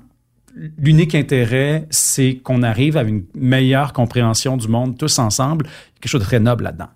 l'unique 0.77 1.15
intérêt, 1.15 1.87
c'est 1.89 2.35
qu'on 2.35 2.61
arrive 2.61 2.97
à 2.97 3.01
une 3.01 3.25
meilleure 3.35 3.91
compréhension 3.91 4.55
du 4.55 4.67
monde 4.67 4.97
tous 4.97 5.19
ensemble, 5.19 5.65
quelque 5.99 6.09
chose 6.09 6.21
de 6.21 6.25
très 6.25 6.39
noble 6.39 6.65
là-dedans. 6.65 6.89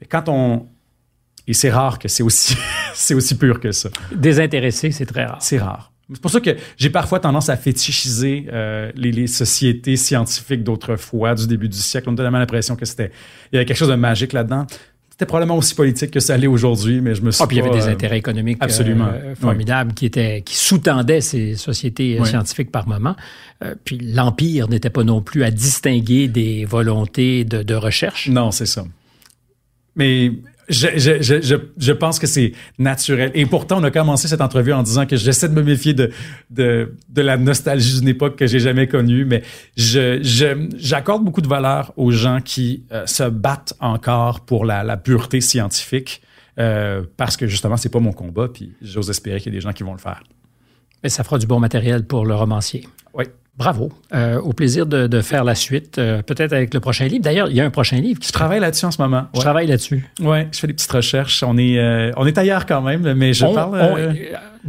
Mais 0.00 0.06
quand 0.06 0.28
on, 0.28 0.66
et 1.50 1.52
c'est 1.52 1.70
rare 1.70 1.98
que 1.98 2.06
c'est 2.06 2.22
aussi, 2.22 2.56
c'est 2.94 3.12
aussi 3.12 3.36
pur 3.36 3.58
que 3.58 3.72
ça. 3.72 3.90
Désintéressé, 4.14 4.92
c'est 4.92 5.04
très 5.04 5.24
rare. 5.24 5.38
C'est 5.40 5.58
rare. 5.58 5.90
C'est 6.12 6.22
pour 6.22 6.30
ça 6.30 6.40
que 6.40 6.56
j'ai 6.76 6.90
parfois 6.90 7.18
tendance 7.18 7.48
à 7.48 7.56
fétichiser 7.56 8.46
euh, 8.52 8.90
les, 8.94 9.26
sociétés 9.26 9.96
scientifiques 9.96 10.62
d'autrefois, 10.62 11.34
du 11.34 11.48
début 11.48 11.68
du 11.68 11.76
siècle. 11.76 12.08
On 12.08 12.14
a 12.14 12.16
tellement 12.16 12.38
l'impression 12.38 12.76
que 12.76 12.84
c'était, 12.84 13.10
il 13.52 13.56
y 13.56 13.58
avait 13.58 13.66
quelque 13.66 13.76
chose 13.76 13.88
de 13.88 13.94
magique 13.96 14.32
là-dedans. 14.32 14.66
C'était 15.10 15.26
probablement 15.26 15.56
aussi 15.56 15.74
politique 15.74 16.12
que 16.12 16.20
ça 16.20 16.36
l'est 16.36 16.46
aujourd'hui, 16.46 17.00
mais 17.00 17.14
je 17.14 17.22
me 17.22 17.32
suis. 17.32 17.42
Ah, 17.42 17.46
puis 17.46 17.56
il 17.56 17.64
y 17.64 17.66
avait 17.66 17.76
des 17.76 17.88
euh, 17.88 17.92
intérêts 17.92 18.18
économiques 18.18 18.58
absolument 18.60 19.08
euh, 19.12 19.34
formidables 19.34 19.92
qui 19.92 20.06
étaient, 20.06 20.42
qui 20.42 20.56
sous-tendaient 20.56 21.20
ces 21.20 21.56
sociétés 21.56 22.18
scientifiques 22.24 22.70
par 22.70 22.88
moment. 22.88 23.16
puis 23.84 23.98
l'empire 23.98 24.68
n'était 24.68 24.90
pas 24.90 25.04
non 25.04 25.20
plus 25.20 25.42
à 25.42 25.50
distinguer 25.50 26.28
des 26.28 26.64
volontés 26.64 27.44
de, 27.44 27.62
de 27.64 27.74
recherche. 27.74 28.28
Non, 28.28 28.52
c'est 28.52 28.66
ça. 28.66 28.84
Mais 29.96 30.32
je, 30.70 30.88
je, 30.96 31.40
je, 31.42 31.56
je, 31.76 31.92
pense 31.92 32.18
que 32.18 32.26
c'est 32.26 32.52
naturel. 32.78 33.30
Et 33.34 33.44
pourtant, 33.44 33.80
on 33.80 33.84
a 33.84 33.90
commencé 33.90 34.28
cette 34.28 34.40
entrevue 34.40 34.72
en 34.72 34.82
disant 34.82 35.04
que 35.04 35.16
j'essaie 35.16 35.48
de 35.48 35.54
me 35.54 35.62
méfier 35.62 35.92
de, 35.92 36.10
de, 36.50 36.96
de 37.08 37.22
la 37.22 37.36
nostalgie 37.36 37.98
d'une 37.98 38.08
époque 38.08 38.36
que 38.36 38.46
j'ai 38.46 38.60
jamais 38.60 38.86
connue, 38.86 39.24
mais 39.24 39.42
j'accorde 39.76 41.24
beaucoup 41.24 41.42
de 41.42 41.48
valeur 41.48 41.92
aux 41.96 42.10
gens 42.10 42.40
qui 42.40 42.84
euh, 42.92 43.06
se 43.06 43.24
battent 43.24 43.74
encore 43.80 44.40
pour 44.40 44.64
la, 44.64 44.84
la 44.84 44.96
pureté 44.96 45.40
scientifique, 45.40 46.22
euh, 46.58 47.02
parce 47.16 47.36
que 47.36 47.46
justement, 47.46 47.76
c'est 47.76 47.88
pas 47.88 48.00
mon 48.00 48.12
combat, 48.12 48.48
puis 48.48 48.72
j'ose 48.80 49.10
espérer 49.10 49.40
qu'il 49.40 49.52
y 49.52 49.56
a 49.56 49.58
des 49.58 49.62
gens 49.62 49.72
qui 49.72 49.82
vont 49.82 49.92
le 49.92 49.98
faire. 49.98 50.22
Mais 51.02 51.08
ça 51.08 51.24
fera 51.24 51.38
du 51.38 51.46
bon 51.46 51.58
matériel 51.58 52.06
pour 52.06 52.24
le 52.26 52.34
romancier. 52.34 52.86
Oui. 53.14 53.24
Bravo. 53.60 53.92
Euh, 54.14 54.40
au 54.40 54.54
plaisir 54.54 54.86
de, 54.86 55.20
faire 55.20 55.44
la 55.44 55.54
suite, 55.54 55.98
euh, 55.98 56.22
peut-être 56.22 56.54
avec 56.54 56.72
le 56.72 56.80
prochain 56.80 57.06
livre. 57.06 57.22
D'ailleurs, 57.22 57.50
il 57.50 57.56
y 57.56 57.60
a 57.60 57.64
un 57.66 57.70
prochain 57.70 58.00
livre 58.00 58.18
qui 58.18 58.28
Je 58.28 58.32
travaille 58.32 58.58
là-dessus 58.58 58.86
en 58.86 58.90
ce 58.90 59.02
moment. 59.02 59.24
Je 59.34 59.40
travaille 59.40 59.66
là-dessus. 59.66 60.08
Oui, 60.18 60.38
je 60.50 60.58
fais 60.58 60.66
des 60.66 60.72
petites 60.72 60.90
recherches. 60.90 61.42
On 61.42 61.58
est, 61.58 61.78
euh, 61.78 62.10
on 62.16 62.26
est 62.26 62.38
ailleurs 62.38 62.64
quand 62.64 62.80
même, 62.80 63.12
mais 63.12 63.34
je 63.34 63.44
parle. 63.44 64.16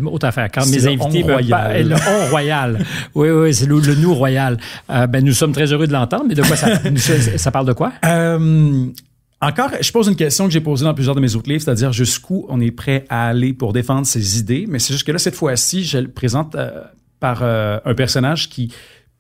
autre 0.06 0.28
affaire. 0.28 0.50
Quand 0.54 0.66
mes 0.66 0.88
invités. 0.88 1.24
Le 1.24 1.34
royal. 1.36 1.88
le 1.88 1.96
on 2.26 2.30
royal. 2.32 2.80
oui, 3.16 3.30
oui, 3.30 3.54
c'est 3.54 3.66
le, 3.66 3.96
nous 3.96 4.14
royal. 4.14 4.58
ben, 4.89 5.24
nous 5.24 5.32
sommes 5.32 5.54
très 5.54 5.72
heureux 5.72 5.88
de 5.88 5.94
l'entendre, 5.94 6.26
mais 6.28 6.36
de 6.36 6.42
quoi 6.42 6.58
ça, 6.58 6.68
ça 7.38 7.52
parle 7.52 7.68
de 7.68 7.74
quoi? 7.74 7.94
Encore, 9.44 9.72
je 9.80 9.92
pose 9.94 10.10
une 10.10 10.18
question 10.18 10.48
que 10.48 10.52
j'ai 10.52 10.60
posée 10.60 10.84
dans 10.84 10.94
plusieurs 10.94 11.16
de 11.16 11.22
mes 11.22 11.34
autres 11.38 11.50
livres, 11.50 11.64
c'est-à-dire 11.64 11.94
jusqu'où 11.94 12.46
on 12.50 12.60
est 12.60 12.72
prêt 12.72 13.06
à 13.08 13.30
aller 13.30 13.54
pour 13.54 13.72
défendre 13.72 14.06
ses 14.06 14.38
idées. 14.38 14.66
Mais 14.68 14.80
c'est 14.80 14.92
juste 14.92 15.08
que 15.08 15.14
là, 15.14 15.18
cette 15.18 15.36
fois-ci, 15.36 15.86
je 15.86 15.98
le 15.98 16.10
présente 16.10 16.58
par 17.22 17.43
euh, 17.43 17.80
un 17.86 17.93
personnage 17.93 18.49
qui 18.49 18.74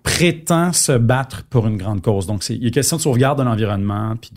prétend 0.03 0.73
se 0.73 0.91
battre 0.91 1.43
pour 1.43 1.67
une 1.67 1.77
grande 1.77 2.01
cause. 2.01 2.25
Donc, 2.25 2.49
il 2.49 2.65
est 2.65 2.71
question 2.71 2.97
de 2.97 3.01
sauvegarde 3.01 3.37
de 3.37 3.43
l'environnement, 3.43 4.15
puis 4.19 4.31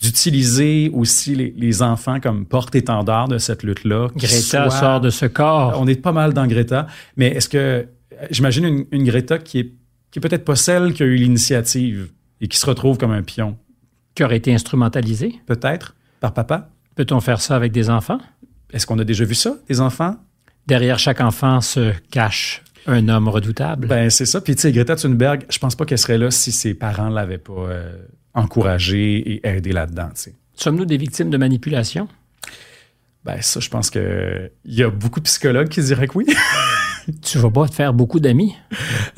d'utiliser 0.00 0.90
aussi 0.94 1.34
les, 1.34 1.82
enfants 1.82 2.20
comme 2.20 2.44
porte-étendard 2.44 3.26
de 3.26 3.38
cette 3.38 3.64
lutte-là. 3.64 4.08
Greta 4.14 4.70
sort 4.70 5.00
de 5.00 5.10
ce 5.10 5.26
corps. 5.26 5.80
On 5.80 5.88
est 5.88 6.00
pas 6.00 6.12
mal 6.12 6.34
dans 6.34 6.46
Greta, 6.46 6.86
mais 7.16 7.28
est-ce 7.28 7.48
que, 7.48 7.88
j'imagine 8.30 8.84
une, 8.92 9.04
Greta 9.04 9.38
qui 9.38 9.58
est, 9.60 9.72
qui 10.10 10.18
est 10.18 10.22
peut-être 10.22 10.44
pas 10.44 10.54
celle 10.54 10.92
qui 10.92 11.02
a 11.02 11.06
eu 11.06 11.16
l'initiative 11.16 12.10
et 12.40 12.46
qui 12.46 12.58
se 12.58 12.66
retrouve 12.66 12.98
comme 12.98 13.10
un 13.10 13.22
pion. 13.22 13.56
Qui 14.14 14.22
aurait 14.22 14.36
été 14.36 14.52
instrumentalisée? 14.54 15.40
Peut-être, 15.46 15.96
par 16.20 16.34
papa. 16.34 16.68
Peut-on 16.94 17.20
faire 17.20 17.40
ça 17.40 17.56
avec 17.56 17.72
des 17.72 17.90
enfants? 17.90 18.18
Est-ce 18.72 18.86
qu'on 18.86 18.98
a 18.98 19.04
déjà 19.04 19.24
vu 19.24 19.34
ça, 19.34 19.56
des 19.68 19.80
enfants? 19.80 20.16
Derrière 20.66 20.98
chaque 20.98 21.22
enfant 21.22 21.60
se 21.62 21.92
cache 22.10 22.62
un 22.86 23.08
homme 23.08 23.28
redoutable. 23.28 23.86
Ben, 23.86 24.10
c'est 24.10 24.26
ça. 24.26 24.40
Puis, 24.40 24.54
tu 24.54 24.62
sais, 24.62 24.72
Greta 24.72 24.96
Thunberg, 24.96 25.44
je 25.50 25.58
pense 25.58 25.74
pas 25.74 25.84
qu'elle 25.84 25.98
serait 25.98 26.18
là 26.18 26.30
si 26.30 26.52
ses 26.52 26.74
parents 26.74 27.08
l'avaient 27.08 27.38
pas 27.38 27.52
euh, 27.52 27.96
encouragée 28.34 29.34
et 29.34 29.46
aidée 29.46 29.72
là-dedans, 29.72 30.08
tu 30.14 30.22
sais. 30.22 30.34
Sommes-nous 30.54 30.86
des 30.86 30.96
victimes 30.96 31.30
de 31.30 31.36
manipulation? 31.36 32.08
Ben, 33.24 33.40
ça, 33.40 33.60
je 33.60 33.68
pense 33.68 33.90
que 33.90 34.50
il 34.64 34.74
y 34.74 34.82
a 34.82 34.90
beaucoup 34.90 35.20
de 35.20 35.24
psychologues 35.24 35.68
qui 35.68 35.80
diraient 35.82 36.08
que 36.08 36.18
oui. 36.18 36.26
tu 37.22 37.38
vas 37.38 37.50
pas 37.50 37.68
te 37.68 37.74
faire 37.74 37.92
beaucoup 37.92 38.20
d'amis? 38.20 38.54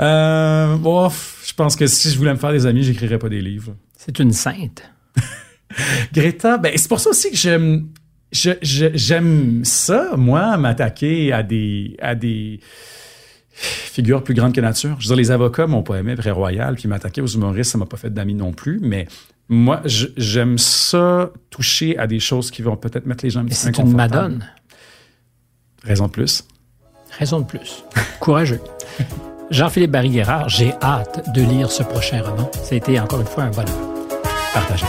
Euh, 0.00 0.76
bon, 0.76 1.08
je 1.08 1.54
pense 1.54 1.76
que 1.76 1.86
si 1.86 2.10
je 2.10 2.18
voulais 2.18 2.32
me 2.32 2.38
faire 2.38 2.52
des 2.52 2.66
amis, 2.66 2.82
j'écrirais 2.82 3.18
pas 3.18 3.28
des 3.28 3.40
livres. 3.40 3.74
C'est 3.96 4.18
une 4.18 4.32
sainte. 4.32 4.82
Greta, 6.12 6.58
ben, 6.58 6.72
c'est 6.76 6.88
pour 6.88 7.00
ça 7.00 7.10
aussi 7.10 7.30
que 7.30 7.36
j'aime, 7.36 7.88
j'aime 8.32 9.64
ça, 9.64 10.16
moi, 10.16 10.56
m'attaquer 10.56 11.32
à 11.32 11.42
des, 11.42 11.96
à 12.00 12.14
des, 12.14 12.60
figure 13.60 14.22
plus 14.22 14.34
grande 14.34 14.54
que 14.54 14.60
nature. 14.60 14.96
Je 14.98 15.08
veux 15.08 15.14
dire, 15.14 15.16
les 15.16 15.30
avocats 15.30 15.66
m'ont 15.66 15.82
pas 15.82 15.96
aimé, 15.96 16.14
Vrai 16.14 16.30
Royal, 16.30 16.74
puis 16.74 16.88
m'attaquer 16.88 17.20
aux 17.20 17.26
humoristes, 17.26 17.72
ça 17.72 17.78
m'a 17.78 17.86
pas 17.86 17.96
fait 17.96 18.10
d'amis 18.10 18.34
non 18.34 18.52
plus, 18.52 18.78
mais 18.80 19.06
moi, 19.48 19.82
j'aime 19.84 20.58
ça, 20.58 21.30
toucher 21.50 21.98
à 21.98 22.06
des 22.06 22.20
choses 22.20 22.50
qui 22.50 22.62
vont 22.62 22.76
peut-être 22.76 23.06
mettre 23.06 23.24
les 23.24 23.30
gens 23.30 23.40
un 23.40 23.46
petit 23.46 23.66
peu 23.66 23.72
C'est 23.74 23.82
une 23.82 23.92
madone. 23.92 24.46
Raison 25.82 26.06
de 26.06 26.12
plus. 26.12 26.44
Raison 27.18 27.40
de 27.40 27.46
plus. 27.46 27.84
Courageux. 28.20 28.60
Jean-Philippe 29.50 29.90
Barry-Guerrard, 29.90 30.48
j'ai 30.48 30.72
hâte 30.80 31.32
de 31.34 31.42
lire 31.42 31.72
ce 31.72 31.82
prochain 31.82 32.22
roman. 32.22 32.48
Ça 32.62 32.74
a 32.74 32.78
été 32.78 33.00
encore 33.00 33.20
une 33.20 33.26
fois 33.26 33.44
un 33.44 33.50
bonheur. 33.50 33.76
Partagé. 34.54 34.86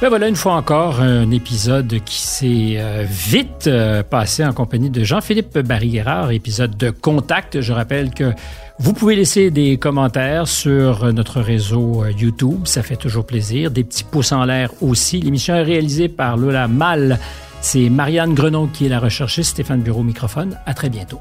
Ben 0.00 0.08
voilà 0.08 0.28
une 0.28 0.36
fois 0.36 0.54
encore 0.54 1.00
un 1.00 1.30
épisode 1.30 2.00
qui 2.04 2.20
s'est 2.20 2.74
euh, 2.76 3.04
vite 3.08 3.68
euh, 3.68 4.02
passé 4.02 4.44
en 4.44 4.52
compagnie 4.52 4.90
de 4.90 5.04
Jean-Philippe 5.04 5.60
Barry-Guerrard, 5.60 6.32
épisode 6.32 6.76
de 6.76 6.90
Contact. 6.90 7.60
Je 7.60 7.72
rappelle 7.72 8.10
que 8.10 8.32
vous 8.80 8.92
pouvez 8.92 9.14
laisser 9.14 9.52
des 9.52 9.78
commentaires 9.78 10.48
sur 10.48 11.12
notre 11.12 11.40
réseau 11.40 12.02
euh, 12.02 12.10
YouTube, 12.10 12.66
ça 12.66 12.82
fait 12.82 12.96
toujours 12.96 13.24
plaisir. 13.24 13.70
Des 13.70 13.84
petits 13.84 14.04
pouces 14.04 14.32
en 14.32 14.44
l'air 14.44 14.70
aussi. 14.82 15.20
L'émission 15.20 15.54
est 15.54 15.62
réalisée 15.62 16.08
par 16.08 16.36
Lola 16.36 16.66
Mal. 16.66 17.20
C'est 17.60 17.88
Marianne 17.88 18.34
Grenon 18.34 18.66
qui 18.66 18.86
est 18.86 18.90
la 18.90 18.98
recherchiste, 18.98 19.52
Stéphane 19.52 19.80
Bureau 19.80 20.02
microphone. 20.02 20.58
À 20.66 20.74
très 20.74 20.90
bientôt. 20.90 21.20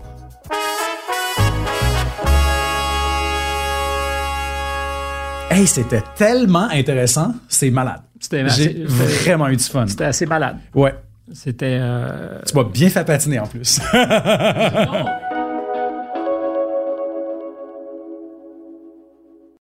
Hey, 5.51 5.67
c'était 5.67 6.01
tellement 6.17 6.67
intéressant, 6.71 7.35
c'est 7.47 7.69
malade. 7.69 8.01
J'ai 8.31 8.83
vraiment 8.85 9.47
eu 9.49 9.57
du 9.57 9.63
fun. 9.63 9.87
C'était 9.87 10.05
assez 10.05 10.25
malade. 10.25 10.57
Ouais. 10.73 10.93
C'était. 11.31 11.77
Euh... 11.79 12.39
Tu 12.45 12.55
m'as 12.55 12.63
bien 12.63 12.89
fait 12.89 13.05
patiner 13.05 13.39
en 13.39 13.47
plus. 13.47 13.79
non. 13.93 15.05